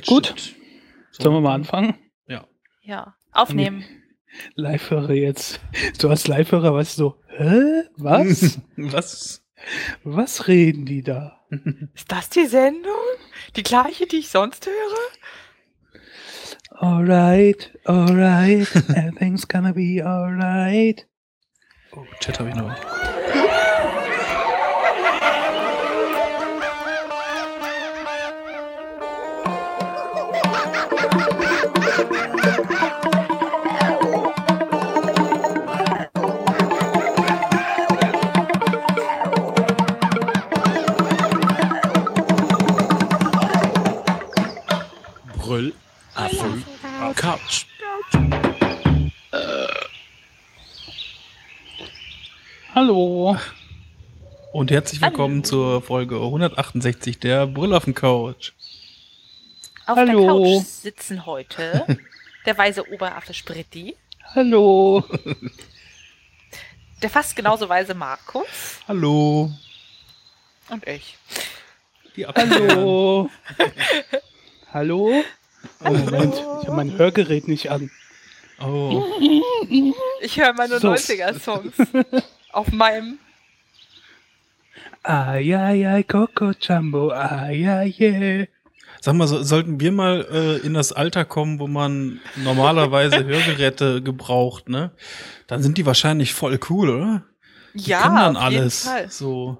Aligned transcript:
Das 0.00 0.06
Gut. 0.06 0.26
stimmt. 0.26 0.54
So, 1.12 1.22
Sollen 1.24 1.36
wir 1.36 1.40
mal 1.40 1.54
anfangen? 1.54 1.94
Ja. 2.26 2.46
Ja, 2.82 3.14
aufnehmen. 3.32 3.84
Live-Hörer 4.54 5.14
jetzt. 5.14 5.60
Du 5.98 6.10
als 6.10 6.26
Live-Hörer 6.28 6.74
weißt 6.74 6.98
du 6.98 7.02
so, 7.02 7.22
hä? 7.38 7.84
Was? 7.96 8.60
Was? 8.76 9.42
Was 10.04 10.48
reden 10.48 10.84
die 10.84 11.02
da? 11.02 11.40
Ist 11.94 12.12
das 12.12 12.28
die 12.28 12.46
Sendung? 12.46 12.92
Die 13.56 13.62
gleiche, 13.62 14.06
die 14.06 14.18
ich 14.18 14.28
sonst 14.28 14.66
höre? 14.66 16.02
Alright, 16.70 17.72
alright, 17.84 18.68
everything's 18.94 19.48
gonna 19.48 19.72
be 19.72 20.02
alright. 20.04 21.06
Oh, 21.92 22.04
Chat 22.20 22.38
habe 22.38 22.50
ich 22.50 22.54
noch. 22.54 22.74
Apfel, 46.26 46.64
Couch. 47.14 47.66
Hallo. 52.74 53.36
Und 54.52 54.70
herzlich 54.72 55.00
willkommen 55.00 55.44
zur 55.44 55.82
Folge 55.82 56.16
168 56.16 57.20
der 57.20 57.46
Brüll 57.46 57.72
auf 57.74 57.84
dem 57.84 57.94
Couch. 57.94 58.52
Auf 59.86 59.96
Hallo. 59.96 60.18
der 60.18 60.26
Couch 60.56 60.64
sitzen 60.66 61.26
heute 61.26 61.86
der 62.44 62.58
weise 62.58 62.90
Oberaffe 62.92 63.32
Spritti, 63.32 63.94
Hallo. 64.34 65.04
der 67.02 67.10
fast 67.10 67.36
genauso 67.36 67.68
weise 67.68 67.94
Markus 67.94 68.80
Hallo. 68.88 69.52
und 70.70 70.86
ich. 70.88 71.16
Die 72.16 72.26
Apfel- 72.26 72.68
Hallo. 72.68 73.30
Hallo? 74.72 75.22
Oh, 75.84 75.90
Moment, 75.90 76.34
ich 76.34 76.66
habe 76.68 76.76
mein 76.76 76.96
Hörgerät 76.98 77.48
nicht 77.48 77.70
an. 77.70 77.90
Oh, 78.60 79.04
Ich 80.20 80.40
höre 80.40 80.52
meine 80.54 80.78
So. 80.78 80.92
90er-Songs 80.92 81.74
auf 82.52 82.72
meinem. 82.72 83.18
Ay, 85.02 85.54
ay, 85.54 85.86
ay, 85.86 86.04
Coco 86.04 86.52
Jumbo, 86.60 87.10
ay, 87.10 87.68
ay, 87.68 87.94
yeah. 87.98 88.46
Sag 89.00 89.14
mal, 89.14 89.28
so, 89.28 89.42
sollten 89.42 89.78
wir 89.78 89.92
mal 89.92 90.26
äh, 90.32 90.66
in 90.66 90.74
das 90.74 90.92
Alter 90.92 91.24
kommen, 91.24 91.60
wo 91.60 91.68
man 91.68 92.20
normalerweise 92.36 93.24
Hörgeräte 93.24 94.02
gebraucht, 94.02 94.68
ne? 94.68 94.90
Dann 95.46 95.62
sind 95.62 95.78
die 95.78 95.86
wahrscheinlich 95.86 96.34
voll 96.34 96.58
cool, 96.70 96.90
oder? 96.90 97.22
Die 97.74 97.90
Ja, 97.90 98.02
können 98.02 98.16
dann 98.16 98.36
auf 98.36 98.50
jeden 98.50 98.62
alles. 98.62 98.84
Fall. 98.84 99.08
So, 99.10 99.58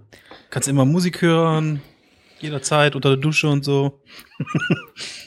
kannst 0.51 0.69
immer 0.69 0.84
Musik 0.84 1.23
hören, 1.23 1.81
jederzeit 2.41 2.97
unter 2.97 3.11
der 3.11 3.19
Dusche 3.19 3.49
und 3.49 3.65
so. 3.65 4.01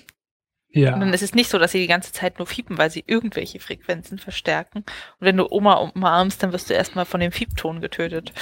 Und 0.73 0.83
dann 0.99 1.07
Ja, 1.09 1.13
ist 1.15 1.23
es 1.23 1.33
nicht 1.33 1.49
so, 1.49 1.57
dass 1.57 1.71
sie 1.71 1.79
die 1.79 1.87
ganze 1.87 2.11
Zeit 2.13 2.37
nur 2.37 2.45
fiepen, 2.45 2.77
weil 2.77 2.91
sie 2.91 3.03
irgendwelche 3.07 3.59
Frequenzen 3.59 4.19
verstärken. 4.19 4.79
Und 4.79 4.85
wenn 5.19 5.35
du 5.37 5.47
Oma 5.49 5.75
umarmst, 5.75 6.43
dann 6.43 6.51
wirst 6.53 6.69
du 6.69 6.73
erstmal 6.75 7.05
von 7.05 7.19
dem 7.19 7.31
Fiepton 7.31 7.81
getötet. 7.81 8.33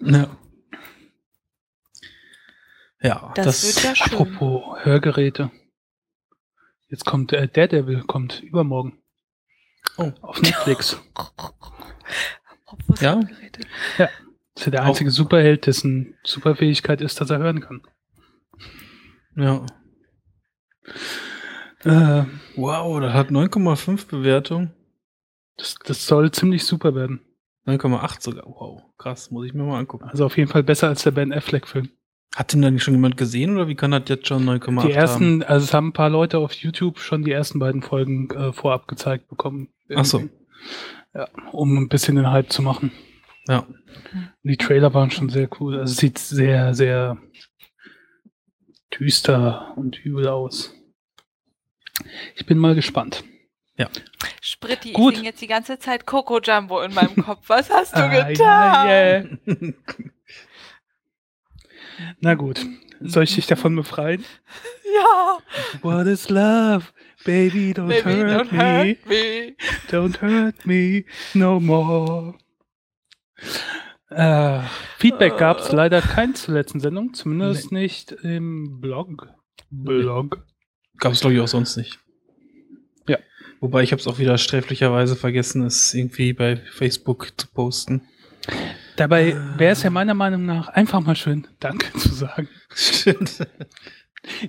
Ja. 0.00 0.36
Ja, 3.00 3.32
Das, 3.36 3.46
das, 3.46 3.76
wird 3.76 3.84
ja 3.84 3.94
schön. 3.94 4.18
apropos 4.18 4.84
Hörgeräte. 4.84 5.50
Jetzt 6.88 7.04
kommt 7.04 7.32
äh, 7.32 7.46
Daredevil, 7.46 8.02
kommt 8.02 8.40
übermorgen. 8.42 9.00
Oh. 9.96 10.10
Auf 10.22 10.40
Netflix. 10.42 10.98
Es 12.94 13.00
Ja? 13.00 13.14
Hörgeräte- 13.14 13.66
Das 13.96 14.08
ist 14.56 14.64
ja 14.66 14.70
der 14.72 14.82
einzige 14.82 15.10
Superheld, 15.10 15.66
dessen 15.66 16.16
Superfähigkeit 16.24 17.00
ist, 17.00 17.20
dass 17.20 17.30
er 17.30 17.38
hören 17.38 17.60
kann. 17.60 17.82
ja. 19.36 19.64
Äh, 21.84 22.24
Wow, 22.56 23.00
das 23.00 23.12
hat 23.14 23.30
9,5 23.30 24.08
Bewertung. 24.08 24.70
das, 25.56 25.76
das 25.84 26.06
soll 26.06 26.30
ziemlich 26.32 26.64
super 26.64 26.94
werden. 26.94 27.20
9,8 27.66 28.22
sogar. 28.22 28.44
Wow, 28.46 28.82
krass, 28.96 29.30
muss 29.30 29.46
ich 29.46 29.54
mir 29.54 29.62
mal 29.64 29.78
angucken. 29.78 30.08
Also 30.08 30.24
auf 30.26 30.36
jeden 30.36 30.50
Fall 30.50 30.62
besser 30.62 30.88
als 30.88 31.02
der 31.02 31.10
Ben 31.10 31.32
Affleck-Film. 31.32 31.90
Hat 32.34 32.52
denn 32.52 32.62
da 32.62 32.70
nicht 32.70 32.82
schon 32.82 32.94
jemand 32.94 33.16
gesehen 33.16 33.54
oder 33.54 33.68
wie 33.68 33.74
kann 33.74 33.90
das 33.90 34.02
jetzt 34.06 34.26
schon 34.28 34.44
9,8 34.44 34.86
Die 34.86 34.92
ersten, 34.92 35.42
also 35.42 35.64
es 35.64 35.74
haben 35.74 35.88
ein 35.88 35.92
paar 35.92 36.10
Leute 36.10 36.38
auf 36.38 36.52
YouTube 36.52 36.98
schon 36.98 37.24
die 37.24 37.32
ersten 37.32 37.58
beiden 37.58 37.82
Folgen 37.82 38.30
äh, 38.30 38.52
vorab 38.52 38.86
gezeigt 38.88 39.28
bekommen. 39.28 39.68
Ach 39.94 40.04
so. 40.04 40.18
Irgendwie. 40.18 40.34
Ja, 41.14 41.28
um 41.52 41.76
ein 41.78 41.88
bisschen 41.88 42.16
den 42.16 42.30
Hype 42.30 42.52
zu 42.52 42.62
machen. 42.62 42.92
haben? 43.48 43.76
Die 44.42 44.56
Trailer 44.58 44.92
waren 44.94 45.10
schon 45.10 45.30
sehr 45.30 45.48
cool. 45.58 45.78
Also 45.78 45.92
es 45.92 45.96
sieht 45.98 46.18
sehr, 46.18 46.74
sehr 46.74 47.16
düster 48.98 49.72
und 49.76 50.04
übel 50.04 50.28
aus. 50.28 50.74
Ich 52.36 52.46
bin 52.46 52.58
mal 52.58 52.74
gespannt. 52.74 53.24
Spritti, 54.40 54.92
Gut. 54.92 55.12
ich 55.12 55.18
singe 55.18 55.28
jetzt 55.30 55.40
die 55.40 55.46
ganze 55.46 55.78
Zeit 55.78 56.04
Coco 56.04 56.40
Jumbo 56.40 56.80
in 56.80 56.92
meinem 56.94 57.14
Kopf. 57.24 57.48
Was 57.48 57.70
hast 57.70 57.94
du 57.94 58.00
Ah, 58.00 58.08
getan? 58.08 58.34
ja, 58.36 58.84
yeah. 58.86 59.24
Na 62.20 62.34
gut. 62.34 62.64
Soll 63.00 63.24
ich 63.24 63.34
dich 63.36 63.46
davon 63.46 63.76
befreien? 63.76 64.24
Ja, 64.94 65.38
What 65.82 66.06
is 66.06 66.28
love? 66.28 66.86
Baby, 67.24 67.72
don't 67.72 67.88
baby, 67.88 68.02
hurt 68.02 68.50
don't 68.50 68.52
me. 68.52 68.58
hurt 68.88 69.06
me. 69.06 69.56
Don't 69.90 70.20
hurt 70.22 70.66
me 70.66 71.04
no 71.34 71.60
more. 71.60 72.34
Äh, 74.10 74.60
Feedback 74.96 75.34
Äh. 75.34 75.38
gab 75.38 75.58
es 75.60 75.70
leider 75.70 76.00
kein 76.00 76.34
zur 76.34 76.54
letzten 76.54 76.80
Sendung, 76.80 77.12
zumindest 77.14 77.70
nicht 77.70 78.10
im 78.12 78.80
Blog. 78.80 79.28
Blog. 79.70 80.44
Gab 80.98 81.12
es 81.12 81.20
glaube 81.20 81.34
ich 81.34 81.40
auch 81.40 81.48
sonst 81.48 81.76
nicht. 81.76 81.98
Ja. 83.08 83.18
Wobei 83.60 83.82
ich 83.82 83.92
habe 83.92 84.00
es 84.00 84.06
auch 84.06 84.18
wieder 84.18 84.38
sträflicherweise 84.38 85.16
vergessen, 85.16 85.64
es 85.64 85.94
irgendwie 85.94 86.32
bei 86.32 86.56
Facebook 86.56 87.32
zu 87.36 87.46
posten. 87.48 88.02
Dabei 88.96 89.36
wäre 89.56 89.72
es 89.72 89.82
ja 89.82 89.90
meiner 89.90 90.14
Meinung 90.14 90.44
nach 90.44 90.68
einfach 90.68 91.00
mal 91.00 91.14
schön, 91.14 91.46
Danke 91.60 91.96
zu 91.98 92.12
sagen. 92.12 92.48
Stimmt. 92.74 93.46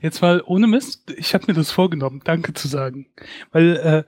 Jetzt 0.02 0.22
mal 0.22 0.42
ohne 0.46 0.68
Mist, 0.68 1.12
ich 1.16 1.34
habe 1.34 1.46
mir 1.48 1.54
das 1.54 1.72
vorgenommen, 1.72 2.22
Danke 2.24 2.54
zu 2.54 2.68
sagen. 2.68 3.08
Weil 3.52 3.78
äh, 3.78 4.04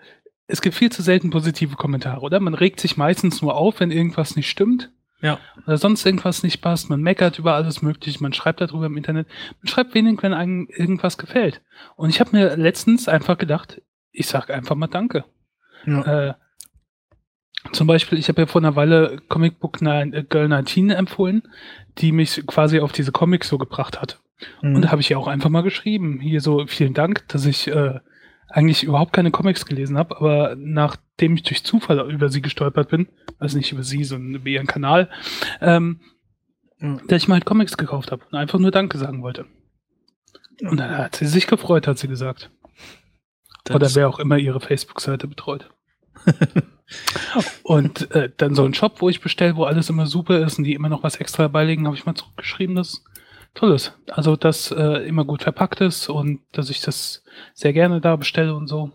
es 0.47 0.61
gibt 0.61 0.75
viel 0.75 0.91
zu 0.91 1.01
selten 1.01 1.29
positive 1.29 1.75
Kommentare, 1.75 2.21
oder? 2.21 2.39
Man 2.39 2.55
regt 2.55 2.79
sich 2.79 2.97
meistens 2.97 3.41
nur 3.41 3.55
auf, 3.55 3.79
wenn 3.79 3.91
irgendwas 3.91 4.35
nicht 4.35 4.49
stimmt. 4.49 4.91
Ja. 5.21 5.39
oder 5.65 5.77
sonst 5.77 6.05
irgendwas 6.05 6.43
nicht 6.43 6.61
passt. 6.61 6.89
Man 6.89 7.01
meckert 7.01 7.37
über 7.37 7.53
alles 7.53 7.81
Mögliche, 7.81 8.21
man 8.21 8.33
schreibt 8.33 8.61
darüber 8.61 8.87
im 8.87 8.97
Internet. 8.97 9.27
Man 9.61 9.67
schreibt 9.67 9.93
wenig, 9.93 10.21
wenn 10.23 10.33
einem 10.33 10.67
irgendwas 10.69 11.17
gefällt. 11.17 11.61
Und 11.95 12.09
ich 12.09 12.19
habe 12.19 12.35
mir 12.35 12.55
letztens 12.57 13.07
einfach 13.07 13.37
gedacht, 13.37 13.81
ich 14.11 14.27
sag 14.27 14.49
einfach 14.49 14.75
mal 14.75 14.87
Danke. 14.87 15.25
Ja. 15.85 16.29
Äh, 16.29 16.33
zum 17.73 17.87
Beispiel, 17.87 18.17
ich 18.17 18.27
habe 18.27 18.41
ja 18.41 18.47
vor 18.47 18.61
einer 18.61 18.75
Weile 18.75 19.21
Comic 19.29 19.59
Book 19.59 19.81
Nine, 19.81 20.15
äh, 20.15 20.23
Girl 20.23 20.47
19 20.47 20.89
empfohlen, 20.89 21.43
die 21.99 22.11
mich 22.11 22.45
quasi 22.47 22.79
auf 22.79 22.91
diese 22.91 23.11
Comics 23.11 23.47
so 23.47 23.57
gebracht 23.57 24.01
hat. 24.01 24.19
Mhm. 24.61 24.75
Und 24.75 24.81
da 24.81 24.91
habe 24.91 25.01
ich 25.01 25.09
ja 25.09 25.17
auch 25.17 25.27
einfach 25.27 25.49
mal 25.49 25.61
geschrieben, 25.61 26.19
hier 26.19 26.41
so, 26.41 26.65
vielen 26.67 26.93
Dank, 26.93 27.27
dass 27.27 27.45
ich 27.45 27.67
äh, 27.67 27.99
eigentlich 28.53 28.83
überhaupt 28.83 29.13
keine 29.13 29.31
Comics 29.31 29.65
gelesen 29.65 29.97
habe, 29.97 30.17
aber 30.17 30.55
nachdem 30.57 31.35
ich 31.35 31.43
durch 31.43 31.63
Zufall 31.63 31.99
über 32.11 32.29
sie 32.29 32.41
gestolpert 32.41 32.89
bin, 32.89 33.07
also 33.39 33.57
nicht 33.57 33.71
über 33.71 33.83
sie, 33.83 34.03
sondern 34.03 34.35
über 34.35 34.47
ihren 34.49 34.67
Kanal, 34.67 35.09
ähm, 35.61 36.01
Ja. 36.79 36.97
dass 37.07 37.21
ich 37.23 37.27
mal 37.27 37.35
halt 37.35 37.45
Comics 37.45 37.77
gekauft 37.77 38.11
habe 38.11 38.23
und 38.31 38.37
einfach 38.37 38.59
nur 38.59 38.71
Danke 38.71 38.97
sagen 38.97 39.21
wollte. 39.21 39.45
Und 40.61 40.77
dann 40.79 40.97
hat 40.97 41.15
sie 41.15 41.27
sich 41.27 41.47
gefreut, 41.47 41.87
hat 41.87 41.97
sie 41.97 42.07
gesagt. 42.07 42.51
Das- 43.63 43.75
Oder 43.75 43.93
wer 43.95 44.09
auch 44.09 44.19
immer 44.19 44.37
ihre 44.37 44.59
Facebook-Seite 44.59 45.27
betreut. 45.27 45.69
und 47.63 48.11
äh, 48.11 48.29
dann 48.37 48.55
so 48.55 48.63
ein 48.65 48.73
Shop, 48.73 49.01
wo 49.01 49.09
ich 49.09 49.21
bestelle, 49.21 49.55
wo 49.55 49.63
alles 49.63 49.89
immer 49.89 50.05
super 50.07 50.39
ist 50.39 50.57
und 50.57 50.65
die 50.65 50.73
immer 50.73 50.89
noch 50.89 51.03
was 51.03 51.15
extra 51.15 51.47
beilegen, 51.47 51.85
habe 51.85 51.95
ich 51.95 52.05
mal 52.05 52.15
zurückgeschrieben, 52.15 52.75
dass 52.75 53.03
toll 53.53 53.73
ist. 53.73 53.97
Also, 54.07 54.35
dass 54.35 54.71
äh, 54.71 55.07
immer 55.07 55.25
gut 55.25 55.43
verpackt 55.43 55.81
ist 55.81 56.09
und 56.09 56.41
dass 56.51 56.69
ich 56.69 56.81
das 56.81 57.23
sehr 57.53 57.73
gerne 57.73 58.01
da 58.01 58.15
bestelle 58.15 58.55
und 58.55 58.67
so. 58.67 58.91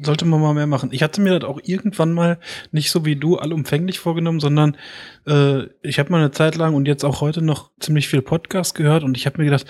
Sollte 0.00 0.24
man 0.24 0.40
mal 0.40 0.54
mehr 0.54 0.68
machen. 0.68 0.90
Ich 0.92 1.02
hatte 1.02 1.20
mir 1.20 1.38
das 1.38 1.48
auch 1.48 1.60
irgendwann 1.64 2.12
mal 2.12 2.38
nicht 2.70 2.90
so 2.90 3.04
wie 3.04 3.16
du 3.16 3.36
allumfänglich 3.36 3.98
vorgenommen, 3.98 4.38
sondern 4.38 4.76
äh, 5.26 5.64
ich 5.82 5.98
habe 5.98 6.12
mal 6.12 6.18
eine 6.18 6.30
Zeit 6.30 6.54
lang 6.54 6.74
und 6.74 6.86
jetzt 6.86 7.04
auch 7.04 7.20
heute 7.20 7.42
noch 7.42 7.72
ziemlich 7.80 8.06
viel 8.06 8.22
Podcast 8.22 8.76
gehört 8.76 9.02
und 9.02 9.16
ich 9.16 9.26
habe 9.26 9.38
mir 9.38 9.46
gedacht, 9.46 9.66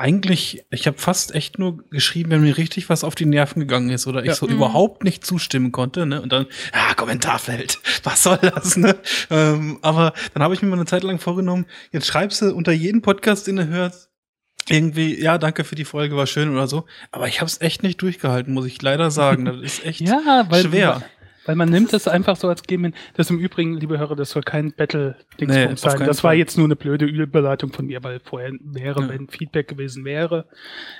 eigentlich, 0.00 0.64
ich 0.70 0.86
habe 0.86 0.98
fast 0.98 1.34
echt 1.34 1.58
nur 1.58 1.84
geschrieben, 1.90 2.30
wenn 2.30 2.40
mir 2.40 2.56
richtig 2.56 2.88
was 2.88 3.04
auf 3.04 3.14
die 3.14 3.26
Nerven 3.26 3.60
gegangen 3.60 3.90
ist 3.90 4.06
oder 4.06 4.20
ich 4.20 4.28
Ja. 4.28 4.34
so 4.34 4.46
Mhm. 4.46 4.54
überhaupt 4.54 5.04
nicht 5.04 5.24
zustimmen 5.24 5.70
konnte, 5.72 6.06
ne? 6.06 6.22
Und 6.22 6.32
dann, 6.32 6.46
ja, 6.74 6.94
Kommentarfeld, 6.94 7.78
was 8.04 8.22
soll 8.22 8.38
das, 8.38 8.76
ne? 8.76 8.96
Ähm, 9.30 9.78
aber 9.82 10.14
dann 10.34 10.42
habe 10.42 10.54
ich 10.54 10.62
mir 10.62 10.68
mal 10.68 10.76
eine 10.76 10.86
Zeit 10.86 11.02
lang 11.04 11.18
vorgenommen, 11.18 11.66
jetzt 11.92 12.06
schreibst 12.06 12.40
du 12.42 12.54
unter 12.54 12.72
jeden 12.72 13.02
Podcast, 13.02 13.46
den 13.46 13.56
du 13.56 13.66
hörst, 13.68 14.08
irgendwie, 14.68 15.20
ja, 15.20 15.36
danke 15.38 15.64
für 15.64 15.74
die 15.74 15.84
Folge, 15.84 16.16
war 16.16 16.26
schön 16.26 16.50
oder 16.50 16.66
so. 16.66 16.86
Aber 17.12 17.28
ich 17.28 17.40
habe 17.40 17.48
es 17.48 17.60
echt 17.60 17.82
nicht 17.82 18.00
durchgehalten, 18.02 18.52
muss 18.54 18.66
ich 18.66 18.80
leider 18.82 19.10
sagen. 19.10 19.44
Das 19.44 19.56
ist 19.60 19.84
echt 19.84 20.00
Ja, 20.08 20.46
weil, 20.48 20.64
schwer. 20.64 21.02
Weil 21.46 21.56
man 21.56 21.68
nimmt 21.70 21.92
das 21.92 22.06
einfach 22.08 22.36
so 22.36 22.48
als 22.48 22.62
Game. 22.62 22.92
Das 23.14 23.30
im 23.30 23.38
Übrigen, 23.38 23.76
liebe 23.78 23.98
Hörer, 23.98 24.16
das 24.16 24.30
soll 24.30 24.42
kein 24.42 24.66
Nee, 24.66 24.72
Battle-Dingsbums 24.76 25.84
auf 25.84 25.92
sein. 25.92 26.06
Das 26.06 26.22
war 26.22 26.30
Fall. 26.30 26.38
jetzt 26.38 26.56
nur 26.58 26.66
eine 26.66 26.76
blöde 26.76 27.06
Überleitung 27.06 27.72
von 27.72 27.86
mir, 27.86 28.02
weil 28.04 28.20
vorher 28.20 28.52
wäre, 28.60 29.00
Ja. 29.02 29.08
wenn 29.08 29.28
Feedback 29.28 29.68
gewesen 29.68 30.04
wäre, 30.04 30.46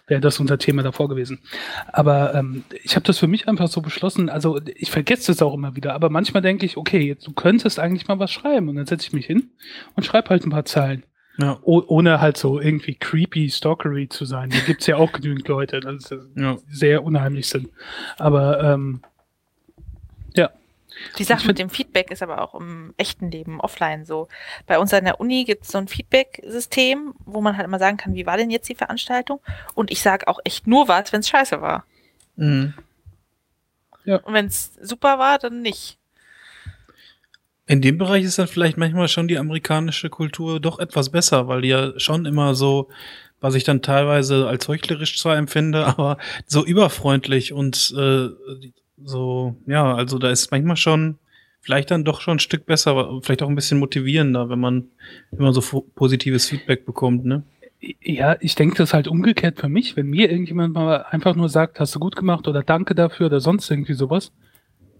wäre 0.06 0.20
das 0.20 0.40
unser 0.40 0.58
Thema 0.58 0.82
davor 0.82 1.08
gewesen. 1.08 1.40
Aber 1.92 2.34
ähm, 2.34 2.64
ich 2.82 2.96
habe 2.96 3.04
das 3.06 3.19
für 3.19 3.26
mich 3.28 3.48
einfach 3.48 3.69
so 3.69 3.81
beschlossen. 3.81 4.28
Also 4.28 4.60
ich 4.75 4.90
vergesse 4.90 5.32
das 5.32 5.42
auch 5.42 5.54
immer 5.54 5.76
wieder. 5.76 5.94
Aber 5.94 6.10
manchmal 6.10 6.43
denke 6.43 6.66
ich, 6.66 6.76
okay, 6.76 7.00
jetzt, 7.00 7.26
du 7.26 7.32
könntest 7.32 7.78
eigentlich 7.78 8.08
mal 8.08 8.19
was 8.19 8.31
schreiben. 8.31 8.69
Und 8.69 8.76
dann 8.76 8.86
setze 8.86 9.06
ich 9.06 9.12
mich 9.12 9.26
hin 9.26 9.50
und 9.94 10.04
schreibe 10.04 10.31
halt 10.31 10.44
ein 10.46 10.50
paar 10.50 10.64
Zeilen. 10.64 11.04
Ja, 11.38 11.58
Oh, 11.62 11.82
ohne 11.86 12.20
halt 12.20 12.36
so 12.36 12.60
irgendwie 12.60 12.94
creepy, 12.96 13.48
stalkery 13.48 14.08
zu 14.08 14.25
sein. 14.26 14.50
Da 14.50 14.58
gibt's 14.66 14.86
ja 14.86 14.96
auch 14.96 15.12
genügend 15.12 15.48
Leute, 15.48 15.81
das 15.81 16.10
ist 16.10 16.14
ja. 16.36 16.56
sehr 16.70 17.02
unheimlich 17.02 17.46
sind. 17.48 17.69
Aber 18.19 18.62
ähm, 18.62 19.00
Die 21.19 21.25
Sache 21.25 21.47
mit 21.47 21.58
dem 21.58 21.70
Feedback 21.70 22.11
ist 22.11 22.23
aber 22.23 22.43
auch 22.43 22.55
im 22.55 22.94
echten 22.97 23.31
Leben, 23.31 23.61
offline 23.61 24.05
so. 24.05 24.29
Bei 24.67 24.79
uns 24.79 24.93
an 24.93 25.05
der 25.05 25.20
Uni 25.20 25.44
gibt 25.44 25.64
es 25.64 25.73
so 25.73 25.79
ein 25.79 25.88
Feedback-System, 25.88 27.14
wo 27.25 27.41
man 27.41 27.56
halt 27.56 27.67
immer 27.67 27.79
sagen 27.79 27.97
kann, 27.97 28.14
wie 28.14 28.26
war 28.26 28.37
denn 28.37 28.50
jetzt 28.50 28.69
die 28.69 28.75
Veranstaltung? 28.75 29.41
Und 29.75 29.91
ich 29.91 30.02
sage 30.02 30.29
auch 30.29 30.38
echt 30.44 30.67
nur 30.67 30.88
was, 30.88 31.12
wenn 31.12 31.20
es 31.20 31.29
scheiße 31.29 31.61
war. 31.61 31.85
Mhm. 32.37 32.75
Und 34.05 34.32
wenn 34.32 34.47
es 34.47 34.75
super 34.81 35.19
war, 35.19 35.38
dann 35.38 35.62
nicht. 35.62 35.99
In 37.67 37.81
dem 37.81 37.99
Bereich 37.99 38.25
ist 38.25 38.38
dann 38.38 38.49
vielleicht 38.49 38.76
manchmal 38.76 39.08
schon 39.08 39.29
die 39.29 39.38
amerikanische 39.38 40.11
Kultur 40.11 40.58
doch 40.58 40.81
etwas 40.81 41.11
besser, 41.11 41.46
weil 41.46 41.62
die 41.62 41.69
ja 41.69 41.99
schon 42.00 42.26
immer 42.26 42.55
so, 42.55 42.88
was 43.41 43.55
ich 43.55 43.62
dann 43.62 43.82
teilweise 43.82 44.49
als 44.49 44.67
heuchlerisch 44.67 45.19
zwar 45.20 45.37
empfinde, 45.37 45.87
aber 45.99 46.19
so 46.46 46.64
überfreundlich 46.64 47.53
und 47.53 47.94
äh, 47.96 48.29
so, 49.05 49.55
ja, 49.67 49.94
also 49.94 50.19
da 50.19 50.31
ist 50.31 50.50
manchmal 50.50 50.76
schon 50.76 51.19
vielleicht 51.61 51.91
dann 51.91 52.05
doch 52.05 52.20
schon 52.20 52.37
ein 52.37 52.41
Stück 52.41 52.67
besser, 52.67 52.93
aber 52.93 53.20
vielleicht 53.23 53.43
auch 53.43 53.49
ein 53.49 53.55
bisschen 53.55 53.79
motivierender, 53.79 54.49
wenn 54.49 54.61
man 54.61 54.85
immer 55.32 55.52
so 55.52 55.61
fo- 55.61 55.85
positives 55.94 56.49
Feedback 56.49 56.87
bekommt, 56.87 57.25
ne? 57.25 57.43
ja, 58.02 58.37
ich 58.41 58.55
denke 58.56 58.76
das 58.76 58.93
halt 58.93 59.08
umgekehrt 59.08 59.58
für 59.58 59.70
mich, 59.70 59.97
wenn 59.97 60.06
mir 60.06 60.31
irgendjemand 60.31 60.75
mal 60.75 61.02
einfach 61.08 61.35
nur 61.35 61.49
sagt, 61.49 61.81
hast 61.81 61.94
du 61.94 61.99
gut 61.99 62.14
gemacht 62.14 62.47
oder 62.47 62.62
danke 62.62 62.94
dafür 62.94 63.26
oder 63.26 63.41
sonst 63.41 63.70
irgendwie 63.70 63.94
sowas, 63.94 64.32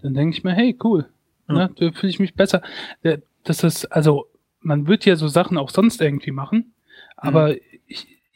dann 0.03 0.15
denke 0.15 0.35
ich 0.37 0.45
mir, 0.45 0.53
hey, 0.55 0.75
cool, 0.83 1.07
Ja. 1.49 1.55
ne, 1.55 1.71
da 1.77 1.93
fühle 1.93 2.09
ich 2.11 2.19
mich 2.21 2.35
besser. 2.35 2.63
Äh, 3.03 3.19
Das 3.45 3.63
ist, 3.65 3.85
also, 3.87 4.27
man 4.61 4.87
wird 4.87 5.05
ja 5.07 5.17
so 5.17 5.29
Sachen 5.29 5.57
auch 5.59 5.69
sonst 5.71 6.01
irgendwie 6.01 6.31
machen, 6.31 6.73
aber 7.17 7.55
ich, 7.57 7.63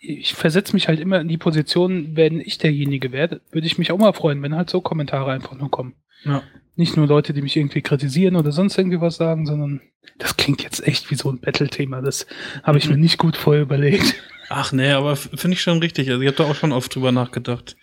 ich 0.06 0.34
versetze 0.34 0.74
mich 0.74 0.88
halt 0.88 1.00
immer 1.00 1.20
in 1.20 1.28
die 1.28 1.38
Position, 1.38 2.16
wenn 2.16 2.40
ich 2.40 2.58
derjenige 2.58 3.12
wäre, 3.12 3.40
würde 3.50 3.66
ich 3.66 3.78
mich 3.78 3.90
auch 3.90 3.98
mal 3.98 4.12
freuen, 4.12 4.42
wenn 4.42 4.54
halt 4.54 4.70
so 4.70 4.80
Kommentare 4.80 5.32
einfach 5.32 5.56
nur 5.56 5.70
kommen. 5.70 5.94
Ja. 6.24 6.42
Nicht 6.76 6.96
nur 6.96 7.06
Leute, 7.06 7.32
die 7.32 7.42
mich 7.42 7.56
irgendwie 7.56 7.82
kritisieren 7.82 8.36
oder 8.36 8.52
sonst 8.52 8.76
irgendwie 8.76 9.00
was 9.00 9.16
sagen, 9.16 9.46
sondern 9.46 9.80
das 10.18 10.36
klingt 10.36 10.62
jetzt 10.62 10.86
echt 10.86 11.10
wie 11.10 11.14
so 11.14 11.30
ein 11.30 11.40
Battle-Thema. 11.40 12.00
Das 12.00 12.26
habe 12.62 12.78
ich 12.78 12.88
mir 12.88 12.96
nicht 12.96 13.18
gut 13.18 13.36
vorher 13.36 13.62
überlegt. 13.62 14.14
Ach 14.48 14.72
nee, 14.72 14.90
aber 14.90 15.16
finde 15.16 15.54
ich 15.54 15.62
schon 15.62 15.78
richtig. 15.78 16.10
Also 16.10 16.20
ich 16.20 16.26
habe 16.26 16.36
da 16.36 16.44
auch 16.44 16.54
schon 16.54 16.72
oft 16.72 16.94
drüber 16.94 17.12
nachgedacht. 17.12 17.76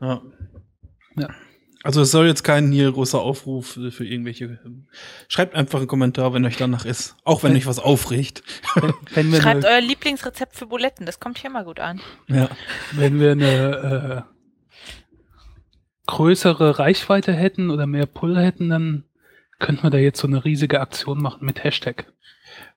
Ja. 0.00 0.22
Ja. 1.16 1.28
Also 1.84 2.02
es 2.02 2.10
soll 2.12 2.26
jetzt 2.26 2.44
kein 2.44 2.70
hier 2.70 2.92
großer 2.92 3.20
Aufruf 3.20 3.78
für 3.90 4.04
irgendwelche. 4.06 4.60
Schreibt 5.28 5.54
einfach 5.56 5.80
einen 5.80 5.88
Kommentar, 5.88 6.32
wenn 6.32 6.44
euch 6.44 6.56
danach 6.56 6.84
ist. 6.84 7.16
Auch 7.24 7.42
wenn 7.42 7.56
euch 7.56 7.66
was 7.66 7.78
aufregt. 7.80 8.42
Wenn 9.14 9.32
wir 9.32 9.40
Schreibt 9.40 9.64
eine, 9.64 9.74
euer 9.74 9.80
Lieblingsrezept 9.80 10.54
für 10.56 10.66
Buletten, 10.66 11.06
das 11.06 11.18
kommt 11.18 11.38
hier 11.38 11.50
mal 11.50 11.64
gut 11.64 11.80
an. 11.80 12.00
Ja. 12.28 12.48
wenn 12.92 13.18
wir 13.18 13.32
eine 13.32 14.24
äh, 14.26 14.32
größere 16.06 16.78
Reichweite 16.78 17.32
hätten 17.32 17.70
oder 17.70 17.86
mehr 17.86 18.06
Pull 18.06 18.38
hätten, 18.38 18.68
dann 18.68 19.04
könnten 19.58 19.82
wir 19.84 19.90
da 19.90 19.98
jetzt 19.98 20.20
so 20.20 20.26
eine 20.26 20.44
riesige 20.44 20.80
Aktion 20.80 21.20
machen 21.20 21.44
mit 21.44 21.62
Hashtag. 21.64 22.06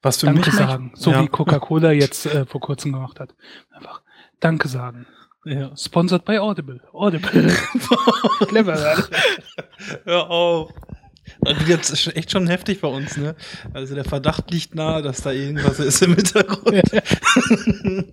Was 0.02 0.20
für 0.20 0.28
Danke 0.28 0.50
mich 0.50 0.54
sagen. 0.54 0.92
So 0.96 1.12
Ja. 1.12 1.22
wie 1.22 1.28
Coca-Cola 1.28 1.92
jetzt 1.92 2.26
äh, 2.28 2.46
vor 2.46 2.62
kurzem 2.62 2.94
gemacht 2.94 3.20
hat. 3.20 3.36
Einfach 3.72 4.02
Danke 4.40 4.68
sagen. 4.68 5.06
Ja. 5.46 5.76
Sponsored 5.76 6.26
by 6.26 6.38
Audible. 6.40 6.80
Audible. 6.92 7.50
Clever. 8.48 8.98
Hör 10.06 10.30
auf. 10.30 10.72
Das 11.42 11.68
wird 11.68 12.16
echt 12.16 12.32
schon 12.32 12.48
heftig 12.48 12.82
bei 12.82 12.88
uns, 12.88 13.18
ne? 13.18 13.36
Also 13.74 13.96
der 13.96 14.06
Verdacht 14.06 14.52
liegt 14.52 14.76
nahe, 14.76 15.02
dass 15.02 15.22
da 15.22 15.32
irgendwas 15.32 15.80
ist 15.80 16.02
im 16.02 16.16
Hintergrund. 16.16 16.84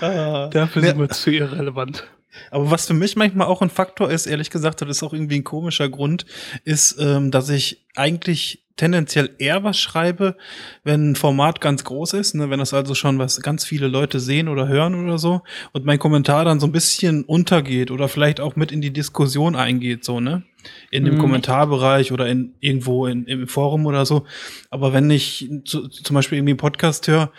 ah. 0.00 0.48
Dafür 0.48 0.82
Ja. 0.82 0.88
sind 0.88 0.98
wir 0.98 1.08
zu 1.08 1.30
irrelevant. 1.30 2.04
Aber 2.50 2.70
was 2.70 2.86
für 2.86 2.94
mich 2.94 3.16
manchmal 3.16 3.48
auch 3.48 3.60
ein 3.60 3.70
Faktor 3.70 4.10
ist, 4.10 4.26
ehrlich 4.26 4.50
gesagt, 4.50 4.80
das 4.82 4.88
ist 4.88 5.02
auch 5.02 5.12
irgendwie 5.12 5.36
ein 5.36 5.44
komischer 5.44 5.88
Grund, 5.88 6.26
ist, 6.64 6.96
ähm, 7.00 7.30
dass 7.30 7.48
ich 7.48 7.84
eigentlich 7.96 8.62
tendenziell 8.76 9.30
eher 9.38 9.62
was 9.62 9.78
schreibe, 9.78 10.36
wenn 10.84 11.10
ein 11.10 11.16
Format 11.16 11.60
ganz 11.60 11.84
groß 11.84 12.14
ist, 12.14 12.34
ne? 12.34 12.48
wenn 12.48 12.60
das 12.60 12.72
also 12.72 12.94
schon 12.94 13.18
was 13.18 13.42
ganz 13.42 13.64
viele 13.64 13.88
Leute 13.88 14.20
sehen 14.20 14.48
oder 14.48 14.68
hören 14.68 14.94
oder 14.94 15.18
so 15.18 15.42
und 15.72 15.84
mein 15.84 15.98
Kommentar 15.98 16.46
dann 16.46 16.60
so 16.60 16.66
ein 16.66 16.72
bisschen 16.72 17.24
untergeht 17.24 17.90
oder 17.90 18.08
vielleicht 18.08 18.40
auch 18.40 18.56
mit 18.56 18.72
in 18.72 18.80
die 18.80 18.92
Diskussion 18.92 19.54
eingeht, 19.54 20.04
so, 20.04 20.20
ne? 20.20 20.44
In 20.90 21.04
dem 21.04 21.14
Mhm. 21.14 21.18
Kommentarbereich 21.20 22.12
oder 22.12 22.26
in 22.28 22.54
irgendwo 22.60 23.06
in, 23.06 23.24
im 23.26 23.46
Forum 23.48 23.86
oder 23.86 24.04
so. 24.06 24.24
Aber 24.70 24.92
wenn 24.92 25.10
ich 25.10 25.50
zu, 25.64 25.88
zum 25.88 26.14
Beispiel 26.14 26.38
irgendwie 26.38 26.52
einen 26.52 26.58
Podcast 26.58 27.08
höre, 27.08 27.32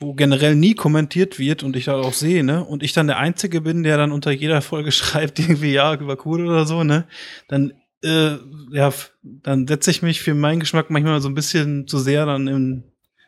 wo 0.00 0.14
generell 0.14 0.54
nie 0.56 0.74
kommentiert 0.74 1.38
wird 1.38 1.62
und 1.62 1.76
ich 1.76 1.84
da 1.86 1.96
auch 1.96 2.12
sehe, 2.12 2.44
ne, 2.44 2.64
und 2.64 2.82
ich 2.82 2.92
dann 2.92 3.06
der 3.06 3.18
Einzige 3.18 3.60
bin, 3.60 3.82
der 3.82 3.96
dann 3.96 4.12
unter 4.12 4.30
jeder 4.30 4.60
Folge 4.62 4.92
schreibt, 4.92 5.38
irgendwie, 5.38 5.72
ja, 5.72 5.94
über 5.94 6.16
cool 6.26 6.46
oder 6.46 6.66
so, 6.66 6.84
ne, 6.84 7.06
dann, 7.48 7.72
äh, 8.02 8.36
ja, 8.72 8.92
dann 9.22 9.66
setze 9.66 9.90
ich 9.90 10.02
mich 10.02 10.20
für 10.20 10.34
meinen 10.34 10.60
Geschmack 10.60 10.90
manchmal 10.90 11.20
so 11.20 11.28
ein 11.28 11.34
bisschen 11.34 11.86
zu 11.86 11.98
sehr 11.98 12.26
dann 12.26 12.46
im 12.48 12.84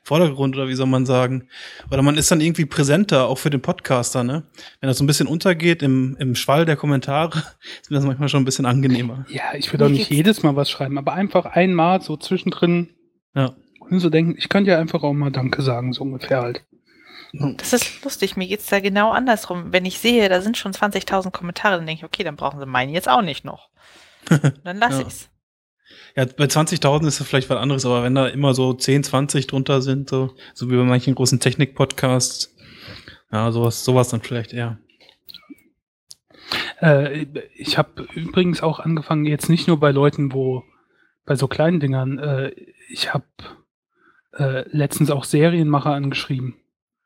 Vordergrund 0.06 0.56
oder 0.56 0.68
wie 0.68 0.74
soll 0.74 0.86
man 0.86 1.04
sagen. 1.04 1.48
Oder 1.90 2.00
man 2.02 2.16
ist 2.16 2.30
dann 2.30 2.40
irgendwie 2.40 2.64
präsenter, 2.64 3.26
auch 3.26 3.38
für 3.38 3.50
den 3.50 3.60
Podcaster, 3.60 4.22
ne? 4.22 4.44
Wenn 4.80 4.88
das 4.88 4.98
so 4.98 5.04
ein 5.04 5.06
bisschen 5.08 5.26
untergeht 5.26 5.82
im, 5.82 6.16
im 6.20 6.34
Schwall 6.36 6.64
der 6.64 6.76
Kommentare, 6.76 7.38
ist 7.82 7.90
mir 7.90 7.96
das 7.96 8.04
manchmal 8.06 8.28
schon 8.28 8.42
ein 8.42 8.44
bisschen 8.44 8.66
angenehmer. 8.66 9.26
Ja, 9.28 9.42
ich 9.54 9.72
würde 9.72 9.86
auch 9.86 9.90
nicht 9.90 10.10
jedes 10.10 10.42
Mal 10.42 10.54
was 10.56 10.70
schreiben, 10.70 10.96
aber 10.98 11.12
einfach 11.14 11.44
einmal 11.46 12.00
so 12.02 12.16
zwischendrin 12.16 12.90
Ja. 13.34 13.54
und 13.80 13.98
so 14.00 14.08
denken, 14.10 14.36
ich 14.38 14.48
könnte 14.48 14.70
ja 14.70 14.78
einfach 14.78 15.02
auch 15.02 15.12
mal 15.12 15.30
Danke 15.32 15.60
sagen, 15.62 15.92
so 15.92 16.02
ungefähr 16.02 16.40
halt. 16.40 16.64
Das 17.32 17.72
ist 17.72 18.02
lustig, 18.04 18.36
mir 18.36 18.46
geht's 18.46 18.66
da 18.66 18.80
genau 18.80 19.10
andersrum. 19.10 19.72
Wenn 19.72 19.84
ich 19.84 19.98
sehe, 19.98 20.28
da 20.28 20.40
sind 20.40 20.56
schon 20.56 20.72
20.000 20.72 21.32
Kommentare, 21.32 21.76
dann 21.76 21.86
denke 21.86 22.00
ich, 22.00 22.04
okay, 22.04 22.22
dann 22.24 22.36
brauchen 22.36 22.60
sie 22.60 22.66
meinen 22.66 22.92
jetzt 22.94 23.08
auch 23.08 23.20
nicht 23.22 23.44
noch. 23.44 23.68
Dann 24.64 24.78
lasse 24.78 25.02
Ja. 25.02 25.06
ich's. 25.06 25.28
Ja, 26.16 26.24
bei 26.24 26.44
20.000 26.44 27.06
ist 27.06 27.20
das 27.20 27.28
vielleicht 27.28 27.50
was 27.50 27.58
anderes, 27.58 27.84
aber 27.84 28.02
wenn 28.02 28.14
da 28.14 28.26
immer 28.26 28.54
so 28.54 28.72
10, 28.72 29.04
20 29.04 29.46
drunter 29.46 29.82
sind, 29.82 30.08
so, 30.08 30.34
so 30.54 30.70
wie 30.70 30.76
bei 30.76 30.82
manchen 30.82 31.14
großen 31.14 31.40
Technik-Podcasts, 31.40 32.56
ja, 33.30 33.52
sowas, 33.52 33.84
sowas 33.84 34.08
dann 34.08 34.22
vielleicht 34.22 34.54
eher. 34.54 34.78
Äh, 36.80 37.26
ich 37.54 37.76
habe 37.76 38.08
übrigens 38.14 38.62
auch 38.62 38.80
angefangen, 38.80 39.26
jetzt 39.26 39.50
nicht 39.50 39.68
nur 39.68 39.78
bei 39.78 39.90
Leuten, 39.90 40.32
wo 40.32 40.64
bei 41.26 41.36
so 41.36 41.48
kleinen 41.48 41.80
Dingern, 41.80 42.18
äh, 42.18 42.52
ich 42.88 43.12
habe 43.12 43.26
äh, 44.32 44.64
letztens 44.70 45.10
auch 45.10 45.24
Serienmacher 45.24 45.90
angeschrieben. 45.90 46.56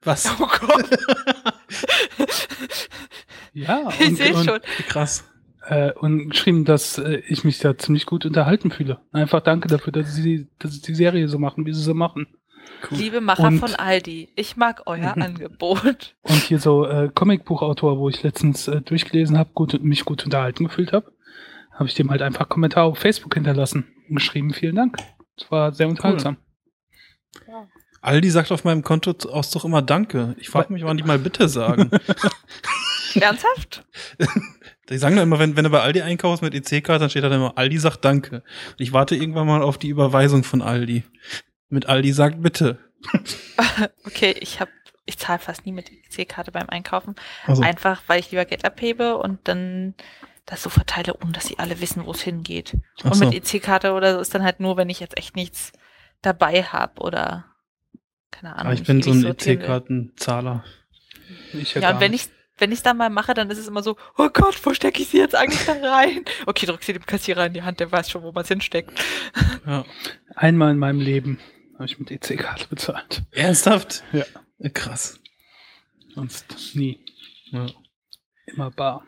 Was? 0.03 0.31
Oh 0.41 0.47
Gott, 0.47 0.89
Ja, 3.53 3.89
ich 3.99 4.09
und, 4.09 4.17
sehe 4.17 4.35
und, 4.35 4.45
schon. 4.45 4.61
Krass. 4.89 5.25
Äh, 5.67 5.93
und 5.93 6.31
geschrieben, 6.31 6.65
dass 6.65 6.99
äh, 6.99 7.23
ich 7.29 7.45
mich 7.45 7.59
da 7.59 7.77
ziemlich 7.77 8.07
gut 8.07 8.25
unterhalten 8.25 8.71
fühle. 8.71 9.01
Einfach 9.13 9.41
danke 9.41 9.69
dafür, 9.69 9.93
dass 9.93 10.15
sie, 10.15 10.49
dass 10.59 10.73
sie 10.73 10.83
die 10.83 10.95
Serie 10.95 11.29
so 11.29 11.39
machen, 11.39 11.67
wie 11.67 11.73
sie 11.73 11.83
sie 11.83 11.95
machen. 11.95 12.27
Liebe 12.91 13.21
Macher 13.21 13.49
Und- 13.49 13.59
von 13.59 13.75
Aldi, 13.75 14.31
ich 14.37 14.57
mag 14.57 14.83
euer 14.87 15.17
Angebot. 15.17 16.15
Und 16.23 16.35
hier 16.43 16.59
so 16.59 16.87
äh, 16.87 17.11
Comicbuchautor, 17.15 17.99
wo 17.99 18.09
ich 18.09 18.23
letztens 18.23 18.69
äh, 18.69 18.81
durchgelesen 18.81 19.37
habe, 19.39 19.51
gut, 19.55 19.83
mich 19.83 20.05
gut 20.05 20.25
unterhalten 20.25 20.65
gefühlt 20.65 20.93
habe, 20.93 21.13
habe 21.73 21.89
ich 21.89 21.95
dem 21.95 22.11
halt 22.11 22.23
einfach 22.23 22.49
Kommentar 22.49 22.85
auf 22.85 22.99
Facebook 22.99 23.35
hinterlassen 23.35 23.87
und 24.09 24.17
geschrieben, 24.17 24.53
vielen 24.55 24.77
Dank. 24.77 24.97
Es 25.37 25.51
war 25.51 25.73
sehr 25.73 25.89
unterhaltsam. 25.89 26.37
Aldi 28.03 28.31
sagt 28.31 28.51
auf 28.53 28.65
meinem 28.65 28.83
Kontoauszug 28.83 29.65
immer 29.65 29.83
Danke. 29.83 30.35
Ich 30.39 30.49
frage 30.49 30.73
mich, 30.73 30.85
wann 30.85 30.97
die 30.97 31.03
mal 31.05 31.19
bitte 31.19 31.49
sagen. 31.49 31.91
Ernsthaft? 33.15 33.85
die 34.91 34.99
sagen 34.99 35.17
dann 35.17 35.25
immer, 35.25 35.39
wenn, 35.39 35.57
wenn 35.57 35.65
du 35.65 35.71
bei 35.71 35.81
Aldi 35.81 36.03
einkaufst 36.03 36.43
mit 36.43 36.55
EC-Karte, 36.55 37.01
dann 37.01 37.11
steht 37.11 37.23
da 37.23 37.35
immer, 37.35 37.57
Aldi 37.57 37.79
sagt 37.79 38.05
Danke. 38.05 38.37
Und 38.37 38.81
ich 38.81 38.93
warte 38.93 39.17
irgendwann 39.17 39.47
mal 39.47 39.63
auf 39.63 39.79
die 39.79 39.89
Überweisung 39.89 40.45
von 40.45 40.63
Aldi. 40.63 41.05
Mit 41.69 41.87
Aldi 41.87 42.13
sagt 42.13 42.43
bitte. 42.43 42.79
Okay, 44.05 44.35
ich 44.41 44.61
habe, 44.61 44.71
ich 45.07 45.17
zahle 45.17 45.39
fast 45.39 45.65
nie 45.65 45.73
mit 45.73 45.91
EC-Karte 45.91 46.51
beim 46.51 46.69
Einkaufen. 46.69 47.15
Also, 47.47 47.63
Einfach, 47.63 48.03
weil 48.09 48.21
ich 48.21 48.31
lieber 48.31 48.45
Geld 48.45 48.65
abhebe 48.65 49.17
und 49.17 49.39
dann 49.45 49.95
das 50.45 50.63
so 50.63 50.71
verteile, 50.71 51.15
um 51.15 51.33
dass 51.33 51.47
sie 51.47 51.59
alle 51.59 51.81
wissen, 51.81 52.05
wo 52.05 52.11
es 52.11 52.21
hingeht. 52.21 52.77
ach 53.01 53.05
Und 53.07 53.15
so. 53.15 53.25
mit 53.25 53.35
EC-Karte 53.35 53.93
oder 53.93 54.15
so 54.15 54.21
ist 54.21 54.35
dann 54.35 54.43
halt 54.43 54.61
nur, 54.61 54.77
wenn 54.77 54.91
ich 54.91 55.01
jetzt 55.01 55.17
echt 55.17 55.37
nichts 55.37 55.73
dabei 56.23 56.63
habe 56.65 57.01
oder 57.01 57.47
keine 58.31 58.55
Ahnung. 58.55 58.67
Aber 58.67 58.75
ich 58.75 58.85
bin 58.85 59.03
so 59.03 59.13
ein. 59.13 59.25
EC-Kartenzahler. 59.25 60.65
Ich 61.53 61.75
Ja, 61.75 61.95
und 61.95 62.01
wenn 62.01 62.13
ich 62.13 62.29
wenn 62.61 62.73
ich 62.73 62.83
dann 62.83 62.97
mal 62.97 63.11
mache, 63.11 63.35
dann 63.35 63.51
ist 63.51 63.59
es 63.59 63.69
immer 63.69 63.83
so, 63.83 63.97
oh 64.17 64.29
Gott, 64.33 64.59
wo 64.65 64.75
stecke 64.75 65.03
ich 65.03 65.09
sie 65.09 65.19
jetzt 65.19 65.35
eigentlich 65.35 65.65
da 65.65 65.73
rein? 65.73 66.25
Okay, 66.47 66.67
drück 66.67 66.83
sie 66.83 66.93
dem 66.93 67.07
Kassierer 67.07 67.47
in 67.47 67.55
die 67.55 67.63
Hand, 67.63 67.81
der 67.81 67.91
weiß 67.91 68.11
schon, 68.11 68.23
wo 68.23 68.33
man 68.33 68.43
es 68.43 68.49
hinsteckt. 68.49 68.93
Ja. 69.67 69.85
Einmal 70.35 70.71
in 70.73 70.79
meinem 70.79 71.01
Leben 71.01 71.39
habe 71.75 71.87
ich 71.87 71.99
mit 71.99 72.11
EC-Karte 72.11 72.69
bezahlt. 72.69 73.23
Ernsthaft? 73.33 74.05
Ja. 74.13 74.25
Krass. 74.75 75.19
Sonst 76.15 76.75
nie. 76.75 77.05
Ja. 77.51 77.67
Immer 78.47 78.71
bar. 78.71 79.05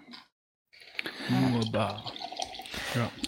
Nur 1.28 1.70
bar. 1.70 2.12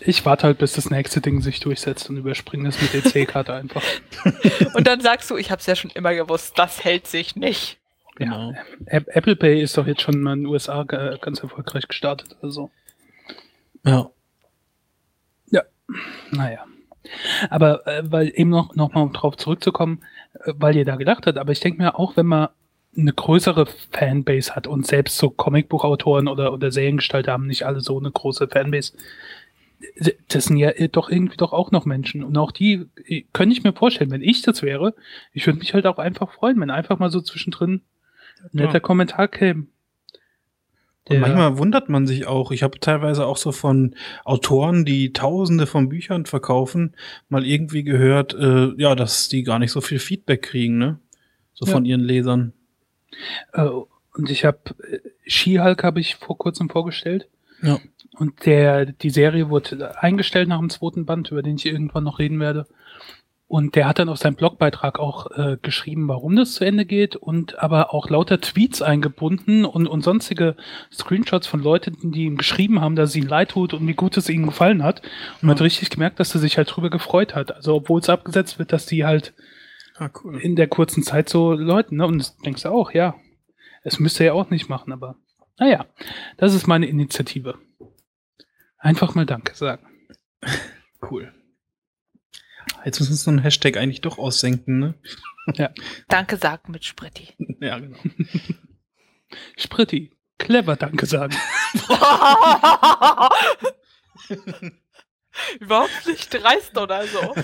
Ich 0.00 0.24
warte 0.24 0.46
halt, 0.46 0.58
bis 0.58 0.74
das 0.74 0.90
nächste 0.90 1.20
Ding 1.20 1.40
sich 1.40 1.60
durchsetzt 1.60 2.10
und 2.10 2.16
überspringe 2.16 2.68
es 2.68 2.80
mit 2.80 2.94
EC-Karte 2.94 3.54
einfach. 3.54 3.82
Und 4.74 4.86
dann 4.86 5.00
sagst 5.00 5.30
du, 5.30 5.36
ich 5.36 5.50
habe 5.50 5.60
es 5.60 5.66
ja 5.66 5.74
schon 5.74 5.90
immer 5.90 6.14
gewusst, 6.14 6.58
das 6.58 6.84
hält 6.84 7.06
sich 7.06 7.36
nicht. 7.36 7.78
Genau. 8.16 8.52
Ja, 8.52 8.58
App- 8.86 9.08
Apple 9.08 9.36
Pay 9.36 9.60
ist 9.62 9.76
doch 9.76 9.86
jetzt 9.86 10.02
schon 10.02 10.20
mal 10.20 10.34
in 10.34 10.40
den 10.40 10.46
USA 10.46 10.84
ganz 10.84 11.40
erfolgreich 11.40 11.88
gestartet. 11.88 12.36
Also, 12.42 12.70
Ja. 13.84 14.10
naja. 16.30 16.64
Aber 17.50 17.86
äh, 17.86 18.02
weil 18.10 18.32
eben 18.34 18.48
noch, 18.50 18.74
noch 18.74 18.94
mal 18.94 19.08
drauf 19.12 19.36
zurückzukommen, 19.36 20.02
äh, 20.44 20.52
weil 20.56 20.74
ihr 20.76 20.84
da 20.86 20.96
gedacht 20.96 21.26
habt, 21.26 21.36
aber 21.38 21.52
ich 21.52 21.60
denke 21.60 21.82
mir 21.82 21.98
auch, 21.98 22.16
wenn 22.16 22.26
man 22.26 22.48
eine 22.96 23.12
größere 23.12 23.66
Fanbase 23.92 24.54
hat 24.56 24.66
und 24.66 24.86
selbst 24.86 25.18
so 25.18 25.28
Comicbuchautoren 25.28 26.28
oder, 26.28 26.52
oder 26.52 26.70
Seriengestalter 26.72 27.32
haben 27.32 27.46
nicht 27.46 27.64
alle 27.66 27.80
so 27.80 27.98
eine 27.98 28.10
große 28.10 28.48
Fanbase, 28.48 28.94
das 30.28 30.44
sind 30.44 30.56
ja 30.56 30.70
äh, 30.70 30.88
doch 30.88 31.10
irgendwie 31.10 31.36
doch 31.36 31.52
auch 31.52 31.70
noch 31.72 31.84
Menschen. 31.84 32.24
Und 32.24 32.36
auch 32.38 32.52
die 32.52 32.86
äh, 33.06 33.24
könnte 33.34 33.54
ich 33.54 33.64
mir 33.64 33.74
vorstellen, 33.74 34.10
wenn 34.10 34.22
ich 34.22 34.40
das 34.42 34.62
wäre, 34.62 34.94
ich 35.34 35.46
würde 35.46 35.58
mich 35.58 35.74
halt 35.74 35.86
auch 35.86 35.98
einfach 35.98 36.32
freuen, 36.32 36.58
wenn 36.60 36.70
einfach 36.70 36.98
mal 36.98 37.10
so 37.10 37.20
zwischendrin 37.20 37.82
netter 38.52 38.74
Ja. 38.74 38.80
Kommentar 38.80 39.28
käme. 39.28 39.66
Und 41.06 41.20
manchmal 41.20 41.58
wundert 41.58 41.90
man 41.90 42.06
sich 42.06 42.26
auch. 42.26 42.50
Ich 42.50 42.62
habe 42.62 42.80
teilweise 42.80 43.26
auch 43.26 43.36
so 43.36 43.52
von 43.52 43.94
Autoren, 44.24 44.86
die 44.86 45.12
Tausende 45.12 45.66
von 45.66 45.90
Büchern 45.90 46.24
verkaufen, 46.24 46.96
mal 47.28 47.44
irgendwie 47.44 47.82
gehört, 47.84 48.32
äh, 48.32 48.72
ja, 48.78 48.94
dass 48.94 49.28
die 49.28 49.42
gar 49.42 49.58
nicht 49.58 49.70
so 49.70 49.82
viel 49.82 49.98
Feedback 49.98 50.40
kriegen, 50.40 50.78
ne? 50.78 50.98
So 51.52 51.66
Ja. 51.66 51.72
von 51.72 51.84
ihren 51.84 52.00
Lesern. 52.00 52.54
Äh, 53.52 53.68
und 54.14 54.30
ich 54.30 54.46
habe 54.46 54.60
She-Hulk 55.26 55.84
habe 55.84 56.00
ich 56.00 56.16
vor 56.16 56.38
kurzem 56.38 56.70
vorgestellt. 56.70 57.28
Ja. 57.60 57.78
Und 58.16 58.46
der, 58.46 58.86
die 58.86 59.10
Serie 59.10 59.50
wurde 59.50 60.00
eingestellt 60.02 60.48
nach 60.48 60.60
dem 60.60 60.70
zweiten 60.70 61.04
Band, 61.04 61.30
über 61.30 61.42
den 61.42 61.56
ich 61.56 61.66
irgendwann 61.66 62.04
noch 62.04 62.18
reden 62.18 62.40
werde. 62.40 62.66
Und 63.54 63.76
der 63.76 63.86
hat 63.86 64.00
dann 64.00 64.08
auf 64.08 64.18
seinem 64.18 64.34
Blogbeitrag 64.34 64.98
auch 64.98 65.30
äh, 65.30 65.58
geschrieben, 65.62 66.08
warum 66.08 66.34
das 66.34 66.54
zu 66.54 66.64
Ende 66.64 66.84
geht 66.84 67.14
und 67.14 67.56
aber 67.60 67.94
auch 67.94 68.10
lauter 68.10 68.40
Tweets 68.40 68.82
eingebunden 68.82 69.64
und, 69.64 69.86
und 69.86 70.02
sonstige 70.02 70.56
Screenshots 70.92 71.46
von 71.46 71.62
Leuten, 71.62 72.10
die 72.10 72.24
ihm 72.24 72.36
geschrieben 72.36 72.80
haben, 72.80 72.96
dass 72.96 73.10
es 73.10 73.16
ihnen 73.16 73.28
leid 73.28 73.52
tut 73.52 73.72
und 73.72 73.86
wie 73.86 73.94
gut 73.94 74.16
es 74.16 74.28
ihnen 74.28 74.46
gefallen 74.46 74.82
hat. 74.82 75.02
Und 75.34 75.44
man 75.44 75.54
hat 75.54 75.62
richtig 75.62 75.90
gemerkt, 75.90 76.18
dass 76.18 76.34
er 76.34 76.40
sich 76.40 76.56
halt 76.56 76.68
drüber 76.68 76.90
gefreut 76.90 77.36
hat. 77.36 77.54
Also 77.54 77.76
obwohl 77.76 78.00
es 78.00 78.08
abgesetzt 78.08 78.58
wird, 78.58 78.72
dass 78.72 78.86
die 78.86 79.04
halt 79.04 79.34
Ah, 79.98 80.10
cool. 80.24 80.40
in 80.40 80.56
der 80.56 80.66
kurzen 80.66 81.04
Zeit 81.04 81.28
so 81.28 81.52
Leuten, 81.52 81.98
ne? 81.98 82.08
Und 82.08 82.18
das 82.18 82.36
denkst 82.38 82.64
du 82.64 82.70
auch, 82.70 82.90
ja. 82.90 83.14
Es 83.84 84.00
müsste 84.00 84.24
er 84.24 84.26
ja 84.26 84.32
auch 84.32 84.50
nicht 84.50 84.68
machen, 84.68 84.92
aber 84.92 85.14
naja, 85.60 85.86
das 86.38 86.54
ist 86.54 86.66
meine 86.66 86.86
Initiative. 86.86 87.54
Einfach 88.78 89.14
mal 89.14 89.26
Danke 89.26 89.54
sagen. 89.54 89.86
Cool. 91.08 91.32
Jetzt 92.84 93.00
müssen 93.00 93.12
wir 93.12 93.16
so 93.16 93.30
einen 93.30 93.38
Hashtag 93.40 93.76
eigentlich 93.76 94.02
doch 94.02 94.18
aussenken, 94.18 94.78
ne? 94.78 94.94
Danke 96.08 96.36
sagen 96.36 96.70
mit 96.72 96.84
Spritti. 96.84 97.28
ja, 97.60 97.78
genau. 97.78 97.96
Spritti, 99.56 100.10
clever 100.38 100.76
Danke 100.76 101.06
sagen. 101.06 101.34
Überhaupt 105.58 106.06
nicht 106.06 106.32
dreist 106.32 106.78
oder 106.78 107.04
so. 107.06 107.34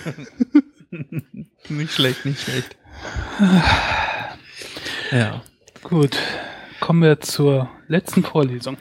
nicht 1.68 1.92
schlecht, 1.92 2.25
nicht 2.25 2.40
schlecht. 2.40 2.76
ja. 5.11 5.42
Gut, 5.82 6.16
kommen 6.78 7.02
wir 7.02 7.20
zur 7.20 7.68
letzten 7.88 8.23
Vorlesung. 8.23 8.76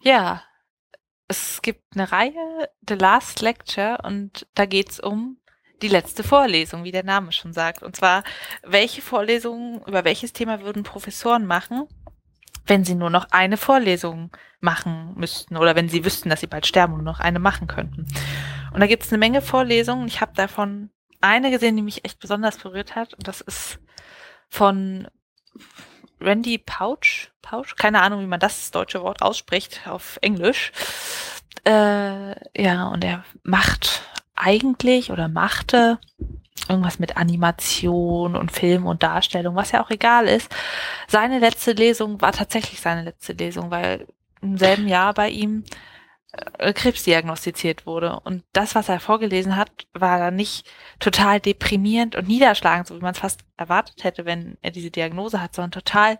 Ja, 0.00 0.42
es 1.32 1.62
gibt 1.62 1.82
eine 1.94 2.12
Reihe, 2.12 2.68
The 2.86 2.94
Last 2.94 3.40
Lecture, 3.40 3.98
und 4.04 4.46
da 4.54 4.66
geht's 4.66 5.00
um 5.00 5.38
die 5.80 5.88
letzte 5.88 6.22
Vorlesung, 6.22 6.84
wie 6.84 6.92
der 6.92 7.04
Name 7.04 7.32
schon 7.32 7.52
sagt. 7.52 7.82
Und 7.82 7.96
zwar, 7.96 8.22
welche 8.62 9.02
Vorlesungen, 9.02 9.82
über 9.86 10.04
welches 10.04 10.32
Thema 10.32 10.60
würden 10.60 10.82
Professoren 10.82 11.46
machen, 11.46 11.88
wenn 12.66 12.84
sie 12.84 12.94
nur 12.94 13.10
noch 13.10 13.26
eine 13.30 13.56
Vorlesung 13.56 14.30
machen 14.60 15.14
müssten 15.16 15.56
oder 15.56 15.74
wenn 15.74 15.88
sie 15.88 16.04
wüssten, 16.04 16.28
dass 16.28 16.40
sie 16.40 16.46
bald 16.46 16.66
sterben 16.66 16.92
und 16.92 17.02
nur 17.02 17.12
noch 17.14 17.20
eine 17.20 17.40
machen 17.40 17.66
könnten. 17.66 18.06
Und 18.72 18.80
da 18.80 18.86
gibt's 18.86 19.10
eine 19.10 19.18
Menge 19.18 19.42
Vorlesungen. 19.42 20.06
Ich 20.06 20.20
habe 20.20 20.34
davon 20.34 20.90
eine 21.20 21.50
gesehen, 21.50 21.76
die 21.76 21.82
mich 21.82 22.04
echt 22.04 22.20
besonders 22.20 22.58
berührt 22.58 22.94
hat. 22.94 23.14
Und 23.14 23.26
das 23.26 23.40
ist 23.40 23.80
von 24.48 25.08
Randy 26.22 26.58
Pouch, 26.58 27.30
Pouch, 27.42 27.76
keine 27.76 28.02
Ahnung, 28.02 28.20
wie 28.20 28.26
man 28.26 28.40
das 28.40 28.70
deutsche 28.70 29.02
Wort 29.02 29.22
ausspricht 29.22 29.82
auf 29.86 30.18
Englisch. 30.22 30.72
Äh, 31.64 32.62
ja, 32.62 32.88
und 32.88 33.04
er 33.04 33.24
macht 33.42 34.02
eigentlich 34.34 35.10
oder 35.10 35.28
machte 35.28 35.98
irgendwas 36.68 36.98
mit 36.98 37.16
Animation 37.16 38.36
und 38.36 38.52
Film 38.52 38.86
und 38.86 39.02
Darstellung, 39.02 39.56
was 39.56 39.72
ja 39.72 39.82
auch 39.82 39.90
egal 39.90 40.26
ist. 40.26 40.54
Seine 41.08 41.38
letzte 41.38 41.72
Lesung 41.72 42.20
war 42.20 42.32
tatsächlich 42.32 42.80
seine 42.80 43.02
letzte 43.02 43.32
Lesung, 43.32 43.70
weil 43.70 44.06
im 44.40 44.58
selben 44.58 44.88
Jahr 44.88 45.14
bei 45.14 45.28
ihm 45.28 45.64
Krebs 46.74 47.02
diagnostiziert 47.02 47.84
wurde. 47.86 48.20
Und 48.20 48.42
das, 48.52 48.74
was 48.74 48.88
er 48.88 49.00
vorgelesen 49.00 49.56
hat, 49.56 49.70
war 49.92 50.18
dann 50.18 50.36
nicht 50.36 50.70
total 50.98 51.40
deprimierend 51.40 52.16
und 52.16 52.26
niederschlagend, 52.28 52.86
so 52.86 52.96
wie 52.96 53.02
man 53.02 53.12
es 53.12 53.18
fast 53.18 53.44
erwartet 53.56 54.04
hätte, 54.04 54.24
wenn 54.24 54.56
er 54.62 54.70
diese 54.70 54.90
Diagnose 54.90 55.42
hat, 55.42 55.54
sondern 55.54 55.72
total 55.72 56.18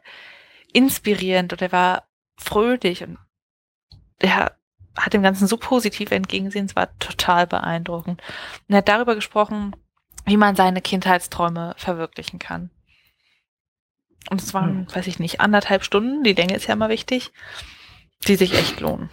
inspirierend 0.73 1.53
und 1.53 1.63
er 1.63 1.73
war 1.73 2.09
fröhlich 2.37 3.03
und 3.03 3.19
er 4.19 4.57
hat 4.97 5.15
dem 5.15 5.23
Ganzen 5.23 5.47
so 5.47 5.57
positiv 5.57 6.11
entgegengesehen, 6.11 6.67
es 6.67 6.77
war 6.77 6.97
total 6.99 7.47
beeindruckend. 7.47 8.23
Und 8.69 8.75
er 8.75 8.79
hat 8.79 8.89
darüber 8.89 9.15
gesprochen, 9.15 9.75
wie 10.27 10.37
man 10.37 10.55
seine 10.55 10.83
Kindheitsträume 10.83 11.75
verwirklichen 11.79 12.39
kann. 12.39 12.71
Und 14.31 14.43
es 14.43 14.55
waren, 14.55 14.87
weiß 14.95 15.07
ich 15.07 15.19
nicht, 15.19 15.41
anderthalb 15.41 15.83
Stunden, 15.85 16.23
die 16.23 16.35
Länge 16.35 16.55
ist 16.55 16.67
ja 16.67 16.75
immer 16.75 16.91
wichtig, 16.91 17.33
die 18.29 18.37
sich 18.37 18.55
echt 18.55 18.81
lohnen. 18.81 19.11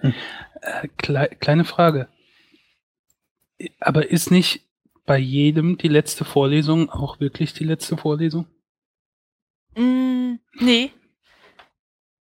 Äh, 0.00 0.88
klei 0.96 1.28
kleine 1.28 1.64
Frage. 1.64 2.08
Aber 3.80 4.10
ist 4.10 4.30
nicht 4.30 4.62
bei 5.06 5.18
jedem 5.18 5.78
die 5.78 5.88
letzte 5.88 6.24
Vorlesung 6.24 6.90
auch 6.90 7.20
wirklich 7.20 7.54
die 7.54 7.64
letzte 7.64 7.96
Vorlesung? 7.96 8.46
Mm, 9.76 10.34
nee. 10.60 10.92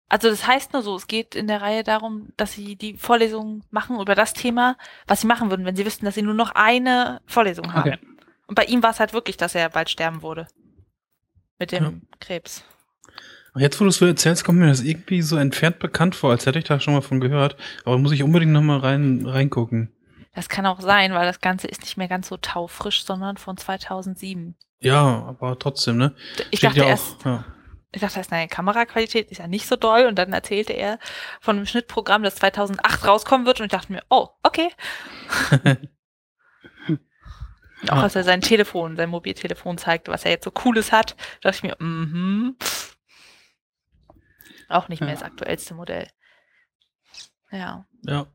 Also 0.09 0.29
das 0.29 0.47
heißt 0.47 0.71
nur 0.73 0.83
so, 0.83 0.95
es 0.95 1.07
geht 1.07 1.35
in 1.35 1.47
der 1.47 1.61
Reihe 1.61 1.83
darum, 1.83 2.29
dass 2.37 2.53
sie 2.53 2.77
die 2.77 2.93
Vorlesung 2.95 3.63
machen 3.71 3.99
über 3.99 4.15
das 4.15 4.33
Thema, 4.33 4.77
was 5.05 5.21
sie 5.21 5.27
machen 5.27 5.49
würden, 5.49 5.65
wenn 5.65 5.75
sie 5.75 5.85
wüssten, 5.85 6.05
dass 6.05 6.15
sie 6.15 6.21
nur 6.21 6.33
noch 6.33 6.51
eine 6.51 7.21
Vorlesung 7.25 7.73
haben. 7.73 7.93
Okay. 7.93 7.99
Und 8.47 8.55
bei 8.55 8.63
ihm 8.65 8.81
war 8.83 8.91
es 8.91 9.01
halt 9.01 9.11
wirklich, 9.11 9.35
dass 9.35 9.55
er 9.55 9.69
bald 9.69 9.89
sterben 9.89 10.21
wurde. 10.21 10.47
Mit 11.59 11.73
dem 11.73 11.83
Ja. 11.83 12.17
Krebs. 12.19 12.63
Jetzt, 13.59 13.79
wo 13.79 13.83
du 13.85 13.89
es 13.89 13.97
so 13.97 14.05
erzählst, 14.05 14.43
kommt 14.43 14.59
mir 14.59 14.67
das 14.67 14.81
irgendwie 14.81 15.21
so 15.21 15.37
entfernt 15.37 15.79
bekannt 15.79 16.15
vor, 16.15 16.31
als 16.31 16.45
hätte 16.45 16.59
ich 16.59 16.65
da 16.65 16.79
schon 16.79 16.93
mal 16.93 17.01
von 17.01 17.19
gehört. 17.19 17.55
Aber 17.85 17.97
muss 17.97 18.11
ich 18.11 18.23
unbedingt 18.23 18.51
noch 18.51 18.61
mal 18.61 18.79
rein, 18.79 19.25
reingucken. 19.25 19.93
Das 20.33 20.49
kann 20.49 20.65
auch 20.65 20.81
sein, 20.81 21.13
weil 21.13 21.25
das 21.25 21.41
Ganze 21.41 21.67
ist 21.67 21.81
nicht 21.81 21.97
mehr 21.97 22.07
ganz 22.07 22.27
so 22.27 22.37
taufrisch, 22.37 23.03
sondern 23.03 23.37
von 23.37 23.57
2007. 23.57 24.55
Ja, 24.79 25.23
aber 25.27 25.57
trotzdem, 25.57 25.97
ne? 25.97 26.13
Ich 26.51 26.59
Steht 26.59 26.69
dachte 26.69 26.79
ja 26.81 26.85
erst, 26.85 27.25
ja. 27.25 27.43
ich 27.91 28.01
dachte 28.01 28.19
erst, 28.19 28.29
naja, 28.29 28.45
Kameraqualität 28.47 29.31
ist 29.31 29.39
ja 29.39 29.47
nicht 29.47 29.67
so 29.67 29.75
doll. 29.75 30.05
Und 30.05 30.19
dann 30.19 30.31
erzählte 30.33 30.73
er 30.73 30.99
von 31.41 31.55
einem 31.57 31.65
Schnittprogramm, 31.65 32.21
das 32.23 32.35
2008 32.35 33.07
rauskommen 33.07 33.47
wird. 33.47 33.59
Und 33.59 33.65
ich 33.65 33.71
dachte 33.71 33.91
mir, 33.91 34.03
oh, 34.09 34.27
okay. 34.43 34.69
Und 35.49 35.79
auch 37.91 37.95
Ja. 37.97 38.03
als 38.03 38.15
er 38.15 38.23
sein 38.23 38.41
Telefon, 38.41 38.95
sein 38.95 39.09
Mobiltelefon 39.09 39.77
zeigte, 39.77 40.11
was 40.11 40.25
er 40.25 40.31
jetzt 40.31 40.43
so 40.45 40.51
Cooles 40.51 40.91
hat, 40.91 41.15
dachte 41.41 41.57
ich 41.57 41.63
mir, 41.63 41.75
mhm. 41.79 42.55
Auch 44.69 44.87
nicht 44.87 44.99
mehr 45.01 45.09
Ja. 45.09 45.15
das 45.15 45.23
aktuellste 45.23 45.73
Modell. 45.73 46.07
Ja, 47.51 47.85
ja. 48.03 48.27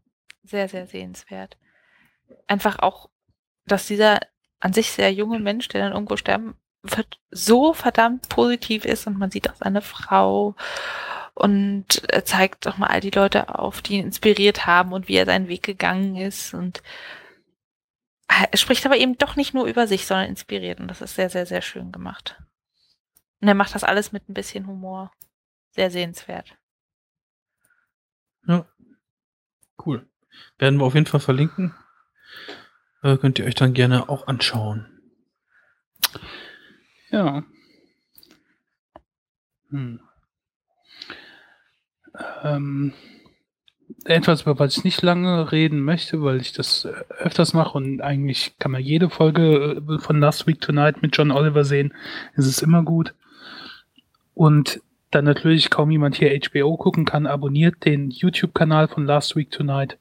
sehr, 0.43 0.69
sehr 0.69 0.87
sehenswert. 0.87 1.57
Einfach 2.47 2.79
auch, 2.79 3.11
dass 3.67 3.87
dieser 3.87 4.21
an 4.61 4.73
sich 4.73 4.93
sehr 4.93 5.12
junge 5.12 5.39
Mensch, 5.41 5.69
der 5.69 5.83
dann 5.83 5.93
irgendwo 5.93 6.17
sterben 6.17 6.55
wird, 6.83 7.21
so 7.31 7.73
verdammt 7.75 8.29
positiv 8.29 8.85
ist 8.85 9.07
und 9.07 9.19
man 9.19 9.31
sieht 9.31 9.51
auch 9.51 9.57
seine 9.57 9.83
Frau 9.83 10.55
und 11.35 12.03
er 12.09 12.25
zeigt 12.25 12.67
auch 12.67 12.79
mal 12.79 12.89
all 12.89 13.01
die 13.01 13.11
Leute 13.11 13.59
auf, 13.59 13.83
die 13.83 13.95
ihn 13.95 14.07
inspiriert 14.07 14.67
haben 14.67 14.93
und 14.93 15.09
wie 15.09 15.17
er 15.17 15.27
seinen 15.27 15.49
Weg 15.49 15.62
gegangen 15.62 16.17
ist 16.17 16.55
und 16.55 16.83
er 18.51 18.57
spricht 18.57 18.87
aber 18.87 18.97
eben 18.97 19.19
doch 19.19 19.37
nicht 19.37 19.53
nur 19.53 19.67
über 19.67 19.87
sich, 19.87 20.07
sondern 20.07 20.29
inspiriert 20.29 20.81
und 20.81 20.89
das 20.89 21.03
ist 21.03 21.15
sehr, 21.17 21.29
sehr, 21.29 21.45
sehr 21.45 21.61
schön 21.61 21.93
gemacht. 21.93 22.41
Und 23.41 23.49
er 23.49 23.55
macht 23.55 23.75
das 23.75 23.85
alles 23.85 24.12
mit 24.12 24.29
ein 24.29 24.35
bisschen 24.35 24.67
Humor. 24.67 25.12
Sehr 25.73 25.91
sehenswert. 25.91 26.57
Ja. 28.47 28.67
Cool. 29.85 30.07
Werden 30.59 30.79
wir 30.79 30.85
auf 30.85 30.95
jeden 30.95 31.07
Fall 31.07 31.21
verlinken. 31.21 31.75
Äh, 33.02 33.17
könnt 33.17 33.38
ihr 33.38 33.47
euch 33.47 33.55
dann 33.55 33.73
gerne 33.75 34.09
auch 34.09 34.26
anschauen. 34.26 35.00
Ja. 37.11 37.43
Hm. 39.71 40.00
Ähm, 42.43 42.93
etwas, 44.05 44.43
über 44.43 44.59
was 44.59 44.76
ich 44.76 44.85
nicht 44.85 45.00
lange 45.02 45.52
reden 45.52 45.81
möchte, 45.81 46.23
weil 46.23 46.41
ich 46.41 46.52
das 46.52 46.85
äh, 46.85 46.93
öfters 47.09 47.55
mache 47.55 47.79
und 47.79 48.02
eigentlich 48.02 48.59
kann 48.59 48.73
man 48.73 48.83
jede 48.83 49.09
Folge 49.09 49.83
äh, 49.88 49.99
von 49.99 50.21
Last 50.21 50.47
Week 50.47 50.61
Tonight 50.61 51.00
mit 51.00 51.17
John 51.17 51.31
Oliver 51.31 51.64
sehen. 51.64 51.95
Es 52.35 52.47
ist 52.47 52.62
immer 52.62 52.83
gut. 52.83 53.14
Und 54.35 54.83
dann 55.12 55.25
natürlich 55.26 55.71
kaum 55.71 55.90
jemand 55.90 56.16
hier 56.16 56.37
HBO 56.37 56.76
gucken 56.76 57.04
kann, 57.04 57.26
abonniert 57.26 57.85
den 57.85 58.11
YouTube-Kanal 58.11 58.88
von 58.88 59.07
Last 59.07 59.37
Week 59.37 59.50
Tonight, 59.50 59.99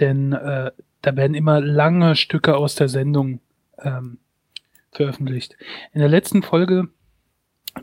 denn 0.00 0.32
äh, 0.32 0.72
da 1.02 1.16
werden 1.16 1.34
immer 1.34 1.60
lange 1.60 2.16
Stücke 2.16 2.56
aus 2.56 2.74
der 2.74 2.88
Sendung 2.88 3.40
ähm, 3.78 4.18
veröffentlicht. 4.90 5.56
In 5.92 6.00
der 6.00 6.08
letzten 6.08 6.42
Folge, 6.42 6.88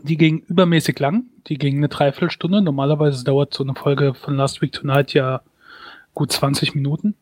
die 0.02 0.16
ging 0.16 0.40
übermäßig 0.40 0.98
lang, 0.98 1.26
die 1.46 1.58
ging 1.58 1.76
eine 1.76 1.88
Dreiviertelstunde. 1.88 2.60
Normalerweise 2.60 3.24
dauert 3.24 3.54
so 3.54 3.62
eine 3.62 3.74
Folge 3.74 4.14
von 4.14 4.36
Last 4.36 4.60
Week 4.60 4.72
Tonight 4.72 5.14
ja 5.14 5.42
gut 6.12 6.32
20 6.32 6.74
Minuten. 6.74 7.14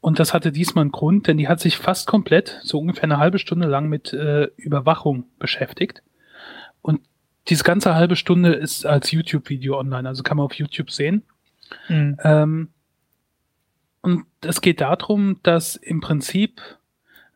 Und 0.00 0.18
das 0.18 0.32
hatte 0.32 0.50
diesmal 0.50 0.82
einen 0.82 0.92
Grund, 0.92 1.26
denn 1.26 1.36
die 1.36 1.48
hat 1.48 1.60
sich 1.60 1.76
fast 1.76 2.06
komplett, 2.06 2.60
so 2.62 2.78
ungefähr 2.78 3.04
eine 3.04 3.18
halbe 3.18 3.38
Stunde 3.38 3.66
lang 3.66 3.88
mit 3.88 4.12
äh, 4.14 4.44
Überwachung 4.56 5.24
beschäftigt. 5.38 6.02
Und 6.80 7.00
diese 7.48 7.64
ganze 7.64 7.94
halbe 7.94 8.16
Stunde 8.16 8.52
ist 8.52 8.84
als 8.84 9.10
YouTube-Video 9.10 9.78
online, 9.78 10.08
also 10.08 10.22
kann 10.22 10.36
man 10.36 10.46
auf 10.46 10.54
YouTube 10.54 10.90
sehen. 10.90 11.22
Mhm. 11.88 12.16
Ähm, 12.22 12.68
und 14.02 14.26
es 14.42 14.60
geht 14.60 14.80
darum, 14.80 15.40
dass 15.42 15.76
im 15.76 16.00
Prinzip, 16.00 16.60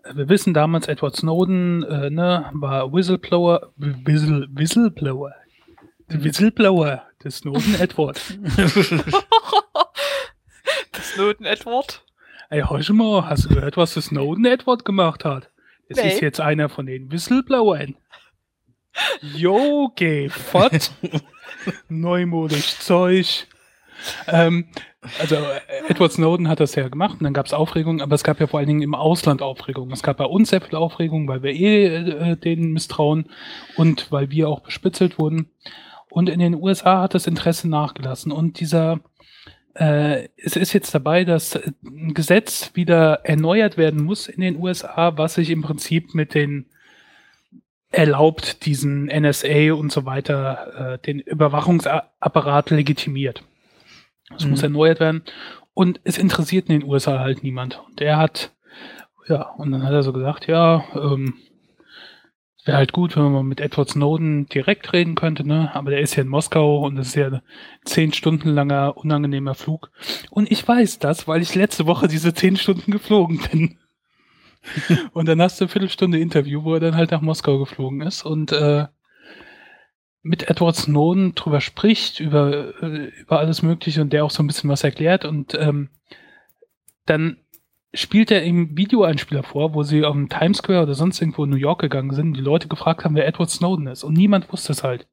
äh, 0.05 0.15
wir 0.15 0.29
wissen 0.29 0.55
damals, 0.55 0.89
Edward 0.89 1.17
Snowden 1.17 1.83
äh, 1.85 2.11
ne, 2.11 2.51
war 2.53 2.93
Whistleblower, 2.93 3.73
Whistle, 3.77 4.49
Whistleblower, 4.51 5.35
der 6.11 6.25
Whistleblower 6.25 7.03
des 7.25 7.39
Snowden 7.39 7.81
Edward. 7.81 8.21
der 8.57 8.69
Snowden 11.03 11.47
Edward? 11.47 12.05
Ey, 12.51 12.63
hör 12.63 12.95
mal, 12.95 13.29
hast 13.29 13.47
du 13.47 13.55
gehört, 13.55 13.79
was 13.79 13.95
der 13.95 14.03
Snowden 14.03 14.45
Edward 14.45 14.85
gemacht 14.85 15.25
hat? 15.25 15.49
Es 15.89 15.97
nee. 15.97 16.09
ist 16.09 16.21
jetzt 16.21 16.41
einer 16.41 16.69
von 16.69 16.87
den 16.87 17.11
Whistleblowern. 17.11 17.97
Jo, 19.21 19.91
geh 19.95 20.29
fort. 20.29 20.93
Neumodisch 21.89 22.79
Zeug. 22.79 23.47
Ähm, 24.27 24.67
also 25.21 25.37
Edward 25.89 26.13
Snowden 26.13 26.49
hat 26.49 26.61
das 26.61 26.75
ja 26.75 26.89
gemacht 26.89 27.15
und 27.19 27.25
dann 27.25 27.35
gab 27.35 27.47
es 27.47 27.53
Aufregung, 27.53 28.01
aber 28.01 28.15
es 28.15 28.25
gab 28.25 28.41
ja 28.41 28.47
vor 28.47 28.59
allen 28.59 28.69
Dingen 28.69 28.83
im 28.83 28.95
Ausland 28.95 29.43
Aufregung. 29.43 29.91
Es 29.93 30.03
gab 30.03 30.17
bei 30.19 30.25
uns 30.25 30.51
sehr 30.51 30.61
viel 30.61 30.77
Aufregung, 30.77 31.29
weil 31.29 31.43
wir 31.43 31.53
eh 31.53 31.87
äh, 31.87 32.37
denen 32.37 32.73
misstrauen 32.73 33.27
und 33.77 34.11
weil 34.11 34.31
wir 34.31 34.49
auch 34.49 34.61
bespitzelt 34.61 35.19
wurden. 35.19 35.51
Und 36.09 36.29
in 36.29 36.41
den 36.41 36.55
USA 36.55 37.03
hat 37.03 37.15
das 37.15 37.27
Interesse 37.27 37.69
nachgelassen 37.69 38.33
und 38.33 38.61
dieser 38.61 39.01
äh, 39.75 40.29
es 40.37 40.57
ist 40.57 40.75
jetzt 40.75 40.95
dabei, 40.95 41.25
dass 41.25 41.57
ein 41.83 42.13
Gesetz 42.13 42.73
wieder 42.75 43.21
erneuert 43.25 43.79
werden 43.79 44.05
muss 44.05 44.29
in 44.29 44.43
den 44.43 44.57
USA, 44.57 45.17
was 45.17 45.35
sich 45.35 45.51
im 45.51 45.63
Prinzip 45.63 46.15
mit 46.15 46.35
den 46.35 46.67
erlaubt, 47.93 48.67
diesen 48.67 49.07
NSA 49.07 49.75
und 49.75 49.93
so 49.93 50.05
weiter, 50.05 50.95
äh, 50.95 50.99
den 50.99 51.21
Überwachungsapparat 51.21 52.71
legitimiert. 52.71 53.45
Es 54.37 54.45
mhm. 54.45 54.51
muss 54.51 54.63
erneuert 54.63 55.01
werden. 55.01 55.23
Und 55.75 56.01
es 56.05 56.19
interessiert 56.19 56.69
in 56.69 56.81
den 56.81 56.89
USA 56.89 57.21
halt 57.21 57.43
niemand. 57.43 57.81
Und 57.87 58.01
er 58.01 58.19
hat, 58.19 58.53
ja, 59.29 59.51
und 59.57 59.71
dann 59.71 59.83
hat 59.83 59.93
er 59.93 60.03
so 60.03 60.13
gesagt, 60.13 60.47
ja, 60.47 60.85
ähm, 60.95 61.35
wäre 62.65 62.77
halt 62.77 62.93
gut, 62.93 63.17
wenn 63.17 63.33
man 63.33 63.47
mit 63.47 63.61
Edward 63.61 63.91
Snowden 63.91 64.47
direkt 64.47 64.93
reden 64.93 65.15
könnte, 65.15 65.47
ne? 65.47 65.71
Aber 65.75 65.91
der 65.91 66.01
ist 66.01 66.15
ja 66.15 66.23
in 66.23 66.29
Moskau 66.29 66.79
und 66.85 66.97
das 66.97 67.09
ist 67.09 67.15
ja 67.17 67.27
ein 67.29 67.41
zehn 67.85 68.13
Stunden 68.13 68.51
langer, 68.51 68.97
unangenehmer 68.97 69.55
Flug. 69.55 69.91
Und 70.31 70.51
ich 70.51 70.67
weiß 70.67 70.99
das, 70.99 71.27
weil 71.27 71.43
ich 71.43 71.55
letzte 71.55 71.87
Woche 71.87 72.07
diese 72.07 72.35
zehn 72.35 72.57
Stunden 72.57 72.93
geflogen 72.93 73.41
bin. 73.51 73.79
und 75.13 75.29
dann 75.29 75.41
hast 75.41 75.61
du 75.61 75.65
eine 75.65 75.71
Viertelstunde 75.71 76.19
Interview, 76.19 76.65
wo 76.65 76.75
er 76.75 76.81
dann 76.81 76.97
halt 76.97 77.11
nach 77.11 77.21
Moskau 77.21 77.59
geflogen 77.59 78.03
ist 78.03 78.25
und 78.25 78.53
äh, 78.53 78.87
mit 80.23 80.49
Edward 80.49 80.77
Snowden 80.77 81.35
drüber 81.35 81.61
spricht, 81.61 82.21
über, 82.21 82.81
äh, 82.83 83.11
über 83.21 83.41
alles 83.41 83.63
Mögliche 83.63 84.01
und 84.01 84.13
der 84.13 84.25
auch 84.25 84.31
so 84.31 84.43
ein 84.43 84.47
bisschen 84.47 84.71
was 84.71 84.85
erklärt 84.85 85.25
und 85.25 85.55
ähm, 85.55 85.91
dann 87.07 87.39
spielt 87.95 88.31
er 88.31 88.43
im 88.43 88.77
Videoeinspieler 88.77 89.43
vor, 89.43 89.75
wo 89.75 89.83
sie 89.83 90.05
auf 90.05 90.15
dem 90.15 90.29
Times 90.29 90.59
Square 90.59 90.85
oder 90.85 90.95
sonst 90.95 91.21
irgendwo 91.21 91.45
in 91.45 91.51
New 91.51 91.57
York 91.57 91.81
gegangen 91.81 92.15
sind, 92.15 92.35
die 92.35 92.41
Leute 92.41 92.69
gefragt 92.69 93.05
haben, 93.05 93.17
wer 93.17 93.27
Edward 93.27 93.51
Snowden 93.51 93.89
ist 93.89 94.05
und 94.05 94.15
niemand 94.15 94.51
wusste 94.53 94.73
es 94.73 94.83
halt. 94.83 95.07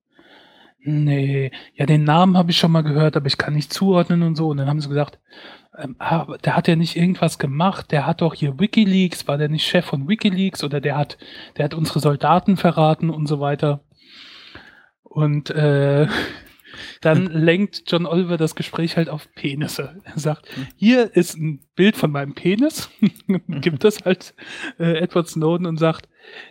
Nee, 0.81 1.51
ja, 1.75 1.85
den 1.85 2.05
Namen 2.05 2.37
habe 2.37 2.51
ich 2.51 2.57
schon 2.57 2.71
mal 2.71 2.83
gehört, 2.83 3.17
aber 3.17 3.27
ich 3.27 3.37
kann 3.37 3.53
nicht 3.53 3.73
zuordnen 3.73 4.23
und 4.23 4.35
so. 4.35 4.47
Und 4.47 4.57
dann 4.57 4.67
haben 4.67 4.79
sie 4.79 4.87
gesagt, 4.87 5.19
ähm, 5.77 5.95
ah, 5.99 6.37
der 6.43 6.55
hat 6.55 6.67
ja 6.67 6.75
nicht 6.75 6.95
irgendwas 6.95 7.37
gemacht, 7.37 7.91
der 7.91 8.05
hat 8.05 8.21
doch 8.21 8.33
hier 8.33 8.59
Wikileaks, 8.59 9.27
war 9.27 9.37
der 9.37 9.49
nicht 9.49 9.67
Chef 9.67 9.85
von 9.85 10.07
Wikileaks 10.07 10.63
oder 10.63 10.79
der 10.81 10.97
hat, 10.97 11.17
der 11.57 11.65
hat 11.65 11.73
unsere 11.73 11.99
Soldaten 11.99 12.57
verraten 12.57 13.09
und 13.09 13.27
so 13.27 13.39
weiter. 13.39 13.81
Und 15.03 15.49
äh, 15.49 16.07
dann 17.01 17.25
lenkt 17.25 17.83
John 17.87 18.05
Oliver 18.05 18.37
das 18.37 18.55
Gespräch 18.55 18.95
halt 18.95 19.09
auf 19.09 19.33
Penisse. 19.35 20.01
Er 20.03 20.19
sagt, 20.19 20.47
hier 20.77 21.15
ist 21.15 21.37
ein 21.37 21.61
Bild 21.75 21.97
von 21.97 22.11
meinem 22.11 22.35
Penis, 22.35 22.89
gibt 23.47 23.83
das 23.83 24.05
halt 24.05 24.33
äh, 24.79 24.99
Edward 24.99 25.27
Snowden 25.27 25.65
und 25.65 25.77
sagt, 25.77 26.07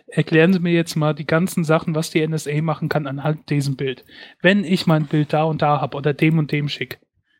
erklären 0.07 0.53
Sie 0.53 0.59
mir 0.59 0.73
jetzt 0.73 0.95
mal 0.95 1.13
die 1.13 1.27
ganzen 1.27 1.63
Sachen, 1.63 1.95
was 1.95 2.09
die 2.09 2.25
NSA 2.25 2.61
machen 2.61 2.89
kann 2.89 3.07
anhand 3.07 3.49
diesem 3.49 3.75
Bild. 3.75 4.05
Wenn 4.41 4.63
ich 4.63 4.87
mein 4.87 5.05
Bild 5.05 5.33
da 5.33 5.43
und 5.43 5.61
da 5.61 5.81
habe 5.81 5.97
oder 5.97 6.13
dem 6.13 6.37
und 6.37 6.51
dem 6.51 6.69
schick, 6.69 6.99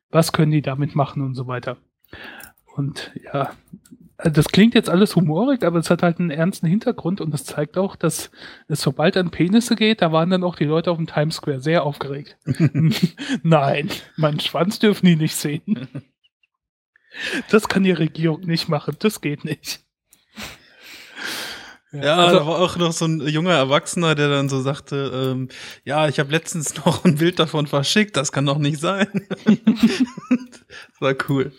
was 0.09 0.31
können 0.31 0.51
die 0.51 0.61
damit 0.61 0.95
machen 0.95 1.21
und 1.21 1.35
so 1.35 1.47
weiter. 1.47 1.77
Und 2.75 3.11
ja, 3.23 3.51
das 4.17 4.49
klingt 4.49 4.73
jetzt 4.75 4.89
alles 4.89 5.15
humorig, 5.15 5.63
aber 5.63 5.79
es 5.79 5.89
hat 5.89 6.03
halt 6.03 6.19
einen 6.19 6.29
ernsten 6.29 6.67
Hintergrund 6.67 7.21
und 7.21 7.33
das 7.33 7.45
zeigt 7.45 7.77
auch, 7.77 7.95
dass 7.95 8.31
es 8.67 8.81
sobald 8.81 9.15
an 9.15 9.31
Penisse 9.31 9.75
geht, 9.75 10.01
da 10.01 10.11
waren 10.11 10.29
dann 10.29 10.43
auch 10.43 10.55
die 10.55 10.65
Leute 10.65 10.91
auf 10.91 10.97
dem 10.97 11.07
Times 11.07 11.35
Square 11.35 11.61
sehr 11.61 11.83
aufgeregt. 11.83 12.37
Nein, 13.43 13.89
meinen 14.17 14.39
Schwanz 14.39 14.79
dürfen 14.79 15.05
die 15.05 15.15
nicht 15.15 15.35
sehen. 15.35 15.87
Das 17.49 17.67
kann 17.67 17.83
die 17.83 17.91
Regierung 17.91 18.41
nicht 18.41 18.69
machen, 18.69 18.95
das 18.99 19.19
geht 19.19 19.43
nicht. 19.43 19.83
Ja, 21.91 22.17
also, 22.17 22.39
da 22.39 22.47
war 22.47 22.59
auch 22.59 22.77
noch 22.77 22.91
so 22.91 23.05
ein 23.05 23.21
junger 23.27 23.53
Erwachsener, 23.53 24.13
der 24.13 24.29
dann 24.29 24.47
so 24.47 24.61
sagte, 24.61 25.11
ähm, 25.31 25.49
ja, 25.85 26.07
ich 26.07 26.19
habe 26.19 26.31
letztens 26.31 26.75
noch 26.85 27.03
ein 27.03 27.15
Bild 27.15 27.39
davon 27.39 27.67
verschickt, 27.67 28.15
das 28.15 28.31
kann 28.31 28.45
doch 28.45 28.59
nicht 28.59 28.79
sein. 28.79 29.07
das 29.45 29.49
war 30.99 31.15
cool. 31.29 31.51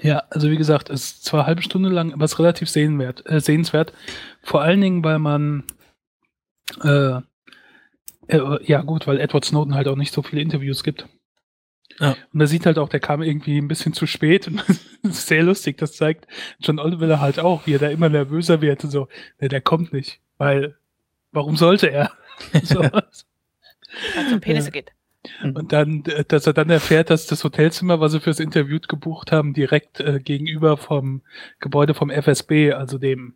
Ja, 0.00 0.22
also 0.30 0.50
wie 0.50 0.56
gesagt, 0.56 0.90
es 0.90 1.04
ist 1.04 1.24
zwar 1.24 1.40
eine 1.40 1.46
halbe 1.46 1.62
Stunde 1.62 1.88
lang, 1.88 2.12
aber 2.12 2.24
es 2.24 2.32
ist 2.32 2.38
relativ 2.38 2.68
sehenswert, 2.68 3.22
äh, 3.26 3.40
sehenswert. 3.40 3.92
Vor 4.42 4.62
allen 4.62 4.80
Dingen, 4.80 5.04
weil 5.04 5.18
man 5.18 5.64
äh, 6.82 7.20
äh, 8.28 8.64
ja 8.64 8.82
gut, 8.82 9.06
weil 9.06 9.20
Edward 9.20 9.44
Snowden 9.44 9.74
halt 9.74 9.88
auch 9.88 9.96
nicht 9.96 10.12
so 10.12 10.22
viele 10.22 10.42
Interviews 10.42 10.82
gibt. 10.82 11.06
Ja. 12.00 12.16
Und 12.32 12.40
er 12.40 12.46
sieht 12.46 12.66
halt 12.66 12.78
auch, 12.78 12.88
der 12.88 13.00
kam 13.00 13.22
irgendwie 13.22 13.58
ein 13.58 13.68
bisschen 13.68 13.92
zu 13.92 14.06
spät 14.06 14.48
und 14.48 14.58
das 15.02 15.18
ist 15.18 15.26
sehr 15.26 15.42
lustig. 15.42 15.78
Das 15.78 15.92
zeigt 15.92 16.26
John 16.60 16.78
Oliver 16.78 17.20
halt 17.20 17.38
auch, 17.38 17.66
wie 17.66 17.74
er 17.74 17.78
da 17.78 17.88
immer 17.88 18.08
nervöser 18.08 18.60
wird. 18.60 18.82
So, 18.82 19.08
ne, 19.40 19.48
der 19.48 19.60
kommt 19.60 19.92
nicht, 19.92 20.20
weil 20.38 20.76
warum 21.32 21.56
sollte 21.56 21.90
er? 21.90 22.12
so. 22.62 22.80
Also 22.80 24.34
um 24.34 24.40
Penisse 24.40 24.68
ja. 24.68 24.72
geht. 24.72 24.92
Mhm. 25.42 25.56
Und 25.56 25.72
dann, 25.72 26.04
äh, 26.06 26.24
dass 26.24 26.46
er 26.46 26.52
dann 26.52 26.70
erfährt, 26.70 27.10
dass 27.10 27.26
das 27.26 27.44
Hotelzimmer, 27.44 28.00
was 28.00 28.12
sie 28.12 28.20
fürs 28.20 28.40
Interview 28.40 28.78
gebucht 28.80 29.32
haben, 29.32 29.54
direkt 29.54 30.00
äh, 30.00 30.20
gegenüber 30.20 30.76
vom 30.76 31.22
Gebäude 31.60 31.94
vom 31.94 32.10
FSB, 32.10 32.72
also 32.72 32.98
dem 32.98 33.34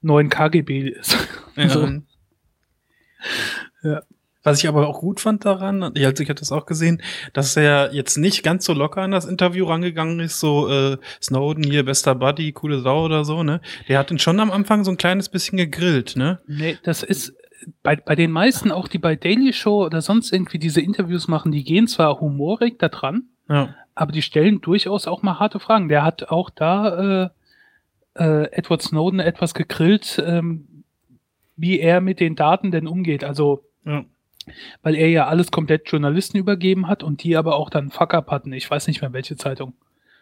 neuen 0.00 0.28
KGB 0.28 0.88
ist. 0.88 1.16
Ja. 1.56 1.68
so. 1.68 1.88
ja. 3.82 4.02
Was 4.46 4.62
ich 4.62 4.68
aber 4.68 4.86
auch 4.86 5.00
gut 5.00 5.18
fand 5.18 5.44
daran, 5.44 5.82
also 5.82 5.96
ich 5.96 6.06
hatte 6.06 6.34
das 6.36 6.52
auch 6.52 6.66
gesehen, 6.66 7.02
dass 7.32 7.56
er 7.56 7.92
jetzt 7.92 8.16
nicht 8.16 8.44
ganz 8.44 8.64
so 8.64 8.74
locker 8.74 9.02
an 9.02 9.10
das 9.10 9.24
Interview 9.24 9.66
rangegangen 9.66 10.20
ist, 10.20 10.38
so 10.38 10.68
äh, 10.70 10.98
Snowden 11.20 11.64
hier, 11.64 11.84
bester 11.84 12.14
Buddy, 12.14 12.52
coole 12.52 12.78
Sau 12.78 13.04
oder 13.04 13.24
so, 13.24 13.42
ne? 13.42 13.60
Der 13.88 13.98
hat 13.98 14.12
ihn 14.12 14.20
schon 14.20 14.38
am 14.38 14.52
Anfang 14.52 14.84
so 14.84 14.92
ein 14.92 14.98
kleines 14.98 15.28
bisschen 15.30 15.58
gegrillt, 15.58 16.14
ne? 16.14 16.38
Nee, 16.46 16.78
das 16.84 17.02
ist, 17.02 17.34
bei, 17.82 17.96
bei 17.96 18.14
den 18.14 18.30
meisten, 18.30 18.70
auch 18.70 18.86
die 18.86 18.98
bei 18.98 19.16
Daily 19.16 19.52
Show 19.52 19.84
oder 19.84 20.00
sonst 20.00 20.32
irgendwie 20.32 20.60
diese 20.60 20.80
Interviews 20.80 21.26
machen, 21.26 21.50
die 21.50 21.64
gehen 21.64 21.88
zwar 21.88 22.20
humorig 22.20 22.78
da 22.78 22.88
dran, 22.88 23.24
ja. 23.48 23.74
aber 23.96 24.12
die 24.12 24.22
stellen 24.22 24.60
durchaus 24.60 25.08
auch 25.08 25.22
mal 25.22 25.40
harte 25.40 25.58
Fragen. 25.58 25.88
Der 25.88 26.04
hat 26.04 26.28
auch 26.28 26.50
da 26.50 27.30
äh, 28.14 28.22
äh, 28.22 28.52
Edward 28.52 28.82
Snowden 28.82 29.18
etwas 29.18 29.54
gegrillt, 29.54 30.22
ähm, 30.24 30.84
wie 31.56 31.80
er 31.80 32.00
mit 32.00 32.20
den 32.20 32.36
Daten 32.36 32.70
denn 32.70 32.86
umgeht. 32.86 33.24
Also 33.24 33.64
Ja. 33.84 34.04
Weil 34.82 34.94
er 34.94 35.08
ja 35.08 35.26
alles 35.26 35.50
komplett 35.50 35.90
Journalisten 35.90 36.38
übergeben 36.38 36.86
hat 36.88 37.02
und 37.02 37.22
die 37.22 37.36
aber 37.36 37.56
auch 37.56 37.70
dann 37.70 37.90
Fuck-up 37.90 38.30
hatten. 38.30 38.52
Ich 38.52 38.70
weiß 38.70 38.86
nicht 38.86 39.00
mehr, 39.00 39.12
welche 39.12 39.36
Zeitung. 39.36 39.74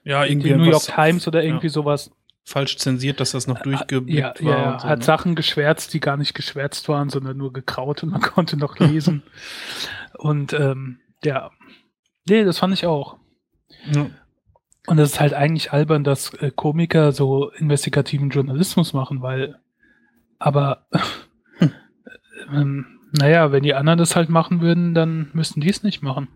Ja, 0.03 0.25
Irgendwie 0.25 0.49
irgendwie 0.49 0.65
New 0.67 0.71
York 0.71 0.85
Times 0.85 1.27
oder 1.29 1.43
irgendwie 1.43 1.67
ja, 1.69 1.73
sowas. 1.73 2.11
falsch 2.45 2.77
zensiert, 2.77 3.21
dass 3.21 3.31
das 3.33 3.47
noch 3.47 3.61
durchgeblickt 3.61 4.41
Ja, 4.41 4.47
war. 4.47 4.59
ja, 4.59 4.79
so, 4.81 4.89
hat 4.89 4.99
ne? 4.99 5.05
Sachen 5.05 5.35
geschwärzt, 5.35 5.95
die 5.95 6.01
gar 6.01 6.17
nicht 6.17 6.35
geschwärzt 6.35 6.89
waren, 6.89 7.09
sondern 7.11 7.37
nur 7.37 7.53
gekraut 7.53 8.03
und 8.03 8.11
man 8.11 8.21
konnte 8.23 8.57
noch 8.59 8.79
lesen. 8.79 9.23
und 10.19 10.53
ähm, 10.53 10.99
ja, 11.25 11.51
nee, 12.29 12.45
das 12.45 12.59
fand 12.59 12.75
ich 12.75 12.87
auch. 12.87 13.17
Ja. 13.93 14.11
Und 14.87 14.99
es 14.99 15.13
ist 15.13 15.21
halt 15.21 15.33
eigentlich 15.33 15.73
albern, 15.73 16.05
dass 16.05 16.35
äh, 16.35 16.51
Komiker 16.55 17.13
so 17.13 17.49
investigativen 17.51 18.29
Journalismus 18.29 18.93
machen, 18.93 19.23
weil, 19.23 19.59
aber, 20.39 20.87
ähm, 22.53 22.87
naja, 23.19 23.53
wenn 23.53 23.63
die 23.63 23.75
anderen 23.75 23.99
das 23.99 24.17
halt 24.17 24.29
machen 24.29 24.61
würden, 24.61 24.95
dann 24.95 25.31
müssten 25.33 25.61
die 25.61 25.71
es 25.71 25.83
nicht 25.83 26.03
machen. 26.03 26.29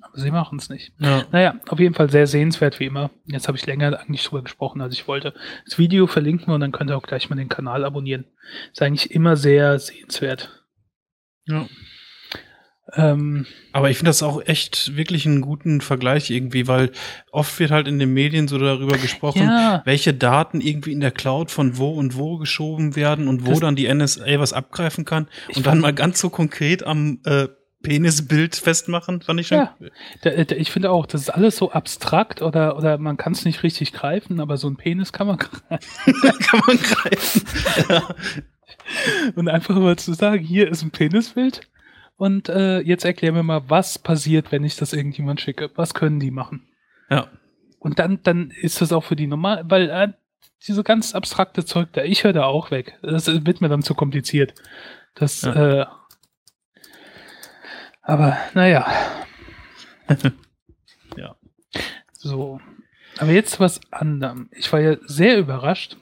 Aber 0.00 0.18
sie 0.18 0.30
machen 0.30 0.58
es 0.58 0.68
nicht. 0.68 0.92
Ja. 0.98 1.24
Naja, 1.32 1.56
auf 1.68 1.80
jeden 1.80 1.94
Fall 1.94 2.08
sehr 2.08 2.26
sehenswert 2.26 2.78
wie 2.78 2.86
immer. 2.86 3.10
Jetzt 3.26 3.48
habe 3.48 3.58
ich 3.58 3.66
länger 3.66 3.98
eigentlich 3.98 4.24
drüber 4.24 4.42
gesprochen, 4.42 4.80
als 4.80 4.94
ich 4.94 5.08
wollte. 5.08 5.34
Das 5.64 5.78
Video 5.78 6.06
verlinken 6.06 6.46
wir 6.46 6.54
und 6.54 6.60
dann 6.60 6.72
könnt 6.72 6.90
ihr 6.90 6.96
auch 6.96 7.02
gleich 7.02 7.28
mal 7.28 7.36
den 7.36 7.48
Kanal 7.48 7.84
abonnieren. 7.84 8.24
Ist 8.72 8.80
eigentlich 8.80 9.10
immer 9.10 9.36
sehr 9.36 9.78
sehenswert. 9.78 10.64
Ja. 11.46 11.66
Ähm, 12.94 13.44
Aber 13.72 13.90
ich 13.90 13.98
finde 13.98 14.08
das 14.10 14.22
auch 14.22 14.40
echt 14.46 14.96
wirklich 14.96 15.26
einen 15.26 15.42
guten 15.42 15.80
Vergleich 15.82 16.30
irgendwie, 16.30 16.66
weil 16.68 16.90
oft 17.32 17.58
wird 17.60 17.70
halt 17.70 17.86
in 17.86 17.98
den 17.98 18.14
Medien 18.14 18.48
so 18.48 18.58
darüber 18.58 18.96
gesprochen, 18.96 19.42
ja, 19.42 19.82
welche 19.84 20.14
Daten 20.14 20.60
irgendwie 20.62 20.92
in 20.92 21.00
der 21.00 21.10
Cloud 21.10 21.50
von 21.50 21.76
wo 21.76 21.90
und 21.90 22.16
wo 22.16 22.38
geschoben 22.38 22.96
werden 22.96 23.28
und 23.28 23.44
wo 23.46 23.50
Das- 23.50 23.60
dann 23.60 23.76
die 23.76 23.86
NSA 23.86 24.38
was 24.40 24.52
abgreifen 24.54 25.04
kann 25.04 25.28
und 25.54 25.66
dann 25.66 25.80
mal 25.80 25.92
ganz 25.92 26.18
so 26.18 26.30
konkret 26.30 26.82
am 26.86 27.20
äh, 27.26 27.48
Penisbild 27.82 28.56
festmachen, 28.56 29.20
fand 29.22 29.38
ich 29.38 29.46
schon. 29.48 29.58
Ja. 29.58 29.74
da, 30.22 30.30
da, 30.44 30.56
ich 30.56 30.72
finde 30.72 30.90
auch, 30.90 31.06
das 31.06 31.20
ist 31.22 31.30
alles 31.30 31.56
so 31.56 31.70
abstrakt 31.70 32.42
oder, 32.42 32.76
oder 32.76 32.98
man 32.98 33.16
kann 33.16 33.34
es 33.34 33.44
nicht 33.44 33.62
richtig 33.62 33.92
greifen, 33.92 34.40
aber 34.40 34.56
so 34.56 34.68
ein 34.68 34.76
Penis 34.76 35.12
kann 35.12 35.26
man 35.28 35.36
greifen. 35.38 35.78
kann 36.40 36.60
man 36.66 36.78
greifen. 36.78 37.42
ja. 37.88 38.02
Und 39.36 39.48
einfach 39.48 39.76
mal 39.76 39.96
zu 39.96 40.12
sagen, 40.14 40.42
hier 40.42 40.68
ist 40.68 40.82
ein 40.82 40.90
Penisbild 40.90 41.60
und 42.18 42.48
äh, 42.48 42.80
jetzt 42.80 43.04
erklär 43.04 43.32
mir 43.32 43.44
mal, 43.44 43.70
was 43.70 43.98
passiert, 43.98 44.50
wenn 44.50 44.64
ich 44.64 44.76
das 44.76 44.92
irgendjemand 44.92 45.40
schicke. 45.40 45.70
Was 45.76 45.94
können 45.94 46.20
die 46.20 46.32
machen? 46.32 46.68
ja. 47.08 47.28
Und 47.80 48.00
dann, 48.00 48.20
dann 48.24 48.50
ist 48.50 48.80
das 48.80 48.92
auch 48.92 49.04
für 49.04 49.14
die 49.14 49.28
normal, 49.28 49.62
weil 49.68 49.88
äh, 49.88 50.08
diese 50.66 50.82
ganz 50.82 51.14
abstrakte 51.14 51.64
Zeug 51.64 51.90
da, 51.92 52.02
ich 52.02 52.24
höre 52.24 52.32
da 52.32 52.44
auch 52.44 52.72
weg. 52.72 52.98
Das 53.02 53.28
wird 53.28 53.60
mir 53.60 53.68
dann 53.68 53.82
zu 53.82 53.94
kompliziert. 53.94 54.52
Das, 55.14 55.44
äh, 55.44 55.86
aber 58.02 58.36
naja. 58.54 58.86
Ja. 61.16 61.36
So. 62.12 62.60
Aber 63.18 63.30
jetzt 63.30 63.58
was 63.60 63.80
anderem. 63.90 64.50
Ich 64.52 64.72
war 64.72 64.80
ja 64.80 64.96
sehr 65.02 65.38
überrascht, 65.38 65.96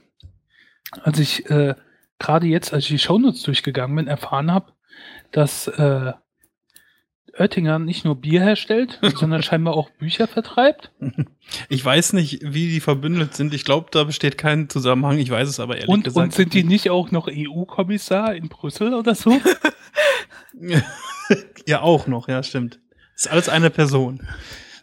als 1.02 1.18
ich 1.18 1.48
äh, 1.48 1.74
gerade 2.18 2.46
jetzt, 2.46 2.74
als 2.74 2.84
ich 2.84 2.90
die 2.90 2.98
Shownotes 2.98 3.42
durchgegangen 3.42 3.96
bin, 3.96 4.08
erfahren 4.08 4.50
habe, 4.50 4.72
dass 5.32 5.68
äh, 5.68 6.12
Oettinger 7.38 7.78
nicht 7.78 8.04
nur 8.04 8.16
Bier 8.16 8.42
herstellt, 8.42 8.98
sondern 9.16 9.42
scheinbar 9.42 9.74
auch 9.74 9.90
Bücher 9.90 10.26
vertreibt. 10.26 10.90
Ich 11.68 11.84
weiß 11.84 12.12
nicht, 12.14 12.40
wie 12.42 12.68
die 12.68 12.80
verbündelt 12.80 13.34
sind. 13.34 13.54
Ich 13.54 13.64
glaube, 13.64 13.88
da 13.90 14.04
besteht 14.04 14.38
kein 14.38 14.68
Zusammenhang. 14.68 15.18
Ich 15.18 15.30
weiß 15.30 15.48
es 15.48 15.60
aber 15.60 15.76
ehrlich 15.76 15.88
Und, 15.88 16.04
gesagt. 16.04 16.24
und 16.24 16.32
sind 16.34 16.54
die 16.54 16.64
nicht 16.64 16.90
auch 16.90 17.10
noch 17.10 17.28
EU-Kommissar 17.30 18.34
in 18.34 18.48
Brüssel 18.48 18.94
oder 18.94 19.14
so? 19.14 19.40
ja, 21.66 21.80
auch 21.82 22.06
noch, 22.06 22.28
ja, 22.28 22.42
stimmt. 22.42 22.80
Ist 23.14 23.30
alles 23.30 23.48
eine 23.48 23.70
Person. 23.70 24.26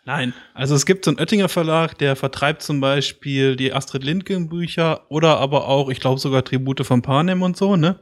Nein, 0.06 0.34
also 0.54 0.76
es 0.76 0.86
gibt 0.86 1.06
so 1.06 1.12
einen 1.12 1.20
Oettinger 1.20 1.48
Verlag, 1.48 1.98
der 1.98 2.18
vertreibt 2.18 2.62
zum 2.62 2.82
Beispiel 2.82 3.56
die 3.56 3.72
Astrid 3.72 4.04
Lindgren 4.04 4.50
Bücher 4.50 5.06
oder 5.10 5.38
aber 5.38 5.70
auch, 5.70 5.90
ich 5.90 6.02
glaube 6.02 6.20
sogar 6.20 6.44
Tribute 6.44 6.86
von 6.86 7.02
Panem 7.02 7.42
und 7.42 7.56
so, 7.56 7.78
ne? 7.78 8.00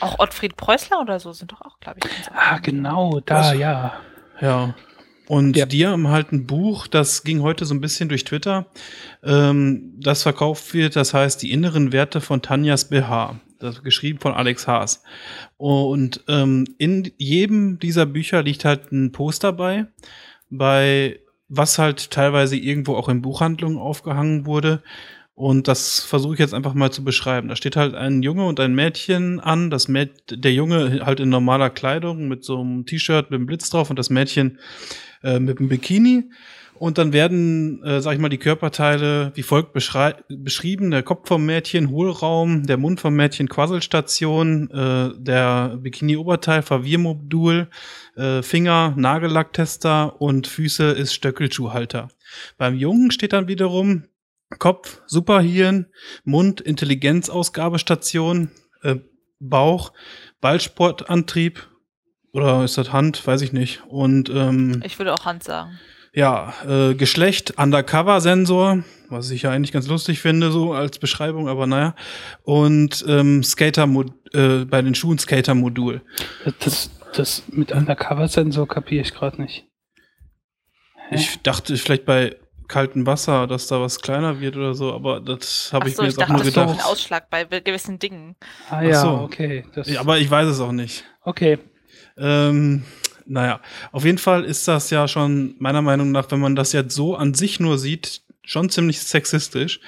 Auch 0.00 0.18
Ottfried 0.18 0.56
Preußler 0.56 1.00
oder 1.00 1.20
so 1.20 1.32
sind 1.32 1.52
doch 1.52 1.60
auch, 1.62 1.80
glaube 1.80 1.98
ich. 2.02 2.10
ganz 2.10 2.30
ah, 2.34 2.58
genau, 2.58 3.20
da, 3.24 3.50
Was? 3.50 3.54
ja. 3.58 3.92
Ja. 4.40 4.74
Und 5.26 5.56
Ja. 5.56 5.66
die 5.66 5.86
haben 5.86 6.08
halt 6.08 6.32
ein 6.32 6.46
Buch, 6.46 6.86
das 6.86 7.22
ging 7.22 7.42
heute 7.42 7.66
so 7.66 7.74
ein 7.74 7.80
bisschen 7.82 8.08
durch 8.08 8.24
Twitter, 8.24 8.66
ähm, 9.22 9.92
das 10.00 10.22
verkauft 10.22 10.72
wird, 10.72 10.96
das 10.96 11.12
heißt 11.12 11.42
die 11.42 11.52
inneren 11.52 11.92
Werte 11.92 12.20
von 12.22 12.40
Tanjas 12.40 12.88
BH. 12.88 13.38
Das 13.58 13.76
ist 13.76 13.84
geschrieben 13.84 14.20
von 14.20 14.32
Alex 14.34 14.66
Haas. 14.68 15.02
Und 15.56 16.22
ähm, 16.28 16.64
in 16.78 17.10
jedem 17.18 17.78
dieser 17.80 18.06
Bücher 18.06 18.42
liegt 18.42 18.64
halt 18.64 18.92
ein 18.92 19.10
Poster 19.12 19.52
bei, 19.52 19.86
bei 20.48 21.18
was 21.48 21.78
halt 21.78 22.10
teilweise 22.10 22.56
irgendwo 22.56 22.94
auch 22.94 23.08
in 23.08 23.20
Buchhandlungen 23.20 23.78
aufgehangen 23.78 24.46
wurde. 24.46 24.82
Und 25.38 25.68
das 25.68 26.00
versuche 26.00 26.34
ich 26.34 26.40
jetzt 26.40 26.52
einfach 26.52 26.74
mal 26.74 26.90
zu 26.90 27.04
beschreiben. 27.04 27.46
Da 27.46 27.54
steht 27.54 27.76
halt 27.76 27.94
ein 27.94 28.24
Junge 28.24 28.44
und 28.44 28.58
ein 28.58 28.74
Mädchen 28.74 29.38
an. 29.38 29.70
Das 29.70 29.86
Mäd 29.86 30.10
der 30.30 30.52
Junge 30.52 31.06
halt 31.06 31.20
in 31.20 31.28
normaler 31.28 31.70
Kleidung 31.70 32.26
mit 32.26 32.42
so 32.42 32.60
einem 32.60 32.86
T-Shirt 32.86 33.30
mit 33.30 33.38
einem 33.38 33.46
Blitz 33.46 33.70
drauf 33.70 33.88
und 33.88 34.00
das 34.00 34.10
Mädchen 34.10 34.58
äh, 35.22 35.38
mit 35.38 35.60
einem 35.60 35.68
Bikini. 35.68 36.24
Und 36.74 36.98
dann 36.98 37.12
werden, 37.12 37.80
äh, 37.84 38.00
sag 38.00 38.14
ich 38.14 38.18
mal, 38.18 38.30
die 38.30 38.38
Körperteile 38.38 39.30
wie 39.36 39.44
folgt 39.44 39.72
beschrieben. 39.72 40.90
Der 40.90 41.04
Kopf 41.04 41.28
vom 41.28 41.46
Mädchen, 41.46 41.90
Hohlraum, 41.90 42.66
der 42.66 42.76
Mund 42.76 42.98
vom 42.98 43.14
Mädchen, 43.14 43.48
Quasselstation, 43.48 44.68
äh, 44.72 45.10
der 45.22 45.78
Bikini-Oberteil, 45.80 46.62
Verwirrmodul, 46.62 47.68
äh, 48.16 48.42
Finger, 48.42 48.92
Nagellacktester 48.96 50.20
und 50.20 50.48
Füße 50.48 50.90
ist 50.90 51.14
Stöckelschuhhalter. 51.14 52.08
Beim 52.56 52.74
Jungen 52.74 53.12
steht 53.12 53.32
dann 53.32 53.46
wiederum 53.46 54.02
Kopf, 54.58 55.02
Superhirn, 55.06 55.86
Mund, 56.24 56.60
Intelligenzausgabestation, 56.60 58.50
äh, 58.82 58.96
Bauch, 59.40 59.92
Ballsportantrieb 60.40 61.68
oder 62.32 62.64
ist 62.64 62.78
das 62.78 62.92
Hand, 62.92 63.24
weiß 63.26 63.42
ich 63.42 63.52
nicht. 63.52 63.82
Und 63.88 64.30
ähm, 64.30 64.82
Ich 64.84 64.98
würde 64.98 65.12
auch 65.14 65.24
Hand 65.24 65.44
sagen. 65.44 65.78
ja, 66.12 66.54
äh, 66.66 66.94
Geschlecht, 66.94 67.54
Undercover-Sensor, 67.58 68.84
was 69.10 69.30
ich 69.30 69.42
ja 69.42 69.50
eigentlich 69.50 69.72
ganz 69.72 69.86
lustig 69.86 70.20
finde, 70.20 70.50
so 70.50 70.72
als 70.72 70.98
Beschreibung, 70.98 71.48
aber 71.48 71.66
naja. 71.66 71.94
Und 72.42 73.04
ähm, 73.06 73.42
Skater 73.42 73.88
äh, 74.32 74.64
bei 74.64 74.82
den 74.82 74.94
Schuhen 74.94 75.18
Skater-Modul. 75.18 76.02
Das, 76.60 76.90
das 77.14 77.44
mit 77.48 77.72
Undercover-Sensor 77.72 78.66
kapiere 78.66 79.02
ich 79.02 79.14
gerade 79.14 79.40
nicht. 79.40 79.66
Hä? 81.08 81.14
Ich 81.16 81.40
dachte 81.42 81.76
vielleicht 81.76 82.04
bei 82.04 82.36
kaltem 82.68 83.06
Wasser, 83.06 83.46
dass 83.46 83.66
da 83.66 83.80
was 83.80 84.00
kleiner 84.00 84.40
wird 84.40 84.56
oder 84.56 84.74
so, 84.74 84.92
aber 84.92 85.20
das 85.20 85.70
habe 85.72 85.88
ich 85.88 85.94
Achso, 85.94 86.02
mir 86.02 86.08
ich 86.08 86.14
jetzt 86.14 86.18
auch 86.24 86.28
dachte, 86.28 86.32
nur 86.32 86.38
das 86.40 86.48
ist 86.48 86.56
doch 86.56 86.66
gedacht. 86.66 86.80
ein 86.86 86.90
Ausschlag 86.92 87.30
bei 87.30 87.44
be- 87.44 87.62
gewissen 87.62 87.98
Dingen. 87.98 88.36
Ah 88.70 88.82
ja, 88.82 89.00
so. 89.00 89.08
okay. 89.20 89.64
Das, 89.74 89.88
Ja, 89.88 90.00
aber 90.00 90.18
ich 90.18 90.30
weiß 90.30 90.48
es 90.48 90.60
auch 90.60 90.72
nicht. 90.72 91.04
okay. 91.22 91.58
Ähm, 92.16 92.84
naja, 93.26 93.60
auf 93.92 94.04
jeden 94.04 94.18
Fall 94.18 94.44
ist 94.44 94.66
das 94.68 94.90
ja 94.90 95.06
schon 95.06 95.54
meiner 95.58 95.82
Meinung 95.82 96.10
nach, 96.12 96.30
wenn 96.30 96.40
man 96.40 96.56
das 96.56 96.72
jetzt 96.72 96.94
so 96.94 97.14
an 97.14 97.34
sich 97.34 97.60
nur 97.60 97.78
sieht, 97.78 98.22
schon 98.48 98.70
ziemlich 98.70 99.00
sexistisch. 99.00 99.78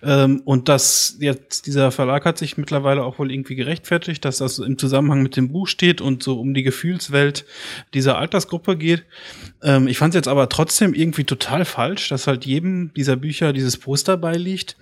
Ähm, 0.00 0.40
und 0.44 0.68
das 0.68 1.16
jetzt, 1.18 1.66
dieser 1.66 1.90
Verlag 1.90 2.24
hat 2.24 2.38
sich 2.38 2.56
mittlerweile 2.56 3.02
auch 3.02 3.18
wohl 3.18 3.32
irgendwie 3.32 3.56
gerechtfertigt, 3.56 4.24
dass 4.24 4.38
das 4.38 4.60
im 4.60 4.78
Zusammenhang 4.78 5.22
mit 5.22 5.36
dem 5.36 5.50
Buch 5.50 5.66
steht 5.66 6.00
und 6.00 6.22
so 6.22 6.38
um 6.38 6.54
die 6.54 6.62
Gefühlswelt 6.62 7.44
dieser 7.92 8.16
Altersgruppe 8.16 8.76
geht. 8.76 9.04
Ähm, 9.62 9.88
ich 9.88 9.98
fand 9.98 10.14
es 10.14 10.18
jetzt 10.18 10.28
aber 10.28 10.48
trotzdem 10.48 10.94
irgendwie 10.94 11.24
total 11.24 11.64
falsch, 11.64 12.08
dass 12.08 12.28
halt 12.28 12.46
jedem 12.46 12.92
dieser 12.94 13.16
Bücher 13.16 13.52
dieses 13.52 13.78
Poster 13.78 14.16
beiliegt 14.16 14.76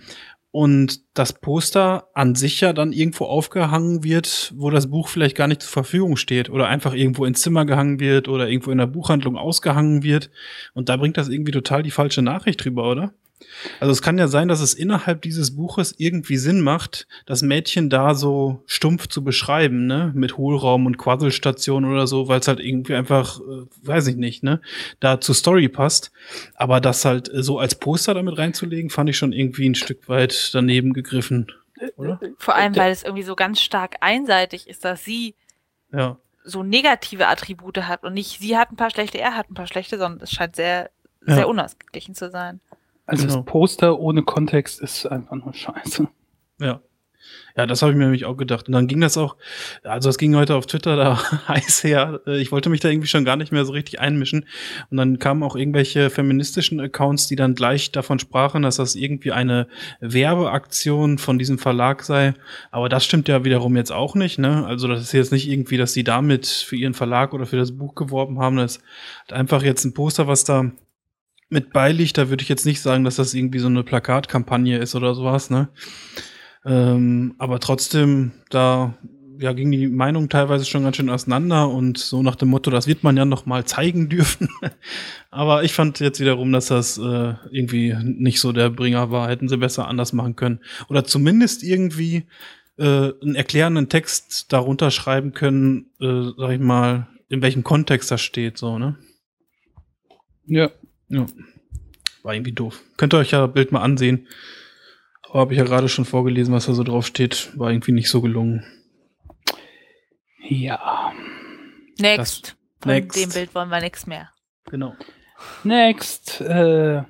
und 0.50 1.00
das 1.14 1.32
Poster 1.32 2.08
an 2.12 2.34
sich 2.34 2.60
ja 2.60 2.74
dann 2.74 2.92
irgendwo 2.92 3.24
aufgehangen 3.24 4.04
wird, 4.04 4.52
wo 4.54 4.68
das 4.68 4.90
Buch 4.90 5.08
vielleicht 5.08 5.36
gar 5.36 5.48
nicht 5.48 5.62
zur 5.62 5.72
Verfügung 5.72 6.16
steht 6.16 6.50
oder 6.50 6.68
einfach 6.68 6.92
irgendwo 6.92 7.24
ins 7.24 7.40
Zimmer 7.40 7.64
gehangen 7.64 7.98
wird 7.98 8.28
oder 8.28 8.46
irgendwo 8.46 8.70
in 8.70 8.76
der 8.76 8.86
Buchhandlung 8.86 9.38
ausgehangen 9.38 10.02
wird. 10.02 10.30
Und 10.74 10.90
da 10.90 10.98
bringt 10.98 11.16
das 11.16 11.30
irgendwie 11.30 11.52
total 11.52 11.82
die 11.82 11.90
falsche 11.90 12.20
Nachricht 12.20 12.62
drüber, 12.62 12.90
oder? 12.90 13.14
Also 13.80 13.92
es 13.92 14.02
kann 14.02 14.18
ja 14.18 14.28
sein, 14.28 14.48
dass 14.48 14.60
es 14.60 14.74
innerhalb 14.74 15.22
dieses 15.22 15.56
Buches 15.56 15.94
irgendwie 15.98 16.36
Sinn 16.36 16.60
macht, 16.60 17.06
das 17.26 17.42
Mädchen 17.42 17.90
da 17.90 18.14
so 18.14 18.62
stumpf 18.66 19.06
zu 19.08 19.22
beschreiben, 19.24 19.86
ne, 19.86 20.12
mit 20.14 20.36
Hohlraum 20.36 20.86
und 20.86 20.98
Quasselstation 20.98 21.84
oder 21.84 22.06
so, 22.06 22.28
weil 22.28 22.40
es 22.40 22.48
halt 22.48 22.60
irgendwie 22.60 22.94
einfach, 22.94 23.40
äh, 23.40 23.64
weiß 23.82 24.06
ich 24.08 24.16
nicht, 24.16 24.42
ne, 24.42 24.60
da 25.00 25.20
zur 25.20 25.34
Story 25.34 25.68
passt. 25.68 26.12
Aber 26.54 26.80
das 26.80 27.04
halt 27.04 27.32
äh, 27.32 27.42
so 27.42 27.58
als 27.58 27.74
Poster 27.74 28.14
damit 28.14 28.38
reinzulegen, 28.38 28.90
fand 28.90 29.10
ich 29.10 29.16
schon 29.18 29.32
irgendwie 29.32 29.68
ein 29.68 29.74
Stück 29.74 30.08
weit 30.08 30.50
daneben 30.52 30.92
gegriffen, 30.92 31.50
oder? 31.96 32.20
Vor 32.38 32.54
allem, 32.54 32.76
weil 32.76 32.92
es 32.92 33.02
irgendwie 33.02 33.24
so 33.24 33.34
ganz 33.34 33.60
stark 33.60 33.96
einseitig 34.00 34.68
ist, 34.68 34.84
dass 34.84 35.04
sie 35.04 35.34
Ja, 35.92 36.16
so 36.44 36.62
negative 36.64 37.28
Attribute 37.28 37.78
hat 37.86 38.02
und 38.02 38.14
nicht 38.14 38.40
sie 38.40 38.56
hat 38.56 38.72
ein 38.72 38.76
paar 38.76 38.90
schlechte, 38.90 39.18
er 39.18 39.36
hat 39.36 39.50
ein 39.50 39.54
paar 39.54 39.66
schlechte, 39.68 39.96
sondern 39.98 40.20
es 40.22 40.32
scheint 40.32 40.56
sehr, 40.56 40.90
Ja. 41.24 41.36
sehr 41.36 41.48
unausgeglichen 41.48 42.14
zu 42.16 42.30
sein. 42.30 42.60
Also 43.06 43.26
Genau. 43.26 43.36
das 43.38 43.44
Poster 43.46 43.98
ohne 43.98 44.22
Kontext 44.22 44.80
ist 44.80 45.06
einfach 45.06 45.36
nur 45.36 45.52
scheiße. 45.54 46.08
ja. 46.60 46.80
Ja, 47.56 47.66
das 47.66 47.82
habe 47.82 47.92
ich 47.92 47.98
mir 47.98 48.04
nämlich 48.04 48.24
auch 48.24 48.36
gedacht. 48.36 48.66
Und 48.66 48.72
dann 48.72 48.86
ging 48.88 49.00
das 49.00 49.16
auch, 49.18 49.36
also 49.84 50.08
es 50.08 50.16
ging 50.18 50.34
heute 50.34 50.54
auf 50.56 50.66
Twitter 50.66 50.96
da 50.96 51.18
heiß 51.48 51.84
her. 51.84 52.20
Ich 52.26 52.50
wollte 52.50 52.68
mich 52.70 52.80
da 52.80 52.88
irgendwie 52.88 53.06
schon 53.08 53.24
gar 53.26 53.36
nicht 53.36 53.52
mehr 53.52 53.64
so 53.64 53.72
richtig 53.72 54.00
einmischen. 54.00 54.46
Und 54.90 54.96
dann 54.96 55.18
kamen 55.18 55.42
auch 55.42 55.54
irgendwelche 55.54 56.08
feministischen 56.10 56.80
Accounts, 56.80 57.28
die 57.28 57.36
dann 57.36 57.54
gleich 57.54 57.92
davon 57.92 58.18
sprachen, 58.18 58.62
dass 58.62 58.76
das 58.76 58.96
irgendwie 58.96 59.32
eine 59.32 59.68
Werbeaktion 60.00 61.18
von 61.18 61.38
diesem 61.38 61.58
Verlag 61.58 62.02
sei. 62.02 62.34
Aber 62.70 62.88
das 62.88 63.04
stimmt 63.04 63.28
ja 63.28 63.44
wiederum 63.44 63.76
jetzt 63.76 63.92
auch 63.92 64.14
nicht, 64.14 64.38
ne? 64.38 64.64
Also 64.66 64.88
das 64.88 65.00
ist 65.02 65.12
jetzt 65.12 65.32
nicht 65.32 65.48
irgendwie, 65.48 65.76
dass 65.76 65.92
sie 65.92 66.04
damit 66.04 66.46
für 66.46 66.76
ihren 66.76 66.94
Verlag 66.94 67.34
oder 67.34 67.46
für 67.46 67.56
das 67.56 67.72
Buch 67.76 67.94
geworben 67.94 68.38
haben. 68.40 68.56
Das 68.56 68.76
ist 68.76 69.32
einfach 69.32 69.62
jetzt 69.62 69.84
ein 69.84 69.94
Poster, 69.94 70.26
was 70.26 70.44
da 70.44 70.70
mit 71.52 71.72
beiliegt. 71.72 72.18
Da 72.18 72.28
würde 72.30 72.42
ich 72.42 72.48
jetzt 72.48 72.66
nicht 72.66 72.80
sagen, 72.80 73.04
dass 73.04 73.16
das 73.16 73.34
irgendwie 73.34 73.58
so 73.58 73.68
eine 73.68 73.84
Plakatkampagne 73.84 74.78
ist 74.78 74.94
oder 74.94 75.14
sowas, 75.14 75.50
ne? 75.50 75.68
Ähm, 76.64 77.34
aber 77.38 77.60
trotzdem, 77.60 78.32
da 78.50 78.94
ja, 79.38 79.52
ging 79.52 79.70
die 79.72 79.88
Meinung 79.88 80.28
teilweise 80.28 80.64
schon 80.64 80.84
ganz 80.84 80.96
schön 80.96 81.10
auseinander 81.10 81.68
und 81.68 81.98
so 81.98 82.22
nach 82.22 82.36
dem 82.36 82.48
Motto, 82.48 82.70
das 82.70 82.86
wird 82.86 83.02
man 83.02 83.16
ja 83.16 83.24
noch 83.24 83.44
mal 83.44 83.64
zeigen 83.64 84.08
dürfen. 84.08 84.48
aber 85.30 85.64
ich 85.64 85.72
fand 85.72 85.98
jetzt 86.00 86.20
wiederum, 86.20 86.52
dass 86.52 86.66
das 86.66 86.96
äh, 86.98 87.34
irgendwie 87.50 87.94
nicht 88.02 88.40
so 88.40 88.52
der 88.52 88.70
Bringer 88.70 89.10
war. 89.10 89.28
Hätten 89.28 89.48
sie 89.48 89.56
besser 89.56 89.88
anders 89.88 90.12
machen 90.12 90.36
können. 90.36 90.60
Oder 90.88 91.04
zumindest 91.04 91.64
irgendwie 91.64 92.24
äh, 92.78 93.12
einen 93.20 93.34
erklärenden 93.34 93.88
Text 93.88 94.52
darunter 94.52 94.90
schreiben 94.90 95.32
können, 95.32 95.86
äh, 96.00 96.30
sag 96.36 96.52
ich 96.52 96.60
mal, 96.60 97.08
in 97.28 97.42
welchem 97.42 97.64
Kontext 97.64 98.10
das 98.10 98.20
steht, 98.20 98.58
so, 98.58 98.78
ne? 98.78 98.96
Ja. 100.46 100.70
Ja. 101.12 101.26
War 102.22 102.34
irgendwie 102.34 102.52
doof. 102.52 102.82
Könnt 102.96 103.14
ihr 103.14 103.18
euch 103.18 103.32
ja 103.32 103.46
das 103.46 103.52
Bild 103.54 103.70
mal 103.70 103.82
ansehen. 103.82 104.28
Aber 105.28 105.40
habe 105.40 105.52
ich 105.52 105.58
ja 105.58 105.64
gerade 105.64 105.88
schon 105.88 106.04
vorgelesen, 106.04 106.54
was 106.54 106.66
da 106.66 106.72
so 106.72 106.82
drauf 106.82 107.06
steht. 107.06 107.56
War 107.58 107.70
irgendwie 107.70 107.92
nicht 107.92 108.08
so 108.08 108.22
gelungen. 108.22 108.64
Ja. 110.40 111.12
Next. 111.98 112.56
Von 112.80 112.92
Next. 112.92 113.16
dem 113.16 113.30
Bild 113.30 113.54
wollen 113.54 113.68
wir 113.68 113.80
nichts 113.80 114.06
mehr. 114.06 114.30
Genau. 114.66 114.94
Next. 115.64 116.40
Äh, 116.40 117.02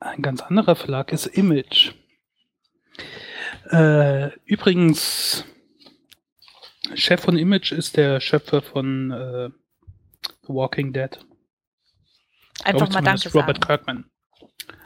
ein 0.00 0.22
ganz 0.22 0.42
anderer 0.42 0.76
Verlag 0.76 1.12
ist 1.12 1.26
Image. 1.26 1.92
Äh, 3.70 4.30
übrigens, 4.44 5.44
Chef 6.94 7.22
von 7.22 7.38
Image 7.38 7.72
ist 7.72 7.96
der 7.96 8.20
Schöpfer 8.20 8.60
von 8.60 9.10
äh, 9.10 9.48
The 10.42 10.48
Walking 10.48 10.92
Dead. 10.92 11.18
Einfach 12.64 12.90
mal 12.90 13.02
Danke 13.02 13.32
Robert 13.32 13.56
sagen. 13.56 13.66
Kirkman. 13.66 14.04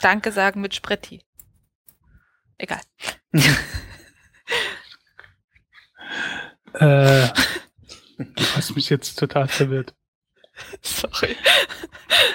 Danke 0.00 0.32
sagen 0.32 0.60
mit 0.60 0.74
Spretti. 0.74 1.24
Egal. 2.58 2.80
Äh, 6.74 7.28
du 8.18 8.44
hast 8.54 8.76
mich 8.76 8.88
jetzt 8.88 9.18
total 9.18 9.48
verwirrt. 9.48 9.94
Sorry. 10.82 11.36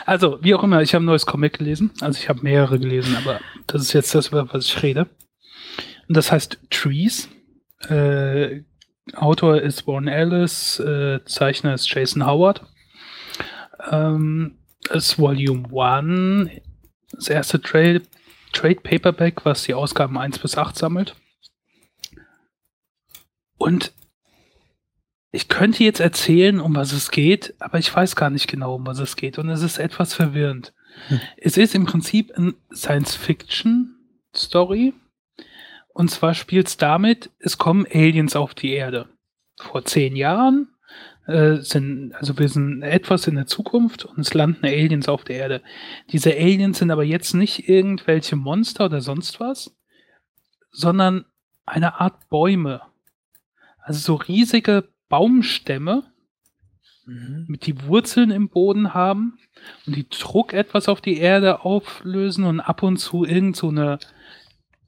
Also, 0.06 0.39
wie 0.41 0.53
auch 0.53 0.63
immer, 0.63 0.82
ich 0.82 0.93
habe 0.93 1.03
ein 1.03 1.06
neues 1.06 1.25
Comic 1.25 1.60
gelesen. 1.60 1.91
Also 2.01 2.19
ich 2.19 2.29
habe 2.29 2.41
mehrere 2.41 2.79
gelesen, 2.79 3.15
aber 3.15 3.39
das 3.67 3.82
ist 3.82 3.93
jetzt 3.93 4.15
das, 4.15 4.27
über 4.27 4.51
was 4.53 4.65
ich 4.65 4.84
rede. 4.84 5.10
Und 6.08 6.17
das 6.17 6.32
heißt 6.32 6.60
Trees. 6.69 7.29
Äh, 7.89 8.63
Autor 9.15 9.62
ist 9.62 9.86
Warren 9.88 10.08
Ellis, 10.08 10.79
äh, 10.79 11.23
Zeichner 11.25 11.73
ist 11.73 11.89
Jason 11.93 12.25
Howard. 12.25 12.65
Ähm, 13.91 14.58
das 14.89 15.09
ist 15.09 15.19
Volume 15.19 15.69
1, 15.69 16.49
das 17.11 17.29
erste 17.29 17.61
Trade, 17.61 18.01
Trade 18.51 18.81
Paperback, 18.81 19.45
was 19.45 19.63
die 19.63 19.73
Ausgaben 19.73 20.17
1 20.17 20.39
bis 20.39 20.57
8 20.57 20.77
sammelt. 20.77 21.15
Und 23.57 23.93
ich 25.31 25.47
könnte 25.47 25.83
jetzt 25.83 25.99
erzählen, 25.99 26.59
um 26.59 26.75
was 26.75 26.91
es 26.91 27.09
geht, 27.09 27.55
aber 27.59 27.79
ich 27.79 27.91
weiß 27.93 28.15
gar 28.15 28.29
nicht 28.29 28.47
genau, 28.47 28.75
um 28.75 28.85
was 28.85 28.99
es 28.99 29.15
geht. 29.15 29.39
Und 29.39 29.49
es 29.49 29.63
ist 29.63 29.79
etwas 29.79 30.13
verwirrend. 30.13 30.73
Hm. 31.07 31.19
Es 31.37 31.57
ist 31.57 31.73
im 31.73 31.85
Prinzip 31.85 32.31
eine 32.35 32.53
Science-Fiction-Story. 32.71 34.93
Und 35.89 36.11
zwar 36.11 36.35
spielt 36.35 36.67
es 36.67 36.77
damit, 36.77 37.31
es 37.39 37.57
kommen 37.57 37.87
Aliens 37.91 38.35
auf 38.35 38.53
die 38.53 38.73
Erde. 38.73 39.09
Vor 39.59 39.85
zehn 39.85 40.15
Jahren 40.15 40.67
äh, 41.27 41.57
sind, 41.57 42.13
also 42.15 42.38
wir 42.38 42.49
sind 42.49 42.83
etwas 42.83 43.27
in 43.27 43.36
der 43.36 43.45
Zukunft 43.45 44.05
und 44.05 44.19
es 44.19 44.33
landen 44.33 44.65
Aliens 44.65 45.07
auf 45.07 45.23
der 45.23 45.38
Erde. 45.38 45.62
Diese 46.12 46.31
Aliens 46.33 46.79
sind 46.79 46.91
aber 46.91 47.03
jetzt 47.03 47.33
nicht 47.33 47.69
irgendwelche 47.69 48.36
Monster 48.36 48.86
oder 48.86 49.01
sonst 49.01 49.39
was, 49.39 49.75
sondern 50.71 51.25
eine 51.65 51.99
Art 51.99 52.29
Bäume. 52.29 52.81
Also 53.79 53.99
so 53.99 54.15
riesige 54.15 54.89
Baumstämme, 55.09 56.13
Mhm. 57.05 57.45
mit 57.47 57.65
die 57.65 57.83
Wurzeln 57.83 58.31
im 58.31 58.49
Boden 58.49 58.93
haben 58.93 59.38
und 59.86 59.95
die 59.95 60.07
Druck 60.07 60.53
etwas 60.53 60.88
auf 60.88 61.01
die 61.01 61.17
Erde 61.17 61.65
auflösen 61.65 62.45
und 62.45 62.62
ab 62.62 62.81
und 62.81 62.97
zu 62.97 63.25
irgend 63.25 63.57
so 63.57 63.69
eine 63.69 63.99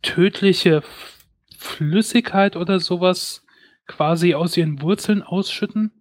tödliche 0.02 0.82
Flüssigkeit 1.58 2.56
oder 2.56 2.80
sowas 2.80 3.44
quasi 3.88 4.34
aus 4.34 4.56
ihren 4.56 4.82
Wurzeln 4.82 5.24
ausschütten. 5.24 5.92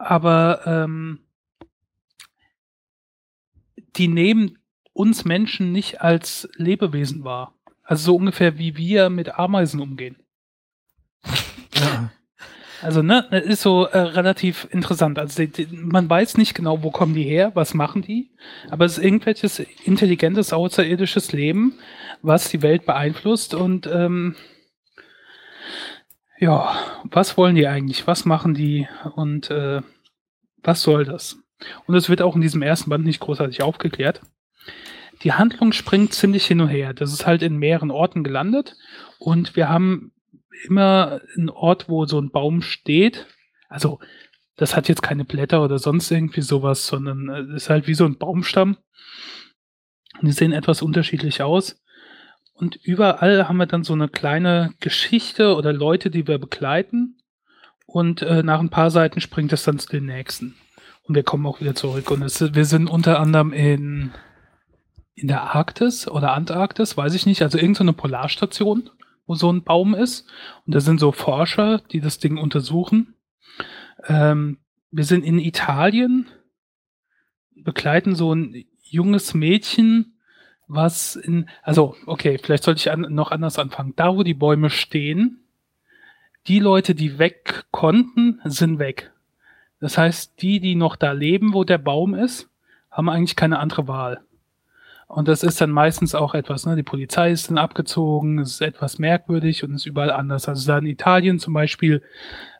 Aber 0.00 0.62
ähm, 0.66 1.20
die 3.96 4.08
nehmen 4.08 4.58
uns 4.92 5.24
Menschen 5.24 5.72
nicht 5.72 6.00
als 6.00 6.48
Lebewesen 6.56 7.22
wahr. 7.22 7.54
Also 7.82 8.12
so 8.12 8.16
ungefähr 8.16 8.58
wie 8.58 8.76
wir 8.76 9.10
mit 9.10 9.38
Ameisen 9.38 9.80
umgehen. 9.80 10.16
Ja. 11.74 12.10
Also, 12.82 13.02
ne, 13.02 13.26
das 13.30 13.44
ist 13.44 13.62
so 13.62 13.84
äh, 13.84 13.98
relativ 13.98 14.66
interessant. 14.70 15.18
Also, 15.18 15.42
die, 15.42 15.48
die, 15.48 15.76
man 15.76 16.08
weiß 16.08 16.38
nicht 16.38 16.54
genau, 16.54 16.82
wo 16.82 16.90
kommen 16.90 17.14
die 17.14 17.24
her, 17.24 17.52
was 17.54 17.74
machen 17.74 18.00
die, 18.00 18.30
aber 18.70 18.86
es 18.86 18.96
ist 18.96 19.04
irgendwelches 19.04 19.58
intelligentes 19.84 20.54
außerirdisches 20.54 21.32
Leben, 21.32 21.74
was 22.22 22.48
die 22.48 22.62
Welt 22.62 22.86
beeinflusst 22.86 23.52
und 23.54 23.86
ähm, 23.86 24.34
ja, 26.40 26.74
was 27.04 27.36
wollen 27.36 27.54
die 27.54 27.68
eigentlich? 27.68 28.06
Was 28.06 28.24
machen 28.24 28.54
die 28.54 28.88
und 29.14 29.50
äh, 29.50 29.82
was 30.62 30.82
soll 30.82 31.04
das? 31.04 31.38
Und 31.86 31.94
es 31.94 32.08
wird 32.08 32.22
auch 32.22 32.34
in 32.34 32.40
diesem 32.40 32.62
ersten 32.62 32.88
Band 32.88 33.04
nicht 33.04 33.20
großartig 33.20 33.62
aufgeklärt. 33.62 34.22
Die 35.22 35.34
Handlung 35.34 35.72
springt 35.72 36.14
ziemlich 36.14 36.46
hin 36.46 36.62
und 36.62 36.68
her. 36.68 36.94
Das 36.94 37.12
ist 37.12 37.26
halt 37.26 37.42
in 37.42 37.58
mehreren 37.58 37.90
Orten 37.90 38.24
gelandet 38.24 38.76
und 39.18 39.54
wir 39.54 39.68
haben 39.68 40.12
immer 40.64 41.20
einen 41.36 41.50
Ort, 41.50 41.90
wo 41.90 42.06
so 42.06 42.18
ein 42.18 42.30
Baum 42.30 42.62
steht. 42.62 43.26
Also, 43.68 44.00
das 44.56 44.74
hat 44.74 44.88
jetzt 44.88 45.02
keine 45.02 45.26
Blätter 45.26 45.62
oder 45.62 45.78
sonst 45.78 46.10
irgendwie 46.10 46.42
sowas, 46.42 46.86
sondern 46.86 47.28
äh, 47.28 47.54
ist 47.54 47.68
halt 47.68 47.86
wie 47.86 47.94
so 47.94 48.06
ein 48.06 48.16
Baumstamm. 48.16 48.78
Und 50.20 50.26
die 50.26 50.32
sehen 50.32 50.52
etwas 50.52 50.80
unterschiedlich 50.80 51.42
aus. 51.42 51.82
Und 52.60 52.76
überall 52.82 53.48
haben 53.48 53.56
wir 53.56 53.66
dann 53.66 53.84
so 53.84 53.92
eine 53.92 54.08
kleine 54.08 54.74
Geschichte 54.80 55.54
oder 55.56 55.72
Leute, 55.72 56.10
die 56.10 56.26
wir 56.26 56.38
begleiten. 56.38 57.16
Und 57.86 58.22
äh, 58.22 58.42
nach 58.42 58.60
ein 58.60 58.70
paar 58.70 58.90
Seiten 58.90 59.20
springt 59.20 59.52
es 59.52 59.64
dann 59.64 59.78
zu 59.78 59.88
den 59.88 60.06
nächsten. 60.06 60.54
Und 61.04 61.14
wir 61.14 61.22
kommen 61.22 61.46
auch 61.46 61.60
wieder 61.60 61.74
zurück. 61.74 62.10
Und 62.10 62.22
es, 62.22 62.54
wir 62.54 62.64
sind 62.64 62.88
unter 62.88 63.18
anderem 63.18 63.52
in, 63.52 64.12
in 65.14 65.28
der 65.28 65.54
Arktis 65.54 66.06
oder 66.06 66.34
Antarktis, 66.34 66.96
weiß 66.96 67.14
ich 67.14 67.26
nicht, 67.26 67.42
also 67.42 67.58
irgendeine 67.58 67.92
Polarstation 67.92 68.90
wo 69.30 69.36
so 69.36 69.52
ein 69.52 69.62
Baum 69.62 69.94
ist. 69.94 70.26
Und 70.66 70.74
da 70.74 70.80
sind 70.80 70.98
so 70.98 71.12
Forscher, 71.12 71.78
die 71.92 72.00
das 72.00 72.18
Ding 72.18 72.36
untersuchen. 72.36 73.14
Ähm, 74.08 74.58
wir 74.90 75.04
sind 75.04 75.24
in 75.24 75.38
Italien, 75.38 76.26
begleiten 77.54 78.16
so 78.16 78.34
ein 78.34 78.64
junges 78.82 79.32
Mädchen, 79.32 80.18
was 80.70 81.16
in, 81.16 81.48
also, 81.62 81.96
okay, 82.06 82.38
vielleicht 82.38 82.62
sollte 82.62 82.78
ich 82.78 82.90
an, 82.90 83.00
noch 83.10 83.32
anders 83.32 83.58
anfangen. 83.58 83.94
Da, 83.96 84.14
wo 84.14 84.22
die 84.22 84.34
Bäume 84.34 84.70
stehen, 84.70 85.40
die 86.46 86.60
Leute, 86.60 86.94
die 86.94 87.18
weg 87.18 87.64
konnten, 87.72 88.40
sind 88.44 88.78
weg. 88.78 89.10
Das 89.80 89.98
heißt, 89.98 90.40
die, 90.40 90.60
die 90.60 90.76
noch 90.76 90.96
da 90.96 91.12
leben, 91.12 91.54
wo 91.54 91.64
der 91.64 91.78
Baum 91.78 92.14
ist, 92.14 92.48
haben 92.90 93.08
eigentlich 93.08 93.36
keine 93.36 93.58
andere 93.58 93.88
Wahl. 93.88 94.20
Und 95.08 95.26
das 95.26 95.42
ist 95.42 95.60
dann 95.60 95.72
meistens 95.72 96.14
auch 96.14 96.34
etwas, 96.34 96.66
ne? 96.66 96.76
Die 96.76 96.84
Polizei 96.84 97.32
ist 97.32 97.50
dann 97.50 97.58
abgezogen, 97.58 98.38
es 98.38 98.52
ist 98.52 98.60
etwas 98.60 99.00
merkwürdig 99.00 99.64
und 99.64 99.74
ist 99.74 99.86
überall 99.86 100.12
anders. 100.12 100.48
Also 100.48 100.68
da 100.68 100.78
in 100.78 100.86
Italien 100.86 101.40
zum 101.40 101.52
Beispiel 101.52 102.00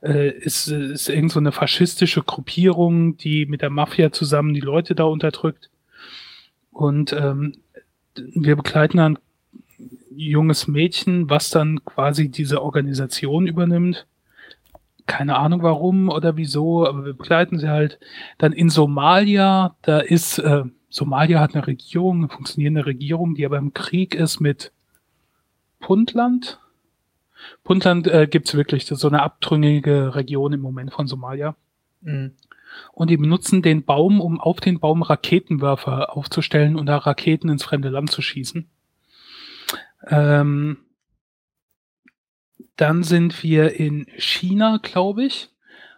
äh, 0.03 0.31
ist, 0.31 0.67
ist 0.67 1.09
irgend 1.09 1.31
so 1.31 1.39
eine 1.39 1.53
faschistische 1.53 2.25
Gruppierung, 2.25 3.17
die 3.17 3.47
mit 3.47 3.63
der 3.63 3.71
Mafia 3.71 4.11
zusammen 4.11 4.53
die 4.53 4.61
Leute 4.61 4.97
da 4.97 5.05
unterdrückt. 5.05 5.71
Und 6.73 7.13
ähm, 7.13 7.55
wir 8.35 8.57
begleiten 8.57 8.99
ein 8.99 9.19
junges 10.15 10.69
Mädchen, 10.69 11.31
was 11.31 11.51
dann 11.51 11.85
quasi 11.85 12.29
diese 12.29 12.63
Organisation 12.63 13.47
übernimmt. 13.47 14.07
Keine 15.07 15.37
Ahnung 15.37 15.63
warum 15.63 16.09
oder 16.09 16.37
wieso, 16.37 16.87
aber 16.87 17.05
wir 17.05 17.15
begleiten 17.15 17.59
sie 17.59 17.69
halt. 17.69 17.99
Dann 18.39 18.53
in 18.53 18.71
Somalia, 18.71 19.75
da 19.83 19.99
ist 19.99 20.39
äh, 20.39 20.65
Somalia 20.89 21.41
hat 21.41 21.55
eine 21.55 21.67
Regierung, 21.67 22.19
eine 22.19 22.29
funktionierende 22.29 22.85
Regierung, 22.85 23.35
die 23.35 23.47
aber 23.47 23.59
im 23.59 23.73
Krieg 23.73 24.15
ist 24.15 24.41
mit 24.41 24.73
Puntland. 25.79 26.59
Puntland 27.65 28.07
äh, 28.09 28.27
gibt's 28.27 28.55
wirklich, 28.55 28.85
das 28.85 28.99
ist 28.99 29.03
so 29.03 29.09
eine 29.09 29.23
abtrünnige 29.23 30.15
Region 30.15 30.53
im 30.53 30.61
Moment 30.61 30.93
von 30.93 31.07
Somalia. 31.07 31.55
Mhm. 32.03 32.33
Und 32.93 33.11
die 33.11 33.17
benutzen 33.17 33.63
den 33.63 33.85
Baum, 33.85 34.21
um 34.21 34.41
auf 34.41 34.61
den 34.61 34.81
Baum 34.81 35.03
Raketenwerfer 35.03 36.17
aufzustellen 36.17 36.77
und 36.77 36.87
da 36.87 36.97
Raketen 36.97 37.49
ins 37.49 37.65
fremde 37.65 37.89
Land 37.89 38.11
zu 38.11 38.23
schießen. 38.23 38.69
Ähm, 40.09 40.79
dann 42.77 43.03
sind 43.03 43.43
wir 43.43 43.79
in 43.79 44.07
China, 44.17 44.79
glaube 44.83 45.25
ich, 45.25 45.51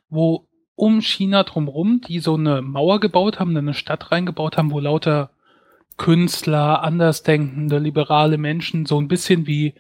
wo 0.09 0.49
um 0.75 1.01
China 1.01 1.45
drumherum, 1.45 2.01
die 2.01 2.19
so 2.19 2.35
eine 2.35 2.63
Mauer 2.63 2.99
gebaut 3.01 3.39
haben, 3.39 3.57
eine 3.57 3.75
Stadt 3.75 4.11
reingebaut 4.11 4.57
haben, 4.57 4.73
wo 4.73 4.81
lauter 4.81 5.31
Künstler, 5.97 6.83
andersdenkende, 6.83 7.79
liberale 7.79 8.39
Menschen, 8.39 8.87
so 8.87 9.01
ein 9.01 9.09
bisschen 9.09 9.47
wie, 9.47 9.75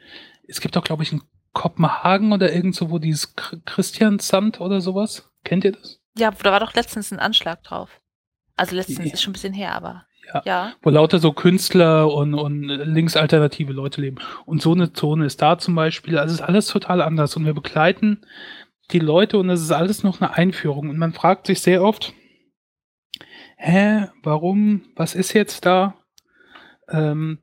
es 0.47 0.61
gibt 0.61 0.77
auch, 0.77 0.85
glaube 0.85 1.03
ich, 1.03 1.13
in 1.13 1.23
Kopenhagen 1.53 2.33
oder 2.33 2.53
irgendwo, 2.53 2.91
wo 2.91 2.99
dieses 2.99 3.35
Christiansamt 3.35 4.61
oder 4.61 4.81
sowas. 4.81 5.31
Kennt 5.45 5.65
ihr 5.65 5.73
das? 5.73 6.02
Ja, 6.19 6.31
da 6.31 6.53
war 6.53 6.61
doch 6.61 6.75
letztens 6.75 7.13
ein 7.13 7.19
Anschlag 7.19 7.63
drauf. 7.63 8.01
Also 8.57 8.77
letztens 8.77 8.99
ja. 9.07 9.13
ist 9.13 9.23
schon 9.23 9.31
ein 9.31 9.35
bisschen 9.35 9.55
her, 9.55 9.75
aber. 9.75 10.07
Ja. 10.33 10.43
ja. 10.45 10.73
Wo 10.83 10.91
lauter 10.91 11.19
so 11.19 11.33
Künstler 11.33 12.13
und, 12.13 12.35
und 12.35 12.63
linksalternative 12.63 13.73
Leute 13.73 14.01
leben. 14.01 14.19
Und 14.45 14.63
so 14.63 14.73
eine 14.73 14.93
Zone 14.93 15.27
ist 15.27 15.43
da 15.43 15.59
zum 15.59 15.75
Beispiel. 15.75 16.19
Also 16.19 16.35
ist 16.35 16.43
alles 16.43 16.67
total 16.67 17.01
anders. 17.03 17.37
Und 17.37 17.45
wir 17.45 17.55
begleiten 17.55 18.25
die 18.91 18.99
Leute 18.99 19.39
und 19.39 19.49
es 19.51 19.61
ist 19.61 19.73
alles 19.73 20.03
noch 20.03 20.21
eine 20.21 20.35
Einführung. 20.35 20.91
Und 20.91 20.99
man 20.99 21.13
fragt 21.13 21.47
sich 21.47 21.61
sehr 21.61 21.83
oft, 21.83 22.13
hä, 23.57 24.09
warum, 24.23 24.83
was 24.97 25.15
ist 25.15 25.33
jetzt 25.33 25.65
da? 25.67 25.95
Ähm, 26.89 27.39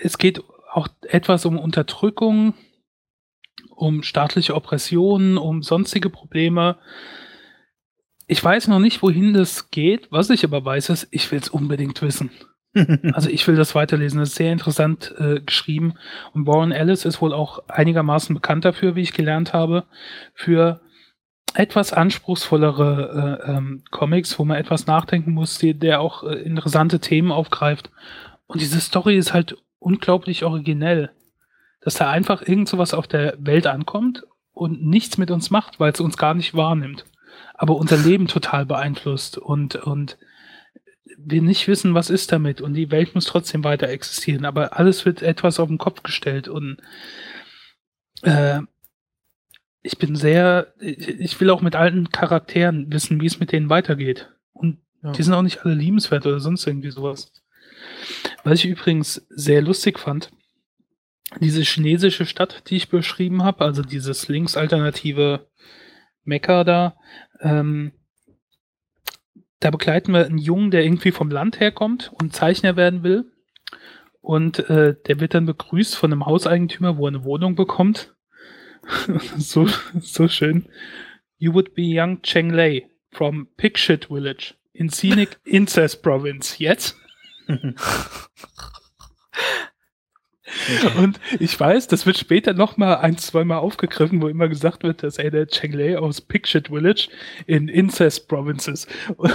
es 0.00 0.18
geht 0.18 0.42
auch 0.70 0.88
etwas 1.02 1.46
um 1.46 1.58
Unterdrückung, 1.58 2.54
um 3.70 4.02
staatliche 4.02 4.54
Oppressionen, 4.54 5.38
um 5.38 5.62
sonstige 5.62 6.10
Probleme. 6.10 6.78
Ich 8.30 8.44
weiß 8.44 8.68
noch 8.68 8.78
nicht, 8.78 9.02
wohin 9.02 9.32
das 9.32 9.70
geht. 9.70 10.12
Was 10.12 10.28
ich 10.28 10.44
aber 10.44 10.62
weiß, 10.62 10.90
ist, 10.90 11.08
ich 11.10 11.32
will 11.32 11.38
es 11.38 11.48
unbedingt 11.48 12.00
wissen. 12.02 12.30
also 13.14 13.30
ich 13.30 13.48
will 13.48 13.56
das 13.56 13.74
weiterlesen. 13.74 14.20
Das 14.20 14.28
ist 14.28 14.34
sehr 14.34 14.52
interessant 14.52 15.14
äh, 15.18 15.40
geschrieben. 15.40 15.94
Und 16.34 16.46
Warren 16.46 16.70
Ellis 16.70 17.06
ist 17.06 17.22
wohl 17.22 17.32
auch 17.32 17.66
einigermaßen 17.68 18.34
bekannt 18.34 18.66
dafür, 18.66 18.94
wie 18.94 19.00
ich 19.00 19.14
gelernt 19.14 19.54
habe, 19.54 19.84
für 20.34 20.82
etwas 21.54 21.94
anspruchsvollere 21.94 23.40
äh, 23.46 23.50
ähm, 23.50 23.82
Comics, 23.90 24.38
wo 24.38 24.44
man 24.44 24.58
etwas 24.58 24.86
nachdenken 24.86 25.32
muss, 25.32 25.56
die, 25.56 25.72
der 25.72 26.02
auch 26.02 26.22
äh, 26.22 26.34
interessante 26.34 27.00
Themen 27.00 27.32
aufgreift. 27.32 27.90
Und 28.46 28.60
diese 28.60 28.78
Story 28.80 29.16
ist 29.16 29.32
halt 29.32 29.56
unglaublich 29.78 30.44
originell, 30.44 31.12
dass 31.80 31.94
da 31.94 32.10
einfach 32.10 32.42
irgend 32.42 32.68
sowas 32.68 32.92
auf 32.92 33.06
der 33.06 33.36
Welt 33.38 33.66
ankommt 33.66 34.24
und 34.52 34.84
nichts 34.84 35.16
mit 35.16 35.30
uns 35.30 35.48
macht, 35.48 35.80
weil 35.80 35.92
es 35.92 36.00
uns 36.00 36.18
gar 36.18 36.34
nicht 36.34 36.54
wahrnimmt 36.54 37.06
aber 37.58 37.76
unser 37.76 37.98
Leben 37.98 38.28
total 38.28 38.64
beeinflusst 38.64 39.36
und, 39.36 39.76
und 39.76 40.16
wir 41.18 41.42
nicht 41.42 41.66
wissen, 41.66 41.94
was 41.94 42.08
ist 42.08 42.32
damit 42.32 42.60
und 42.60 42.74
die 42.74 42.90
Welt 42.90 43.14
muss 43.14 43.26
trotzdem 43.26 43.64
weiter 43.64 43.88
existieren, 43.88 44.44
aber 44.44 44.78
alles 44.78 45.04
wird 45.04 45.22
etwas 45.22 45.58
auf 45.58 45.68
den 45.68 45.78
Kopf 45.78 46.02
gestellt 46.02 46.48
und 46.48 46.78
äh, 48.22 48.60
ich 49.82 49.98
bin 49.98 50.16
sehr, 50.16 50.72
ich 50.78 51.40
will 51.40 51.50
auch 51.50 51.60
mit 51.60 51.74
alten 51.74 52.10
Charakteren 52.10 52.92
wissen, 52.92 53.20
wie 53.20 53.26
es 53.26 53.40
mit 53.40 53.52
denen 53.52 53.70
weitergeht. 53.70 54.30
Und 54.52 54.78
ja. 55.02 55.12
die 55.12 55.22
sind 55.22 55.34
auch 55.34 55.42
nicht 55.42 55.64
alle 55.64 55.74
liebenswert 55.74 56.26
oder 56.26 56.40
sonst 56.40 56.66
irgendwie 56.66 56.90
sowas. 56.90 57.32
Was 58.44 58.58
ich 58.58 58.66
übrigens 58.66 59.26
sehr 59.30 59.62
lustig 59.62 59.98
fand, 59.98 60.30
diese 61.40 61.62
chinesische 61.62 62.26
Stadt, 62.26 62.64
die 62.68 62.76
ich 62.76 62.88
beschrieben 62.88 63.44
habe, 63.44 63.64
also 63.64 63.82
dieses 63.82 64.28
linksalternative 64.28 65.48
Mekka 66.24 66.64
da, 66.64 66.96
ähm, 67.40 67.92
da 69.60 69.70
begleiten 69.70 70.12
wir 70.12 70.26
einen 70.26 70.38
Jungen, 70.38 70.70
der 70.70 70.84
irgendwie 70.84 71.10
vom 71.10 71.30
Land 71.30 71.60
herkommt 71.60 72.12
und 72.14 72.34
Zeichner 72.34 72.76
werden 72.76 73.02
will. 73.02 73.32
Und 74.20 74.58
äh, 74.70 74.94
der 75.06 75.20
wird 75.20 75.34
dann 75.34 75.46
begrüßt 75.46 75.96
von 75.96 76.12
einem 76.12 76.26
Hauseigentümer, 76.26 76.96
wo 76.96 77.06
er 77.06 77.08
eine 77.08 77.24
Wohnung 77.24 77.54
bekommt. 77.54 78.14
so, 79.36 79.66
so 80.00 80.28
schön. 80.28 80.68
You 81.38 81.54
would 81.54 81.74
be 81.74 81.82
young 81.82 82.22
Cheng 82.22 82.50
Lei 82.50 82.88
from 83.10 83.48
Picshit 83.56 84.06
Village 84.06 84.54
in 84.72 84.90
Scenic 84.90 85.38
Incest 85.44 86.02
Province. 86.02 86.56
Jetzt? 86.58 86.96
Und 90.98 91.20
ich 91.38 91.58
weiß, 91.58 91.88
das 91.88 92.06
wird 92.06 92.18
später 92.18 92.54
noch 92.54 92.76
mal 92.76 92.96
ein, 92.96 93.18
zwei 93.18 93.44
Mal 93.44 93.58
aufgegriffen, 93.58 94.22
wo 94.22 94.28
immer 94.28 94.48
gesagt 94.48 94.82
wird, 94.82 95.02
dass 95.02 95.18
er 95.18 95.30
der 95.30 95.46
Chenglei 95.46 95.98
aus 95.98 96.20
Picshit 96.20 96.68
Village 96.68 97.08
in 97.46 97.68
Incest 97.68 98.28
Provinces. 98.28 98.86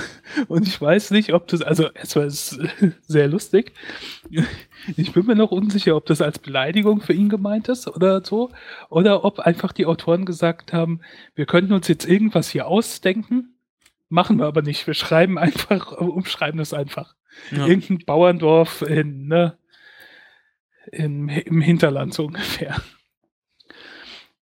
Und 0.48 0.68
ich 0.68 0.80
weiß 0.80 1.12
nicht, 1.12 1.34
ob 1.34 1.48
das, 1.48 1.62
also 1.62 1.90
es 1.94 2.16
war 2.16 2.30
sehr 3.08 3.28
lustig. 3.28 3.74
Ich 4.98 5.14
bin 5.14 5.26
mir 5.26 5.36
noch 5.36 5.52
unsicher, 5.52 5.96
ob 5.96 6.06
das 6.06 6.22
als 6.22 6.40
Beleidigung 6.40 7.02
für 7.02 7.14
ihn 7.14 7.30
gemeint 7.30 7.70
ist 7.70 7.88
oder 7.88 8.24
so, 8.24 8.52
oder 8.90 9.24
ob 9.24 9.40
einfach 9.40 9.72
die 9.72 9.86
Autoren 9.86 10.26
gesagt 10.26 10.74
haben, 10.74 11.02
wir 11.36 11.46
könnten 11.46 11.74
uns 11.74 11.88
jetzt 11.88 12.08
irgendwas 12.08 12.50
hier 12.50 12.68
ausdenken, 12.68 13.56
machen 14.10 14.38
wir 14.38 14.46
aber 14.46 14.62
nicht. 14.62 14.86
Wir 14.88 14.94
schreiben 14.94 15.38
einfach, 15.38 15.92
umschreiben 15.94 16.58
das 16.58 16.74
einfach. 16.74 17.16
Ja. 17.52 17.66
Irgendein 17.66 18.06
Bauerndorf 18.06 18.84
in, 18.84 19.28
ne, 19.28 19.58
im, 20.92 21.30
im 21.30 21.62
Hinterland 21.62 22.14
so 22.14 22.26
ungefähr. 22.26 22.82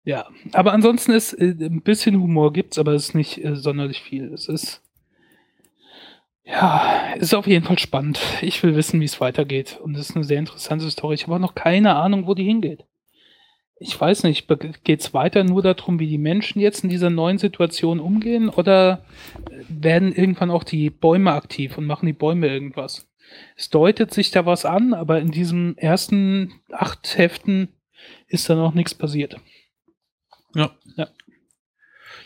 Ja, 0.03 0.27
aber 0.53 0.73
ansonsten 0.73 1.11
ist 1.11 1.33
äh, 1.33 1.55
ein 1.59 1.81
bisschen 1.81 2.21
Humor 2.21 2.53
gibt's, 2.53 2.77
aber 2.77 2.93
es 2.93 3.09
ist 3.09 3.15
nicht 3.15 3.43
äh, 3.43 3.55
sonderlich 3.55 4.01
viel. 4.01 4.31
Es 4.33 4.47
ist 4.47 4.81
ja, 6.45 7.13
ist 7.15 7.33
auf 7.33 7.47
jeden 7.47 7.65
Fall 7.65 7.79
spannend. 7.79 8.19
Ich 8.41 8.61
will 8.61 8.75
wissen, 8.75 9.01
wie 9.01 9.05
es 9.05 9.19
weitergeht. 9.19 9.79
Und 9.81 9.95
es 9.95 10.09
ist 10.09 10.15
eine 10.15 10.25
sehr 10.25 10.37
interessante 10.37 10.89
Story. 10.91 11.15
Ich 11.15 11.23
habe 11.23 11.35
auch 11.35 11.39
noch 11.39 11.55
keine 11.55 11.95
Ahnung, 11.95 12.27
wo 12.27 12.35
die 12.35 12.43
hingeht. 12.43 12.85
Ich 13.77 13.99
weiß 13.99 14.23
nicht, 14.23 14.47
geht 14.83 15.01
es 15.01 15.13
weiter 15.13 15.43
nur 15.43 15.61
darum, 15.63 15.99
wie 15.99 16.07
die 16.07 16.19
Menschen 16.19 16.61
jetzt 16.61 16.83
in 16.83 16.89
dieser 16.89 17.09
neuen 17.09 17.39
Situation 17.39 17.99
umgehen 17.99 18.47
oder 18.47 19.03
werden 19.67 20.13
irgendwann 20.13 20.51
auch 20.51 20.63
die 20.63 20.89
Bäume 20.89 21.33
aktiv 21.33 21.77
und 21.77 21.85
machen 21.85 22.05
die 22.05 22.13
Bäume 22.13 22.47
irgendwas? 22.47 23.07
Es 23.55 23.69
deutet 23.69 24.13
sich 24.13 24.31
da 24.31 24.45
was 24.45 24.65
an, 24.65 24.93
aber 24.93 25.19
in 25.19 25.31
diesen 25.31 25.77
ersten 25.77 26.53
acht 26.71 27.17
Heften 27.17 27.69
ist 28.27 28.49
da 28.49 28.55
noch 28.55 28.73
nichts 28.73 28.93
passiert. 28.93 29.37
Ja. 30.53 30.71
ja. 30.95 31.07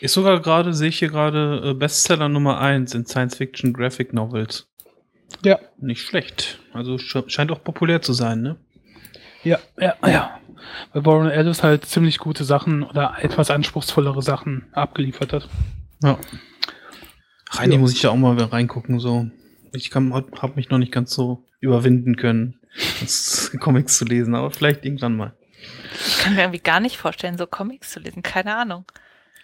Ist 0.00 0.14
sogar 0.14 0.40
gerade, 0.40 0.72
sehe 0.72 0.88
ich 0.88 0.98
hier 0.98 1.08
gerade, 1.08 1.62
äh, 1.64 1.74
Bestseller 1.74 2.28
Nummer 2.28 2.60
1 2.60 2.94
in 2.94 3.06
Science 3.06 3.36
Fiction 3.36 3.72
Graphic 3.72 4.12
Novels. 4.12 4.68
Ja. 5.44 5.58
Nicht 5.78 6.02
schlecht. 6.02 6.58
Also 6.72 6.98
scheint 6.98 7.52
auch 7.52 7.62
populär 7.62 8.02
zu 8.02 8.12
sein, 8.12 8.42
ne? 8.42 8.56
Ja, 9.42 9.58
ja, 9.78 9.94
ja. 10.06 10.40
Weil 10.92 11.06
Warren 11.06 11.30
Ellis 11.30 11.62
halt 11.62 11.86
ziemlich 11.86 12.18
gute 12.18 12.44
Sachen 12.44 12.82
oder 12.82 13.16
etwas 13.20 13.50
anspruchsvollere 13.50 14.22
Sachen 14.22 14.66
abgeliefert 14.72 15.32
hat. 15.32 15.48
Ja. 16.02 16.18
Rein, 17.52 17.72
ja. 17.72 17.78
muss 17.78 17.92
ich 17.92 18.02
ja 18.02 18.10
auch 18.10 18.16
mal 18.16 18.36
reingucken, 18.38 19.00
so 19.00 19.30
ich 19.72 19.94
habe 19.94 20.52
mich 20.56 20.70
noch 20.70 20.78
nicht 20.78 20.92
ganz 20.92 21.12
so 21.12 21.44
überwinden 21.60 22.16
können, 22.16 22.60
Comics 23.60 23.98
zu 23.98 24.04
lesen, 24.04 24.34
aber 24.34 24.50
vielleicht 24.50 24.84
irgendwann 24.84 25.16
mal. 25.16 25.34
Ich 26.06 26.18
kann 26.18 26.34
mir 26.34 26.42
irgendwie 26.42 26.60
gar 26.60 26.80
nicht 26.80 26.96
vorstellen, 26.96 27.36
so 27.36 27.46
Comics 27.46 27.90
zu 27.90 28.00
lesen, 28.00 28.22
keine 28.22 28.56
Ahnung. 28.56 28.84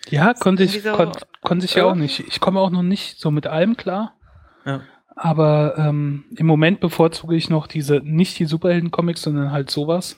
Ja, 0.08 0.34
konnte 0.34 0.62
ich, 0.62 0.82
so, 0.82 0.92
kon, 0.92 1.12
konnte 1.42 1.66
ich 1.66 1.74
ja 1.74 1.84
auch 1.84 1.94
nicht. 1.94 2.20
Ich 2.20 2.40
komme 2.40 2.60
auch 2.60 2.70
noch 2.70 2.82
nicht 2.82 3.18
so 3.18 3.30
mit 3.30 3.46
allem 3.46 3.76
klar. 3.76 4.14
Ja. 4.64 4.82
Aber 5.16 5.74
ähm, 5.78 6.24
im 6.36 6.46
Moment 6.46 6.80
bevorzuge 6.80 7.34
ich 7.36 7.50
noch 7.50 7.66
diese, 7.66 8.00
nicht 8.04 8.38
die 8.38 8.44
Superhelden-Comics, 8.44 9.22
sondern 9.22 9.50
halt 9.50 9.70
sowas, 9.70 10.16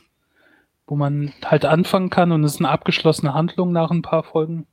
wo 0.87 0.97
man 0.97 1.33
halt 1.45 1.65
anfangen 1.65 2.11
kann 2.11 2.33
und 2.33 2.45
es 2.45 2.55
ist 2.55 2.61
eine 2.61 2.71
abgeschlossene 2.71 3.33
Handlung 3.33 3.73
nach 3.73 3.91
ein 3.91 4.03
paar 4.03 4.25
Folgen. 4.25 4.67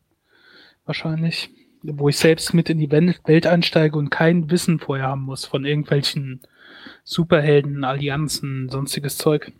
Wahrscheinlich 0.85 1.51
wo 1.93 2.09
ich 2.09 2.17
selbst 2.17 2.53
mit 2.53 2.69
in 2.69 2.79
die 2.79 2.91
Welt 2.91 3.47
einsteige 3.47 3.97
und 3.97 4.09
kein 4.09 4.49
Wissen 4.49 4.79
vorher 4.79 5.07
haben 5.07 5.23
muss 5.23 5.45
von 5.45 5.65
irgendwelchen 5.65 6.41
Superhelden, 7.03 7.83
Allianzen, 7.83 8.69
sonstiges 8.69 9.17
Zeug. 9.17 9.51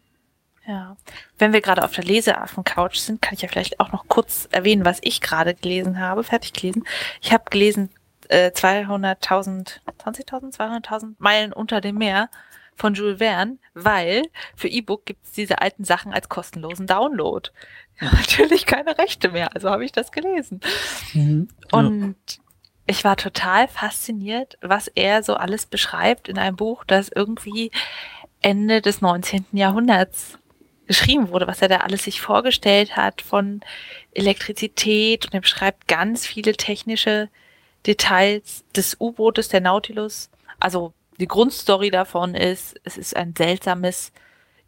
Ja, 0.68 0.98
wenn 1.38 1.54
wir 1.54 1.62
gerade 1.62 1.84
auf 1.84 1.92
der 1.92 2.04
Leseaffen-Couch 2.04 2.98
sind, 2.98 3.22
kann 3.22 3.36
ich 3.36 3.42
ja 3.42 3.48
vielleicht 3.48 3.80
auch 3.80 3.92
noch 3.92 4.08
kurz 4.08 4.48
erwähnen, 4.52 4.84
was 4.84 5.00
ich 5.04 5.22
gerade 5.22 5.54
gelesen 5.54 6.00
habe, 6.00 6.24
fertig 6.24 6.54
gelesen. 6.54 6.84
Ich 7.22 7.32
habe 7.32 7.44
gelesen 7.52 7.90
äh, 8.30 8.50
200.000, 8.50 9.80
20.000, 10.04 10.56
200.000 10.58 11.16
Meilen 11.20 11.54
unter 11.54 11.82
dem 11.82 11.98
Meer 11.98 12.30
von 12.76 12.94
Jules 12.94 13.20
Verne, 13.20 13.58
weil 13.74 14.24
für 14.56 14.68
E-Book 14.68 15.06
gibt 15.06 15.26
es 15.26 15.32
diese 15.32 15.62
alten 15.62 15.84
Sachen 15.84 16.14
als 16.14 16.30
kostenlosen 16.30 16.88
Download. 16.88 17.50
Ja, 18.02 18.12
natürlich 18.12 18.66
keine 18.66 18.98
Rechte 18.98 19.30
mehr, 19.30 19.56
also 19.56 19.70
habe 19.70 19.86
ich 19.86 19.94
das 19.94 20.12
gelesen. 20.12 20.60
Mhm. 21.14 21.48
Und 21.72 22.18
ja. 22.28 22.44
ich 22.88 23.06
war 23.06 23.16
total 23.16 23.70
fasziniert, 23.70 24.58
was 24.60 24.90
er 24.90 25.24
so 25.24 25.36
alles 25.36 25.66
beschreibt 25.66 26.28
in 26.28 26.38
einem 26.38 26.58
Buch, 26.58 26.84
das 26.84 27.08
irgendwie 27.08 27.72
Ende 28.42 28.82
des 28.82 29.00
19. 29.00 29.46
Jahrhunderts 29.54 30.38
geschrieben 30.88 31.30
wurde, 31.30 31.48
was 31.48 31.62
er 31.62 31.70
da 31.70 31.78
alles 31.78 32.04
sich 32.04 32.20
vorgestellt 32.20 32.98
hat 32.98 33.22
von 33.22 33.62
Elektrizität 34.14 35.26
und 35.26 35.34
er 35.34 35.42
beschreibt 35.42 35.88
ganz 35.88 36.28
viele 36.28 36.54
technische 36.54 37.30
Details 37.86 38.64
des 38.76 38.98
U-Bootes, 39.00 39.50
der 39.50 39.62
Nautilus. 39.62 40.30
Also 40.60 40.94
die 41.20 41.28
Grundstory 41.28 41.92
davon 41.92 42.36
ist, 42.36 42.80
es 42.84 42.98
ist 42.98 43.16
ein 43.16 43.34
seltsames 43.38 44.12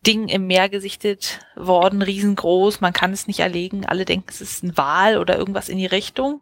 Ding 0.05 0.27
im 0.27 0.47
Meer 0.47 0.69
gesichtet 0.69 1.39
worden, 1.55 2.01
riesengroß, 2.01 2.81
man 2.81 2.93
kann 2.93 3.11
es 3.11 3.27
nicht 3.27 3.39
erlegen, 3.39 3.85
alle 3.85 4.05
denken, 4.05 4.27
es 4.29 4.41
ist 4.41 4.63
ein 4.63 4.77
Wal 4.77 5.17
oder 5.17 5.37
irgendwas 5.37 5.69
in 5.69 5.77
die 5.77 5.85
Richtung. 5.85 6.41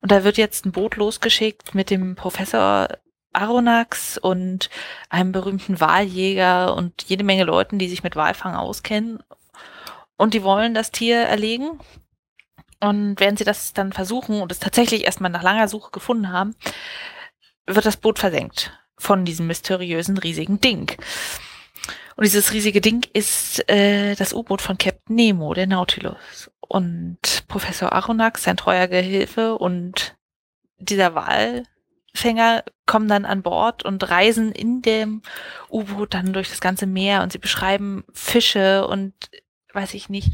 Und 0.00 0.10
da 0.10 0.24
wird 0.24 0.38
jetzt 0.38 0.64
ein 0.64 0.72
Boot 0.72 0.96
losgeschickt 0.96 1.74
mit 1.74 1.90
dem 1.90 2.16
Professor 2.16 2.88
Aronax 3.32 4.18
und 4.18 4.70
einem 5.08 5.30
berühmten 5.30 5.78
Waljäger 5.78 6.74
und 6.74 7.04
jede 7.06 7.22
Menge 7.22 7.44
Leuten, 7.44 7.78
die 7.78 7.88
sich 7.88 8.02
mit 8.02 8.16
Walfang 8.16 8.56
auskennen. 8.56 9.22
Und 10.16 10.34
die 10.34 10.42
wollen 10.42 10.74
das 10.74 10.90
Tier 10.90 11.18
erlegen. 11.18 11.78
Und 12.80 13.20
während 13.20 13.38
sie 13.38 13.44
das 13.44 13.74
dann 13.74 13.92
versuchen 13.92 14.40
und 14.40 14.50
es 14.50 14.58
tatsächlich 14.58 15.04
erstmal 15.04 15.30
nach 15.30 15.42
langer 15.42 15.68
Suche 15.68 15.90
gefunden 15.90 16.32
haben, 16.32 16.56
wird 17.66 17.84
das 17.84 17.98
Boot 17.98 18.18
versenkt 18.18 18.72
von 19.00 19.24
diesem 19.24 19.46
mysteriösen 19.46 20.18
riesigen 20.18 20.60
Ding. 20.60 20.92
Und 22.16 22.24
dieses 22.24 22.52
riesige 22.52 22.82
Ding 22.82 23.06
ist 23.14 23.68
äh, 23.70 24.14
das 24.14 24.34
U-Boot 24.34 24.60
von 24.60 24.76
Captain 24.76 25.16
Nemo, 25.16 25.54
der 25.54 25.66
Nautilus. 25.66 26.50
Und 26.60 27.18
Professor 27.48 27.92
Aronnax, 27.92 28.42
sein 28.42 28.58
treuer 28.58 28.86
Gehilfe 28.88 29.56
und 29.56 30.16
dieser 30.78 31.14
Walfänger 31.14 32.62
kommen 32.86 33.08
dann 33.08 33.24
an 33.24 33.42
Bord 33.42 33.84
und 33.84 34.08
reisen 34.10 34.52
in 34.52 34.82
dem 34.82 35.22
U-Boot 35.70 36.12
dann 36.12 36.34
durch 36.34 36.50
das 36.50 36.60
ganze 36.60 36.86
Meer 36.86 37.22
und 37.22 37.32
sie 37.32 37.38
beschreiben 37.38 38.04
Fische 38.12 38.86
und 38.86 39.14
weiß 39.72 39.94
ich 39.94 40.10
nicht, 40.10 40.32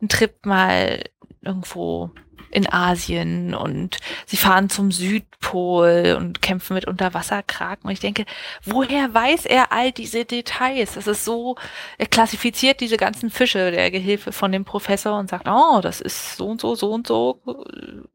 einen 0.00 0.08
Trip 0.08 0.46
mal 0.46 1.04
irgendwo 1.42 2.10
in 2.50 2.70
Asien 2.70 3.54
und 3.54 3.98
sie 4.26 4.36
fahren 4.36 4.68
zum 4.68 4.90
Südpol 4.90 6.16
und 6.18 6.42
kämpfen 6.42 6.74
mit 6.74 6.86
Unterwasserkraken. 6.86 7.86
Und 7.86 7.92
ich 7.92 8.00
denke, 8.00 8.24
woher 8.64 9.12
weiß 9.14 9.46
er 9.46 9.72
all 9.72 9.92
diese 9.92 10.24
Details? 10.24 10.94
Das 10.94 11.06
ist 11.06 11.24
so, 11.24 11.56
er 11.98 12.06
klassifiziert 12.06 12.80
diese 12.80 12.96
ganzen 12.96 13.30
Fische, 13.30 13.70
der 13.70 13.90
Gehilfe 13.90 14.32
von 14.32 14.52
dem 14.52 14.64
Professor 14.64 15.18
und 15.18 15.30
sagt, 15.30 15.48
oh, 15.48 15.80
das 15.80 16.00
ist 16.00 16.36
so 16.36 16.48
und 16.48 16.60
so, 16.60 16.74
so 16.74 16.92
und 16.92 17.06
so, 17.06 17.40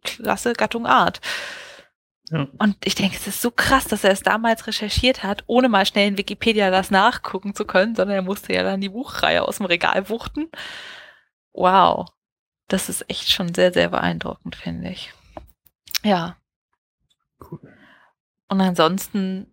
klasse 0.04 0.54
Gattung 0.54 0.86
Art. 0.86 1.22
Ja. 2.32 2.48
Und 2.58 2.76
ich 2.84 2.96
denke, 2.96 3.16
es 3.16 3.28
ist 3.28 3.42
so 3.42 3.52
krass, 3.52 3.86
dass 3.86 4.04
er 4.04 4.12
es 4.12 4.24
damals 4.24 4.66
recherchiert 4.68 5.24
hat, 5.24 5.44
ohne 5.48 5.70
mal 5.70 5.86
schnell 5.86 6.08
in 6.08 6.18
Wikipedia 6.18 6.72
das 6.72 6.90
nachgucken 6.90 7.54
zu 7.54 7.66
können, 7.66 7.96
sondern 7.96 8.16
er 8.16 8.24
musste 8.24 8.54
ja 8.54 8.64
dann 8.64 8.82
die 8.82 8.90
Buchreihe 8.90 9.44
aus 9.44 9.58
dem 9.58 9.68
Regal 9.68 10.10
wuchten. 10.10 10.50
Wow. 11.54 12.08
Das 12.68 12.90
ist 12.90 13.10
echt 13.10 13.32
schon 13.32 13.54
sehr, 13.54 13.72
sehr 13.72 13.90
beeindruckend, 13.90 14.56
finde 14.56 14.90
ich. 14.90 15.14
Ja. 16.04 16.38
Cool. 17.40 17.60
Und 18.48 18.62
ansonsten 18.62 19.52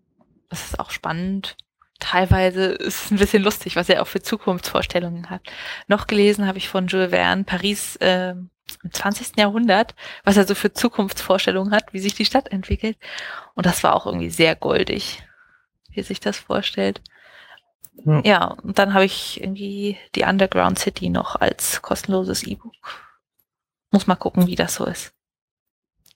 ist 0.51 0.73
es 0.73 0.79
auch 0.79 0.91
spannend. 0.91 1.57
Teilweise 1.99 2.65
ist 2.65 3.07
es 3.07 3.11
ein 3.11 3.19
bisschen 3.19 3.43
lustig, 3.43 3.77
was 3.77 3.89
er 3.89 4.03
auch 4.03 4.07
für 4.07 4.23
Zukunftsvorstellungen 4.23 5.31
hat. 5.31 5.43
Noch 5.87 6.07
gelesen 6.07 6.47
habe 6.47 6.59
ich 6.59 6.69
von 6.69 6.89
Jules 6.89 7.11
Verne 7.11 7.45
Paris 7.45 7.97
äh, 7.97 8.35
im 8.83 8.93
20. 8.93 9.37
Jahrhundert, 9.37 9.95
was 10.25 10.37
er 10.37 10.47
so 10.47 10.55
für 10.55 10.73
Zukunftsvorstellungen 10.73 11.73
hat, 11.73 11.93
wie 11.93 12.01
sich 12.01 12.15
die 12.15 12.25
Stadt 12.25 12.49
entwickelt. 12.49 12.97
Und 13.55 13.67
das 13.67 13.83
war 13.83 13.95
auch 13.95 14.07
irgendwie 14.07 14.31
sehr 14.31 14.57
goldig, 14.57 15.23
wie 15.91 16.01
er 16.01 16.05
sich 16.05 16.21
das 16.21 16.39
vorstellt. 16.39 17.01
Ja, 18.05 18.21
ja 18.25 18.45
und 18.63 18.79
dann 18.79 18.95
habe 18.95 19.05
ich 19.05 19.41
irgendwie 19.41 19.97
die 20.15 20.23
Underground 20.23 20.79
City 20.79 21.09
noch 21.09 21.37
als 21.37 21.83
kostenloses 21.83 22.43
E-Book. 22.43 22.73
Muss 23.91 24.07
mal 24.07 24.17
gucken, 24.17 24.47
wie 24.47 24.57
das 24.57 24.75
so 24.75 24.85
ist. 24.85 25.13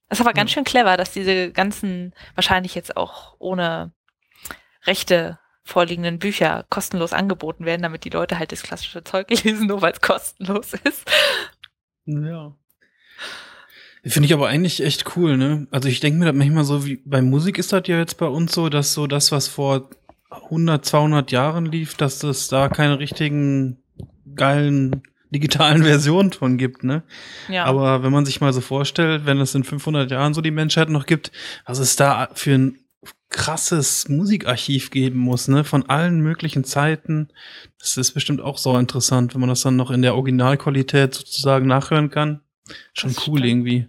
Das 0.08 0.20
ist 0.20 0.26
aber 0.26 0.34
ganz 0.34 0.52
schön 0.52 0.64
clever, 0.64 0.96
dass 0.96 1.10
diese 1.10 1.50
ganzen, 1.50 2.14
wahrscheinlich 2.34 2.74
jetzt 2.74 2.96
auch 2.96 3.34
ohne 3.38 3.92
Rechte 4.84 5.38
vorliegenden 5.64 6.20
Bücher 6.20 6.64
kostenlos 6.70 7.12
angeboten 7.12 7.64
werden, 7.64 7.82
damit 7.82 8.04
die 8.04 8.10
Leute 8.10 8.38
halt 8.38 8.52
das 8.52 8.62
klassische 8.62 9.02
Zeug 9.02 9.28
lesen, 9.44 9.66
nur 9.66 9.82
weil 9.82 9.92
es 9.92 10.00
kostenlos 10.00 10.74
ist. 10.74 11.10
Ja. 12.04 12.54
Finde 14.04 14.26
ich 14.26 14.32
aber 14.32 14.46
eigentlich 14.46 14.80
echt 14.84 15.16
cool, 15.16 15.36
ne? 15.36 15.66
Also 15.72 15.88
ich 15.88 15.98
denke 15.98 16.20
mir 16.20 16.26
das 16.26 16.34
manchmal 16.36 16.62
so, 16.62 16.86
wie 16.86 17.02
bei 17.04 17.20
Musik 17.20 17.58
ist 17.58 17.72
das 17.72 17.82
ja 17.88 17.98
jetzt 17.98 18.18
bei 18.18 18.26
uns 18.26 18.52
so, 18.52 18.68
dass 18.68 18.92
so 18.92 19.08
das, 19.08 19.32
was 19.32 19.48
vor 19.48 19.90
100, 20.30 20.84
200 20.84 21.30
Jahren 21.30 21.66
lief, 21.66 21.94
dass 21.94 22.22
es 22.22 22.48
da 22.48 22.68
keine 22.68 22.98
richtigen 22.98 23.78
geilen 24.34 25.02
digitalen 25.30 25.82
Versionen 25.82 26.32
von 26.32 26.56
gibt, 26.56 26.84
ne? 26.84 27.02
Ja. 27.48 27.64
Aber 27.64 28.02
wenn 28.02 28.12
man 28.12 28.24
sich 28.24 28.40
mal 28.40 28.52
so 28.52 28.60
vorstellt, 28.60 29.26
wenn 29.26 29.40
es 29.40 29.54
in 29.54 29.64
500 29.64 30.10
Jahren 30.10 30.34
so 30.34 30.40
die 30.40 30.50
Menschheit 30.50 30.88
noch 30.88 31.06
gibt, 31.06 31.32
was 31.64 31.78
es 31.78 31.96
da 31.96 32.28
für 32.34 32.54
ein 32.54 32.78
krasses 33.28 34.08
Musikarchiv 34.08 34.90
geben 34.90 35.18
muss, 35.18 35.48
ne? 35.48 35.64
Von 35.64 35.88
allen 35.88 36.20
möglichen 36.20 36.64
Zeiten. 36.64 37.28
Das 37.78 37.96
ist 37.96 38.12
bestimmt 38.12 38.40
auch 38.40 38.58
so 38.58 38.76
interessant, 38.78 39.34
wenn 39.34 39.40
man 39.40 39.50
das 39.50 39.62
dann 39.62 39.76
noch 39.76 39.90
in 39.90 40.02
der 40.02 40.14
Originalqualität 40.14 41.14
sozusagen 41.14 41.66
nachhören 41.66 42.10
kann. 42.10 42.40
Schon 42.94 43.14
das 43.14 43.26
cool 43.26 43.38
stimmt. 43.38 43.50
irgendwie. 43.50 43.88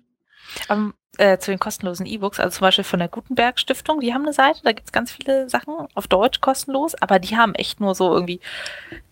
Um, 0.70 0.94
äh, 1.18 1.38
zu 1.38 1.52
den 1.52 1.60
kostenlosen 1.60 2.06
E-Books, 2.06 2.40
also 2.40 2.58
zum 2.58 2.66
Beispiel 2.66 2.84
von 2.84 3.00
der 3.00 3.08
Gutenberg 3.08 3.60
Stiftung, 3.60 4.00
die 4.00 4.14
haben 4.14 4.24
eine 4.24 4.34
Seite, 4.34 4.62
da 4.64 4.72
gibt's 4.72 4.92
ganz 4.92 5.12
viele 5.12 5.50
Sachen 5.50 5.74
auf 5.94 6.08
Deutsch 6.08 6.42
kostenlos, 6.42 6.96
aber 6.96 7.20
die 7.20 7.38
haben 7.38 7.56
echt 7.56 7.80
nur 7.80 7.96
so 7.96 8.14
irgendwie 8.14 8.40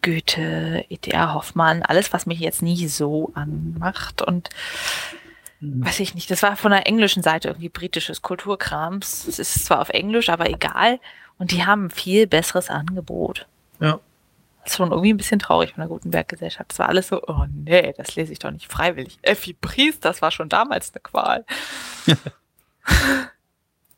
Goethe, 0.02 0.86
E.T.A. 0.90 1.34
Hoffmann, 1.34 1.84
alles, 1.84 2.14
was 2.14 2.26
mich 2.26 2.40
jetzt 2.40 2.62
nie 2.62 2.88
so 2.88 3.32
anmacht 3.34 4.22
und 4.22 4.50
mhm. 5.60 5.86
weiß 5.86 6.00
ich 6.00 6.16
nicht, 6.16 6.30
das 6.30 6.44
war 6.44 6.56
von 6.56 6.72
der 6.72 6.88
englischen 6.88 7.24
Seite 7.24 7.50
irgendwie 7.50 7.70
britisches 7.70 8.22
Kulturkrams. 8.22 9.28
Es 9.28 9.40
ist 9.40 9.66
zwar 9.66 9.82
auf 9.82 9.90
Englisch, 9.90 10.30
aber 10.30 10.50
egal. 10.50 11.00
Und 11.38 11.52
die 11.52 11.66
haben 11.66 11.86
ein 11.86 11.92
viel 11.92 12.28
besseres 12.28 12.70
Angebot. 12.70 13.48
Ja. 13.80 14.00
Schon 14.68 14.92
irgendwie 14.92 15.14
ein 15.14 15.18
bisschen 15.18 15.40
traurig 15.40 15.74
von 15.74 15.82
der 15.82 15.88
Gutenberg-Gesellschaft. 15.88 16.72
Das 16.72 16.80
war 16.80 16.90
alles 16.90 17.08
so, 17.08 17.22
oh 17.28 17.46
nee, 17.54 17.94
das 17.96 18.16
lese 18.16 18.34
ich 18.34 18.40
doch 18.40 18.52
nicht 18.52 18.72
freiwillig. 18.72 19.20
Effi 19.22 19.54
Priest, 19.54 20.04
das 20.04 20.22
war 20.22 20.32
schon 20.32 20.50
damals 20.50 20.92
eine 20.94 21.02
Qual. 21.02 21.46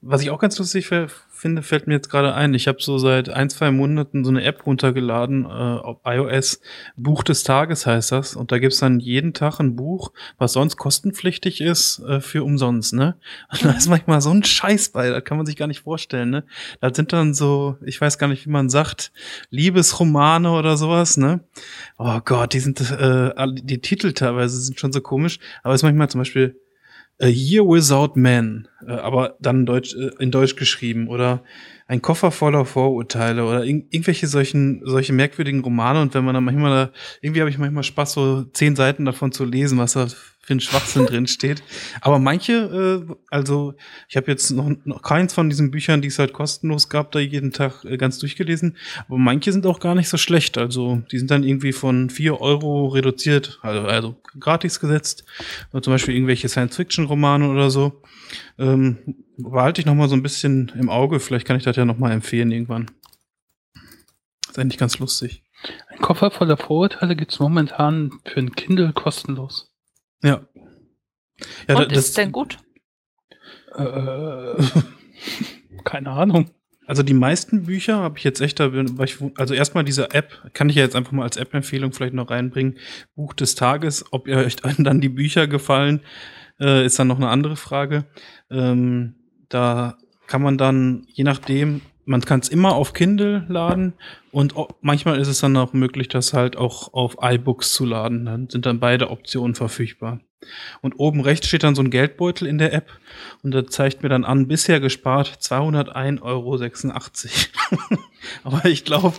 Was 0.01 0.21
ich 0.21 0.29
auch 0.29 0.39
ganz 0.39 0.57
lustig 0.59 0.87
finde, 1.37 1.61
fällt 1.61 1.87
mir 1.87 1.93
jetzt 1.93 2.09
gerade 2.09 2.33
ein. 2.33 2.53
Ich 2.53 2.67
habe 2.67 2.81
so 2.81 2.97
seit 2.97 3.29
ein, 3.29 3.49
zwei 3.49 3.71
Monaten 3.71 4.23
so 4.23 4.31
eine 4.31 4.43
App 4.43 4.65
runtergeladen 4.65 5.45
äh, 5.45 5.47
auf 5.47 5.99
iOS. 6.05 6.59
Buch 6.95 7.23
des 7.23 7.43
Tages 7.43 7.85
heißt 7.85 8.11
das. 8.11 8.35
Und 8.35 8.51
da 8.51 8.59
gibt's 8.59 8.79
dann 8.79 8.99
jeden 8.99 9.33
Tag 9.33 9.59
ein 9.59 9.75
Buch, 9.75 10.11
was 10.37 10.53
sonst 10.53 10.77
kostenpflichtig 10.77 11.61
ist, 11.61 11.99
äh, 11.99 12.19
für 12.19 12.43
umsonst, 12.43 12.93
ne? 12.93 13.17
Und 13.51 13.65
da 13.65 13.71
ist 13.71 13.87
manchmal 13.87 14.21
so 14.21 14.31
ein 14.31 14.43
Scheiß 14.43 14.89
bei, 14.89 15.09
das 15.09 15.23
kann 15.23 15.37
man 15.37 15.45
sich 15.45 15.55
gar 15.55 15.67
nicht 15.67 15.81
vorstellen, 15.81 16.29
ne? 16.29 16.43
Da 16.81 16.93
sind 16.93 17.13
dann 17.13 17.33
so, 17.33 17.77
ich 17.85 18.01
weiß 18.01 18.17
gar 18.17 18.27
nicht, 18.27 18.45
wie 18.45 18.51
man 18.51 18.69
sagt, 18.69 19.11
Liebesromane 19.49 20.51
oder 20.51 20.77
sowas, 20.77 21.17
ne? 21.17 21.41
Oh 21.97 22.19
Gott, 22.23 22.53
die 22.53 22.59
sind, 22.59 22.81
äh, 22.91 23.31
die 23.53 23.81
Titel 23.81 24.13
teilweise 24.13 24.59
sind 24.59 24.79
schon 24.79 24.91
so 24.91 25.01
komisch. 25.01 25.39
Aber 25.63 25.73
es 25.73 25.79
ist 25.79 25.83
manchmal 25.83 26.09
zum 26.09 26.21
Beispiel 26.21 26.59
A 27.19 27.27
Year 27.27 27.63
Without 27.63 28.11
Men, 28.15 28.67
äh, 28.85 28.91
aber 28.91 29.37
dann 29.39 29.65
Deutsch, 29.65 29.95
äh, 29.95 30.11
in 30.19 30.29
Deutsch 30.31 30.55
geschrieben 30.55 31.07
oder 31.07 31.43
ein 31.87 32.01
Koffer 32.01 32.31
voller 32.31 32.65
Vorurteile 32.65 33.45
oder 33.45 33.63
in, 33.63 33.87
irgendwelche 33.89 34.27
solchen, 34.27 34.81
solche 34.85 35.13
merkwürdigen 35.13 35.61
Romane. 35.61 36.01
Und 36.01 36.13
wenn 36.13 36.25
man 36.25 36.35
dann 36.35 36.43
manchmal 36.43 36.71
da, 36.71 36.91
irgendwie 37.21 37.41
habe 37.41 37.49
ich 37.49 37.57
manchmal 37.57 37.83
Spaß, 37.83 38.13
so 38.13 38.43
zehn 38.43 38.75
Seiten 38.75 39.05
davon 39.05 39.31
zu 39.31 39.45
lesen, 39.45 39.77
was 39.77 39.93
da 39.93 40.07
für 40.47 40.53
ein 40.53 40.61
Schwachsinn 40.61 41.05
drin 41.05 41.27
steht. 41.27 41.61
Aber 41.99 42.19
manche, 42.19 43.05
äh, 43.09 43.13
also 43.29 43.73
ich 44.07 44.15
habe 44.15 44.31
jetzt 44.31 44.49
noch, 44.51 44.71
noch 44.85 45.01
keins 45.01 45.33
von 45.33 45.49
diesen 45.49 45.71
Büchern, 45.71 46.01
die 46.01 46.07
es 46.07 46.19
halt 46.19 46.31
kostenlos 46.31 46.87
gab, 46.87 47.11
da 47.11 47.19
jeden 47.19 47.51
Tag 47.51 47.83
äh, 47.83 47.97
ganz 47.97 48.17
durchgelesen. 48.17 48.77
Aber 49.09 49.17
manche 49.17 49.51
sind 49.51 49.65
auch 49.65 49.81
gar 49.81 49.93
nicht 49.93 50.07
so 50.07 50.15
schlecht. 50.15 50.57
Also 50.57 51.01
die 51.11 51.19
sind 51.19 51.31
dann 51.31 51.43
irgendwie 51.43 51.73
von 51.73 52.09
vier 52.09 52.39
Euro 52.39 52.87
reduziert, 52.87 53.59
also, 53.61 53.81
also 53.81 54.15
gratis 54.39 54.79
gesetzt. 54.79 55.25
Oder 55.73 55.81
zum 55.81 55.93
Beispiel 55.93 56.15
irgendwelche 56.15 56.47
Science-Fiction-Romane 56.47 57.49
oder 57.49 57.69
so. 57.69 58.01
Ähm, 58.57 59.15
behalte 59.37 59.81
ich 59.81 59.85
noch 59.85 59.95
mal 59.95 60.07
so 60.07 60.15
ein 60.15 60.23
bisschen 60.23 60.71
im 60.79 60.89
Auge. 60.89 61.19
Vielleicht 61.19 61.45
kann 61.45 61.57
ich 61.57 61.65
das 61.65 61.75
ja 61.75 61.83
noch 61.83 61.97
mal 61.97 62.13
empfehlen 62.13 62.51
irgendwann. 62.51 62.89
ist 64.47 64.57
eigentlich 64.57 64.77
ganz 64.77 64.97
lustig. 64.99 65.43
Ein 65.89 65.99
Koffer 65.99 66.31
voller 66.31 66.55
Vorurteile 66.55 67.17
gibt's 67.17 67.39
momentan 67.39 68.11
für 68.23 68.39
ein 68.39 68.55
Kindle 68.55 68.93
kostenlos. 68.93 69.73
Ja. 70.23 70.41
ja 71.67 71.77
Und 71.77 71.91
das, 71.91 71.97
ist 71.97 72.07
es 72.09 72.13
denn 72.13 72.31
gut? 72.31 72.57
Äh, 73.75 74.63
keine 75.83 76.11
Ahnung. 76.11 76.51
Also 76.87 77.03
die 77.03 77.13
meisten 77.13 77.65
Bücher 77.65 77.97
habe 77.97 78.17
ich 78.17 78.23
jetzt 78.23 78.39
echt, 78.39 78.61
also 78.61 79.53
erstmal 79.53 79.83
diese 79.83 80.11
App, 80.11 80.49
kann 80.53 80.69
ich 80.69 80.77
ja 80.77 80.83
jetzt 80.83 80.95
einfach 80.95 81.11
mal 81.11 81.23
als 81.23 81.35
App-Empfehlung 81.35 81.91
vielleicht 81.91 82.13
noch 82.13 82.29
reinbringen. 82.29 82.77
Buch 83.13 83.33
des 83.33 83.55
Tages, 83.55 84.05
ob 84.11 84.27
ihr 84.27 84.37
euch 84.37 84.55
dann 84.55 85.01
die 85.01 85.09
Bücher 85.09 85.47
gefallen, 85.47 85.99
äh, 86.61 86.85
ist 86.85 86.97
dann 86.97 87.07
noch 87.07 87.17
eine 87.17 87.27
andere 87.27 87.57
Frage. 87.57 88.05
Ähm, 88.49 89.15
da 89.49 89.97
kann 90.27 90.41
man 90.41 90.57
dann, 90.57 91.05
je 91.09 91.25
nachdem, 91.25 91.81
man 92.07 92.21
kann 92.21 92.39
es 92.39 92.49
immer 92.49 92.73
auf 92.75 92.93
Kindle 92.93 93.45
laden 93.49 93.93
und 94.31 94.55
manchmal 94.81 95.19
ist 95.19 95.27
es 95.27 95.39
dann 95.39 95.57
auch 95.57 95.73
möglich, 95.73 96.07
das 96.07 96.33
halt 96.33 96.55
auch 96.55 96.93
auf 96.93 97.17
iBooks 97.21 97.73
zu 97.73 97.85
laden. 97.85 98.25
Dann 98.25 98.49
sind 98.49 98.65
dann 98.65 98.79
beide 98.79 99.09
Optionen 99.09 99.55
verfügbar. 99.55 100.21
Und 100.81 100.93
oben 100.99 101.21
rechts 101.21 101.47
steht 101.47 101.63
dann 101.63 101.75
so 101.75 101.81
ein 101.81 101.89
Geldbeutel 101.89 102.47
in 102.47 102.59
der 102.59 102.71
App 102.71 102.91
und 103.41 103.51
da 103.51 103.65
zeigt 103.65 104.03
mir 104.03 104.09
dann 104.09 104.23
an, 104.23 104.47
bisher 104.47 104.79
gespart 104.79 105.39
201,86 105.41 106.21
Euro. 106.21 106.59
Aber 108.43 108.65
ich 108.65 108.85
glaube, 108.85 109.13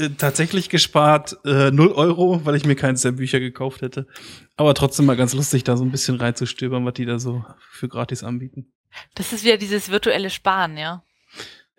äh, 0.00 0.08
tatsächlich 0.16 0.70
gespart 0.70 1.36
äh, 1.44 1.70
0 1.70 1.92
Euro, 1.92 2.40
weil 2.44 2.56
ich 2.56 2.64
mir 2.64 2.76
keins 2.76 3.02
der 3.02 3.12
Bücher 3.12 3.40
gekauft 3.40 3.82
hätte. 3.82 4.06
Aber 4.56 4.72
trotzdem 4.74 5.04
mal 5.06 5.16
ganz 5.16 5.34
lustig, 5.34 5.64
da 5.64 5.76
so 5.76 5.84
ein 5.84 5.92
bisschen 5.92 6.16
reinzustöbern, 6.16 6.84
was 6.86 6.94
die 6.94 7.04
da 7.04 7.18
so 7.18 7.44
für 7.70 7.88
gratis 7.88 8.24
anbieten. 8.24 8.72
Das 9.14 9.34
ist 9.34 9.44
wieder 9.44 9.58
dieses 9.58 9.90
virtuelle 9.90 10.30
Sparen, 10.30 10.78
ja. 10.78 11.04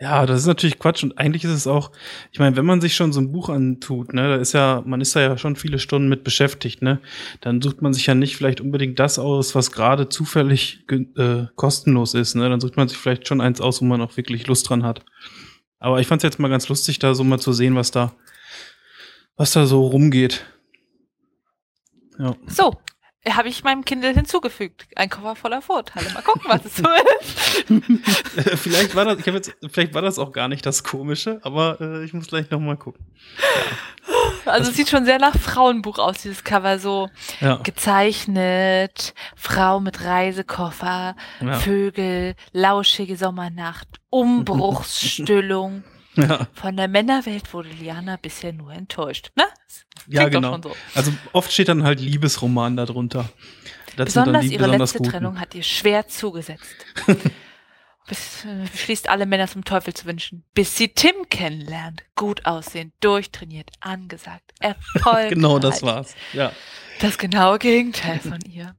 Ja, 0.02 0.26
das 0.26 0.41
ist 0.41 0.47
natürlich 0.47 0.80
Quatsch 0.80 1.04
und 1.04 1.18
eigentlich 1.18 1.43
ist 1.43 1.52
es 1.52 1.68
auch, 1.68 1.91
ich 2.32 2.39
meine, 2.39 2.56
wenn 2.56 2.66
man 2.66 2.80
sich 2.80 2.95
schon 2.95 3.12
so 3.12 3.20
ein 3.20 3.34
Buch 3.34 3.50
antut, 3.50 4.14
ne, 4.14 4.30
da 4.30 4.36
ist 4.38 4.54
ja, 4.54 4.82
man 4.86 5.02
ist 5.02 5.14
da 5.14 5.20
ja 5.20 5.38
schon 5.38 5.58
viele 5.58 5.78
Stunden 5.78 6.08
mit 6.08 6.24
beschäftigt, 6.24 6.82
ne, 6.82 7.02
dann 7.41 7.62
sucht 7.62 7.82
man 7.82 7.93
sich 7.93 8.06
ja 8.06 8.16
nicht 8.16 8.38
vielleicht 8.38 8.62
unbedingt 8.62 8.97
das 8.97 9.20
aus, 9.20 9.56
was 9.56 9.74
gerade 9.74 10.08
zufällig 10.08 10.86
äh, 10.89 11.47
kostenlos 11.56 12.14
ist, 12.14 12.36
ne, 12.36 12.47
dann 12.47 12.62
sucht 12.62 12.78
man 12.78 12.88
sich 12.88 12.97
vielleicht 12.97 13.28
schon 13.28 13.41
eins 13.41 13.60
aus, 13.60 13.82
wo 13.82 13.86
man 13.86 14.02
auch 14.02 14.16
wirklich 14.16 14.47
Lust 14.47 14.70
dran 14.70 14.84
hat. 14.84 15.04
Aber 15.80 16.00
ich 16.00 16.08
fand 16.08 16.22
es 16.22 16.24
jetzt 16.24 16.39
mal 16.39 16.47
ganz 16.47 16.70
lustig, 16.70 17.00
da 17.00 17.14
so 17.14 17.26
mal 17.26 17.39
zu 17.39 17.52
sehen, 17.52 17.76
was 17.76 17.91
da, 17.91 18.14
was 19.36 19.52
da 19.52 19.66
so 19.66 19.86
rumgeht. 19.86 20.45
Ja. 22.18 22.38
So, 22.47 22.74
habe 23.28 23.49
ich 23.49 23.63
meinem 23.63 23.84
Kindle 23.84 24.13
hinzugefügt. 24.13 24.88
Ein 24.95 25.09
Koffer 25.09 25.36
voller 25.36 25.61
Vorteile. 25.61 26.09
Mal 26.11 26.22
gucken, 26.22 26.43
was 26.45 26.63
es 26.65 26.78
so 26.78 26.84
ist. 27.20 28.59
vielleicht, 28.59 28.95
war 28.95 29.05
das, 29.05 29.20
ich 29.20 29.26
jetzt, 29.26 29.55
vielleicht 29.70 29.93
war 29.93 30.01
das 30.01 30.17
auch 30.17 30.32
gar 30.32 30.47
nicht 30.47 30.65
das 30.65 30.84
Komische, 30.84 31.39
aber 31.43 31.80
äh, 31.82 32.05
ich 32.05 32.13
muss 32.13 32.28
gleich 32.28 32.49
nochmal 32.49 32.78
gucken. 32.78 33.05
Ja. 34.45 34.51
Also 34.53 34.72
es 34.72 34.78
sieht 34.78 34.89
schon 34.89 35.05
sehr 35.05 35.20
nach 35.20 35.38
Frauenbuch 35.38 35.99
aus, 35.99 36.22
dieses 36.22 36.43
Cover. 36.43 36.80
So 36.80 37.09
ja. 37.41 37.57
gezeichnet, 37.57 39.13
Frau 39.36 39.80
mit 39.80 40.03
Reisekoffer, 40.03 41.15
ja. 41.41 41.53
Vögel, 41.59 42.36
lauschige 42.53 43.17
Sommernacht, 43.17 43.88
Umbruchsstillung. 44.09 45.84
Ja. 46.16 46.47
Von 46.53 46.76
der 46.76 46.88
Männerwelt 46.88 47.53
wurde 47.53 47.70
Liana 47.70 48.18
bisher 48.22 48.53
nur 48.53 48.74
enttäuscht. 48.74 49.32
Ne? 49.36 49.45
Ja, 50.07 50.28
genau. 50.28 50.60
So. 50.62 50.76
Also 50.95 51.14
oft 51.34 51.51
steht 51.51 51.68
dann 51.68 51.84
halt 51.84 51.99
Liebesroman 51.99 52.76
darunter. 52.76 53.30
Das 53.95 54.05
besonders 54.05 54.45
ihre 54.45 54.64
besonders 54.64 54.80
letzte 54.80 54.97
guten. 54.99 55.10
Trennung 55.12 55.39
hat 55.39 55.55
ihr 55.55 55.64
schwer 55.64 56.07
zugesetzt. 56.07 56.76
bis, 58.07 58.45
äh, 58.45 58.66
schließt 58.76 59.07
alle 59.07 59.26
Männer 59.26 59.47
zum 59.47 59.64
Teufel 59.64 59.93
zu 59.93 60.05
wünschen, 60.05 60.43
bis 60.53 60.76
sie 60.76 60.89
Tim 60.89 61.30
kennenlernt. 61.30 62.03
Gut 62.16 62.45
aussehen, 62.45 62.91
durchtrainiert, 62.99 63.70
angesagt, 63.80 64.51
erfolgreich. 64.60 65.30
genau, 65.30 65.60
das 65.60 65.84
war's. 65.84 66.16
Ja. 66.34 66.51
Das 66.99 67.18
genaue 67.18 67.60
Gegenteil 67.60 68.20
von 68.20 68.39
ihr. 68.41 68.76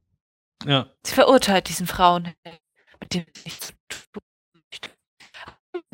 Ja. 0.65 0.87
Sie 1.03 1.13
verurteilt 1.13 1.69
diesen 1.69 1.87
Frauen, 1.87 2.33
mit 2.99 3.13
dem 3.13 3.25
sie 3.33 3.41
nichts 3.45 3.67
zu 3.67 3.73
tun 4.11 4.21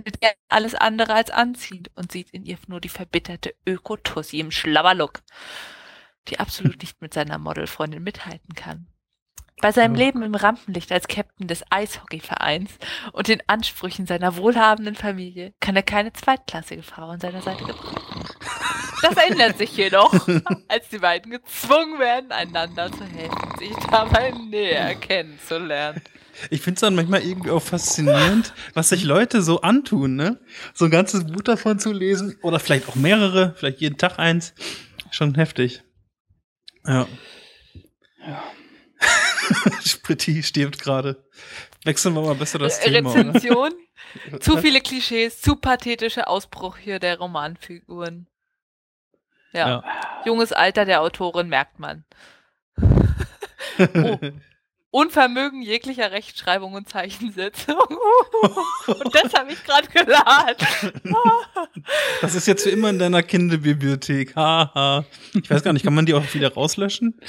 findet 0.07 0.23
er 0.23 0.35
alles 0.47 0.73
andere 0.73 1.13
als 1.13 1.29
anziehend 1.31 1.91
und 1.95 2.13
sieht 2.13 2.29
in 2.29 2.45
ihr 2.45 2.57
nur 2.67 2.79
die 2.79 2.87
verbitterte 2.87 3.53
Ökotussi 3.65 4.39
im 4.39 4.51
Schlabberlook, 4.51 5.21
die 6.29 6.39
absolut 6.39 6.77
nicht 6.81 7.01
mit 7.01 7.13
seiner 7.13 7.37
Modelfreundin 7.37 8.01
mithalten 8.01 8.55
kann. 8.55 8.87
Bei 9.59 9.73
seinem 9.73 9.95
oh. 9.95 9.97
Leben 9.97 10.21
im 10.21 10.35
Rampenlicht 10.35 10.91
als 10.93 11.09
Captain 11.09 11.47
des 11.47 11.63
Eishockeyvereins 11.71 12.71
und 13.11 13.27
den 13.27 13.41
Ansprüchen 13.47 14.05
seiner 14.05 14.37
wohlhabenden 14.37 14.95
Familie 14.95 15.53
kann 15.59 15.75
er 15.75 15.83
keine 15.83 16.13
zweitklassige 16.13 16.83
Frau 16.83 17.09
an 17.09 17.19
seiner 17.19 17.41
Seite 17.41 17.65
gebrauchen. 17.65 18.06
Das 19.09 19.25
ändert 19.29 19.57
sich 19.57 19.75
jedoch, 19.75 20.13
als 20.67 20.89
die 20.89 20.99
beiden 20.99 21.31
gezwungen 21.31 21.99
werden, 21.99 22.31
einander 22.31 22.91
zu 22.91 23.03
helfen, 23.03 23.57
sich 23.59 23.75
dabei 23.89 24.31
näher 24.31 24.95
kennenzulernen. 24.95 26.01
Ich 26.51 26.61
finde 26.61 26.75
es 26.75 26.81
dann 26.81 26.95
manchmal 26.95 27.23
irgendwie 27.23 27.49
auch 27.49 27.61
faszinierend, 27.61 28.53
was 28.73 28.89
sich 28.89 29.03
Leute 29.03 29.41
so 29.41 29.61
antun, 29.61 30.15
ne? 30.15 30.39
So 30.73 30.85
ein 30.85 30.91
ganzes 30.91 31.25
Buch 31.25 31.41
davon 31.41 31.79
zu 31.79 31.91
lesen 31.91 32.37
oder 32.43 32.59
vielleicht 32.59 32.87
auch 32.87 32.95
mehrere, 32.95 33.55
vielleicht 33.57 33.81
jeden 33.81 33.97
Tag 33.97 34.19
eins. 34.19 34.53
Schon 35.09 35.35
heftig. 35.35 35.81
Ja. 36.85 37.07
Ja. 38.25 38.43
Spritti 39.83 40.43
stirbt 40.43 40.79
gerade. 40.79 41.23
Wechseln 41.85 42.13
wir 42.13 42.21
mal 42.21 42.35
besser 42.35 42.59
das 42.59 42.79
äh, 42.79 42.91
Thema. 42.91 43.11
Rezension. 43.13 43.73
zu 44.39 44.57
viele 44.57 44.81
Klischees, 44.81 45.41
zu 45.41 45.55
pathetische 45.55 46.27
Ausbruch 46.27 46.77
hier 46.77 46.99
der 46.99 47.17
Romanfiguren. 47.17 48.27
Ja. 49.57 49.67
ja. 49.67 49.83
Junges 50.25 50.53
Alter 50.53 50.85
der 50.85 51.01
Autorin 51.01 51.49
merkt 51.49 51.79
man. 51.79 52.05
oh. 52.79 54.17
Unvermögen 54.89 55.61
jeglicher 55.61 56.11
Rechtschreibung 56.11 56.73
und 56.73 56.87
Zeichensetzung. 56.87 57.75
und 58.87 59.13
das 59.13 59.33
habe 59.33 59.51
ich 59.51 59.63
gerade 59.63 59.87
geladen. 59.89 60.67
das 62.21 62.35
ist 62.35 62.47
jetzt 62.47 62.63
für 62.63 62.69
immer 62.69 62.89
in 62.89 62.97
deiner 62.97 63.21
Kinderbibliothek. 63.21 64.35
Haha. 64.35 65.05
ich 65.33 65.49
weiß 65.49 65.61
gar 65.61 65.73
nicht, 65.73 65.83
kann 65.83 65.93
man 65.93 66.05
die 66.05 66.13
auch 66.13 66.33
wieder 66.33 66.53
rauslöschen? 66.53 67.19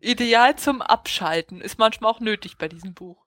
Ideal 0.00 0.56
zum 0.56 0.80
Abschalten 0.80 1.60
ist 1.60 1.78
manchmal 1.78 2.10
auch 2.10 2.20
nötig 2.20 2.56
bei 2.56 2.66
diesem 2.66 2.94
Buch. 2.94 3.26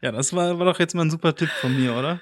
ja, 0.00 0.12
das 0.12 0.32
war, 0.34 0.58
war 0.58 0.66
doch 0.66 0.78
jetzt 0.78 0.94
mal 0.94 1.02
ein 1.02 1.10
super 1.10 1.34
Tipp 1.34 1.50
von 1.60 1.78
mir, 1.78 1.94
oder? 1.94 2.20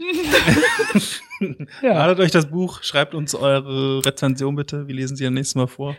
ja. 1.82 1.92
Ladet 1.92 2.20
euch 2.20 2.30
das 2.30 2.48
Buch, 2.50 2.82
schreibt 2.82 3.14
uns 3.14 3.34
eure 3.34 4.04
Rezension 4.04 4.56
bitte. 4.56 4.88
Wir 4.88 4.94
lesen 4.94 5.16
sie 5.16 5.24
ja 5.24 5.30
nächstes 5.30 5.56
Mal 5.56 5.66
vor. 5.66 5.96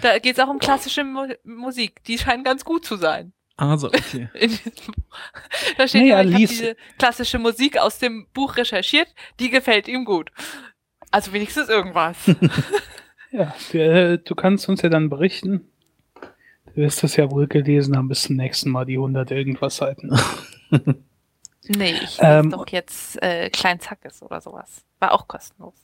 Da 0.00 0.18
geht 0.18 0.36
es 0.36 0.44
auch 0.44 0.48
um 0.48 0.58
klassische 0.58 1.04
Mu 1.04 1.28
Musik. 1.44 2.04
Die 2.04 2.18
scheinen 2.18 2.44
ganz 2.44 2.64
gut 2.64 2.84
zu 2.84 2.96
sein. 2.96 3.32
Also, 3.56 3.88
okay. 3.88 4.28
da 5.76 5.86
steht 5.86 6.02
nee, 6.02 6.08
ja, 6.08 6.22
ich 6.22 6.32
habe 6.32 6.46
diese 6.46 6.76
klassische 6.98 7.38
Musik 7.38 7.78
aus 7.78 7.98
dem 7.98 8.26
Buch 8.32 8.56
recherchiert, 8.56 9.08
die 9.40 9.50
gefällt 9.50 9.88
ihm 9.88 10.04
gut. 10.04 10.30
Also 11.10 11.32
wenigstens 11.32 11.68
irgendwas. 11.68 12.16
ja, 13.30 13.54
du, 13.70 14.18
du, 14.18 14.34
kannst 14.34 14.68
uns 14.68 14.82
ja 14.82 14.88
dann 14.88 15.10
berichten. 15.10 15.68
Du 16.66 16.76
wirst 16.76 17.02
das 17.02 17.16
ja 17.16 17.30
wohl 17.30 17.46
gelesen 17.46 17.96
haben 17.96 18.08
bis 18.08 18.22
zum 18.22 18.36
nächsten 18.36 18.70
Mal, 18.70 18.86
die 18.86 18.96
100 18.96 19.30
irgendwas 19.30 19.76
Seiten. 19.76 20.10
Nee, 21.68 21.94
ich 22.02 22.18
ähm, 22.20 22.50
doch 22.50 22.68
jetzt 22.68 23.22
äh, 23.22 23.50
Klein 23.50 23.80
Zackes 23.80 24.22
oder 24.22 24.40
sowas. 24.40 24.84
War 24.98 25.12
auch 25.12 25.28
kostenlos. 25.28 25.74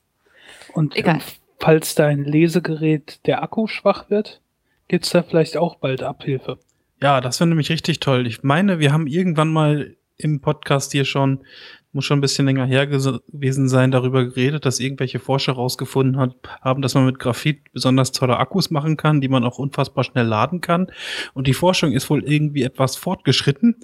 Und 0.73 0.97
Egal 0.97 1.21
falls 1.59 1.95
dein 1.95 2.25
Lesegerät 2.25 3.21
der 3.27 3.43
Akku 3.43 3.67
schwach 3.67 4.11
wird, 4.11 4.41
gibt's 4.89 5.11
da 5.11 5.23
vielleicht 5.23 5.57
auch 5.57 5.77
bald 5.77 6.03
Abhilfe. 6.03 6.59
Ja, 7.01 7.21
das 7.21 7.41
wäre 7.41 7.49
nämlich 7.49 7.71
richtig 7.71 8.01
toll. 8.01 8.27
Ich 8.27 8.43
meine, 8.43 8.79
wir 8.79 8.93
haben 8.93 9.07
irgendwann 9.07 9.53
mal 9.53 9.97
im 10.17 10.41
Podcast 10.41 10.91
hier 10.93 11.05
schon, 11.05 11.45
muss 11.93 12.05
schon 12.05 12.19
ein 12.19 12.23
bisschen 12.23 12.47
länger 12.47 12.67
her 12.67 12.87
gewesen 12.89 13.69
sein, 13.69 13.93
darüber 13.93 14.25
geredet, 14.25 14.67
dass 14.67 14.81
irgendwelche 14.81 15.21
Forscher 15.21 15.53
rausgefunden 15.53 16.21
hat, 16.21 16.35
haben, 16.61 16.83
dass 16.83 16.95
man 16.95 17.07
mit 17.07 17.21
Graphit 17.21 17.73
besonders 17.73 18.11
tolle 18.11 18.39
Akkus 18.39 18.71
machen 18.71 18.97
kann, 18.97 19.21
die 19.21 19.29
man 19.29 19.45
auch 19.45 19.59
unfassbar 19.59 20.03
schnell 20.03 20.27
laden 20.27 20.61
kann. 20.61 20.91
Und 21.35 21.47
die 21.47 21.55
Forschung 21.55 21.93
ist 21.93 22.11
wohl 22.11 22.25
irgendwie 22.25 22.65
etwas 22.65 22.97
fortgeschritten. 22.97 23.77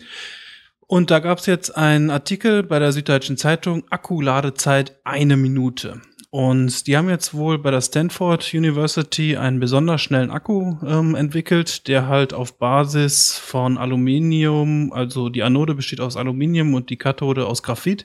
Und 0.86 1.10
da 1.10 1.18
gab 1.18 1.38
es 1.38 1.46
jetzt 1.46 1.76
einen 1.76 2.10
Artikel 2.10 2.62
bei 2.62 2.78
der 2.78 2.92
Süddeutschen 2.92 3.36
Zeitung, 3.36 3.84
Akkuladezeit 3.90 4.98
eine 5.04 5.36
Minute. 5.36 6.00
Und 6.36 6.88
die 6.88 6.96
haben 6.96 7.08
jetzt 7.08 7.32
wohl 7.32 7.58
bei 7.58 7.70
der 7.70 7.80
Stanford 7.80 8.52
University 8.52 9.36
einen 9.36 9.60
besonders 9.60 10.00
schnellen 10.00 10.32
Akku 10.32 10.74
ähm, 10.84 11.14
entwickelt, 11.14 11.86
der 11.86 12.08
halt 12.08 12.34
auf 12.34 12.58
Basis 12.58 13.38
von 13.38 13.78
Aluminium, 13.78 14.92
also 14.92 15.28
die 15.28 15.44
Anode 15.44 15.76
besteht 15.76 16.00
aus 16.00 16.16
Aluminium 16.16 16.74
und 16.74 16.90
die 16.90 16.96
Kathode 16.96 17.46
aus 17.46 17.62
Graphit, 17.62 18.04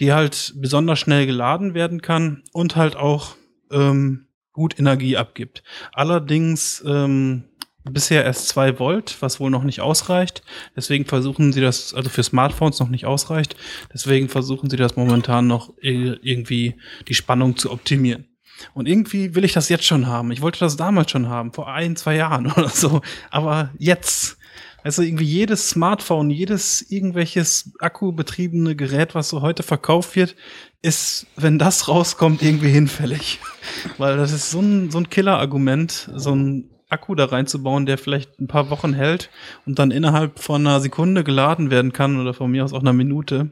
die 0.00 0.12
halt 0.12 0.54
besonders 0.56 0.98
schnell 0.98 1.24
geladen 1.24 1.72
werden 1.72 2.02
kann 2.02 2.42
und 2.52 2.74
halt 2.74 2.96
auch 2.96 3.36
ähm, 3.70 4.26
gut 4.52 4.76
Energie 4.78 5.16
abgibt. 5.16 5.62
Allerdings 5.92 6.82
ähm, 6.84 7.44
bisher 7.84 8.24
erst 8.24 8.48
zwei 8.48 8.78
Volt, 8.78 9.16
was 9.20 9.40
wohl 9.40 9.50
noch 9.50 9.64
nicht 9.64 9.80
ausreicht. 9.80 10.42
Deswegen 10.76 11.04
versuchen 11.04 11.52
sie 11.52 11.60
das, 11.60 11.94
also 11.94 12.10
für 12.10 12.22
Smartphones 12.22 12.78
noch 12.80 12.88
nicht 12.88 13.06
ausreicht. 13.06 13.56
Deswegen 13.92 14.28
versuchen 14.28 14.70
sie 14.70 14.76
das 14.76 14.96
momentan 14.96 15.46
noch 15.46 15.72
irgendwie 15.80 16.76
die 17.08 17.14
Spannung 17.14 17.56
zu 17.56 17.70
optimieren. 17.70 18.26
Und 18.74 18.86
irgendwie 18.86 19.34
will 19.34 19.44
ich 19.44 19.52
das 19.52 19.68
jetzt 19.68 19.84
schon 19.84 20.06
haben. 20.06 20.30
Ich 20.30 20.40
wollte 20.40 20.60
das 20.60 20.76
damals 20.76 21.10
schon 21.10 21.28
haben, 21.28 21.52
vor 21.52 21.68
ein, 21.68 21.96
zwei 21.96 22.16
Jahren 22.16 22.50
oder 22.56 22.68
so. 22.68 23.00
Aber 23.30 23.70
jetzt. 23.78 24.38
Also 24.84 25.02
irgendwie 25.02 25.24
jedes 25.24 25.70
Smartphone, 25.70 26.28
jedes 26.28 26.82
irgendwelches 26.90 27.70
akkubetriebene 27.78 28.74
Gerät, 28.74 29.14
was 29.14 29.28
so 29.28 29.40
heute 29.40 29.62
verkauft 29.62 30.16
wird, 30.16 30.34
ist, 30.82 31.28
wenn 31.36 31.56
das 31.60 31.86
rauskommt, 31.86 32.42
irgendwie 32.42 32.70
hinfällig. 32.70 33.38
Weil 33.98 34.16
das 34.16 34.32
ist 34.32 34.50
so 34.50 34.58
ein, 34.58 34.90
so 34.90 34.98
ein 34.98 35.08
Killer-Argument, 35.08 36.10
so 36.16 36.34
ein 36.34 36.71
Akku 36.92 37.14
da 37.14 37.24
reinzubauen, 37.26 37.86
der 37.86 37.98
vielleicht 37.98 38.38
ein 38.40 38.46
paar 38.46 38.70
Wochen 38.70 38.92
hält 38.92 39.30
und 39.66 39.78
dann 39.78 39.90
innerhalb 39.90 40.38
von 40.38 40.66
einer 40.66 40.80
Sekunde 40.80 41.24
geladen 41.24 41.70
werden 41.70 41.92
kann 41.92 42.20
oder 42.20 42.34
von 42.34 42.50
mir 42.50 42.64
aus 42.64 42.72
auch 42.72 42.80
einer 42.80 42.92
Minute. 42.92 43.50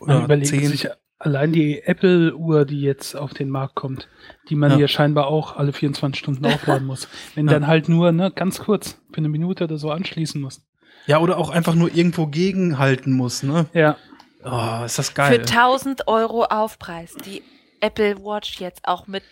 Man 0.00 0.16
Oder 0.16 0.24
überlegt 0.24 0.46
10. 0.48 0.68
sich 0.68 0.88
allein 1.18 1.52
die 1.52 1.82
Apple-Uhr, 1.82 2.64
die 2.64 2.80
jetzt 2.80 3.14
auf 3.16 3.34
den 3.34 3.50
Markt 3.50 3.74
kommt, 3.74 4.08
die 4.48 4.54
man 4.54 4.70
Ja. 4.72 4.78
ja 4.78 4.88
scheinbar 4.88 5.26
auch 5.26 5.56
alle 5.56 5.72
24 5.72 6.18
Stunden 6.18 6.46
aufladen 6.46 6.86
muss. 6.86 7.08
Wenn 7.34 7.46
Ja. 7.46 7.54
dann 7.54 7.66
halt 7.66 7.88
nur 7.88 8.12
ne, 8.12 8.30
ganz 8.30 8.58
kurz 8.60 9.00
für 9.10 9.18
eine 9.18 9.28
Minute 9.28 9.64
oder 9.64 9.76
so 9.78 9.90
anschließen 9.90 10.40
muss. 10.40 10.62
Ja, 11.06 11.18
oder 11.20 11.38
auch 11.38 11.50
einfach 11.50 11.74
nur 11.74 11.94
irgendwo 11.94 12.26
gegenhalten 12.26 13.12
muss, 13.12 13.42
ne? 13.42 13.66
Ja, 13.72 13.96
Oh, 14.48 14.84
ist 14.84 14.96
das 14.96 15.08
Für 15.08 15.14
geil. 15.14 15.40
1000 15.40 16.06
Euro 16.06 16.44
Aufpreis. 16.44 17.16
Die 17.24 17.42
Apple 17.80 18.18
Watch 18.18 18.60
jetzt 18.60 18.86
auch 18.86 19.08
mit 19.08 19.24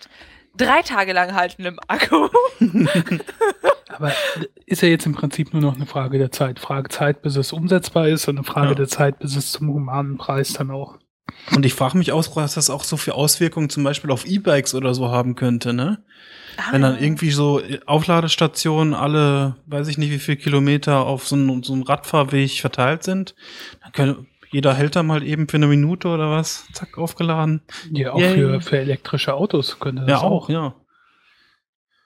drei 0.57 0.83
Tage 0.83 1.13
lang 1.13 1.35
haltendem 1.35 1.79
Akku. 1.89 2.29
aber 3.89 4.13
ist 4.67 4.83
ja 4.83 4.89
jetzt 4.89 5.07
im 5.07 5.15
Prinzip 5.15 5.53
nur 5.53 5.63
noch 5.63 5.75
eine 5.77 5.87
Frage 5.87 6.19
der 6.19 6.33
Zeit. 6.33 6.59
Frage 6.59 6.89
Zeit, 6.89 7.23
bis 7.23 7.37
es 7.37 7.53
umsetzbar 7.53 8.09
ist 8.09 8.29
und 8.29 8.37
eine 8.39 8.45
Frage 8.45 8.69
Ja. 8.71 8.75
der 8.75 8.89
Zeit, 8.89 9.19
bis 9.19 9.37
es 9.37 9.53
zum 9.53 9.69
humanen 9.69 10.17
Preis 10.19 10.53
dann 10.53 10.71
auch. 10.71 10.99
Und 11.55 11.65
ich 11.65 11.75
frage 11.75 11.97
mich 11.99 12.13
aus, 12.13 12.35
was 12.37 12.55
das 12.55 12.71
auch 12.71 12.85
so 12.85 12.97
für 12.97 13.15
Auswirkungen 13.15 13.71
zum 13.71 13.83
Beispiel 13.85 14.11
auf 14.11 14.27
E-Bikes 14.27 14.75
oder 14.75 14.95
so 14.95 15.09
haben 15.11 15.35
könnte, 15.35 15.73
ne? 15.73 16.03
Wenn 16.71 16.83
dann 16.83 16.95
Ah. 16.97 17.01
irgendwie 17.01 17.31
so 17.33 17.61
Aufladestationen 17.87 18.95
alle, 18.95 19.57
weiß 19.67 19.89
ich 19.89 19.99
nicht, 19.99 20.11
wie 20.13 20.19
viel 20.21 20.37
Kilometer 20.37 21.01
auf 21.05 21.27
so 21.27 21.35
einen, 21.35 21.63
so 21.65 21.75
Radfahrweg 21.81 22.61
verteilt 22.61 23.03
sind, 23.03 23.35
dann 23.83 23.93
können, 23.93 24.27
jeder 24.55 24.73
hält 24.75 24.95
da 24.97 25.03
mal 25.03 25.23
eben 25.25 25.49
für 25.49 25.57
eine 25.57 25.67
Minute 25.67 26.09
oder 26.09 26.31
was, 26.31 26.67
zack, 26.73 26.97
aufgeladen. 26.97 27.61
Ja, 27.91 28.13
auch 28.13 28.21
Yay. 28.21 28.35
für, 28.37 28.61
für 28.61 28.79
elektrische 28.79 29.35
Autos 29.35 29.79
könnte 29.81 30.03
das 30.03 30.11
ja, 30.23 30.27
auch. 30.27 30.49
ja. 30.49 30.75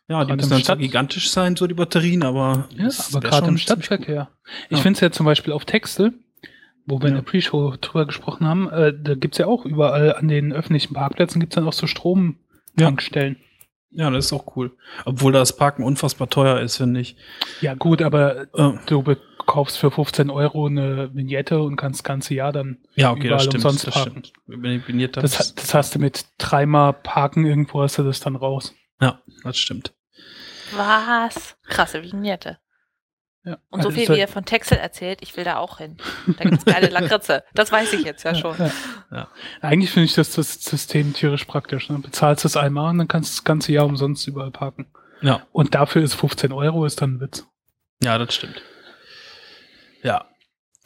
Ja, 0.08 0.24
die 0.24 0.32
müssen 0.32 0.48
dann 0.50 0.60
Stadt- 0.60 0.78
gigantisch 0.78 1.30
sein, 1.30 1.54
so 1.56 1.66
die 1.66 1.74
Batterien, 1.74 2.22
aber. 2.22 2.66
Ja, 2.74 2.88
aber 3.12 3.20
gerade 3.20 3.48
im. 3.48 3.58
Stadtverkehr. 3.58 4.30
Ich 4.70 4.78
Ja. 4.78 4.82
finde 4.82 4.96
es 4.96 5.00
ja 5.00 5.10
zum 5.10 5.26
Beispiel 5.26 5.52
auf 5.52 5.66
Texel, 5.66 6.14
wo 6.86 6.98
wir 7.02 7.08
in 7.08 7.14
Ja. 7.16 7.20
der 7.20 7.30
Pre-Show 7.30 7.74
drüber 7.78 8.06
gesprochen 8.06 8.46
haben, 8.46 8.70
äh, 8.70 8.94
da 8.98 9.14
gibt's 9.14 9.36
ja 9.36 9.46
auch 9.46 9.66
überall 9.66 10.14
an 10.14 10.28
den 10.28 10.52
öffentlichen 10.54 10.94
Parkplätzen 10.94 11.40
gibt's 11.40 11.56
dann 11.56 11.68
auch 11.68 11.74
so 11.74 11.86
Stromtankstellen. 11.86 13.36
Ja, 13.90 14.10
das 14.10 14.26
ist 14.26 14.32
auch 14.32 14.56
cool. 14.56 14.72
Obwohl 15.04 15.32
das 15.32 15.56
Parken 15.56 15.82
unfassbar 15.82 16.28
teuer 16.30 16.60
ist, 16.60 16.78
finde 16.78 17.00
ich. 17.00 17.16
Ja. 17.60 17.74
gut, 17.74 18.00
aber 18.00 18.42
Äh, 18.54 18.78
du 18.86 19.02
kaufst 19.48 19.78
für 19.78 19.90
15 19.90 20.30
Euro 20.30 20.66
eine 20.66 21.12
Vignette 21.14 21.60
und 21.60 21.74
kannst 21.76 22.00
das 22.00 22.04
ganze 22.04 22.34
Jahr 22.34 22.52
dann 22.52 22.78
ja, 22.94 23.10
okay, 23.10 23.22
das 23.22 23.26
überall 23.26 23.40
stimmt. 23.40 23.54
umsonst 23.64 23.86
das 23.88 23.94
parken. 23.94 24.22
Das, 25.12 25.32
das, 25.32 25.54
das 25.56 25.74
hast 25.74 25.94
du 25.94 25.98
mit 25.98 26.26
dreimal 26.38 26.92
Parken 26.92 27.44
irgendwo 27.44 27.82
hast 27.82 27.98
du 27.98 28.04
das 28.04 28.20
dann 28.20 28.36
raus. 28.36 28.74
ja, 29.00 29.20
das 29.42 29.58
stimmt. 29.58 29.94
Was? 30.76 31.56
Krasse 31.66 32.02
Vignette. 32.02 32.58
Ja. 33.44 33.56
Und 33.70 33.82
so 33.82 33.88
Also 33.88 33.98
viel, 33.98 34.08
wie 34.14 34.20
er 34.20 34.28
von 34.28 34.44
Texel 34.44 34.76
erzählt, 34.76 35.20
ich 35.22 35.34
will 35.36 35.44
da 35.44 35.56
auch 35.56 35.78
hin. 35.78 35.96
Da 36.36 36.44
gibt's 36.44 36.64
geile 36.66 36.88
Lakritze. 36.88 37.44
Das 37.54 37.72
weiß 37.72 37.94
ich 37.94 38.04
jetzt 38.04 38.22
ja 38.24 38.34
schon. 38.34 38.54
Ja. 38.58 38.70
Ja. 39.10 39.28
Eigentlich 39.62 39.90
finde 39.90 40.04
ich 40.06 40.14
das, 40.14 40.32
das 40.32 40.54
System 40.62 41.14
tierisch 41.14 41.46
praktisch. 41.46 41.88
Ne? 41.88 41.98
Bezahlst 42.00 42.44
es 42.44 42.56
einmal 42.58 42.90
und 42.90 42.98
dann 42.98 43.08
kannst 43.08 43.32
du 43.32 43.36
das 43.38 43.44
ganze 43.44 43.72
Jahr 43.72 43.86
umsonst 43.86 44.26
überall 44.28 44.50
parken. 44.50 44.92
Ja, 45.22 45.42
Und 45.52 45.74
dafür 45.74 46.02
ist 46.02 46.14
15 46.14 46.52
Euro 46.52 46.84
ist 46.84 47.00
dann 47.00 47.14
ein 47.14 47.20
Witz. 47.20 47.46
ja, 48.02 48.18
das 48.18 48.34
stimmt. 48.34 48.60
Ja. 50.02 50.26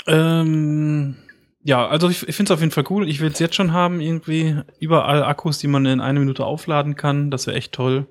Ähm, 0.06 1.16
ja, 1.64 1.86
also 1.86 2.08
ich, 2.08 2.26
ich 2.28 2.34
finde 2.34 2.52
es 2.52 2.54
auf 2.54 2.60
jeden 2.60 2.72
Fall 2.72 2.84
cool. 2.90 3.08
Ich 3.08 3.20
will 3.20 3.30
es 3.30 3.38
jetzt 3.38 3.54
schon 3.54 3.72
haben, 3.72 4.00
irgendwie 4.00 4.60
überall 4.80 5.22
Akkus, 5.22 5.58
die 5.58 5.68
man 5.68 5.86
in 5.86 6.00
einer 6.00 6.20
Minute 6.20 6.44
aufladen 6.44 6.96
kann. 6.96 7.30
Das 7.30 7.46
wäre 7.46 7.56
echt 7.56 7.72
toll. 7.72 8.08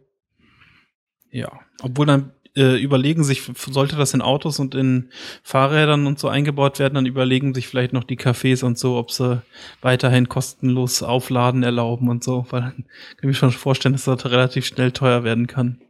Ja. 1.32 1.52
Obwohl 1.82 2.06
dann 2.06 2.32
äh, 2.56 2.82
überlegen 2.82 3.24
sich, 3.24 3.44
sollte 3.56 3.96
das 3.96 4.14
in 4.14 4.22
Autos 4.22 4.60
und 4.60 4.76
in 4.76 5.10
Fahrrädern 5.44 6.08
und 6.08 6.20
so 6.20 6.28
eingebaut 6.28 6.80
werden, 6.80 6.96
dann 6.96 7.06
überlegen 7.06 7.54
sich 7.54 7.68
vielleicht 7.68 7.94
noch 7.94 8.04
die 8.04 8.18
Cafés 8.18 8.64
und 8.64 8.78
so, 8.78 8.98
ob 8.98 9.12
sie 9.12 9.42
weiterhin 9.82 10.28
kostenlos 10.28 11.04
Aufladen 11.04 11.64
erlauben 11.64 12.10
und 12.10 12.24
so, 12.24 12.46
weil 12.50 12.62
dann 12.62 12.76
kann 12.76 12.86
ich 13.20 13.26
mir 13.26 13.34
schon 13.34 13.52
vorstellen, 13.52 13.94
dass 13.94 14.06
das 14.06 14.26
relativ 14.26 14.66
schnell 14.66 14.92
teuer 14.92 15.24
werden 15.24 15.48
kann. 15.48 15.82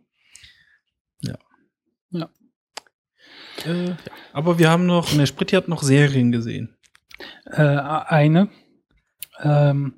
Ja. 1.22 1.38
Ja. 2.12 2.30
Äh. 3.66 3.96
Aber 4.34 4.60
wir 4.60 4.70
haben 4.70 4.86
noch, 4.86 5.14
ne, 5.14 5.28
Spritti 5.28 5.56
hat 5.56 5.68
noch 5.68 5.84
Serien 5.84 6.32
gesehen. 6.32 6.76
Äh, 7.46 7.62
eine. 7.62 8.50
Ähm, 9.42 9.94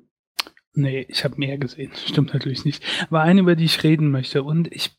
nee, 0.74 1.06
ich 1.08 1.24
habe 1.24 1.36
mehr 1.36 1.58
gesehen. 1.58 1.92
Stimmt 1.94 2.34
natürlich 2.34 2.64
nicht. 2.64 2.84
Aber 3.08 3.20
eine, 3.22 3.40
über 3.40 3.56
die 3.56 3.64
ich 3.64 3.82
reden 3.82 4.10
möchte. 4.10 4.42
Und 4.42 4.72
ich 4.72 4.92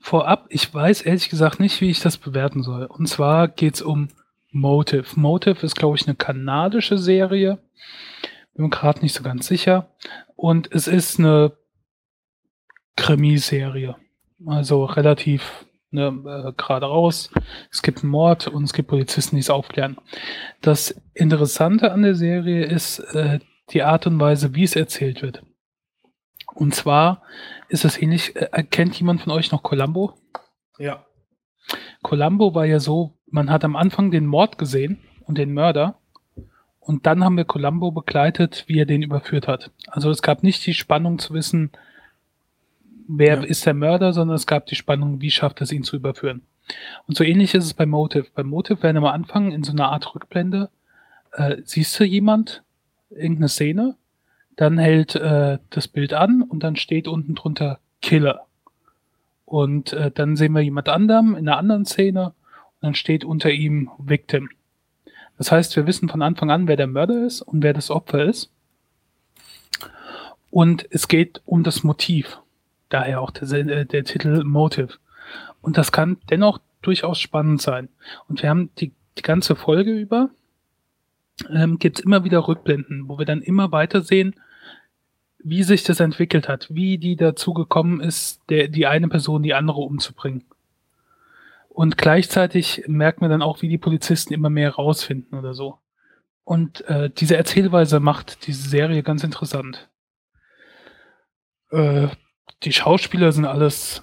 vorab, 0.00 0.46
ich 0.48 0.72
weiß 0.72 1.02
ehrlich 1.02 1.28
gesagt 1.28 1.60
nicht, 1.60 1.80
wie 1.80 1.90
ich 1.90 2.00
das 2.00 2.16
bewerten 2.16 2.62
soll. 2.62 2.86
Und 2.86 3.06
zwar 3.06 3.48
geht's 3.48 3.82
um 3.82 4.08
Motive. 4.50 5.06
Motive 5.16 5.64
ist, 5.64 5.76
glaube 5.76 5.96
ich, 5.96 6.06
eine 6.06 6.16
kanadische 6.16 6.98
Serie. 6.98 7.58
Bin 8.54 8.64
mir 8.64 8.70
gerade 8.70 9.00
nicht 9.00 9.14
so 9.14 9.22
ganz 9.22 9.46
sicher. 9.46 9.94
Und 10.36 10.72
es 10.72 10.88
ist 10.88 11.18
eine 11.18 11.52
Krimiserie. 12.96 13.96
Also 14.46 14.84
relativ 14.84 15.66
ne, 15.90 16.06
äh, 16.06 16.52
gerade 16.56 16.86
raus. 16.86 17.30
Es 17.70 17.82
gibt 17.82 18.02
einen 18.02 18.10
Mord 18.10 18.48
und 18.48 18.64
es 18.64 18.72
gibt 18.72 18.88
Polizisten, 18.88 19.36
die 19.36 19.40
es 19.40 19.50
aufklären. 19.50 19.98
Das 20.60 21.00
Interessante 21.14 21.92
an 21.92 22.02
der 22.02 22.14
Serie 22.14 22.64
ist 22.64 22.98
äh, 23.14 23.40
die 23.70 23.82
Art 23.82 24.06
und 24.06 24.18
Weise, 24.20 24.54
wie 24.54 24.64
es 24.64 24.76
erzählt 24.76 25.22
wird. 25.22 25.42
Und 26.54 26.74
zwar 26.74 27.22
ist 27.68 27.84
es 27.84 28.00
ähnlich, 28.00 28.34
äh, 28.36 28.62
kennt 28.64 28.98
jemand 28.98 29.22
von 29.22 29.32
euch 29.32 29.52
noch 29.52 29.62
Columbo? 29.62 30.14
Ja. 30.78 31.04
Columbo 32.02 32.54
war 32.54 32.64
ja 32.64 32.80
so, 32.80 33.18
man 33.26 33.50
hat 33.50 33.64
am 33.64 33.76
Anfang 33.76 34.10
den 34.10 34.26
Mord 34.26 34.58
gesehen 34.58 34.98
und 35.26 35.38
den 35.38 35.52
Mörder 35.52 36.00
und 36.80 37.06
dann 37.06 37.22
haben 37.22 37.36
wir 37.36 37.44
Columbo 37.44 37.90
begleitet, 37.90 38.64
wie 38.66 38.78
er 38.78 38.86
den 38.86 39.02
überführt 39.02 39.46
hat. 39.46 39.70
Also 39.88 40.10
es 40.10 40.22
gab 40.22 40.42
nicht 40.42 40.64
die 40.66 40.72
Spannung 40.72 41.18
zu 41.18 41.34
wissen, 41.34 41.70
wer 43.08 43.36
Ja. 43.38 43.42
ist 43.42 43.66
der 43.66 43.74
Mörder, 43.74 44.12
sondern 44.12 44.36
es 44.36 44.46
gab 44.46 44.66
die 44.66 44.76
Spannung, 44.76 45.20
wie 45.20 45.30
schafft 45.30 45.60
es 45.60 45.72
ihn 45.72 45.82
zu 45.82 45.96
überführen. 45.96 46.42
Und 47.06 47.16
so 47.16 47.24
ähnlich 47.24 47.54
ist 47.54 47.64
es 47.64 47.74
bei 47.74 47.86
Motive. 47.86 48.26
Bei 48.34 48.44
Motive 48.44 48.82
werden 48.82 48.98
am 48.98 49.04
Anfang 49.06 49.52
in 49.52 49.64
so 49.64 49.72
einer 49.72 49.90
Art 49.90 50.14
Rückblende, 50.14 50.68
äh, 51.32 51.56
siehst 51.64 51.98
du 51.98 52.04
jemand, 52.04 52.62
irgendeine 53.10 53.48
Szene, 53.48 53.96
dann 54.56 54.78
hält 54.78 55.14
äh, 55.16 55.58
das 55.70 55.88
Bild 55.88 56.12
an 56.12 56.42
und 56.42 56.62
dann 56.62 56.76
steht 56.76 57.08
unten 57.08 57.34
drunter 57.34 57.78
Killer. 58.02 58.46
Und 59.46 59.94
äh, 59.94 60.10
dann 60.10 60.36
sehen 60.36 60.52
wir 60.52 60.60
jemand 60.60 60.90
anderem 60.90 61.34
in 61.34 61.48
einer 61.48 61.56
anderen 61.56 61.86
Szene 61.86 62.26
und 62.26 62.82
dann 62.82 62.94
steht 62.94 63.24
unter 63.24 63.50
ihm 63.50 63.90
Victim. 63.98 64.50
Das 65.38 65.50
heißt, 65.52 65.74
wir 65.76 65.86
wissen 65.86 66.08
von 66.08 66.20
Anfang 66.20 66.50
an, 66.50 66.68
wer 66.68 66.76
der 66.76 66.86
Mörder 66.88 67.24
ist 67.24 67.40
und 67.40 67.62
wer 67.62 67.72
das 67.72 67.90
Opfer 67.90 68.24
ist. 68.24 68.50
Und 70.50 70.86
es 70.90 71.08
geht 71.08 71.40
um 71.46 71.62
das 71.62 71.82
Motiv. 71.84 72.38
Daher 72.88 73.20
auch 73.20 73.30
der, 73.30 73.50
äh, 73.52 73.86
der 73.86 74.04
Titel 74.04 74.44
Motive. 74.44 74.94
Und 75.60 75.76
das 75.76 75.92
kann 75.92 76.18
dennoch 76.30 76.60
durchaus 76.82 77.18
spannend 77.18 77.60
sein. 77.60 77.88
Und 78.28 78.42
wir 78.42 78.50
haben 78.50 78.70
die, 78.78 78.92
die 79.18 79.22
ganze 79.22 79.56
Folge 79.56 79.92
über, 79.92 80.30
ähm, 81.50 81.78
gibt 81.78 81.98
es 81.98 82.04
immer 82.04 82.24
wieder 82.24 82.46
Rückblenden, 82.46 83.08
wo 83.08 83.18
wir 83.18 83.26
dann 83.26 83.42
immer 83.42 83.72
weiter 83.72 84.02
sehen, 84.02 84.34
wie 85.38 85.62
sich 85.62 85.84
das 85.84 86.00
entwickelt 86.00 86.48
hat, 86.48 86.68
wie 86.70 86.98
die 86.98 87.16
dazu 87.16 87.54
gekommen 87.54 88.00
ist, 88.00 88.40
der, 88.48 88.68
die 88.68 88.86
eine 88.86 89.08
Person 89.08 89.42
die 89.42 89.54
andere 89.54 89.80
umzubringen. 89.80 90.44
Und 91.68 91.96
gleichzeitig 91.96 92.84
merken 92.88 93.20
wir 93.20 93.28
dann 93.28 93.42
auch, 93.42 93.62
wie 93.62 93.68
die 93.68 93.78
Polizisten 93.78 94.34
immer 94.34 94.50
mehr 94.50 94.74
rausfinden 94.74 95.38
oder 95.38 95.54
so. 95.54 95.78
Und 96.42 96.80
äh, 96.88 97.10
diese 97.10 97.36
Erzählweise 97.36 98.00
macht 98.00 98.46
diese 98.46 98.68
Serie 98.68 99.02
ganz 99.02 99.22
interessant. 99.22 99.88
Äh, 101.70 102.08
die 102.62 102.72
Schauspieler 102.72 103.32
sind 103.32 103.44
alles, 103.44 104.02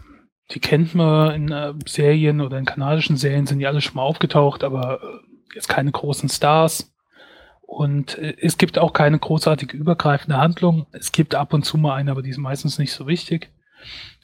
die 0.52 0.60
kennt 0.60 0.96
man 0.96 1.34
in 1.34 1.52
äh, 1.52 1.74
Serien 1.86 2.41
oder 2.41 2.58
in 2.58 2.66
kanadischen 2.66 3.18
Serien, 3.18 3.48
sind 3.48 3.60
die 3.60 3.68
alle 3.68 3.82
schon 3.82 3.96
mal 3.96 4.04
aufgetaucht, 4.04 4.64
aber 4.64 5.02
äh, 5.02 5.56
jetzt 5.56 5.68
keine 5.68 5.91
großen 5.91 6.30
Stars. 6.30 6.93
Und 7.62 8.18
äh, 8.18 8.36
es 8.39 8.58
gibt 8.58 8.78
auch 8.78 8.93
keine 8.93 9.18
großartige 9.18 9.76
übergreifende 9.76 10.38
Handlung. 10.38 10.86
Es 10.91 11.12
gibt 11.12 11.36
ab 11.36 11.54
und 11.54 11.66
zu 11.66 11.78
mal 11.78 11.96
eine, 11.96 12.12
aber 12.12 12.22
die 12.22 12.30
ist 12.30 12.38
meistens 12.38 12.78
nicht 12.78 12.93
so 12.93 13.08
wichtig. 13.08 13.50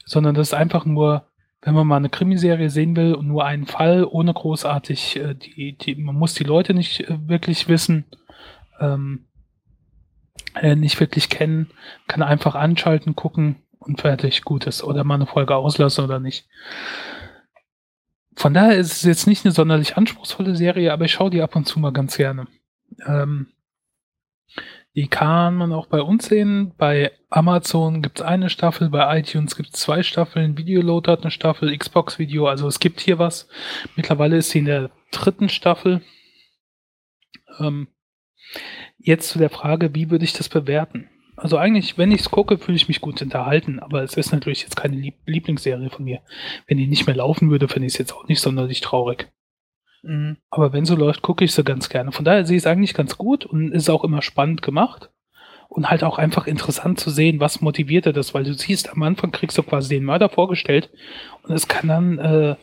Sondern 0.04 0.34
das 0.34 0.48
ist 0.48 0.54
einfach 0.54 0.84
nur, 0.84 1.26
wenn 1.60 1.74
man 1.74 1.86
mal 1.86 1.96
eine 1.96 2.08
Krimiserie 2.08 2.70
sehen 2.70 2.96
will 2.96 3.14
und 3.14 3.26
nur 3.26 3.44
einen 3.44 3.66
Fall, 3.66 4.04
ohne 4.04 4.32
großartig, 4.32 5.16
äh, 5.16 5.34
die, 5.34 5.76
die, 5.76 5.96
man 5.96 6.16
muss 6.16 6.34
die 6.34 6.44
Leute 6.44 6.74
nicht 6.74 7.00
äh, 7.00 7.28
wirklich 7.28 7.68
wissen, 7.68 8.04
ähm, 8.80 9.26
äh, 10.54 10.76
nicht 10.76 11.00
wirklich 11.00 11.28
kennen, 11.28 11.70
kann 12.06 12.22
einfach 12.22 12.54
anschalten, 12.54 13.16
gucken 13.16 13.56
und 13.82 14.00
fertig, 14.00 14.42
gut 14.42 14.66
ist. 14.66 14.82
Oder 14.82 15.04
mal 15.04 15.16
eine 15.16 15.26
Folge 15.26 15.56
auslassen 15.56 16.04
oder 16.04 16.20
nicht. 16.20 16.46
Von 18.34 18.54
daher 18.54 18.76
ist 18.76 18.92
es 18.92 19.02
jetzt 19.02 19.26
nicht 19.26 19.44
eine 19.44 19.52
sonderlich 19.52 19.96
anspruchsvolle 19.96 20.56
Serie, 20.56 20.92
aber 20.92 21.04
ich 21.04 21.12
schaue 21.12 21.30
die 21.30 21.42
ab 21.42 21.54
und 21.54 21.66
zu 21.66 21.78
mal 21.78 21.92
ganz 21.92 22.16
gerne. 22.16 22.46
Ähm, 23.06 23.48
die 24.94 25.08
kann 25.08 25.54
man 25.54 25.72
auch 25.72 25.86
bei 25.86 26.00
uns 26.00 26.26
sehen. 26.26 26.74
Bei 26.76 27.12
Amazon 27.30 28.02
gibt 28.02 28.20
es 28.20 28.24
eine 28.24 28.50
Staffel, 28.50 28.90
bei 28.90 29.18
iTunes 29.18 29.56
gibt 29.56 29.74
es 29.74 29.80
zwei 29.80 30.02
Staffeln, 30.02 30.58
Videoload 30.58 31.10
hat 31.10 31.22
eine 31.22 31.30
Staffel, 31.30 31.76
Xbox 31.76 32.18
Video, 32.18 32.46
also 32.46 32.66
es 32.68 32.80
gibt 32.80 33.00
hier 33.00 33.18
was. 33.18 33.48
Mittlerweile 33.96 34.36
ist 34.36 34.50
sie 34.50 34.58
in 34.58 34.66
der 34.66 34.90
dritten 35.10 35.48
Staffel. 35.48 36.02
Ähm, 37.58 37.88
Jetzt 38.98 39.30
zu 39.30 39.38
der 39.38 39.50
Frage, 39.50 39.94
wie 39.94 40.10
würde 40.10 40.24
ich 40.24 40.32
das 40.32 40.48
bewerten? 40.48 41.08
Also 41.36 41.56
eigentlich, 41.56 41.96
wenn 41.96 42.12
ich 42.12 42.20
es 42.20 42.30
gucke, 42.30 42.58
fühle 42.58 42.76
ich 42.76 42.88
mich 42.88 43.00
gut 43.00 43.22
unterhalten, 43.22 43.80
aber 43.80 44.02
es 44.02 44.14
ist 44.14 44.32
natürlich 44.32 44.62
jetzt 44.62 44.76
keine 44.76 44.96
Lieb 44.96 45.14
Lieblingsserie 45.26 45.90
von 45.90 46.04
mir. 46.04 46.20
Wenn 46.66 46.76
die 46.76 46.86
nicht 46.86 47.06
mehr 47.06 47.16
laufen 47.16 47.50
würde, 47.50 47.68
finde 47.68 47.86
ich 47.86 47.94
es 47.94 47.98
jetzt 47.98 48.12
auch 48.12 48.28
nicht 48.28 48.40
sonderlich 48.40 48.80
traurig. 48.80 49.32
Mhm. 50.02 50.36
Aber 50.50 50.72
wenn 50.72 50.84
so 50.84 50.94
läuft, 50.94 51.22
gucke 51.22 51.44
ich 51.44 51.52
sie 51.52 51.64
ganz 51.64 51.88
gerne. 51.88 52.12
Von 52.12 52.24
daher 52.24 52.44
sehe 52.44 52.56
ich 52.56 52.64
es 52.64 52.66
eigentlich 52.66 52.94
ganz 52.94 53.16
gut 53.16 53.46
und 53.46 53.72
ist 53.72 53.88
auch 53.88 54.04
immer 54.04 54.22
spannend 54.22 54.62
gemacht. 54.62 55.10
Und 55.68 55.88
halt 55.88 56.04
auch 56.04 56.18
einfach 56.18 56.46
interessant 56.46 57.00
zu 57.00 57.08
sehen, 57.08 57.40
was 57.40 57.62
motiviert 57.62 58.04
er 58.04 58.12
das, 58.12 58.34
weil 58.34 58.44
du 58.44 58.52
siehst, 58.52 58.90
am 58.90 59.02
Anfang 59.02 59.30
kriegst 59.30 59.56
du 59.56 59.62
quasi 59.62 59.88
den 59.88 60.04
Mörder 60.04 60.28
vorgestellt 60.28 60.90
und 61.44 61.54
es 61.54 61.66
kann 61.66 61.88
dann 61.88 62.18
äh, 62.18 62.56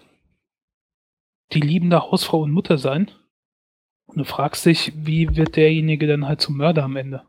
die 1.53 1.59
liebende 1.59 2.03
Hausfrau 2.03 2.41
und 2.41 2.51
Mutter 2.51 2.77
sein. 2.77 3.09
Und 4.05 4.19
du 4.19 4.25
fragst 4.25 4.63
dich, 4.65 4.93
wie 4.95 5.35
wird 5.35 5.55
derjenige 5.55 6.05
dann 6.05 6.27
halt 6.27 6.41
zum 6.41 6.57
Mörder 6.57 6.83
am 6.83 6.95
Ende? 6.97 7.23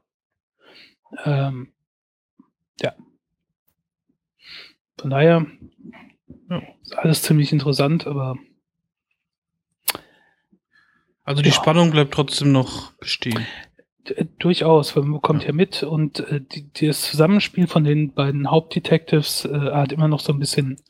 Ähm, 1.24 1.72
ja. 2.80 2.94
Von 4.98 5.10
daher 5.10 5.46
ja, 6.48 6.62
ist 6.82 6.98
alles 6.98 7.22
ziemlich 7.22 7.52
interessant, 7.52 8.06
aber. 8.06 8.36
Also 11.24 11.42
die 11.42 11.50
ja. 11.50 11.54
Spannung 11.54 11.90
bleibt 11.90 12.12
trotzdem 12.12 12.52
noch 12.52 12.92
bestehen. 12.92 13.46
D 14.08 14.26
durchaus, 14.38 14.96
weil 14.96 15.02
man 15.04 15.20
bekommt 15.20 15.42
ja, 15.42 15.48
ja 15.48 15.54
mit 15.54 15.82
und 15.82 16.20
äh, 16.20 16.40
die, 16.40 16.86
das 16.86 17.02
Zusammenspiel 17.02 17.66
von 17.66 17.84
den 17.84 18.14
beiden 18.14 18.50
Hauptdetectives 18.50 19.44
äh, 19.44 19.72
hat 19.72 19.92
immer 19.92 20.08
noch 20.08 20.20
so 20.20 20.32
ein 20.32 20.38
bisschen 20.38 20.80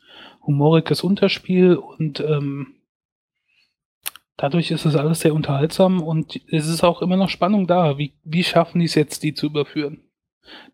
humoriges 0.45 1.03
Unterspiel 1.03 1.75
und 1.75 2.21
ähm, 2.21 2.75
dadurch 4.37 4.71
ist 4.71 4.85
es 4.85 4.95
alles 4.95 5.19
sehr 5.19 5.33
unterhaltsam 5.33 6.01
und 6.01 6.41
es 6.47 6.67
ist 6.67 6.83
auch 6.83 7.01
immer 7.01 7.17
noch 7.17 7.29
Spannung 7.29 7.67
da. 7.67 7.97
Wie, 7.97 8.13
wie 8.23 8.43
schaffen 8.43 8.79
die 8.79 8.85
es 8.85 8.95
jetzt, 8.95 9.23
die 9.23 9.33
zu 9.33 9.47
überführen? 9.47 10.01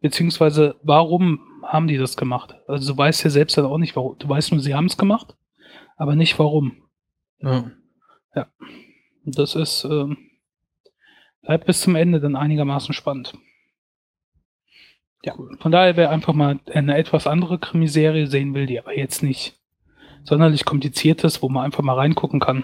Beziehungsweise, 0.01 0.75
warum 0.83 1.39
haben 1.63 1.87
die 1.87 1.97
das 1.97 2.17
gemacht? 2.17 2.55
Also 2.67 2.93
du 2.93 2.97
weißt 2.97 3.23
ja 3.23 3.29
selbst 3.29 3.57
dann 3.57 3.65
auch 3.65 3.77
nicht, 3.77 3.95
warum. 3.95 4.17
Du 4.17 4.27
weißt 4.29 4.51
nur, 4.51 4.61
sie 4.61 4.73
haben 4.73 4.85
es 4.85 4.97
gemacht, 4.97 5.35
aber 5.97 6.15
nicht 6.15 6.37
warum. 6.39 6.83
Ja. 7.39 7.71
Ja. 8.35 8.47
Das 9.25 9.55
ist, 9.55 9.83
ähm, 9.83 10.17
bleibt 11.41 11.65
bis 11.65 11.81
zum 11.81 11.95
Ende 11.95 12.19
dann 12.19 12.35
einigermaßen 12.35 12.93
spannend. 12.93 13.33
Ja, 15.23 15.35
von 15.59 15.71
daher, 15.71 15.97
wer 15.97 16.11
einfach 16.11 16.33
mal 16.33 16.59
eine 16.71 16.97
etwas 16.97 17.27
andere 17.27 17.59
Krimiserie 17.59 18.27
sehen 18.27 18.53
will, 18.53 18.65
die 18.65 18.79
aber 18.79 18.95
jetzt 18.95 19.23
nicht 19.23 19.59
sonderlich 20.23 20.63
kompliziert 20.63 21.23
ist, 21.23 21.41
wo 21.41 21.49
man 21.49 21.65
einfach 21.65 21.83
mal 21.83 21.95
reingucken 21.95 22.39
kann, 22.39 22.63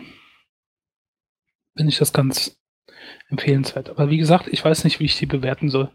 finde 1.75 1.89
ich 1.91 1.97
das 1.97 2.13
ganz 2.13 2.57
empfehlenswert. 3.27 3.89
Aber 3.89 4.09
wie 4.09 4.17
gesagt, 4.17 4.47
ich 4.47 4.63
weiß 4.63 4.83
nicht, 4.83 4.99
wie 4.99 5.05
ich 5.05 5.17
die 5.17 5.25
bewerten 5.25 5.69
soll 5.69 5.91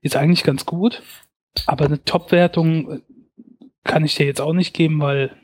ist 0.00 0.16
eigentlich 0.16 0.44
ganz 0.44 0.66
gut, 0.66 1.02
aber 1.66 1.86
eine 1.86 2.04
Top-Wertung 2.04 2.90
äh, 2.90 3.00
kann 3.84 4.04
ich 4.04 4.14
dir 4.14 4.26
jetzt 4.26 4.40
auch 4.40 4.52
nicht 4.52 4.74
geben, 4.74 5.00
weil 5.00 5.36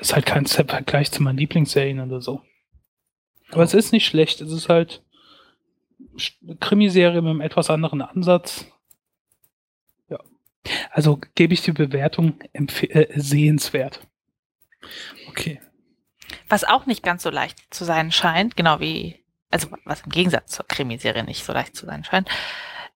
es 0.00 0.14
halt 0.14 0.26
kein 0.26 0.46
Vergleich 0.46 1.10
zu 1.10 1.22
meinen 1.22 1.38
Lieblingsserien 1.38 2.00
oder 2.00 2.20
so. 2.20 2.42
Aber 3.50 3.62
es 3.62 3.74
ist 3.74 3.92
nicht 3.92 4.06
schlecht. 4.06 4.40
Es 4.40 4.50
ist 4.50 4.68
halt 4.68 5.02
eine 6.42 6.56
Krimiserie 6.56 7.20
mit 7.20 7.30
einem 7.30 7.40
etwas 7.40 7.70
anderen 7.70 8.02
Ansatz. 8.02 8.66
Ja. 10.08 10.18
Also 10.90 11.20
gebe 11.34 11.54
ich 11.54 11.62
die 11.62 11.72
Bewertung 11.72 12.40
äh, 12.52 13.06
sehenswert. 13.20 14.00
Okay. 15.28 15.60
Was 16.48 16.64
auch 16.64 16.86
nicht 16.86 17.02
ganz 17.02 17.22
so 17.22 17.30
leicht 17.30 17.58
zu 17.74 17.84
sein 17.84 18.10
scheint, 18.10 18.56
genau 18.56 18.80
wie, 18.80 19.22
also 19.50 19.68
was 19.84 20.00
im 20.02 20.10
Gegensatz 20.10 20.52
zur 20.52 20.66
Krimiserie 20.66 21.24
nicht 21.24 21.44
so 21.44 21.52
leicht 21.52 21.76
zu 21.76 21.86
sein 21.86 22.04
scheint, 22.04 22.28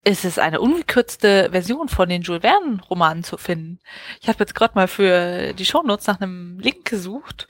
ist 0.06 0.24
es 0.24 0.38
eine 0.38 0.60
ungekürzte 0.60 1.48
Version 1.50 1.88
von 1.88 2.08
den 2.08 2.22
Jules 2.22 2.42
Verne-Romanen 2.42 3.24
zu 3.24 3.36
finden. 3.36 3.80
Ich 4.20 4.28
habe 4.28 4.38
jetzt 4.38 4.54
gerade 4.54 4.76
mal 4.76 4.86
für 4.86 5.52
die 5.52 5.64
Shownotes 5.64 6.06
nach 6.06 6.20
einem 6.20 6.60
Link 6.60 6.84
gesucht 6.84 7.48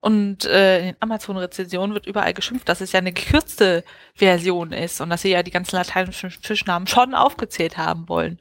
und 0.00 0.44
äh, 0.46 0.80
in 0.80 0.84
den 0.86 0.96
Amazon-Rezensionen 0.98 1.94
wird 1.94 2.06
überall 2.06 2.34
geschimpft, 2.34 2.68
dass 2.68 2.80
es 2.80 2.90
ja 2.90 2.98
eine 2.98 3.12
gekürzte 3.12 3.84
Version 4.16 4.72
ist 4.72 5.00
und 5.00 5.10
dass 5.10 5.22
sie 5.22 5.30
ja 5.30 5.44
die 5.44 5.52
ganzen 5.52 5.76
lateinischen 5.76 6.30
Fischnamen 6.30 6.88
schon 6.88 7.14
aufgezählt 7.14 7.76
haben 7.76 8.08
wollen. 8.08 8.40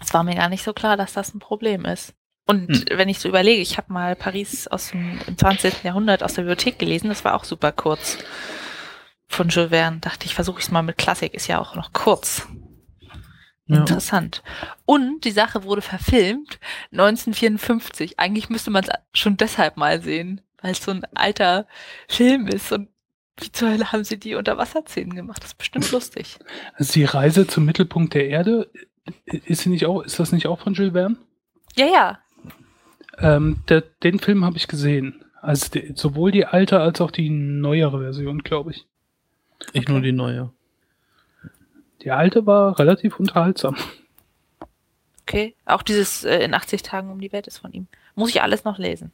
Es 0.00 0.14
war 0.14 0.22
mir 0.22 0.36
gar 0.36 0.48
nicht 0.48 0.62
so 0.62 0.72
klar, 0.72 0.96
dass 0.96 1.14
das 1.14 1.34
ein 1.34 1.40
Problem 1.40 1.84
ist. 1.84 2.14
Und 2.46 2.68
hm. 2.68 2.84
wenn 2.92 3.08
ich 3.08 3.18
so 3.18 3.28
überlege, 3.28 3.60
ich 3.60 3.76
habe 3.76 3.92
mal 3.92 4.14
Paris 4.14 4.68
aus 4.68 4.90
dem 4.90 5.18
im 5.26 5.36
20. 5.36 5.82
Jahrhundert 5.82 6.22
aus 6.22 6.34
der 6.34 6.42
Bibliothek 6.42 6.78
gelesen, 6.78 7.08
das 7.08 7.24
war 7.24 7.34
auch 7.34 7.42
super 7.42 7.72
kurz 7.72 8.18
von 9.36 9.48
Jules 9.48 9.70
Verne. 9.70 9.98
Dachte 10.00 10.26
ich, 10.26 10.34
versuche 10.34 10.58
ich 10.58 10.66
es 10.66 10.70
mal 10.70 10.82
mit 10.82 10.98
Klassik, 10.98 11.34
ist 11.34 11.46
ja 11.46 11.60
auch 11.60 11.76
noch 11.76 11.92
kurz. 11.92 12.48
Ja. 13.66 13.78
Interessant. 13.78 14.42
Und 14.84 15.24
die 15.24 15.32
Sache 15.32 15.64
wurde 15.64 15.82
verfilmt 15.82 16.58
1954. 16.92 18.18
Eigentlich 18.18 18.48
müsste 18.48 18.70
man 18.70 18.84
es 18.84 18.90
schon 19.12 19.36
deshalb 19.36 19.76
mal 19.76 20.00
sehen, 20.00 20.40
weil 20.62 20.72
es 20.72 20.82
so 20.82 20.92
ein 20.92 21.04
alter 21.14 21.66
Film 22.08 22.46
ist. 22.46 22.72
Und 22.72 22.88
wie 23.38 23.52
zur 23.52 23.70
Hölle 23.70 23.92
haben 23.92 24.04
sie 24.04 24.18
die 24.18 24.36
Unterwasserszenen 24.36 25.14
gemacht? 25.14 25.42
Das 25.42 25.50
ist 25.50 25.58
bestimmt 25.58 25.90
lustig. 25.90 26.38
Also 26.74 26.92
die 26.92 27.04
Reise 27.04 27.46
zum 27.46 27.64
Mittelpunkt 27.64 28.14
der 28.14 28.28
Erde, 28.28 28.70
ist 29.24 29.62
sie 29.62 29.68
nicht 29.68 29.86
auch, 29.86 30.02
ist 30.02 30.18
das 30.18 30.32
nicht 30.32 30.46
auch 30.46 30.60
von 30.60 30.74
Jules 30.74 30.92
Verne? 30.92 31.16
Ja, 31.76 31.86
ja. 31.86 32.18
Ähm, 33.18 33.62
der, 33.68 33.80
den 33.80 34.20
Film 34.20 34.44
habe 34.44 34.56
ich 34.56 34.68
gesehen. 34.68 35.24
Also 35.42 35.70
die, 35.70 35.92
sowohl 35.94 36.30
die 36.30 36.46
alte 36.46 36.80
als 36.80 37.00
auch 37.00 37.10
die 37.10 37.30
neuere 37.30 38.00
Version, 38.00 38.42
glaube 38.42 38.70
ich. 38.70 38.86
Ich 39.72 39.82
okay. 39.82 39.92
nur 39.92 40.00
die 40.00 40.12
neue. 40.12 40.50
Die 42.02 42.10
alte 42.10 42.46
war 42.46 42.78
relativ 42.78 43.18
unterhaltsam. 43.18 43.76
Okay, 45.22 45.56
auch 45.64 45.82
dieses 45.82 46.24
äh, 46.24 46.38
in 46.38 46.54
80 46.54 46.82
Tagen 46.82 47.10
um 47.10 47.20
die 47.20 47.32
Welt 47.32 47.48
ist 47.48 47.58
von 47.58 47.72
ihm. 47.72 47.88
Muss 48.14 48.30
ich 48.30 48.42
alles 48.42 48.64
noch 48.64 48.78
lesen. 48.78 49.12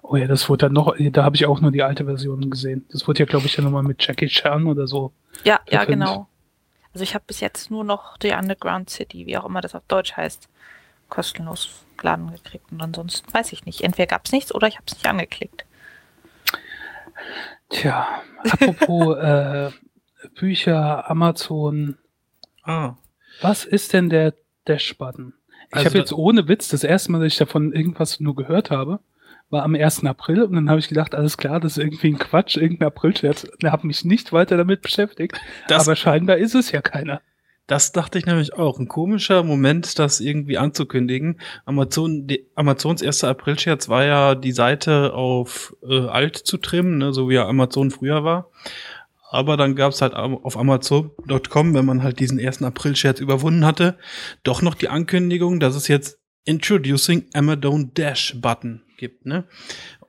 Oh 0.00 0.16
ja, 0.16 0.26
das 0.26 0.48
wurde 0.48 0.66
dann 0.66 0.74
noch, 0.74 0.94
da 0.98 1.24
habe 1.24 1.34
ich 1.34 1.46
auch 1.46 1.60
nur 1.60 1.72
die 1.72 1.82
alte 1.82 2.04
Version 2.04 2.50
gesehen. 2.50 2.84
Das 2.90 3.08
wurde 3.08 3.20
ja, 3.20 3.24
glaube 3.24 3.46
ich, 3.46 3.56
dann 3.56 3.64
nochmal 3.64 3.82
mit 3.82 4.06
Jackie 4.06 4.28
Chan 4.28 4.66
oder 4.66 4.86
so. 4.86 5.12
Ja, 5.44 5.60
ja, 5.68 5.84
genau. 5.86 6.28
Also 6.92 7.02
ich 7.02 7.14
habe 7.14 7.24
bis 7.26 7.40
jetzt 7.40 7.70
nur 7.70 7.82
noch 7.82 8.16
die 8.18 8.32
Underground 8.32 8.90
City, 8.90 9.26
wie 9.26 9.36
auch 9.36 9.46
immer 9.46 9.60
das 9.60 9.74
auf 9.74 9.82
Deutsch 9.88 10.12
heißt, 10.12 10.48
kostenlos 11.08 11.84
geladen 11.96 12.30
gekriegt. 12.30 12.70
Und 12.70 12.82
ansonsten 12.82 13.32
weiß 13.32 13.52
ich 13.52 13.64
nicht. 13.64 13.80
Entweder 13.80 14.06
gab 14.06 14.26
es 14.26 14.32
nichts 14.32 14.54
oder 14.54 14.68
ich 14.68 14.76
habe 14.76 14.84
es 14.86 14.94
nicht 14.94 15.06
angeklickt. 15.06 15.64
Tja, 17.74 18.22
apropos 18.48 19.16
äh, 19.18 19.70
Bücher, 20.38 21.10
Amazon. 21.10 21.98
Ah. 22.62 22.94
Was 23.40 23.64
ist 23.64 23.92
denn 23.92 24.08
der 24.08 24.34
Dash-Button? 24.64 25.34
Ich 25.68 25.76
also 25.76 25.88
habe 25.88 25.98
jetzt 25.98 26.12
ohne 26.12 26.48
Witz 26.48 26.68
das 26.68 26.84
erste 26.84 27.10
Mal, 27.10 27.18
dass 27.18 27.32
ich 27.32 27.38
davon 27.38 27.72
irgendwas 27.72 28.20
nur 28.20 28.36
gehört 28.36 28.70
habe, 28.70 29.00
war 29.50 29.64
am 29.64 29.74
1. 29.74 30.04
April 30.04 30.42
und 30.42 30.54
dann 30.54 30.70
habe 30.70 30.78
ich 30.78 30.88
gedacht, 30.88 31.14
alles 31.14 31.36
klar, 31.36 31.58
das 31.58 31.76
ist 31.76 31.84
irgendwie 31.84 32.08
ein 32.08 32.18
Quatsch, 32.18 32.56
irgendein 32.56 32.88
April-Scherz. 32.88 33.48
Ich 33.58 33.64
habe 33.66 33.86
mich 33.86 34.04
nicht 34.04 34.32
weiter 34.32 34.56
damit 34.56 34.80
beschäftigt. 34.80 35.38
Aber 35.68 35.96
scheinbar 35.96 36.36
ist 36.36 36.54
es 36.54 36.70
ja 36.70 36.80
keiner. 36.80 37.22
Das 37.66 37.92
dachte 37.92 38.18
ich 38.18 38.26
nämlich 38.26 38.52
auch. 38.54 38.78
Ein 38.78 38.88
komischer 38.88 39.42
Moment, 39.42 39.98
das 39.98 40.20
irgendwie 40.20 40.58
anzukündigen. 40.58 41.40
Amazon, 41.64 42.26
die, 42.26 42.46
Amazons 42.54 43.00
erster 43.00 43.28
April-Scherz 43.28 43.88
war 43.88 44.04
ja, 44.04 44.34
die 44.34 44.52
Seite 44.52 45.14
auf 45.14 45.74
äh, 45.82 46.06
alt 46.06 46.36
zu 46.36 46.58
trimmen, 46.58 46.98
ne, 46.98 47.12
so 47.14 47.30
wie 47.30 47.34
ja 47.34 47.48
Amazon 47.48 47.90
früher 47.90 48.22
war. 48.22 48.50
Aber 49.30 49.56
dann 49.56 49.74
gab 49.74 49.92
es 49.92 50.02
halt 50.02 50.14
auf 50.14 50.56
Amazon.com, 50.56 51.74
wenn 51.74 51.84
man 51.84 52.02
halt 52.02 52.20
diesen 52.20 52.38
ersten 52.38 52.64
April-Scherz 52.64 53.18
überwunden 53.18 53.64
hatte, 53.64 53.96
doch 54.42 54.62
noch 54.62 54.74
die 54.74 54.88
Ankündigung, 54.88 55.58
dass 55.58 55.74
es 55.74 55.88
jetzt 55.88 56.20
Introducing 56.44 57.24
Amazon 57.32 57.92
Dash 57.94 58.36
Button 58.40 58.82
gibt. 58.98 59.26
Ne? 59.26 59.44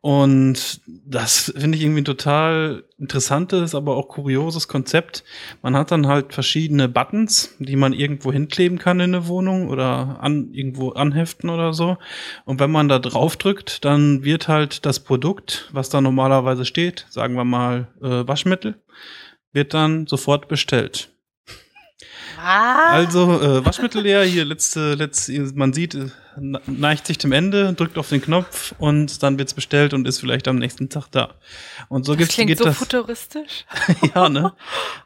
Und 0.06 0.82
das 0.86 1.52
finde 1.58 1.80
ich 1.80 1.84
irgendwie 1.84 2.02
ein 2.02 2.06
total 2.06 2.84
interessantes, 3.00 3.74
aber 3.74 3.98
auch 3.98 4.08
kurioses 4.08 4.68
Konzept. 4.68 5.24
Man 5.64 5.76
hat 5.76 5.90
dann 5.90 6.06
halt 6.06 6.32
verschiedene 6.32 6.88
Buttons, 6.88 7.56
die 7.58 7.76
man 7.76 7.92
irgendwo 7.92 8.32
hinkleben 8.32 8.78
kann 8.78 9.00
in 9.00 9.16
eine 9.16 9.26
Wohnung 9.26 9.68
oder 9.68 10.20
an, 10.22 10.54
irgendwo 10.54 10.92
anheften 10.92 11.50
oder 11.50 11.74
so. 11.74 11.98
Und 12.44 12.60
wenn 12.60 12.70
man 12.70 12.88
da 12.88 13.00
drauf 13.00 13.36
drückt, 13.36 13.84
dann 13.84 14.24
wird 14.24 14.48
halt 14.48 14.86
das 14.86 15.00
Produkt, 15.00 15.70
was 15.72 15.90
da 15.90 16.02
normalerweise 16.02 16.66
steht, 16.66 17.08
sagen 17.10 17.34
wir 17.34 17.44
mal 17.44 17.88
äh, 18.00 18.28
Waschmittel, 18.28 18.76
wird 19.54 19.74
dann 19.74 20.06
sofort 20.06 20.48
bestellt. 20.48 21.10
Ah. 22.40 22.92
Also 22.92 23.42
äh, 23.42 23.66
Waschmittel 23.66 24.04
leer, 24.04 24.24
hier 24.24 24.46
letzte, 24.46 24.94
letzte, 24.94 25.52
man 25.56 25.74
sieht, 25.74 25.98
neigt 26.38 27.08
sich 27.08 27.18
dem 27.18 27.32
Ende, 27.32 27.74
drückt 27.74 27.98
auf 27.98 28.10
den 28.10 28.22
Knopf 28.22 28.74
und 28.78 29.24
dann 29.24 29.38
wird's 29.40 29.54
bestellt 29.54 29.94
und 29.94 30.08
ist 30.08 30.20
vielleicht 30.20 30.48
am 30.48 30.58
nächsten 30.58 30.90
Tag 30.90 31.08
da. 31.12 31.36
Und 31.90 32.06
so 32.06 32.14
Das 32.14 32.20
gibt's, 32.20 32.36
klingt 32.36 32.50
geht 32.50 32.58
so 32.58 32.66
das. 32.66 32.78
futuristisch. 32.78 33.66
ja, 34.16 34.30
ne? 34.30 34.54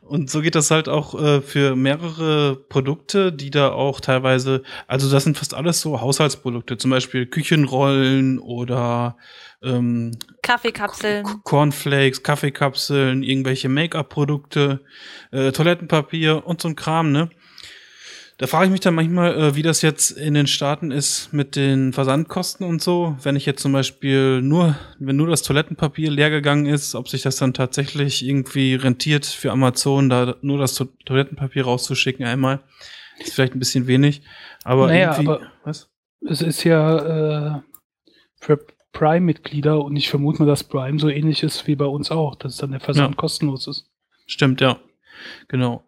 Und 0.02 0.30
so 0.30 0.42
geht 0.42 0.56
das 0.56 0.72
halt 0.72 0.90
auch 0.90 1.14
äh, 1.22 1.42
für 1.42 1.76
mehrere 1.76 2.56
Produkte, 2.56 3.32
die 3.32 3.52
da 3.52 3.70
auch 3.72 4.00
teilweise, 4.02 4.64
also 4.88 5.10
das 5.12 5.24
sind 5.24 5.38
fast 5.38 5.54
alles 5.54 5.82
so 5.82 6.02
Haushaltsprodukte, 6.02 6.78
zum 6.78 6.92
Beispiel 6.92 7.26
Küchenrollen 7.28 8.40
oder 8.40 9.18
ähm, 9.62 10.12
Kaffeekapseln. 10.42 11.26
K- 11.26 11.36
Cornflakes, 11.44 12.24
Kaffeekapseln, 12.24 13.24
irgendwelche 13.24 13.70
Make-up-Produkte, 13.70 14.82
äh, 15.32 15.52
Toilettenpapier 15.52 16.46
und 16.48 16.62
so 16.62 16.70
ein 16.70 16.76
Kram, 16.76 17.12
ne? 17.12 17.30
Da 18.40 18.48
frage 18.48 18.66
ich 18.68 18.72
mich 18.72 18.80
dann 18.80 18.96
manchmal, 18.96 19.38
äh, 19.38 19.56
wie 19.56 19.64
das 19.64 19.82
jetzt 19.82 20.12
in 20.12 20.34
den 20.34 20.48
Staaten 20.48 20.92
ist 20.92 21.34
mit 21.34 21.58
den 21.58 21.92
Versandkosten 21.92 22.66
und 22.66 22.82
so. 22.82 23.18
Wenn 23.22 23.36
ich 23.36 23.46
jetzt 23.46 23.62
zum 23.62 23.74
Beispiel 23.74 24.42
nur, 24.42 24.78
wenn 24.98 25.18
nur 25.18 25.28
das 25.28 25.44
Toilettenpapier 25.44 26.10
leer 26.10 26.30
gegangen 26.30 26.66
ist, 26.66 26.96
ob 26.96 27.10
sich 27.10 27.22
das 27.22 27.36
dann 27.36 27.54
tatsächlich 27.54 28.26
irgendwie 28.26 28.76
rentiert 28.76 29.26
für 29.26 29.52
Amazon, 29.52 30.08
da 30.10 30.36
nur 30.42 30.58
das 30.58 30.74
To 30.76 30.86
Toilettenpapier 31.06 31.66
rauszuschicken 31.66 32.26
einmal. 32.26 32.62
Ist 33.20 33.34
vielleicht 33.34 33.56
ein 33.56 33.60
bisschen 33.60 33.88
wenig. 33.88 34.22
Aber 34.64 34.88
Naja, 34.88 35.12
irgendwie. 35.12 35.32
aber- 35.32 35.42
was? 35.66 35.90
Es 36.26 36.42
ist 36.42 36.64
ja 36.64 37.58
äh, 37.58 37.62
für 38.40 38.66
Prime-Mitglieder 38.94 39.84
und 39.84 39.98
ich 39.98 40.10
vermute 40.10 40.40
mal, 40.40 40.46
dass 40.48 40.64
Prime 40.64 40.98
so 40.98 41.10
ähnlich 41.10 41.44
ist 41.44 41.68
wie 41.68 41.76
bei 41.76 41.86
uns 41.86 42.10
auch, 42.10 42.36
dass 42.36 42.56
dann 42.58 42.72
der 42.72 42.80
Versand 42.80 43.16
Ja. 43.16 43.16
kostenlos 43.18 43.68
ist. 43.68 43.90
Stimmt, 44.28 44.62
ja. 44.62 44.80
Genau. 45.50 45.84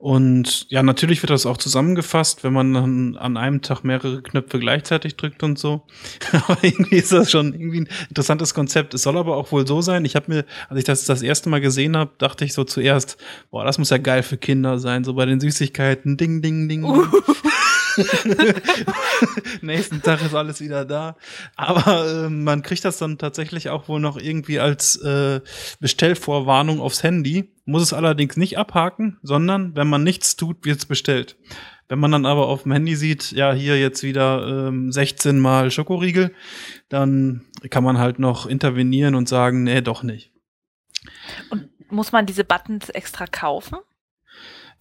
Und 0.00 0.64
ja, 0.70 0.82
natürlich 0.82 1.22
wird 1.22 1.28
das 1.28 1.44
auch 1.44 1.58
zusammengefasst, 1.58 2.42
wenn 2.42 2.54
man 2.54 2.72
dann 2.72 3.16
an 3.18 3.36
einem 3.36 3.60
Tag 3.60 3.84
mehrere 3.84 4.22
Knöpfe 4.22 4.58
gleichzeitig 4.58 5.16
drückt 5.16 5.42
und 5.42 5.58
so. 5.58 5.82
aber 6.32 6.56
irgendwie 6.64 6.96
ist 6.96 7.12
das 7.12 7.30
schon 7.30 7.52
irgendwie 7.52 7.82
ein 7.82 7.88
interessantes 8.08 8.54
Konzept. 8.54 8.94
Es 8.94 9.02
soll 9.02 9.18
aber 9.18 9.36
auch 9.36 9.52
wohl 9.52 9.66
so 9.66 9.82
sein. 9.82 10.06
Ich 10.06 10.16
habe 10.16 10.32
mir, 10.32 10.46
als 10.70 10.78
ich 10.78 10.84
das 10.86 11.04
das 11.04 11.20
erste 11.20 11.50
Mal 11.50 11.60
gesehen 11.60 11.98
habe, 11.98 12.12
dachte 12.16 12.46
ich 12.46 12.54
so 12.54 12.64
zuerst, 12.64 13.18
boah, 13.50 13.62
das 13.62 13.76
muss 13.76 13.90
ja 13.90 13.98
geil 13.98 14.22
für 14.22 14.38
Kinder 14.38 14.78
sein, 14.78 15.04
so 15.04 15.12
bei 15.12 15.26
den 15.26 15.38
Süßigkeiten. 15.38 16.16
Ding, 16.16 16.40
ding, 16.40 16.66
ding. 16.66 16.82
ding. 16.82 17.06
Nächsten 19.62 20.02
Tag 20.02 20.22
ist 20.22 20.34
alles 20.34 20.60
wieder 20.60 20.84
da. 20.84 21.16
Aber 21.56 22.24
äh, 22.26 22.28
man 22.28 22.62
kriegt 22.62 22.84
das 22.84 22.98
dann 22.98 23.18
tatsächlich 23.18 23.68
auch 23.68 23.88
wohl 23.88 24.00
noch 24.00 24.18
irgendwie 24.18 24.60
als 24.60 24.96
äh, 24.96 25.40
Bestellvorwarnung 25.80 26.80
aufs 26.80 27.02
Handy. 27.02 27.52
Muss 27.64 27.82
es 27.82 27.92
allerdings 27.92 28.36
nicht 28.36 28.58
abhaken, 28.58 29.18
sondern 29.22 29.76
wenn 29.76 29.88
man 29.88 30.02
nichts 30.02 30.36
tut, 30.36 30.64
wird's 30.64 30.86
bestellt. 30.86 31.36
Wenn 31.88 31.98
man 31.98 32.12
dann 32.12 32.24
aber 32.24 32.46
auf 32.46 32.62
dem 32.62 32.72
Handy 32.72 32.94
sieht, 32.94 33.32
ja, 33.32 33.52
hier 33.52 33.78
jetzt 33.78 34.04
wieder 34.04 34.68
ähm, 34.68 34.92
16 34.92 35.40
mal 35.40 35.72
Schokoriegel, 35.72 36.32
dann 36.88 37.46
kann 37.68 37.82
man 37.82 37.98
halt 37.98 38.20
noch 38.20 38.46
intervenieren 38.46 39.16
und 39.16 39.28
sagen, 39.28 39.64
nee, 39.64 39.80
doch 39.80 40.04
nicht. 40.04 40.30
Und 41.50 41.68
muss 41.90 42.12
man 42.12 42.26
diese 42.26 42.44
Buttons 42.44 42.90
extra 42.90 43.26
kaufen? 43.26 43.78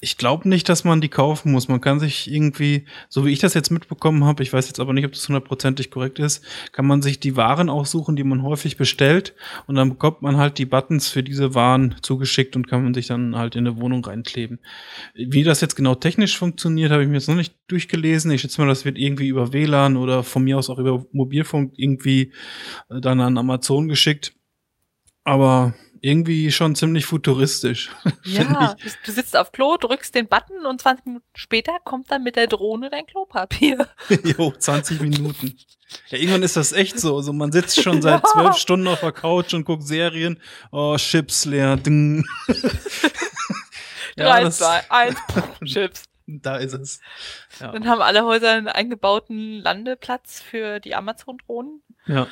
Ich 0.02 0.16
glaube 0.16 0.48
nicht, 0.48 0.70
dass 0.70 0.86
man 0.86 1.02
die 1.02 1.10
kaufen 1.10 1.52
muss. 1.52 1.68
Man 1.68 1.82
kann 1.82 2.00
sich 2.00 2.32
irgendwie, 2.32 2.86
so 3.10 3.26
wie 3.26 3.32
ich 3.32 3.40
das 3.40 3.54
jetzt 3.54 3.70
mitbekommen 3.70 4.24
habe, 4.24 4.44
ich 4.44 4.54
weiß 4.54 4.68
jetzt 4.68 4.80
aber 4.80 4.94
nicht, 4.94 5.06
ob 5.06 5.12
das 5.12 5.28
hundertprozentig 5.28 5.92
korrekt 5.92 6.20
ist, 6.20 6.42
kann 6.72 6.88
man 6.88 7.02
sich 7.02 7.20
die 7.20 7.36
Waren 7.36 7.70
aussuchen, 7.70 8.16
die 8.16 8.24
man 8.24 8.42
häufig 8.42 8.78
bestellt 8.78 9.36
und 9.68 9.76
dann 9.76 9.90
bekommt 9.90 10.22
man 10.22 10.38
halt 10.38 10.58
die 10.58 10.66
Buttons 10.66 11.10
für 11.10 11.22
diese 11.22 11.54
Waren 11.54 11.96
zugeschickt 12.02 12.56
und 12.56 12.70
kann 12.70 12.82
man 12.82 12.94
sich 12.94 13.08
dann 13.08 13.36
halt 13.36 13.58
in 13.58 13.68
eine 13.68 13.78
Wohnung 13.78 14.06
reinkleben. 14.06 14.60
Wie 15.16 15.44
das 15.44 15.60
jetzt 15.60 15.76
genau 15.76 15.96
technisch 15.96 16.38
funktioniert, 16.38 16.92
habe 16.92 17.04
ich 17.04 17.10
mir 17.10 17.16
jetzt 17.16 17.28
noch 17.28 17.36
nicht 17.36 17.56
durchgelesen. 17.68 18.32
Ich 18.32 18.40
schätze 18.40 18.62
mal, 18.62 18.68
das 18.68 18.86
wird 18.86 18.98
irgendwie 18.98 19.28
über 19.28 19.52
WLAN 19.52 19.98
oder 19.98 20.24
von 20.24 20.46
mir 20.46 20.58
aus 20.58 20.70
auch 20.70 20.80
über 20.80 21.06
Mobilfunk 21.12 21.74
irgendwie 21.76 22.32
äh, 22.90 23.02
dann 23.02 23.20
an 23.20 23.38
Amazon 23.38 23.90
geschickt. 23.90 24.34
Aber 25.26 25.74
irgendwie 26.02 26.52
schon 26.52 26.76
ziemlich 26.76 27.06
futuristisch. 27.06 27.90
Ja, 28.24 28.76
du, 28.76 28.90
du 29.06 29.12
sitzt 29.12 29.36
auf 29.36 29.52
Klo, 29.52 29.78
drückst 29.78 30.14
den 30.14 30.28
Button 30.28 30.66
und 30.66 30.82
20 30.82 31.06
Minuten 31.06 31.26
später 31.34 31.80
kommt 31.84 32.12
dann 32.12 32.24
mit 32.24 32.36
der 32.36 32.48
Drohne 32.48 32.90
dein 32.90 33.06
Klopapier. 33.08 33.88
Jo, 34.24 34.52
20 34.58 35.02
Minuten. 35.02 35.58
Ja, 36.10 36.18
irgendwann 36.20 36.44
ist 36.44 36.56
das 36.56 36.72
echt 36.72 37.00
so. 37.00 37.16
Also 37.18 37.34
man 37.34 37.52
sitzt 37.52 37.82
schon 37.82 38.02
seit 38.02 38.22
Ja. 38.24 38.30
zwölf 38.32 38.56
Stunden 38.58 38.88
auf 38.88 39.00
der 39.00 39.12
Couch 39.12 39.54
und 39.56 39.66
guckt 39.66 39.84
Serien. 39.84 40.40
Oh, 40.72 40.96
Chips 40.98 41.46
leer. 41.46 41.78
Ding. 41.78 42.24
ja, 44.16 44.26
3, 44.30 44.44
das, 44.44 44.58
2, 44.60 44.92
1, 44.92 45.18
Chips. 45.66 46.04
da 46.28 46.58
ist 46.58 46.74
es. 46.74 47.00
Ja. 47.60 47.72
Dann 47.72 47.88
haben 47.88 48.02
alle 48.02 48.24
Häuser 48.26 48.52
einen 48.52 48.68
eingebauten 48.68 49.60
Landeplatz 49.62 50.42
für 50.42 50.80
die 50.80 50.96
Amazon-Drohnen. 50.96 51.82
ja. 52.08 52.28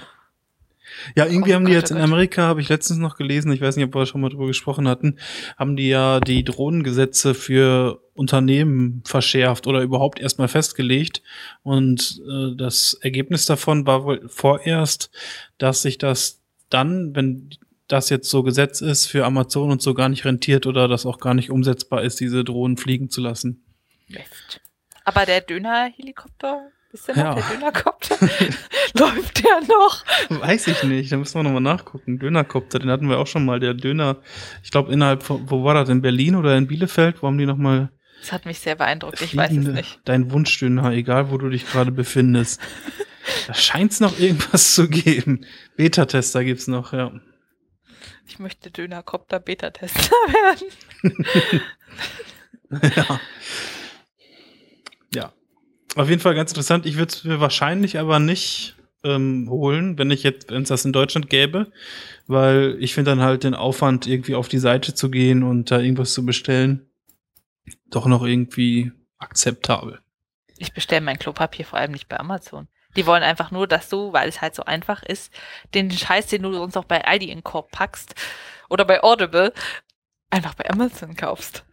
Ja, 1.16 1.26
irgendwie 1.26 1.52
Oh 1.52 1.56
haben 1.56 1.66
die 1.66 1.74
Gott, 1.74 1.82
jetzt 1.82 1.92
oh 1.92 1.96
in. 1.96 2.02
Amerika, 2.02 2.44
habe 2.44 2.62
ich 2.62 2.70
letztens 2.70 3.00
noch 3.00 3.18
gelesen, 3.18 3.52
ich 3.52 3.62
weiß 3.62 3.76
nicht, 3.76 3.86
ob 3.86 3.96
wir 3.96 4.06
schon 4.06 4.22
mal 4.22 4.30
drüber 4.30 4.48
gesprochen 4.48 4.88
hatten, 4.88 5.18
haben 5.58 5.76
die 5.76 5.90
ja 5.90 6.20
die 6.20 6.44
Drohnengesetze 6.44 7.34
für 7.34 8.02
Unternehmen 8.14 9.04
verschärft 9.06 9.68
oder 9.68 9.82
überhaupt 9.82 10.20
erstmal 10.20 10.48
festgelegt. 10.48 11.22
Und 11.64 12.22
äh, 12.28 12.56
das 12.56 12.94
Ergebnis 13.02 13.46
davon 13.46 13.86
war 13.86 14.04
wohl 14.06 14.28
vorerst, 14.28 15.12
dass 15.58 15.82
sich 15.82 15.98
das 15.98 16.42
dann, 16.70 17.16
wenn 17.16 17.50
das 17.88 18.10
jetzt 18.10 18.30
so 18.30 18.44
Gesetz 18.44 18.82
ist, 18.82 19.06
für 19.06 19.26
Amazon 19.26 19.72
und 19.72 19.82
so 19.82 19.94
gar 19.94 20.10
nicht 20.10 20.26
rentiert 20.26 20.66
oder 20.66 20.88
das 20.88 21.06
auch 21.06 21.20
gar 21.20 21.34
nicht 21.34 21.50
umsetzbar 21.52 22.04
ist, 22.04 22.20
diese 22.20 22.44
Drohnen 22.44 22.78
fliegen 22.78 23.10
zu 23.10 23.22
lassen. 23.22 23.64
Mist. 24.10 24.62
Aber 25.06 25.26
der 25.26 25.40
Döner-Helikopter, 25.42 26.70
ist 26.92 27.08
der 27.08 27.16
Ja. 27.18 27.36
noch 27.36 27.36
der 27.48 27.58
Dönerkopter? 27.58 28.16
Läuft 28.98 29.44
der 29.44 29.62
noch? 29.68 30.06
Weiß 30.30 30.68
ich 30.68 30.84
nicht, 30.84 31.12
da 31.12 31.18
müssen 31.18 31.36
wir 31.40 31.44
nochmal 31.44 31.62
nachgucken. 31.62 32.20
Dönerkopter, 32.20 32.80
den 32.80 32.90
hatten 32.90 33.10
wir 33.10 33.18
auch 33.20 33.28
schon 33.28 33.46
mal. 33.46 33.60
Der 33.60 33.74
Döner, 33.74 34.18
ich 34.64 34.72
glaube 34.72 34.92
innerhalb 34.94 35.24
von, 35.24 35.50
wo 35.50 35.64
war 35.64 35.74
das, 35.74 35.90
in 35.90 36.02
Berlin 36.02 36.36
oder 36.36 36.58
in 36.58 36.68
Bielefeld? 36.68 37.22
Wo 37.22 37.28
haben 37.28 37.38
die 37.38 37.46
nochmal 37.46 37.90
Das 38.22 38.32
hat 38.32 38.46
mich 38.46 38.60
sehr 38.60 38.76
beeindruckt, 38.76 39.22
ich 39.22 39.36
weiß 39.36 39.52
es 39.52 39.68
nicht. 39.68 40.00
Dein 40.06 40.32
Wunschdöner, 40.32 40.92
egal 40.94 41.30
wo 41.32 41.38
du 41.38 41.50
dich 41.50 41.66
gerade 41.70 41.92
befindest. 41.92 42.62
da 43.48 43.54
scheint 43.54 43.92
es 43.92 44.00
noch 44.00 44.18
irgendwas 44.20 44.74
zu 44.74 44.88
geben. 44.90 45.46
Beta-Tester 45.76 46.44
gibt's 46.44 46.68
noch, 46.68 46.94
ja. 46.94 47.12
Ich 48.30 48.40
möchte 48.40 48.72
Dönerkopter 48.72 49.40
Beta-Tester 49.40 50.12
werden. 51.12 51.62
ja. 52.96 53.20
Ja. 55.14 55.34
Auf 55.98 56.10
jeden 56.10 56.22
Fall 56.22 56.36
ganz 56.36 56.52
interessant. 56.52 56.86
Ich 56.86 56.98
würde 56.98 57.12
es 57.12 57.24
mir 57.24 57.40
wahrscheinlich 57.40 57.98
aber 57.98 58.20
nicht 58.20 58.76
ähm, 59.04 59.48
holen, 59.50 59.98
wenn 59.98 60.12
ich 60.12 60.22
jetzt, 60.22 60.52
wenn 60.52 60.62
es 60.62 60.70
das 60.70 60.86
in 60.86 60.94
Deutschland 60.94 61.28
gäbe, 61.28 61.72
weil 62.28 62.78
ich 62.80 62.94
finde 62.94 63.10
dann 63.10 63.22
halt 63.22 63.44
den 63.44 63.56
Aufwand, 63.56 64.06
irgendwie 64.06 64.36
auf 64.36 64.48
die 64.48 64.60
Seite 64.60 64.94
zu 64.94 65.10
gehen 65.10 65.42
und 65.42 65.72
da 65.72 65.80
irgendwas 65.80 66.14
zu 66.14 66.24
bestellen, 66.24 66.88
doch 67.90 68.06
noch 68.06 68.24
irgendwie 68.24 68.92
akzeptabel. 69.18 70.00
Ich 70.60 70.72
bestelle 70.72 71.02
mein 71.02 71.18
Klopapier 71.18 71.66
vor 71.66 71.80
allem 71.80 71.94
nicht 71.94 72.08
bei 72.08 72.20
Amazon. 72.20 72.68
Die 72.96 73.08
wollen 73.08 73.24
einfach 73.24 73.50
nur, 73.50 73.66
dass 73.66 73.90
du, 73.90 74.14
weil 74.14 74.30
es 74.30 74.40
halt 74.40 74.54
so 74.54 74.66
einfach 74.66 75.02
ist, 75.02 75.34
den 75.74 75.90
Scheiß, 75.90 76.28
den 76.28 76.44
du 76.44 76.54
sonst 76.54 76.78
auch 76.78 76.86
bei 76.86 77.04
Aldi 77.04 77.32
in 77.32 77.44
Korb 77.44 77.72
packst 77.72 78.14
oder 78.70 78.86
bei 78.86 79.02
Audible, 79.02 79.52
einfach 80.30 80.54
bei 80.54 80.70
Amazon 80.70 81.16
kaufst. 81.16 81.66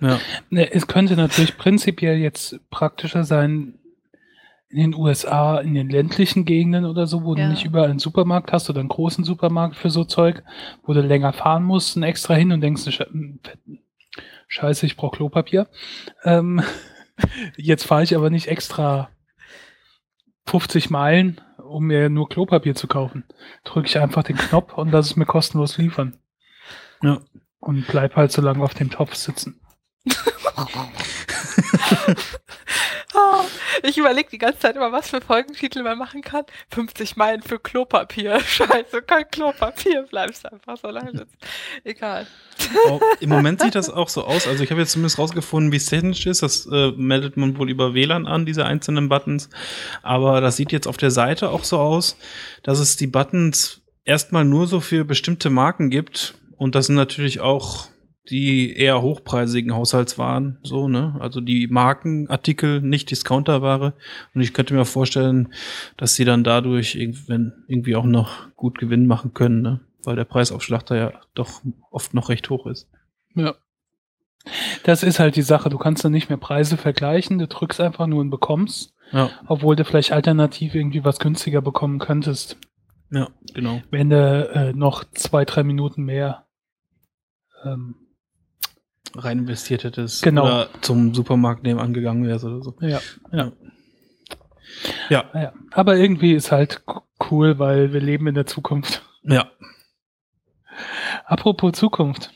Ja. 0.00 0.20
Ne, 0.50 0.72
es 0.72 0.86
könnte 0.86 1.16
natürlich 1.16 1.56
prinzipiell 1.58 2.18
jetzt 2.18 2.60
praktischer 2.70 3.24
sein 3.24 3.74
in 4.70 4.78
den 4.92 4.94
USA, 4.94 5.58
in 5.58 5.74
den 5.74 5.88
ländlichen 5.88 6.44
Gegenden 6.44 6.84
oder 6.84 7.06
so, 7.06 7.24
wo 7.24 7.34
Ja. 7.34 7.44
du 7.46 7.50
nicht 7.52 7.64
überall 7.64 7.88
einen 7.90 7.98
Supermarkt 7.98 8.52
hast 8.52 8.68
oder 8.68 8.80
einen 8.80 8.90
großen 8.90 9.24
Supermarkt 9.24 9.76
für 9.76 9.90
so 9.90 10.04
Zeug, 10.04 10.42
wo 10.84 10.92
du 10.92 11.00
länger 11.00 11.32
fahren 11.32 11.64
musst, 11.64 11.96
ein 11.96 12.02
extra 12.02 12.34
hin 12.34 12.52
und 12.52 12.60
denkst, 12.60 12.82
Sche- 12.86 13.10
hm, 13.10 13.40
scheiße, 14.46 14.84
ich 14.86 14.96
brauche 14.96 15.16
Klopapier. 15.16 15.68
Ähm, 16.24 16.62
jetzt 17.56 17.84
fahre 17.86 18.02
ich 18.02 18.14
aber 18.14 18.28
nicht 18.30 18.46
extra 18.48 19.08
50 20.46 20.90
Meilen, 20.90 21.40
um 21.58 21.84
mir 21.86 22.08
nur 22.08 22.28
Klopapier 22.28 22.74
zu 22.74 22.86
kaufen. 22.88 23.24
Drücke 23.64 23.86
ich 23.88 23.98
einfach 23.98 24.22
den 24.22 24.36
Knopf 24.36 24.74
und 24.74 24.90
lass 24.92 25.06
es 25.06 25.16
mir 25.16 25.26
kostenlos 25.26 25.76
liefern. 25.78 26.16
Ja. 27.02 27.20
Und 27.60 27.86
bleib 27.88 28.16
halt 28.16 28.32
so 28.32 28.40
lange 28.42 28.62
auf 28.62 28.74
dem 28.74 28.90
Topf 28.90 29.14
sitzen. 29.14 29.60
Ah, 33.14 33.44
Ich 33.82 33.96
überlege 33.96 34.28
die 34.30 34.38
ganze 34.38 34.60
Zeit 34.60 34.76
immer, 34.76 34.92
was 34.92 35.10
für 35.10 35.20
Folgentitel 35.20 35.82
man 35.82 35.98
machen 35.98 36.22
kann. 36.22 36.44
50 36.70 37.16
Meilen 37.16 37.42
für 37.42 37.58
Klopapier. 37.58 38.40
Scheiße, 38.46 39.02
kein 39.02 39.30
Klopapier. 39.30 40.02
Bleibst 40.02 40.50
einfach 40.50 40.76
so 40.76 40.88
lange. 40.88 41.26
Egal. 41.84 42.26
Auch, 42.88 43.00
Im 43.20 43.30
Moment 43.30 43.60
sieht 43.60 43.74
das 43.74 43.88
auch 43.90 44.08
so 44.08 44.24
aus. 44.24 44.46
Also 44.46 44.64
ich 44.64 44.70
habe 44.70 44.80
jetzt 44.80 44.92
zumindest 44.92 45.18
rausgefunden, 45.18 45.72
wie 45.72 45.76
es 45.76 45.86
technisch 45.86 46.26
ist. 46.26 46.42
Das 46.42 46.66
äh, 46.66 46.92
meldet 46.96 47.36
man 47.36 47.56
wohl 47.58 47.70
über 47.70 47.94
WLAN 47.94 48.26
an, 48.26 48.46
diese 48.46 48.64
einzelnen 48.64 49.08
Buttons. 49.08 49.48
Aber 50.02 50.40
das 50.40 50.56
sieht 50.56 50.72
jetzt 50.72 50.86
auf 50.86 50.96
der 50.96 51.10
Seite 51.10 51.50
auch 51.50 51.64
so 51.64 51.78
aus, 51.78 52.16
dass 52.62 52.78
es 52.80 52.96
die 52.96 53.06
Buttons 53.06 53.80
erstmal 54.04 54.44
nur 54.44 54.66
so 54.66 54.80
für 54.80 55.04
bestimmte 55.04 55.50
Marken 55.50 55.90
gibt. 55.90 56.34
Und 56.56 56.74
das 56.74 56.86
sind 56.86 56.96
natürlich 56.96 57.40
auch 57.40 57.88
die 58.30 58.76
eher 58.76 59.02
hochpreisigen 59.02 59.74
Haushaltswaren, 59.74 60.58
so, 60.62 60.88
ne? 60.88 61.16
Also 61.20 61.40
die 61.40 61.66
Markenartikel, 61.66 62.80
nicht 62.80 63.10
Discounterware. 63.10 63.94
Und 64.34 64.40
ich 64.40 64.52
könnte 64.52 64.74
mir 64.74 64.84
vorstellen, 64.84 65.52
dass 65.96 66.14
sie 66.14 66.24
dann 66.24 66.44
dadurch 66.44 66.94
irgendwie 66.94 67.96
auch 67.96 68.04
noch 68.04 68.54
gut 68.56 68.78
Gewinn 68.78 69.06
machen 69.06 69.34
können, 69.34 69.62
ne? 69.62 69.80
Weil 70.04 70.16
der 70.16 70.24
Preisaufschlag 70.24 70.86
da 70.86 70.96
ja 70.96 71.12
doch 71.34 71.62
oft 71.90 72.14
noch 72.14 72.28
recht 72.28 72.48
hoch 72.50 72.66
ist. 72.66 72.88
Ja. 73.34 73.54
Das 74.84 75.02
ist 75.02 75.18
halt 75.18 75.36
die 75.36 75.42
Sache. 75.42 75.68
Du 75.68 75.78
kannst 75.78 76.04
dann 76.04 76.12
nicht 76.12 76.28
mehr 76.28 76.38
Preise 76.38 76.76
vergleichen. 76.76 77.38
Du 77.38 77.46
drückst 77.46 77.80
einfach 77.80 78.06
nur 78.06 78.20
und 78.20 78.30
bekommst. 78.30 78.94
Ja. 79.12 79.30
Obwohl 79.46 79.76
du 79.76 79.84
vielleicht 79.84 80.12
alternativ 80.12 80.74
irgendwie 80.74 81.04
was 81.04 81.18
günstiger 81.18 81.60
bekommen 81.60 81.98
könntest. 81.98 82.56
Ja, 83.10 83.28
genau. 83.54 83.82
Wenn 83.90 84.10
du 84.10 84.50
äh, 84.54 84.72
noch 84.72 85.04
zwei, 85.12 85.44
drei 85.44 85.62
Minuten 85.62 86.04
mehr 86.04 86.46
ähm, 87.64 87.96
rein 89.14 89.40
investiert 89.40 89.84
hättest. 89.84 90.22
Genau. 90.22 90.44
Oder 90.44 90.68
zum 90.80 91.14
Supermarkt 91.14 91.62
nebenan 91.62 91.92
gegangen 91.92 92.26
wärst 92.26 92.44
oder 92.44 92.62
so. 92.62 92.74
Ja, 92.80 93.00
ja. 93.32 93.52
Ja. 95.08 95.24
ja. 95.34 95.52
Aber 95.72 95.96
irgendwie 95.96 96.34
ist 96.34 96.52
halt 96.52 96.82
cool, 97.30 97.58
weil 97.58 97.92
wir 97.92 98.00
leben 98.00 98.26
in 98.26 98.34
der 98.34 98.46
Zukunft. 98.46 99.02
Ja. 99.22 99.50
Apropos 101.24 101.72
Zukunft. 101.72 102.32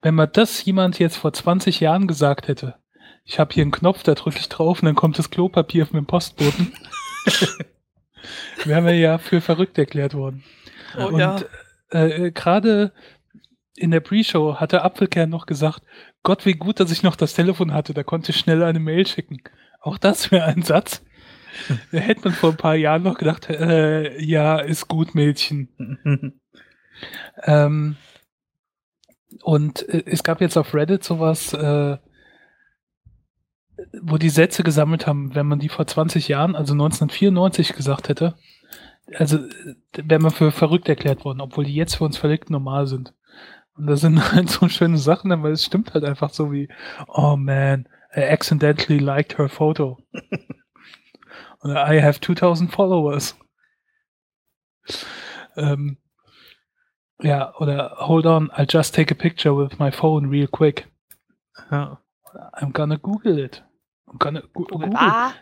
Wenn 0.00 0.14
man 0.14 0.30
das 0.32 0.64
jemand 0.64 0.98
jetzt 0.98 1.16
vor 1.16 1.32
20 1.32 1.80
Jahren 1.80 2.08
gesagt 2.08 2.48
hätte, 2.48 2.74
ich 3.24 3.38
habe 3.38 3.54
hier 3.54 3.62
einen 3.62 3.70
Knopf, 3.70 4.02
da 4.02 4.14
drücke 4.14 4.38
ich 4.38 4.48
drauf 4.48 4.82
und 4.82 4.86
dann 4.86 4.96
kommt 4.96 5.18
das 5.18 5.30
Klopapier 5.30 5.84
mit 5.84 5.94
dem 5.94 6.06
Postboten. 6.06 6.72
wären 8.64 8.84
wir 8.84 8.94
ja 8.94 9.18
für 9.18 9.40
verrückt 9.40 9.78
erklärt 9.78 10.14
worden. 10.14 10.44
Oh, 10.98 11.06
und 11.06 11.18
ja. 11.18 11.40
äh, 11.90 12.30
gerade 12.32 12.92
in 13.74 13.90
der 13.90 14.00
Pre-Show 14.00 14.56
hatte 14.56 14.82
Apfelkern 14.82 15.30
noch 15.30 15.46
gesagt, 15.46 15.82
Gott, 16.22 16.44
wie 16.46 16.54
gut, 16.54 16.80
dass 16.80 16.90
ich 16.90 17.02
noch 17.02 17.16
das 17.16 17.34
Telefon 17.34 17.72
hatte, 17.72 17.94
da 17.94 18.02
konnte 18.02 18.30
ich 18.30 18.38
schnell 18.38 18.62
eine 18.62 18.80
Mail 18.80 19.06
schicken. 19.06 19.42
Auch 19.80 19.98
das 19.98 20.30
wäre 20.30 20.44
ein 20.44 20.62
Satz. 20.62 21.02
Da 21.90 21.98
hätte 21.98 22.22
man 22.24 22.32
vor 22.32 22.50
ein 22.50 22.56
paar 22.56 22.76
Jahren 22.76 23.02
noch 23.02 23.18
gedacht, 23.18 23.48
äh, 23.50 24.20
ja, 24.22 24.58
ist 24.58 24.88
gut, 24.88 25.14
Mädchen. 25.14 26.40
ähm, 27.42 27.96
und 29.42 29.88
äh, 29.88 30.02
es 30.06 30.22
gab 30.22 30.40
jetzt 30.40 30.56
auf 30.56 30.74
Reddit 30.74 31.04
sowas, 31.04 31.52
äh, 31.52 31.98
wo 34.00 34.16
die 34.16 34.30
Sätze 34.30 34.62
gesammelt 34.62 35.06
haben, 35.06 35.34
wenn 35.34 35.46
man 35.46 35.58
die 35.58 35.68
vor 35.68 35.86
20 35.86 36.28
Jahren, 36.28 36.54
also 36.54 36.72
1994 36.72 37.74
gesagt 37.74 38.08
hätte, 38.08 38.34
also 39.14 39.38
wäre 39.92 40.20
man 40.20 40.30
für 40.30 40.52
verrückt 40.52 40.88
erklärt 40.88 41.24
worden, 41.24 41.40
obwohl 41.40 41.64
die 41.64 41.74
jetzt 41.74 41.96
für 41.96 42.04
uns 42.04 42.16
völlig 42.16 42.48
normal 42.48 42.86
sind. 42.86 43.12
Und 43.74 43.86
da 43.86 43.96
sind 43.96 44.20
halt 44.32 44.50
so 44.50 44.68
schöne 44.68 44.98
Sachen, 44.98 45.30
weil 45.42 45.52
es 45.52 45.64
stimmt 45.64 45.94
halt 45.94 46.04
einfach 46.04 46.30
so 46.30 46.52
wie, 46.52 46.68
oh 47.08 47.36
man, 47.36 47.88
I 48.14 48.20
accidentally 48.24 48.98
liked 48.98 49.38
her 49.38 49.48
photo. 49.48 49.98
Oder 51.62 51.92
I 51.92 52.02
have 52.02 52.20
2000 52.20 52.72
followers. 52.72 53.36
Ähm, 55.56 55.98
ja, 57.22 57.54
oder 57.56 57.96
hold 57.98 58.26
on, 58.26 58.50
I'll 58.50 58.66
just 58.68 58.94
take 58.94 59.14
a 59.14 59.16
picture 59.16 59.56
with 59.56 59.78
my 59.78 59.92
phone 59.92 60.28
real 60.28 60.48
quick. 60.48 60.88
Ja. 61.70 62.00
I'm 62.54 62.72
gonna 62.72 62.96
Google 62.96 63.38
it. 63.38 63.62
I'm 64.08 64.18
gonna 64.18 64.42
Google. 64.52 64.90
Ah. 64.94 65.32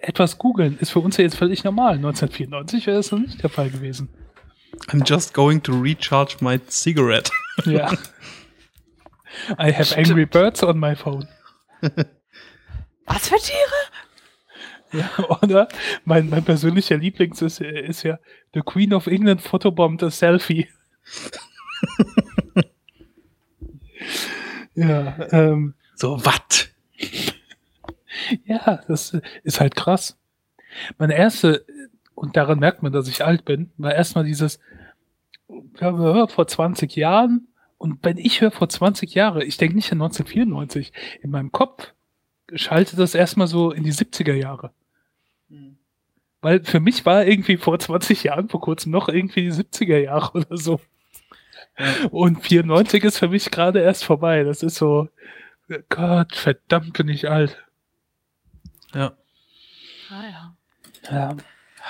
Etwas 0.00 0.38
googeln 0.38 0.78
ist 0.78 0.90
für 0.90 1.00
uns 1.00 1.16
ja 1.16 1.24
jetzt 1.24 1.36
völlig 1.36 1.64
normal. 1.64 1.94
1994 1.96 2.86
wäre 2.86 2.96
das 2.96 3.10
noch 3.12 3.18
nicht 3.18 3.42
der 3.42 3.50
Fall 3.50 3.70
gewesen. 3.70 4.08
I'm 4.88 5.04
just 5.04 5.34
going 5.34 5.62
to 5.62 5.72
recharge 5.72 6.36
my 6.40 6.58
cigarette. 6.68 7.30
Ja. 7.64 7.92
I 9.58 9.72
have 9.72 9.84
Stimmt. 9.84 10.08
Angry 10.08 10.26
Birds 10.26 10.62
on 10.62 10.78
my 10.78 10.94
phone. 10.94 11.28
Was 13.06 13.28
für 13.28 13.36
Tiere? 13.36 13.86
Ja, 14.92 15.10
oder? 15.42 15.68
Mein, 16.04 16.28
mein 16.28 16.44
persönlicher 16.44 16.96
Lieblings 16.96 17.42
ist, 17.42 17.60
ist 17.60 18.02
ja 18.02 18.18
The 18.54 18.60
Queen 18.60 18.94
of 18.94 19.06
England 19.06 19.42
photobombed 19.42 20.02
a 20.02 20.10
selfie. 20.10 20.68
ja, 24.74 25.16
ähm. 25.32 25.74
So, 25.94 26.22
was? 26.24 26.68
Ja, 28.44 28.82
das 28.86 29.16
ist 29.44 29.60
halt 29.60 29.74
krass. 29.76 30.18
Meine 30.98 31.16
erste, 31.16 31.64
und 32.14 32.36
daran 32.36 32.58
merkt 32.58 32.82
man, 32.82 32.92
dass 32.92 33.08
ich 33.08 33.24
alt 33.24 33.44
bin, 33.44 33.70
war 33.76 33.94
erstmal 33.94 34.24
dieses, 34.24 34.60
vor 35.78 36.46
20 36.46 36.96
Jahren, 36.96 37.48
und 37.78 38.02
wenn 38.02 38.18
ich 38.18 38.40
höre 38.40 38.50
vor 38.50 38.68
20 38.68 39.14
Jahren, 39.14 39.42
ich 39.42 39.58
denke 39.58 39.76
nicht 39.76 39.92
an 39.92 40.00
1994, 40.00 40.92
in 41.22 41.30
meinem 41.30 41.52
Kopf 41.52 41.92
schaltet 42.54 42.98
das 42.98 43.14
erstmal 43.14 43.48
so 43.48 43.70
in 43.70 43.82
die 43.82 43.92
70er 43.92 44.34
Jahre. 44.34 44.72
Mhm. 45.48 45.76
Weil 46.40 46.64
für 46.64 46.80
mich 46.80 47.04
war 47.04 47.26
irgendwie 47.26 47.56
vor 47.56 47.78
20 47.78 48.24
Jahren, 48.24 48.48
vor 48.48 48.60
kurzem 48.60 48.92
noch 48.92 49.08
irgendwie 49.08 49.42
die 49.42 49.52
70er 49.52 49.98
Jahre 49.98 50.38
oder 50.38 50.56
so. 50.56 50.80
Ja. 51.78 52.08
Und 52.10 52.42
94 52.42 53.04
ist 53.04 53.18
für 53.18 53.28
mich 53.28 53.50
gerade 53.50 53.80
erst 53.80 54.04
vorbei. 54.04 54.44
Das 54.44 54.62
ist 54.62 54.76
so, 54.76 55.08
Gott, 55.88 56.34
verdammt 56.34 56.94
bin 56.94 57.08
ich 57.08 57.28
alt. 57.28 57.62
Ja. 58.94 59.12
Ah 60.08 60.22
ja. 60.22 60.56
Ja. 61.10 61.34
Du 61.34 61.42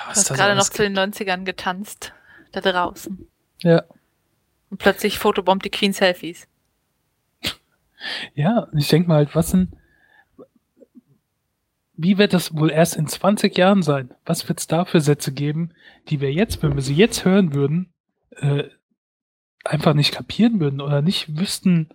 hast 0.07 0.33
gerade 0.33 0.55
noch 0.55 0.69
zu 0.69 0.83
den 0.83 0.97
90ern 0.97 1.43
getanzt, 1.45 2.13
da 2.51 2.59
draußen. 2.59 3.27
Ja. 3.59 3.83
Und 4.69 4.77
plötzlich 4.79 5.19
fotobombt 5.19 5.65
die 5.65 5.69
Queen 5.69 5.93
Selfies. 5.93 6.47
Ja, 8.35 8.67
ich 8.77 8.87
denke 8.89 9.07
mal 9.07 9.15
halt, 9.15 9.35
was 9.35 9.49
sind, 9.51 9.75
wie 11.93 12.17
wird 12.17 12.33
das 12.33 12.55
wohl 12.55 12.69
erst 12.69 12.95
in 12.95 13.07
20 13.07 13.57
Jahren 13.57 13.81
sein? 13.81 14.13
Was 14.25 14.47
wird 14.47 14.59
es 14.59 14.67
da 14.67 14.85
für 14.85 15.01
Sätze 15.01 15.31
geben, 15.31 15.73
die 16.09 16.21
wir 16.21 16.31
jetzt, 16.31 16.61
wenn 16.61 16.75
wir 16.75 16.83
sie 16.83 16.93
jetzt 16.93 17.25
hören 17.25 17.53
würden, 17.53 17.91
äh, 18.35 18.65
einfach 19.65 19.93
nicht 19.93 20.13
kapieren 20.13 20.59
würden 20.59 20.79
oder 20.79 21.01
nicht 21.01 21.37
wüssten, 21.37 21.89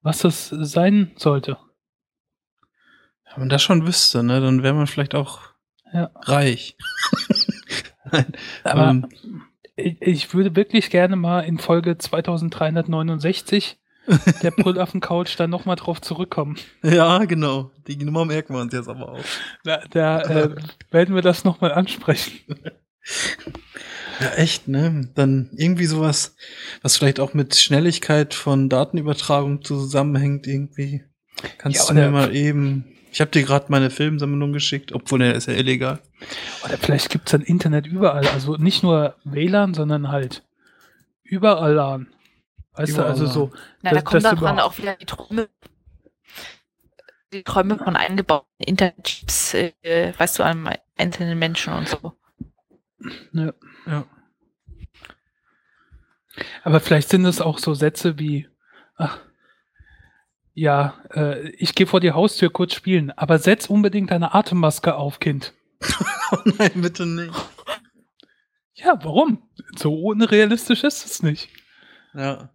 was 0.00 0.20
das 0.20 0.48
sein 0.48 1.12
sollte? 1.16 1.58
Wenn 3.30 3.40
man 3.40 3.48
das 3.50 3.62
schon 3.62 3.86
wüsste, 3.86 4.22
ne, 4.22 4.40
dann 4.40 4.62
wäre 4.62 4.74
man 4.74 4.86
vielleicht 4.86 5.14
auch 5.14 5.40
ja. 5.92 6.10
reich. 6.22 6.76
Nein, 8.10 8.32
aber 8.64 8.90
ähm, 8.90 9.06
ich 10.00 10.34
würde 10.34 10.56
wirklich 10.56 10.90
gerne 10.90 11.16
mal 11.16 11.40
in 11.40 11.58
Folge 11.58 11.98
2369 11.98 13.78
der 14.42 14.50
Brüllaffen-Couch 14.56 15.38
dann 15.38 15.50
nochmal 15.50 15.76
drauf 15.76 16.00
zurückkommen. 16.00 16.56
Ja, 16.82 17.24
genau. 17.24 17.70
Die 17.86 17.96
Nummer 17.96 18.24
merken 18.24 18.54
wir 18.54 18.60
uns 18.60 18.72
jetzt 18.72 18.88
aber 18.88 19.12
auch. 19.12 19.24
Da, 19.64 19.82
da 19.90 20.22
äh, 20.22 20.56
werden 20.90 21.14
wir 21.14 21.22
das 21.22 21.44
nochmal 21.44 21.72
ansprechen. 21.72 22.40
Ja, 24.20 24.34
echt, 24.36 24.68
ne? 24.68 25.08
Dann 25.14 25.50
irgendwie 25.56 25.86
sowas, 25.86 26.36
was 26.82 26.96
vielleicht 26.96 27.20
auch 27.20 27.34
mit 27.34 27.54
Schnelligkeit 27.56 28.34
von 28.34 28.68
Datenübertragung 28.68 29.62
zusammenhängt, 29.62 30.46
irgendwie. 30.46 31.04
Kannst 31.58 31.88
ja, 31.88 31.94
du 31.94 31.94
mir 31.94 32.10
mal 32.10 32.34
eben 32.34 32.92
ich 33.12 33.20
habe 33.20 33.30
dir 33.30 33.42
gerade 33.42 33.66
meine 33.68 33.90
Filmsammlung 33.90 34.54
geschickt, 34.54 34.92
obwohl 34.92 35.18
der 35.18 35.34
ist 35.34 35.46
ja 35.46 35.52
illegal. 35.52 36.00
Oder 36.64 36.78
vielleicht 36.78 37.10
gibt 37.10 37.26
es 37.28 37.32
dann 37.32 37.42
Internet 37.42 37.86
überall. 37.86 38.26
Also 38.28 38.56
nicht 38.56 38.82
nur 38.82 39.16
WLAN, 39.24 39.74
sondern 39.74 40.08
halt 40.08 40.44
überall 41.22 41.74
LAN. 41.74 42.12
Weißt 42.74 42.92
überall 42.92 43.14
du, 43.14 43.20
also 43.20 43.26
so. 43.26 43.50
Na, 43.82 43.90
da 43.90 44.00
kommen 44.00 44.22
daran 44.22 44.60
auch 44.60 44.78
wieder 44.78 44.96
die 44.96 45.06
Träume, 45.06 45.48
die 47.32 47.42
Träume 47.42 47.78
von 47.78 47.96
eingebauten 47.96 48.48
Internetchips, 48.58 49.54
äh, 49.54 50.12
weißt 50.16 50.38
du, 50.38 50.42
an 50.44 50.70
einzelnen 50.96 51.38
Menschen 51.38 51.72
und 51.74 51.88
so. 51.88 52.12
Ja. 53.32 53.52
ja. 53.86 54.04
Aber 56.62 56.80
vielleicht 56.80 57.08
sind 57.08 57.24
es 57.24 57.40
auch 57.40 57.58
so 57.58 57.74
Sätze 57.74 58.18
wie, 58.18 58.48
ach, 58.96 59.18
ja, 60.54 60.94
äh, 61.12 61.48
ich 61.50 61.74
gehe 61.74 61.86
vor 61.86 62.00
die 62.00 62.12
Haustür 62.12 62.50
kurz 62.50 62.74
spielen, 62.74 63.10
aber 63.10 63.38
setz 63.38 63.66
unbedingt 63.66 64.10
deine 64.10 64.34
Atemmaske 64.34 64.94
auf, 64.94 65.18
Kind. 65.18 65.54
oh 66.32 66.50
nein, 66.58 66.70
bitte 66.74 67.06
nicht. 67.06 67.34
Ja, 68.74 68.98
warum? 69.02 69.42
So 69.76 69.94
unrealistisch 69.94 70.84
ist 70.84 71.04
es 71.04 71.22
nicht. 71.22 71.48
Ja. 72.14 72.50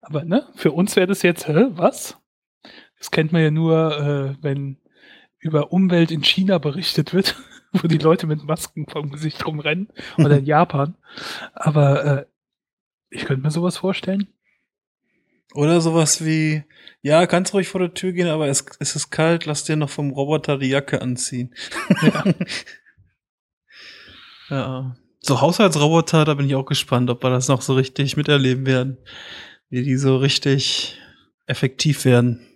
Aber 0.00 0.24
ne, 0.24 0.48
für 0.54 0.72
uns 0.72 0.96
wäre 0.96 1.06
das 1.06 1.22
jetzt, 1.22 1.48
hä, 1.48 1.66
was? 1.70 2.16
Das 2.98 3.10
kennt 3.10 3.32
man 3.32 3.42
ja 3.42 3.50
nur, 3.50 3.98
äh, 3.98 4.42
wenn 4.42 4.78
über 5.38 5.72
Umwelt 5.72 6.10
in 6.10 6.22
China 6.22 6.58
berichtet 6.58 7.12
wird, 7.12 7.36
wo 7.72 7.88
die 7.88 7.98
Leute 7.98 8.26
mit 8.26 8.44
Masken 8.44 8.86
vom 8.88 9.10
Gesicht 9.10 9.46
rumrennen 9.46 9.88
oder 10.18 10.38
in 10.38 10.44
Japan. 10.46 10.96
Aber 11.54 12.04
äh, 12.04 12.26
ich 13.10 13.24
könnte 13.24 13.42
mir 13.42 13.50
sowas 13.50 13.76
vorstellen. 13.78 14.28
Oder 15.56 15.80
sowas 15.80 16.22
wie, 16.22 16.64
ja, 17.00 17.26
kannst 17.26 17.54
ruhig 17.54 17.68
vor 17.68 17.80
der 17.80 17.94
Tür 17.94 18.12
gehen, 18.12 18.28
aber 18.28 18.46
es, 18.48 18.66
es 18.78 18.94
ist 18.94 19.08
kalt, 19.10 19.46
lass 19.46 19.64
dir 19.64 19.76
noch 19.76 19.88
vom 19.88 20.10
Roboter 20.10 20.58
die 20.58 20.68
Jacke 20.68 21.00
anziehen. 21.00 21.54
Ja. 22.02 22.24
ja. 24.50 24.96
So 25.20 25.40
Haushaltsroboter, 25.40 26.26
da 26.26 26.34
bin 26.34 26.46
ich 26.46 26.54
auch 26.54 26.66
gespannt, 26.66 27.08
ob 27.08 27.24
wir 27.24 27.30
das 27.30 27.48
noch 27.48 27.62
so 27.62 27.72
richtig 27.72 28.18
miterleben 28.18 28.66
werden. 28.66 28.98
Wie 29.70 29.82
die 29.82 29.96
so 29.96 30.18
richtig 30.18 31.00
effektiv 31.46 32.04
werden. 32.04 32.46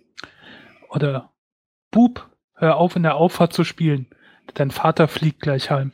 Oder 0.89 1.33
Bub, 1.89 2.29
hör 2.53 2.77
auf 2.77 2.95
in 2.95 3.01
der 3.01 3.15
Auffahrt 3.15 3.51
zu 3.51 3.63
spielen. 3.63 4.05
Dein 4.53 4.69
Vater 4.69 5.07
fliegt 5.07 5.41
gleich 5.41 5.71
heim. 5.71 5.91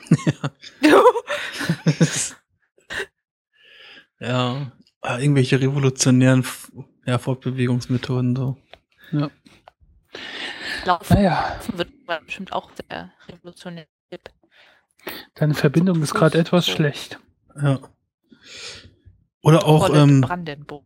ja, 0.80 1.02
ah, 4.26 4.72
irgendwelche 5.02 5.60
revolutionären 5.60 6.44
ja, 7.06 7.18
Fortbewegungsmethoden 7.18 8.36
so. 8.36 8.56
Ja. 9.12 9.30
Laufen 10.84 11.14
Naja, 11.14 11.58
wird 11.74 11.90
bestimmt 12.24 12.52
auch 12.52 12.70
sehr 12.74 13.12
revolutionär. 13.28 13.86
deine 15.34 15.54
Verbindung 15.54 16.02
ist 16.02 16.14
gerade 16.14 16.38
etwas 16.38 16.66
schlecht. 16.66 17.18
Ja. 17.60 17.80
Oder 19.42 19.64
auch 19.66 19.94
ähm, 19.94 20.20
Brandenburg. 20.20 20.84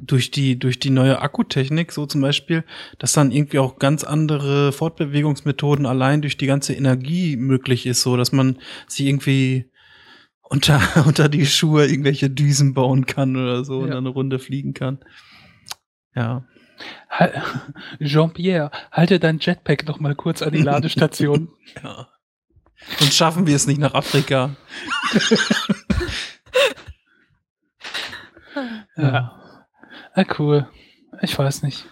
durch 0.00 0.30
die 0.30 0.58
durch 0.58 0.78
die 0.80 0.90
neue 0.90 1.20
Akkutechnik 1.20 1.92
so 1.92 2.06
zum 2.06 2.20
Beispiel, 2.20 2.64
dass 2.98 3.12
dann 3.12 3.30
irgendwie 3.30 3.60
auch 3.60 3.78
ganz 3.78 4.02
andere 4.02 4.72
Fortbewegungsmethoden 4.72 5.86
allein 5.86 6.22
durch 6.22 6.36
die 6.36 6.46
ganze 6.46 6.74
Energie 6.74 7.36
möglich 7.36 7.86
ist, 7.86 8.02
so 8.02 8.16
dass 8.16 8.32
man 8.32 8.58
sich 8.88 9.06
irgendwie 9.06 9.70
unter 10.48 10.80
unter 11.06 11.28
die 11.28 11.46
Schuhe 11.46 11.86
irgendwelche 11.86 12.30
Düsen 12.30 12.74
bauen 12.74 13.06
kann 13.06 13.36
oder 13.36 13.64
so 13.64 13.78
und 13.78 13.88
Ja. 13.88 13.94
dann 13.94 14.04
eine 14.06 14.08
Runde 14.10 14.38
fliegen 14.38 14.74
kann. 14.74 14.98
Ja. 16.14 16.44
Jean-Pierre, 18.02 18.70
halte 18.92 19.18
dein 19.18 19.38
Jetpack 19.40 19.86
noch 19.86 19.98
mal 20.00 20.14
kurz 20.14 20.42
an 20.42 20.52
die 20.52 20.62
Ladestation. 20.62 21.48
ja. 21.82 22.08
Sonst 22.98 23.16
schaffen 23.16 23.46
wir 23.46 23.56
es 23.56 23.66
nicht 23.66 23.78
nach 23.80 23.94
Afrika. 23.94 24.54
ja. 28.96 29.32
Ah, 30.14 30.24
cool. 30.38 30.68
Ich 31.22 31.38
weiß 31.38 31.62
nicht. 31.62 31.86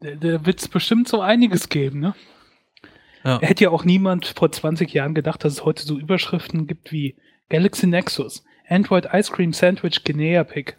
Da, 0.00 0.10
da 0.14 0.44
wird 0.46 0.60
es 0.60 0.68
bestimmt 0.68 1.08
so 1.08 1.20
einiges 1.20 1.68
geben, 1.68 2.00
ne? 2.00 2.14
Ja. 3.24 3.40
Hätte 3.40 3.64
ja 3.64 3.70
auch 3.70 3.84
niemand 3.84 4.26
vor 4.26 4.52
20 4.52 4.92
Jahren 4.92 5.14
gedacht, 5.14 5.44
dass 5.44 5.54
es 5.54 5.64
heute 5.64 5.82
so 5.84 5.98
Überschriften 5.98 6.66
gibt 6.66 6.92
wie 6.92 7.16
Galaxy 7.48 7.86
Nexus, 7.86 8.44
Android 8.68 9.06
Ice 9.12 9.30
Cream 9.30 9.52
Sandwich 9.52 10.04
Guinea 10.04 10.44
Pig. 10.44 10.76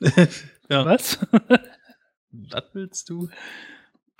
ja. 0.68 0.84
Was? 0.84 1.18
Was 2.32 2.64
willst 2.72 3.08
du? 3.10 3.28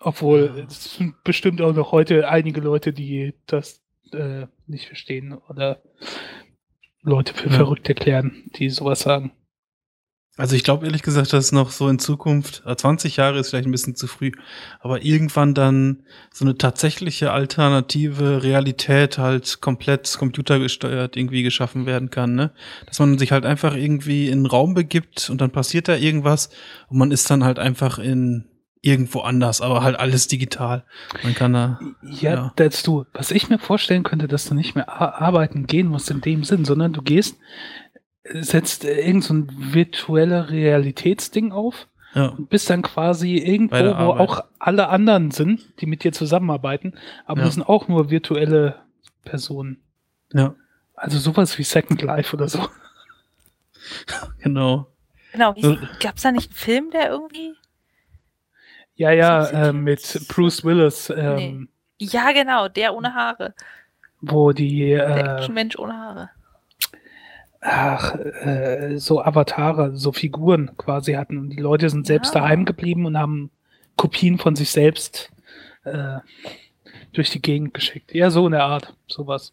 Obwohl, 0.01 0.67
es 0.69 0.95
sind 0.95 1.23
bestimmt 1.25 1.61
auch 1.61 1.75
noch 1.75 1.93
heute 1.93 2.29
einige 2.29 2.61
Leute, 2.61 2.93
die 2.93 3.35
das 3.47 3.81
äh, 4.13 4.47
nicht 4.67 4.87
verstehen 4.87 5.33
oder 5.33 5.83
Leute 7.03 7.35
für 7.35 7.49
Ja. 7.49 7.57
verrückt 7.57 7.89
erklären, 7.89 8.51
die 8.57 8.69
sowas 8.71 9.01
sagen. 9.01 9.33
Also 10.37 10.57
ich 10.57 10.65
glaube 10.65 10.85
ehrlich 10.87 11.03
gesagt, 11.03 11.33
dass 11.33 11.53
noch 11.53 11.71
so 11.71 11.89
in 11.89 12.01
Zukunft, 12.01 12.65
äh, 12.67 12.75
20 12.75 13.17
Jahre 13.17 13.39
ist 13.39 13.51
vielleicht 13.51 13.69
ein 13.69 13.73
bisschen 13.73 13.95
zu 13.95 14.09
früh, 14.09 14.33
aber 14.81 15.05
irgendwann 15.05 15.55
dann 15.55 16.03
so 16.33 16.45
eine 16.45 16.59
tatsächliche 16.59 17.31
alternative 17.31 18.43
Realität 18.43 19.19
halt 19.19 19.61
komplett 19.61 20.17
computergesteuert 20.19 21.17
irgendwie 21.17 21.45
geschaffen 21.45 21.87
werden 21.87 22.11
kann, 22.11 22.35
ne? 22.35 22.51
Dass 22.87 22.99
man 22.99 23.17
sich 23.17 23.31
halt 23.31 23.47
einfach 23.47 23.77
irgendwie 23.77 24.27
in 24.27 24.39
einen 24.39 24.47
Raum 24.47 24.75
begibt 24.75 25.31
und 25.31 25.41
dann 25.41 25.53
passiert 25.53 25.87
da 25.87 25.95
irgendwas 25.95 26.51
und 26.89 26.99
man 26.99 27.13
ist 27.13 27.31
dann 27.31 27.45
halt 27.45 27.61
einfach 27.61 27.99
in 28.01 28.47
irgendwo 28.85 29.21
anders, 29.21 29.63
aber 29.63 29.83
halt 29.83 29.99
alles 29.99 30.29
digital. 30.29 30.85
Man 31.23 31.35
kann 31.35 31.55
da, 31.55 31.81
Ja, 32.03 32.35
Ja. 32.35 32.69
du, 32.83 33.07
was 33.15 33.31
ich 33.31 33.49
mir 33.49 33.59
vorstellen 33.59 34.03
könnte, 34.03 34.29
dass 34.29 34.45
du 34.47 34.55
nicht 34.55 34.75
mehr 34.75 34.89
arbeiten 35.01 35.67
gehen 35.67 35.87
musst 35.87 36.11
in 36.11 36.21
dem 36.21 36.45
Sinn, 36.45 36.67
sondern 36.67 36.93
du 36.93 37.01
gehst, 37.01 37.37
äh, 37.37 37.84
setzt 38.25 38.85
äh, 38.85 39.01
irgend 39.07 39.25
so 39.25 39.35
ein 39.35 39.49
virtuelle 39.75 40.51
Realitätsding 40.51 41.53
auf 41.53 41.89
ja, 42.15 42.27
und 42.29 42.49
bist 42.49 42.71
dann 42.71 42.83
quasi 42.83 43.37
irgendwo, 43.37 43.77
wo 43.77 44.13
Arbeit. 44.13 44.21
auch 44.29 44.45
alle 44.59 44.89
anderen 44.89 45.31
sind, 45.31 45.81
die 45.81 45.87
mit 45.87 46.05
dir 46.05 46.13
zusammenarbeiten, 46.13 46.95
aber 47.27 47.41
Ja. 47.41 47.47
das 47.47 47.55
sind 47.55 47.65
auch 47.69 47.89
nur 47.89 48.11
virtuelle 48.11 48.77
Personen. 49.25 49.83
ja, 50.33 50.55
Also 50.95 51.19
sowas 51.19 51.59
wie 51.59 51.65
Second 51.65 52.01
Life 52.03 52.35
oder 52.37 52.49
so. 52.49 52.61
genau. 54.39 54.87
Genau, 55.33 55.55
So- 55.59 55.77
gab 56.01 56.17
es 56.17 56.23
da 56.23 56.31
nicht 56.33 56.51
einen 56.51 56.55
Film, 56.57 56.91
der 56.91 57.11
irgendwie. 57.11 57.55
Ja, 58.95 59.11
ja, 59.11 59.47
äh, 59.69 59.73
mit? 59.73 60.27
Bruce 60.29 60.65
Willis, 60.65 61.11
ähm, 61.11 61.69
Ja, 61.99 62.31
genau, 62.33 62.69
der 62.69 62.95
ohne 62.95 63.13
Haare. 63.15 63.55
wo 64.21 64.53
die, 64.53 64.91
Der 64.91 65.07
äh, 65.09 65.21
Actionmensch 65.37 65.77
ohne 65.79 65.95
Haare. 65.95 66.31
Ach, 67.67 68.15
äh, 68.17 68.99
so 68.99 69.23
Avatare, 69.23 69.97
so 69.97 70.13
Figuren 70.13 70.71
quasi 70.77 71.15
hatten. 71.15 71.39
Und 71.39 71.51
die 71.51 71.61
Leute 71.61 71.89
sind 71.91 72.07
selbst 72.07 72.35
Ja. 72.35 72.43
daheim 72.43 72.65
geblieben 72.65 73.07
und 73.07 73.19
haben 73.19 73.51
Kopien 73.97 74.39
von 74.39 74.55
sich 74.55 74.71
selbst 74.71 75.31
äh, 75.85 76.19
durch 77.13 77.31
die 77.31 77.41
Gegend 77.43 77.75
geschickt. 77.75 78.13
Ja, 78.15 78.31
so 78.31 78.47
in 78.47 78.53
der 78.53 78.65
Art, 78.65 78.95
sowas. 79.07 79.53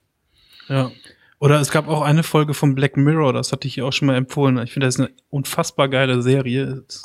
Ja. 0.68 0.92
Oder 1.40 1.60
es 1.60 1.72
gab 1.72 1.88
auch 1.88 2.02
eine 2.02 2.24
Folge 2.24 2.54
von 2.54 2.76
Black 2.76 2.98
Mirror, 2.98 3.34
das 3.34 3.52
hatte 3.52 3.68
ich 3.68 3.74
hier 3.76 3.86
auch 3.86 3.94
schon 3.94 4.06
mal 4.08 4.16
empfohlen. 4.16 4.58
Ich 4.60 4.74
finde, 4.74 4.86
das 4.88 4.96
ist 4.96 5.02
eine 5.02 5.10
unfassbar 5.32 5.90
geile 5.90 6.22
Serie. 6.22 6.84
Es 6.88 7.04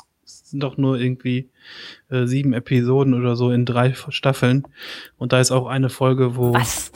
sind 0.51 0.61
doch 0.61 0.77
nur 0.77 0.99
irgendwie 0.99 1.49
äh, 2.09 2.25
sieben 2.25 2.53
Episoden 2.53 3.13
oder 3.13 3.35
so 3.35 3.49
in 3.51 3.65
drei 3.65 3.93
Staffeln. 4.09 4.63
Und 5.17 5.33
da 5.33 5.39
ist 5.39 5.51
auch 5.51 5.67
eine 5.67 5.89
Folge, 5.89 6.35
wo, 6.35 6.53
Was? 6.53 6.91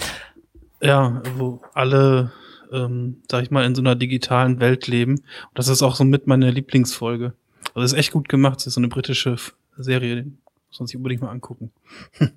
ja, 0.82 1.22
wo 1.38 1.62
alle, 1.74 2.32
ähm, 2.72 3.22
sag 3.30 3.44
ich 3.44 3.52
mal, 3.52 3.66
in 3.66 3.76
so 3.76 3.82
einer 3.82 3.96
digitalen 3.96 4.60
Welt 4.60 4.88
leben. 4.88 5.16
Und 5.16 5.26
das 5.54 5.68
ist 5.68 5.82
auch 5.82 5.96
so 5.96 6.04
mit 6.04 6.28
meine 6.28 6.52
Lieblingsfolge. 6.52 7.34
Also 7.70 7.82
das 7.82 7.94
ist 7.94 8.00
echt 8.00 8.12
gut 8.12 8.30
gemacht. 8.30 8.58
Das 8.58 8.68
ist 8.68 8.74
so 8.76 8.80
eine 8.80 8.88
britische 8.88 9.36
Serie. 9.78 10.26
Muss 10.70 10.80
man 10.80 10.88
sich 10.88 10.96
unbedingt 10.96 11.22
mal 11.22 11.30
angucken. 11.30 11.72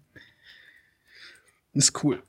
ist 1.72 2.05
cool. 2.05 2.22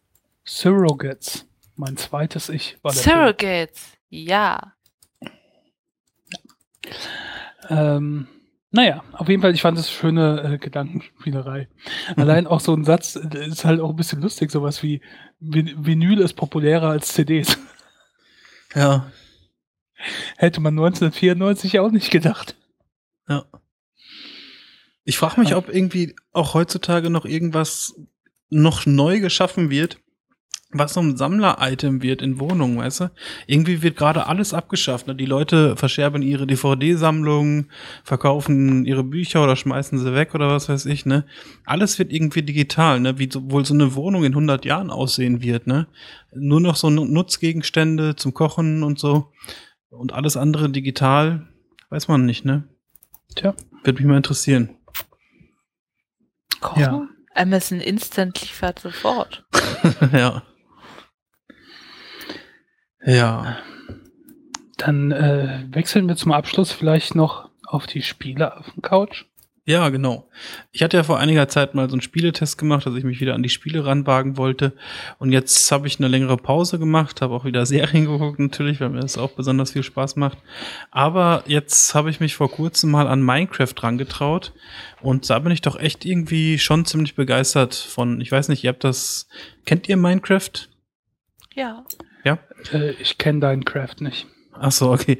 Surrogates, 0.43 1.47
mein 1.75 1.97
zweites 1.97 2.49
Ich 2.49 2.77
war 2.83 2.91
der 2.93 3.01
Surrogates. 3.01 3.93
Ja. 4.09 4.73
Ähm, 7.69 8.27
naja, 8.71 9.03
auf 9.13 9.29
jeden 9.29 9.41
Fall, 9.41 9.53
ich 9.53 9.61
fand 9.61 9.77
das 9.77 9.89
schöne 9.89 10.41
äh, 10.43 10.57
Gedankenspielerei. 10.57 11.67
Allein 12.15 12.45
auch 12.45 12.59
so 12.59 12.73
ein 12.73 12.83
Satz 12.83 13.15
äh, 13.15 13.47
ist 13.47 13.65
halt 13.65 13.79
auch 13.79 13.89
ein 13.89 13.95
bisschen 13.95 14.21
lustig, 14.21 14.51
sowas 14.51 14.83
wie 14.83 15.01
Vin 15.39 15.73
Vinyl 15.77 16.19
ist 16.19 16.33
populärer 16.33 16.89
als 16.89 17.13
CDs. 17.13 17.57
Ja, 18.75 19.11
Hätte 20.37 20.61
man 20.61 20.73
1994 20.73 21.79
auch 21.79 21.91
nicht 21.91 22.11
gedacht. 22.11 22.55
Ja. 23.27 23.45
Ich 25.03 25.17
frage 25.17 25.39
mich, 25.39 25.55
ob 25.55 25.69
irgendwie 25.69 26.15
auch 26.31 26.53
heutzutage 26.53 27.09
noch 27.09 27.25
irgendwas 27.25 27.95
noch 28.49 28.85
neu 28.85 29.19
geschaffen 29.19 29.69
wird, 29.69 29.99
was 30.71 30.93
so 30.93 30.99
ein 30.99 31.15
Sammler-Item 31.15 32.01
wird 32.01 32.21
in 32.21 32.39
Wohnungen, 32.39 32.77
weißt 32.77 32.99
du? 33.01 33.11
Irgendwie 33.47 33.81
wird 33.81 33.95
gerade 33.95 34.27
alles 34.27 34.53
abgeschafft. 34.53 35.07
Ne? 35.07 35.15
Die 35.15 35.25
Leute 35.25 35.77
verscherben 35.77 36.21
ihre 36.21 36.45
DVD-Sammlungen, 36.47 37.71
verkaufen 38.03 38.83
ihre 38.85 39.03
Bücher 39.03 39.43
oder 39.43 39.55
schmeißen 39.55 39.99
sie 39.99 40.13
weg 40.13 40.35
oder 40.35 40.49
was 40.49 40.67
weiß 40.67 40.85
ich, 40.87 41.05
ne? 41.05 41.25
Alles 41.65 41.97
wird 41.97 42.11
irgendwie 42.11 42.41
digital, 42.41 42.99
ne? 42.99 43.17
Wie 43.19 43.29
so, 43.31 43.49
wohl 43.51 43.63
so 43.65 43.73
eine 43.73 43.95
Wohnung 43.95 44.23
in 44.25 44.33
100 44.33 44.65
Jahren 44.65 44.89
aussehen 44.89 45.41
wird, 45.41 45.65
ne? 45.67 45.87
Nur 46.33 46.59
noch 46.59 46.75
so 46.75 46.89
Nu- 46.89 47.05
Nutzgegenstände 47.05 48.15
zum 48.17 48.33
Kochen 48.33 48.83
und 48.83 48.99
so. 48.99 49.31
Und 49.89 50.11
alles 50.13 50.35
andere 50.35 50.69
digital, 50.69 51.47
weiß 51.89 52.09
man 52.09 52.25
nicht, 52.25 52.43
ne? 52.43 52.67
Tja. 53.35 53.53
Würde 53.83 53.99
mich 53.99 54.07
mal 54.09 54.17
interessieren. 54.17 54.75
Kochen? 56.59 56.81
Ja. 56.81 57.07
Amazon 57.35 57.79
Instant 57.79 58.41
liefert 58.41 58.79
sofort. 58.79 59.45
ja. 60.11 60.43
Ja. 63.05 63.57
Dann 64.77 65.11
äh, 65.11 65.63
wechseln 65.71 66.07
wir 66.07 66.15
zum 66.15 66.31
Abschluss 66.31 66.71
vielleicht 66.71 67.15
noch 67.15 67.49
auf 67.65 67.87
die 67.87 68.01
Spiele 68.01 68.57
auf 68.57 68.71
dem 68.71 68.81
Couch. 68.81 69.25
Ja, 69.67 69.89
genau. 69.89 70.29
Ich 70.71 70.83
hatte 70.83 70.95
ja 70.95 71.01
vor 71.01 71.17
einiger 71.17 71.47
Zeit 71.47 71.73
mal 71.73 71.89
so 71.89 71.95
einen 71.95 72.01
Spieletest 72.01 72.59
gemacht, 72.59 72.85
dass 72.85 72.93
ich 72.93 73.03
mich 73.03 73.19
wieder 73.19 73.33
an 73.33 73.41
die 73.41 73.49
Spiele 73.49 73.83
ranwagen 73.83 74.37
wollte. 74.37 74.73
Und 75.17 75.31
jetzt 75.31 75.71
habe 75.71 75.87
ich 75.87 75.97
eine 75.97 76.07
längere 76.07 76.37
Pause 76.37 76.77
gemacht, 76.77 77.19
habe 77.21 77.33
auch 77.33 77.45
wieder 77.45 77.65
Serien 77.65 78.05
geguckt 78.05 78.37
natürlich, 78.37 78.79
weil 78.79 78.89
mir 78.89 78.99
das 78.99 79.17
auch 79.17 79.31
besonders 79.31 79.71
viel 79.71 79.81
Spaß 79.81 80.17
macht. 80.17 80.37
Aber 80.91 81.43
jetzt 81.47 81.95
habe 81.95 82.11
ich 82.11 82.19
mich 82.19 82.35
vor 82.35 82.51
kurzem 82.51 82.91
mal 82.91 83.07
an 83.07 83.23
Minecraft 83.23 83.73
rangetraut. 83.79 84.53
Und 85.01 85.27
da 85.31 85.39
bin 85.39 85.51
ich 85.51 85.61
doch 85.61 85.79
echt 85.79 86.05
irgendwie 86.05 86.59
schon 86.59 86.85
ziemlich 86.85 87.15
begeistert 87.15 87.73
von. 87.73 88.21
Ich 88.21 88.31
weiß 88.31 88.49
nicht, 88.49 88.63
ihr 88.63 88.69
habt 88.69 88.83
das. 88.83 89.27
Kennt 89.65 89.89
ihr 89.89 89.97
Minecraft? 89.97 90.69
Ja. 91.55 91.83
Ja? 92.71 92.79
Äh, 92.79 92.91
ich 92.99 93.17
kenne 93.17 93.39
deinen 93.39 93.65
Craft 93.65 93.95
nicht. 93.99 94.27
Ach 94.59 94.71
so, 94.71 94.91
okay. 94.91 95.19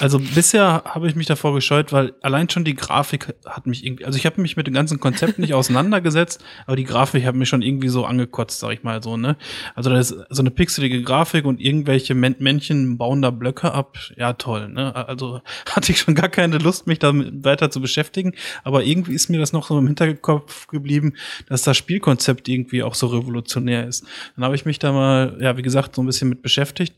Also 0.00 0.18
bisher 0.18 0.82
habe 0.84 1.08
ich 1.08 1.14
mich 1.14 1.26
davor 1.26 1.54
gescheut, 1.54 1.92
weil 1.92 2.14
allein 2.22 2.48
schon 2.50 2.64
die 2.64 2.74
Grafik 2.74 3.34
hat 3.46 3.66
mich 3.66 3.84
irgendwie, 3.84 4.04
also 4.04 4.18
ich 4.18 4.26
habe 4.26 4.40
mich 4.40 4.56
mit 4.56 4.66
dem 4.66 4.74
ganzen 4.74 4.98
Konzept 4.98 5.38
nicht 5.38 5.54
auseinandergesetzt, 5.54 6.42
aber 6.66 6.76
die 6.76 6.84
Grafik 6.84 7.24
hat 7.24 7.34
mich 7.34 7.48
schon 7.48 7.62
irgendwie 7.62 7.88
so 7.88 8.04
angekotzt, 8.04 8.58
sag 8.60 8.72
ich 8.72 8.82
mal 8.82 9.02
so, 9.02 9.16
ne? 9.16 9.36
Also 9.74 9.90
das 9.90 10.10
ist 10.10 10.24
so 10.30 10.42
eine 10.42 10.50
pixelige 10.50 11.02
Grafik 11.02 11.44
und 11.44 11.60
irgendwelche 11.60 12.14
Männchen 12.14 12.98
bauen 12.98 13.22
da 13.22 13.30
Blöcke 13.30 13.72
ab. 13.72 13.98
Ja, 14.16 14.32
toll, 14.32 14.68
ne? 14.68 14.94
Also 14.94 15.40
hatte 15.70 15.92
ich 15.92 15.98
schon 15.98 16.14
gar 16.14 16.28
keine 16.28 16.58
Lust, 16.58 16.86
mich 16.86 16.98
damit 16.98 17.44
weiter 17.44 17.70
zu 17.70 17.80
beschäftigen, 17.80 18.32
aber 18.64 18.84
irgendwie 18.84 19.14
ist 19.14 19.30
mir 19.30 19.38
das 19.38 19.52
noch 19.52 19.66
so 19.68 19.78
im 19.78 19.86
Hinterkopf 19.86 20.66
geblieben, 20.66 21.14
dass 21.48 21.62
das 21.62 21.76
Spielkonzept 21.76 22.48
irgendwie 22.48 22.82
auch 22.82 22.94
so 22.94 23.06
revolutionär 23.06 23.86
ist. 23.86 24.04
Dann 24.36 24.44
habe 24.44 24.54
ich 24.54 24.64
mich 24.64 24.78
da 24.78 24.92
mal, 24.92 25.36
ja, 25.40 25.56
wie 25.56 25.62
gesagt, 25.62 25.94
so 25.94 26.02
ein 26.02 26.06
bisschen 26.06 26.28
mit 26.28 26.42
beschäftigt 26.42 26.94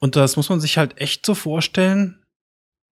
und 0.00 0.16
das 0.16 0.36
muss 0.36 0.48
man 0.48 0.60
sich 0.60 0.78
halt 0.78 0.98
echt 0.98 1.24
so 1.24 1.34
vorstellen. 1.34 2.16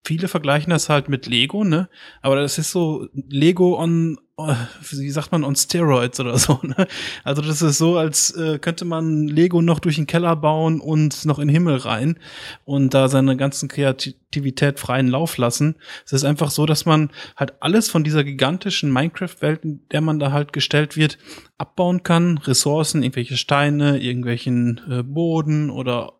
Viele 0.05 0.27
vergleichen 0.27 0.69
das 0.69 0.89
halt 0.89 1.09
mit 1.09 1.25
Lego, 1.25 1.63
ne? 1.63 1.89
Aber 2.21 2.35
das 2.35 2.57
ist 2.57 2.71
so 2.71 3.07
Lego 3.13 3.77
on, 3.77 4.17
äh, 4.37 4.53
wie 4.91 5.09
sagt 5.09 5.31
man, 5.31 5.43
on 5.43 5.55
Steroids 5.55 6.19
oder 6.19 6.37
so, 6.37 6.59
ne? 6.63 6.87
Also 7.23 7.41
das 7.41 7.61
ist 7.61 7.77
so, 7.77 7.97
als 7.97 8.31
äh, 8.31 8.59
könnte 8.59 8.85
man 8.85 9.27
Lego 9.27 9.61
noch 9.61 9.79
durch 9.79 9.95
den 9.95 10.07
Keller 10.07 10.35
bauen 10.35 10.79
und 10.79 11.25
noch 11.25 11.39
in 11.39 11.47
den 11.47 11.53
Himmel 11.53 11.77
rein 11.77 12.19
und 12.63 12.93
da 12.93 13.09
seine 13.09 13.35
ganzen 13.35 13.67
Kreativität 13.67 14.79
freien 14.79 15.07
Lauf 15.07 15.37
lassen. 15.37 15.75
Es 16.05 16.13
ist 16.13 16.23
einfach 16.23 16.51
so, 16.51 16.65
dass 16.65 16.85
man 16.85 17.09
halt 17.35 17.61
alles 17.61 17.89
von 17.89 18.03
dieser 18.05 18.23
gigantischen 18.23 18.91
Minecraft-Welt, 18.93 19.65
in 19.65 19.87
der 19.91 20.01
man 20.01 20.19
da 20.19 20.31
halt 20.31 20.53
gestellt 20.53 20.95
wird, 20.95 21.17
abbauen 21.57 22.03
kann. 22.03 22.37
Ressourcen, 22.37 23.03
irgendwelche 23.03 23.37
Steine, 23.37 23.99
irgendwelchen 23.99 24.81
äh, 24.89 25.03
Boden 25.03 25.69
oder 25.69 26.13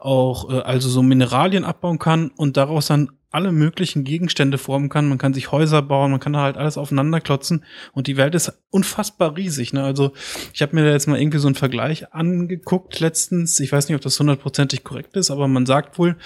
auch 0.00 0.50
äh, 0.50 0.60
also 0.60 0.88
so 0.88 1.02
Mineralien 1.02 1.64
abbauen 1.64 1.98
kann 1.98 2.30
und 2.36 2.56
daraus 2.56 2.86
dann 2.86 3.10
alle 3.30 3.52
möglichen 3.52 4.02
Gegenstände 4.02 4.58
formen 4.58 4.88
kann. 4.88 5.08
Man 5.08 5.18
kann 5.18 5.34
sich 5.34 5.52
Häuser 5.52 5.82
bauen, 5.82 6.10
man 6.10 6.20
kann 6.20 6.32
da 6.32 6.40
halt 6.40 6.56
alles 6.56 6.76
aufeinander 6.76 7.20
klotzen 7.20 7.64
und 7.92 8.08
die 8.08 8.16
Welt 8.16 8.34
ist 8.34 8.52
unfassbar 8.70 9.36
riesig. 9.36 9.72
Ne? 9.72 9.84
Also 9.84 10.12
ich 10.52 10.62
habe 10.62 10.74
mir 10.74 10.84
da 10.84 10.90
jetzt 10.90 11.06
mal 11.06 11.20
irgendwie 11.20 11.38
so 11.38 11.46
einen 11.46 11.54
Vergleich 11.54 12.12
angeguckt 12.12 12.98
letztens. 12.98 13.60
Ich 13.60 13.70
weiß 13.70 13.88
nicht, 13.88 13.94
ob 13.94 14.02
das 14.02 14.18
hundertprozentig 14.18 14.82
korrekt 14.82 15.16
ist, 15.16 15.30
aber 15.30 15.46
man 15.46 15.64
sagt 15.64 15.98
wohl, 15.98 16.16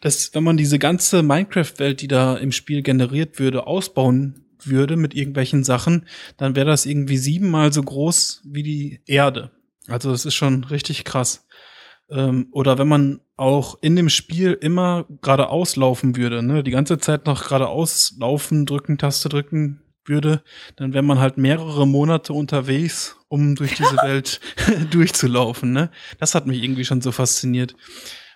dass 0.00 0.34
wenn 0.34 0.44
man 0.44 0.56
diese 0.56 0.78
ganze 0.78 1.22
Minecraft-Welt, 1.22 2.00
die 2.00 2.08
da 2.08 2.36
im 2.36 2.52
Spiel 2.52 2.82
generiert 2.82 3.40
würde, 3.40 3.66
ausbauen 3.66 4.44
würde 4.62 4.96
mit 4.96 5.14
irgendwelchen 5.14 5.64
Sachen, 5.64 6.06
dann 6.36 6.54
wäre 6.54 6.66
das 6.66 6.86
irgendwie 6.86 7.16
siebenmal 7.16 7.72
so 7.72 7.82
groß 7.82 8.42
wie 8.44 8.62
die 8.62 9.00
Erde. 9.06 9.50
Also 9.88 10.10
das 10.10 10.24
ist 10.24 10.34
schon 10.34 10.64
richtig 10.64 11.04
krass. 11.04 11.45
Ähm, 12.10 12.48
oder 12.52 12.78
wenn 12.78 12.88
man 12.88 13.20
auch 13.36 13.78
in 13.82 13.96
dem 13.96 14.08
Spiel 14.08 14.52
immer 14.52 15.06
geradeaus 15.22 15.76
laufen 15.76 16.16
würde, 16.16 16.42
ne, 16.42 16.62
die 16.62 16.70
ganze 16.70 16.98
Zeit 16.98 17.26
noch 17.26 17.44
geradeaus 17.44 18.14
laufen, 18.18 18.66
drücken, 18.66 18.98
Taste 18.98 19.28
drücken 19.28 19.82
würde, 20.04 20.42
dann 20.76 20.92
wäre 20.92 21.02
man 21.02 21.18
halt 21.18 21.36
mehrere 21.36 21.86
Monate 21.86 22.32
unterwegs, 22.32 23.16
um 23.28 23.56
durch 23.56 23.74
diese 23.74 23.96
Welt 24.02 24.40
durchzulaufen. 24.90 25.72
Ne? 25.72 25.90
Das 26.18 26.34
hat 26.34 26.46
mich 26.46 26.62
irgendwie 26.62 26.84
schon 26.84 27.00
so 27.00 27.12
fasziniert. 27.12 27.74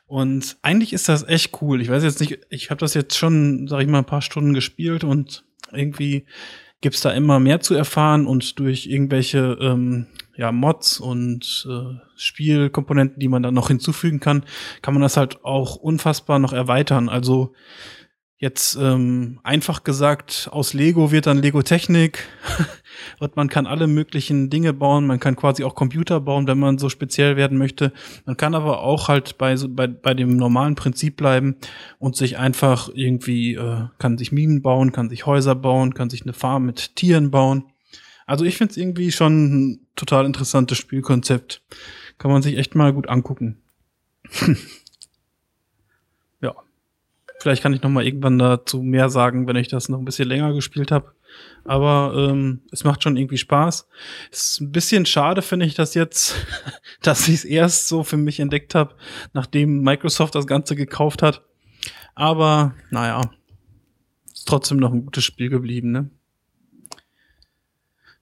Und 0.07 0.59
eigentlich 0.63 0.93
ist 0.93 1.09
das 1.09 1.27
echt 1.29 1.63
cool. 1.63 1.81
Ich 1.81 1.89
weiß 1.89 2.03
jetzt 2.03 2.19
nicht, 2.19 2.41
ich 2.51 2.71
habe 2.71 2.81
das 2.81 2.95
jetzt 2.95 3.17
schon, 3.17 3.69
sag 3.69 3.81
ich 3.81 3.87
mal, 3.87 3.99
ein 3.99 4.07
paar 4.07 4.23
Stunden 4.23 4.55
gespielt 4.55 5.05
und 5.05 5.45
irgendwie 5.73 6.27
gibt's 6.81 7.03
da 7.03 7.11
immer 7.11 7.41
mehr 7.41 7.61
zu 7.61 7.75
erfahren 7.75 8.27
und 8.27 8.59
durch 8.59 8.87
irgendwelche 8.87 9.59
ähm, 9.61 10.07
ja, 10.37 10.53
Mods 10.53 10.99
und 11.01 11.67
äh, 11.69 11.99
Spielkomponenten, 12.17 13.21
die 13.21 13.29
man 13.29 13.43
dann 13.43 13.55
noch 13.55 13.69
hinzufügen 13.69 14.21
kann, 14.21 14.45
kann 14.81 14.95
man 14.95 15.03
das 15.03 15.17
halt 15.17 15.45
auch 15.45 15.77
unfassbar 15.77 16.39
noch 16.39 16.55
erweitern. 16.55 17.09
Also 17.11 17.53
jetzt 18.41 18.75
ähm, 18.81 19.39
einfach 19.43 19.85
gesagt, 19.85 20.49
aus 20.51 20.73
Lego 20.73 21.13
wird 21.13 21.27
dann 21.27 21.43
Lego 21.43 21.63
Technik 21.63 22.27
und 23.19 23.37
man 23.37 23.51
kann 23.51 23.67
alle 23.67 23.87
möglichen 23.87 24.49
Dinge 24.49 24.73
bauen. 24.73 25.07
Man 25.07 25.21
kann 25.21 25.37
quasi 25.37 25.63
auch 25.63 25.75
Computer 25.75 26.21
bauen, 26.21 26.47
wenn 26.47 26.59
man 26.59 26.79
so 26.79 26.89
speziell 26.89 27.37
werden 27.37 27.59
möchte. 27.59 27.93
Man 28.25 28.39
kann 28.39 28.55
aber 28.55 28.81
auch 28.81 29.09
halt 29.09 29.37
bei, 29.37 29.55
bei, 29.69 29.87
bei 29.87 30.15
dem 30.15 30.39
normalen 30.39 30.75
Prinzip 30.75 31.19
bleiben 31.19 31.57
und 31.99 32.17
sich 32.17 32.39
einfach 32.39 32.89
irgendwie, 32.95 33.57
äh, 33.57 33.85
kann 33.99 34.17
sich 34.17 34.33
Minen 34.33 34.63
bauen, 34.63 34.91
kann 34.91 35.11
sich 35.11 35.27
Häuser 35.27 35.55
bauen, 35.55 35.93
kann 35.93 36.09
sich 36.09 36.23
eine 36.23 36.33
Farm 36.33 36.65
mit 36.65 36.97
Tieren 36.97 37.31
bauen. 37.31 37.65
Also 38.27 38.47
ich 38.47 38.57
finde 38.57 38.71
es 38.71 38.79
irgendwie 38.79 39.13
schon 39.13 39.33
ein 39.45 39.87
total 39.97 40.25
interessantes 40.25 40.79
Spielkonzept. 40.79 41.63
Kann 42.17 42.31
man 42.31 42.41
sich 42.41 42.57
echt 42.57 42.75
mal 42.75 42.95
gut 42.95 43.09
angucken. 43.09 43.59
Vielleicht 47.41 47.63
kann 47.63 47.73
ich 47.73 47.81
noch 47.81 47.89
mal 47.89 48.05
irgendwann 48.05 48.39
dazu 48.39 48.83
mehr 48.83 49.09
sagen, 49.09 49.47
wenn 49.47 49.57
ich 49.57 49.69
das 49.69 49.89
noch 49.89 49.99
ein 49.99 50.05
bisschen 50.05 50.29
länger 50.29 50.53
gespielt 50.53 50.93
habe. 50.93 51.15
Aber 51.65 52.13
ähm, 52.15 52.61
es 52.71 52.85
macht 52.85 53.03
schon 53.03 53.17
irgendwie 53.17 53.39
Spaß. 53.39 53.89
Ist 54.31 54.61
ein 54.61 54.73
bisschen 54.73 55.07
schade, 55.07 55.41
finde 55.41 55.65
ich, 55.65 55.75
dass 55.75 55.95
jetzt, 55.95 56.35
dass 57.03 57.29
ich 57.29 57.37
es 57.37 57.45
erst 57.47 57.89
so 57.89 58.05
für 58.05 58.19
mich 58.19 58.41
entdeckt 58.41 58.75
habe, 58.75 58.95
nachdem 59.33 59.81
Microsoft 59.81 60.35
das 60.35 60.47
Ganze 60.47 60.77
gekauft 60.77 61.23
hat. 61.23 61.43
Aber 62.15 62.75
naja, 62.91 63.23
ist 64.31 64.47
trotzdem 64.47 64.77
noch 64.77 64.93
ein 64.93 65.05
gutes 65.05 65.25
Spiel 65.25 65.49
geblieben, 65.49 65.93
ne? 65.93 66.11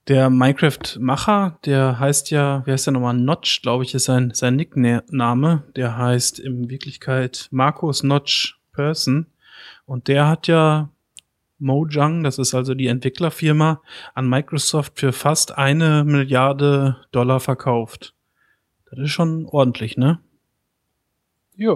Der 0.06 0.30
Minecraft-Macher, 0.30 1.58
der 1.66 1.98
heißt 1.98 2.30
ja, 2.30 2.64
wie 2.64 2.70
heißt 2.70 2.86
der 2.86 2.94
nochmal? 2.94 3.14
Notch, 3.14 3.60
glaube 3.60 3.84
ich, 3.84 3.94
ist 3.94 4.04
sein, 4.04 4.30
sein 4.32 4.56
Nickname. 4.56 5.64
Der 5.76 5.98
heißt 5.98 6.38
in 6.38 6.70
Wirklichkeit 6.70 7.48
Markus 7.50 8.02
Notch 8.02 8.57
Person. 8.78 9.26
Und 9.86 10.06
der 10.06 10.28
hat 10.28 10.46
ja 10.46 10.88
Mojang, 11.58 12.22
das 12.22 12.38
ist 12.38 12.54
also 12.54 12.74
die 12.74 12.86
Entwicklerfirma, 12.86 13.82
an 14.14 14.28
Microsoft 14.28 15.00
für 15.00 15.12
fast 15.12 15.58
eine 15.58 16.04
Milliarde 16.04 16.96
Dollar 17.10 17.40
verkauft. 17.40 18.14
Das 18.88 19.00
ist 19.00 19.10
schon 19.10 19.46
ordentlich, 19.46 19.96
ne? 19.96 20.20
Ja. 21.56 21.74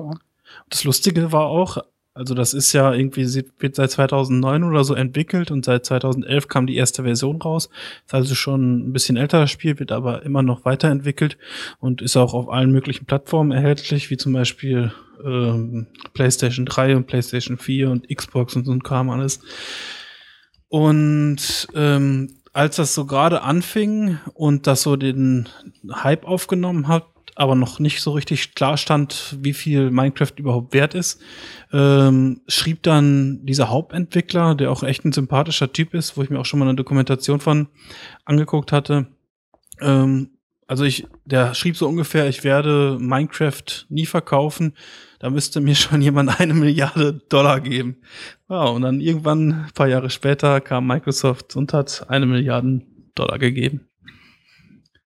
Das 0.68 0.84
Lustige 0.84 1.32
war 1.32 1.46
auch, 1.46 1.78
also 2.14 2.34
das 2.34 2.52
ist 2.52 2.72
ja 2.74 2.92
irgendwie, 2.92 3.26
wird 3.58 3.74
seit 3.74 3.90
2009 3.90 4.64
oder 4.64 4.84
so 4.84 4.94
entwickelt 4.94 5.50
und 5.50 5.64
seit 5.64 5.86
2011 5.86 6.48
kam 6.48 6.66
die 6.66 6.76
erste 6.76 7.04
Version 7.04 7.40
raus. 7.40 7.70
Ist 8.04 8.14
also 8.14 8.34
schon 8.34 8.88
ein 8.88 8.92
bisschen 8.92 9.16
älter 9.16 9.40
das 9.40 9.50
Spiel, 9.50 9.78
wird 9.78 9.92
aber 9.92 10.22
immer 10.22 10.42
noch 10.42 10.66
weiterentwickelt 10.66 11.38
und 11.78 12.02
ist 12.02 12.16
auch 12.16 12.34
auf 12.34 12.50
allen 12.50 12.70
möglichen 12.70 13.06
Plattformen 13.06 13.50
erhältlich, 13.50 14.10
wie 14.10 14.18
zum 14.18 14.34
Beispiel 14.34 14.92
ähm, 15.24 15.86
PlayStation 16.12 16.66
3 16.66 16.96
und 16.96 17.06
PlayStation 17.06 17.56
4 17.56 17.90
und 17.90 18.08
Xbox 18.14 18.56
und 18.56 18.66
so 18.66 18.72
ein 18.72 18.82
Kram 18.82 19.08
alles. 19.08 19.40
Und 20.68 21.68
ähm, 21.74 22.28
als 22.52 22.76
das 22.76 22.94
so 22.94 23.06
gerade 23.06 23.42
anfing 23.42 24.18
und 24.34 24.66
das 24.66 24.82
so 24.82 24.96
den 24.96 25.48
Hype 25.90 26.26
aufgenommen 26.26 26.88
hat, 26.88 27.06
aber 27.34 27.54
noch 27.54 27.78
nicht 27.78 28.00
so 28.00 28.12
richtig 28.12 28.54
klar 28.54 28.76
stand, 28.76 29.36
wie 29.40 29.54
viel 29.54 29.90
Minecraft 29.90 30.32
überhaupt 30.36 30.74
wert 30.74 30.94
ist, 30.94 31.20
ähm, 31.72 32.42
schrieb 32.46 32.82
dann 32.82 33.44
dieser 33.44 33.70
Hauptentwickler, 33.70 34.54
der 34.54 34.70
auch 34.70 34.82
echt 34.82 35.04
ein 35.04 35.12
sympathischer 35.12 35.72
Typ 35.72 35.94
ist, 35.94 36.16
wo 36.16 36.22
ich 36.22 36.30
mir 36.30 36.38
auch 36.38 36.44
schon 36.44 36.58
mal 36.58 36.66
eine 36.66 36.76
Dokumentation 36.76 37.40
von 37.40 37.68
angeguckt 38.24 38.72
hatte. 38.72 39.06
Ähm, 39.80 40.30
also 40.66 40.84
ich, 40.84 41.06
der 41.24 41.54
schrieb 41.54 41.76
so 41.76 41.88
ungefähr, 41.88 42.28
ich 42.28 42.44
werde 42.44 42.98
Minecraft 43.00 43.86
nie 43.88 44.06
verkaufen, 44.06 44.74
da 45.18 45.30
müsste 45.30 45.60
mir 45.60 45.74
schon 45.74 46.02
jemand 46.02 46.40
eine 46.40 46.54
Milliarde 46.54 47.14
Dollar 47.28 47.60
geben. 47.60 47.96
Wow, 48.48 48.76
und 48.76 48.82
dann 48.82 49.00
irgendwann, 49.00 49.64
ein 49.66 49.70
paar 49.74 49.88
Jahre 49.88 50.10
später, 50.10 50.60
kam 50.60 50.86
Microsoft 50.86 51.56
und 51.56 51.72
hat 51.72 52.08
eine 52.08 52.26
Milliarde 52.26 52.82
Dollar 53.14 53.38
gegeben. 53.38 53.88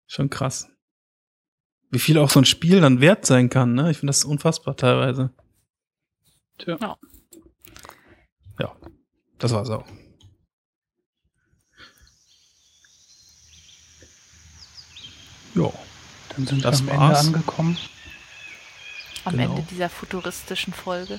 Schon 0.07 0.31
krass 0.31 0.69
wie 1.91 1.99
viel 1.99 2.19
auch 2.19 2.31
so 2.31 2.41
ein 2.41 2.45
Spiel 2.45 2.81
dann 2.81 3.01
wert 3.01 3.27
sein 3.27 3.49
kann. 3.49 3.75
Ne? 3.75 3.91
Ich 3.91 3.99
finde 3.99 4.11
das 4.11 4.25
unfassbar 4.25 4.77
teilweise. 4.77 5.31
Tja. 6.59 6.77
Ja. 6.81 6.97
ja, 8.61 8.77
das 9.39 9.53
war's 9.53 9.71
auch. 9.71 9.85
Ja, 15.55 15.73
dann 16.37 16.47
sind 16.47 16.65
das 16.65 16.85
wir 16.85 16.93
am 16.93 16.99
war's. 17.01 17.27
Ende 17.27 17.39
angekommen. 17.39 17.79
Am 19.25 19.37
genau. 19.37 19.57
Ende 19.57 19.63
dieser 19.71 19.89
futuristischen 19.89 20.73
Folge. 20.73 21.19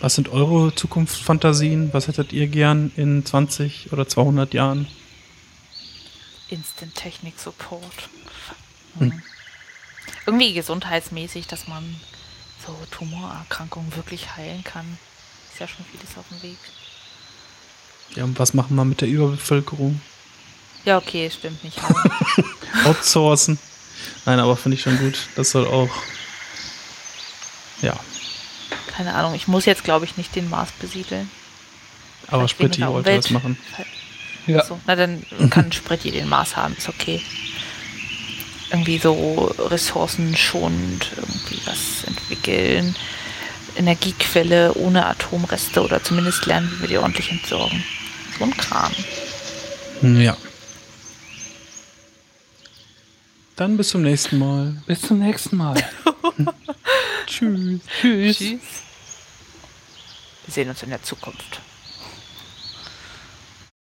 Was 0.00 0.14
sind 0.14 0.30
eure 0.30 0.74
Zukunftsfantasien? 0.74 1.92
Was 1.92 2.08
hättet 2.08 2.32
ihr 2.32 2.48
gern 2.48 2.90
in 2.96 3.24
20 3.24 3.92
oder 3.92 4.08
200 4.08 4.54
Jahren? 4.54 4.86
Instant 6.48 6.94
Technik 6.94 7.38
Support. 7.38 8.08
Hm. 8.98 9.22
Irgendwie 10.26 10.52
gesundheitsmäßig, 10.52 11.46
dass 11.46 11.66
man 11.68 11.96
so 12.66 12.76
Tumorerkrankungen 12.90 13.94
wirklich 13.96 14.36
heilen 14.36 14.64
kann. 14.64 14.98
Ist 15.52 15.60
ja 15.60 15.68
schon 15.68 15.84
vieles 15.90 16.16
auf 16.16 16.24
dem 16.30 16.42
Weg. 16.42 16.58
Ja, 18.16 18.24
und 18.24 18.38
was 18.38 18.54
machen 18.54 18.74
wir 18.76 18.84
mit 18.84 19.00
der 19.00 19.08
Überbevölkerung? 19.08 20.00
Ja, 20.84 20.98
okay, 20.98 21.30
stimmt 21.30 21.62
nicht. 21.62 21.78
Outsourcen. 22.84 23.58
Nein, 24.24 24.40
aber 24.40 24.56
finde 24.56 24.76
ich 24.76 24.82
schon 24.82 24.98
gut. 24.98 25.28
Das 25.36 25.50
soll 25.50 25.66
auch 25.66 25.90
Ja. 27.82 27.98
Keine 28.88 29.14
Ahnung, 29.14 29.34
ich 29.34 29.48
muss 29.48 29.64
jetzt, 29.64 29.84
glaube 29.84 30.04
ich, 30.04 30.16
nicht 30.16 30.34
den 30.34 30.50
Mars 30.50 30.70
besiedeln. 30.72 31.30
Aber 32.28 32.46
Spritti 32.48 32.86
wollte 32.86 33.14
das 33.14 33.30
machen. 33.30 33.56
Ja. 34.46 34.64
So, 34.64 34.78
na 34.86 34.96
dann 34.96 35.24
kann 35.50 35.72
Spritti 35.72 36.10
den 36.10 36.28
Mars 36.28 36.56
haben, 36.56 36.76
ist 36.76 36.88
okay. 36.88 37.22
Irgendwie 38.70 38.98
so 38.98 39.52
ressourcenschonend 39.58 41.10
irgendwie 41.16 41.60
was 41.64 42.04
entwickeln. 42.06 42.94
Energiequelle 43.76 44.74
ohne 44.74 45.06
Atomreste 45.06 45.82
oder 45.82 46.02
zumindest 46.02 46.46
lernen, 46.46 46.70
wie 46.72 46.80
wir 46.82 46.88
die 46.88 46.98
ordentlich 46.98 47.30
entsorgen. 47.30 47.82
So 48.38 48.44
ein 48.44 48.56
Kram. 48.56 48.92
Ja. 50.02 50.36
Dann 53.56 53.76
bis 53.76 53.90
zum 53.90 54.02
nächsten 54.02 54.38
Mal. 54.38 54.82
Bis 54.86 55.02
zum 55.02 55.18
nächsten 55.18 55.56
Mal. 55.56 55.74
Tschüss. 57.26 57.80
Tschüss. 58.00 58.38
Tschüss. 58.38 58.60
Wir 60.46 60.54
sehen 60.54 60.68
uns 60.70 60.82
in 60.82 60.90
der 60.90 61.02
Zukunft. 61.02 61.60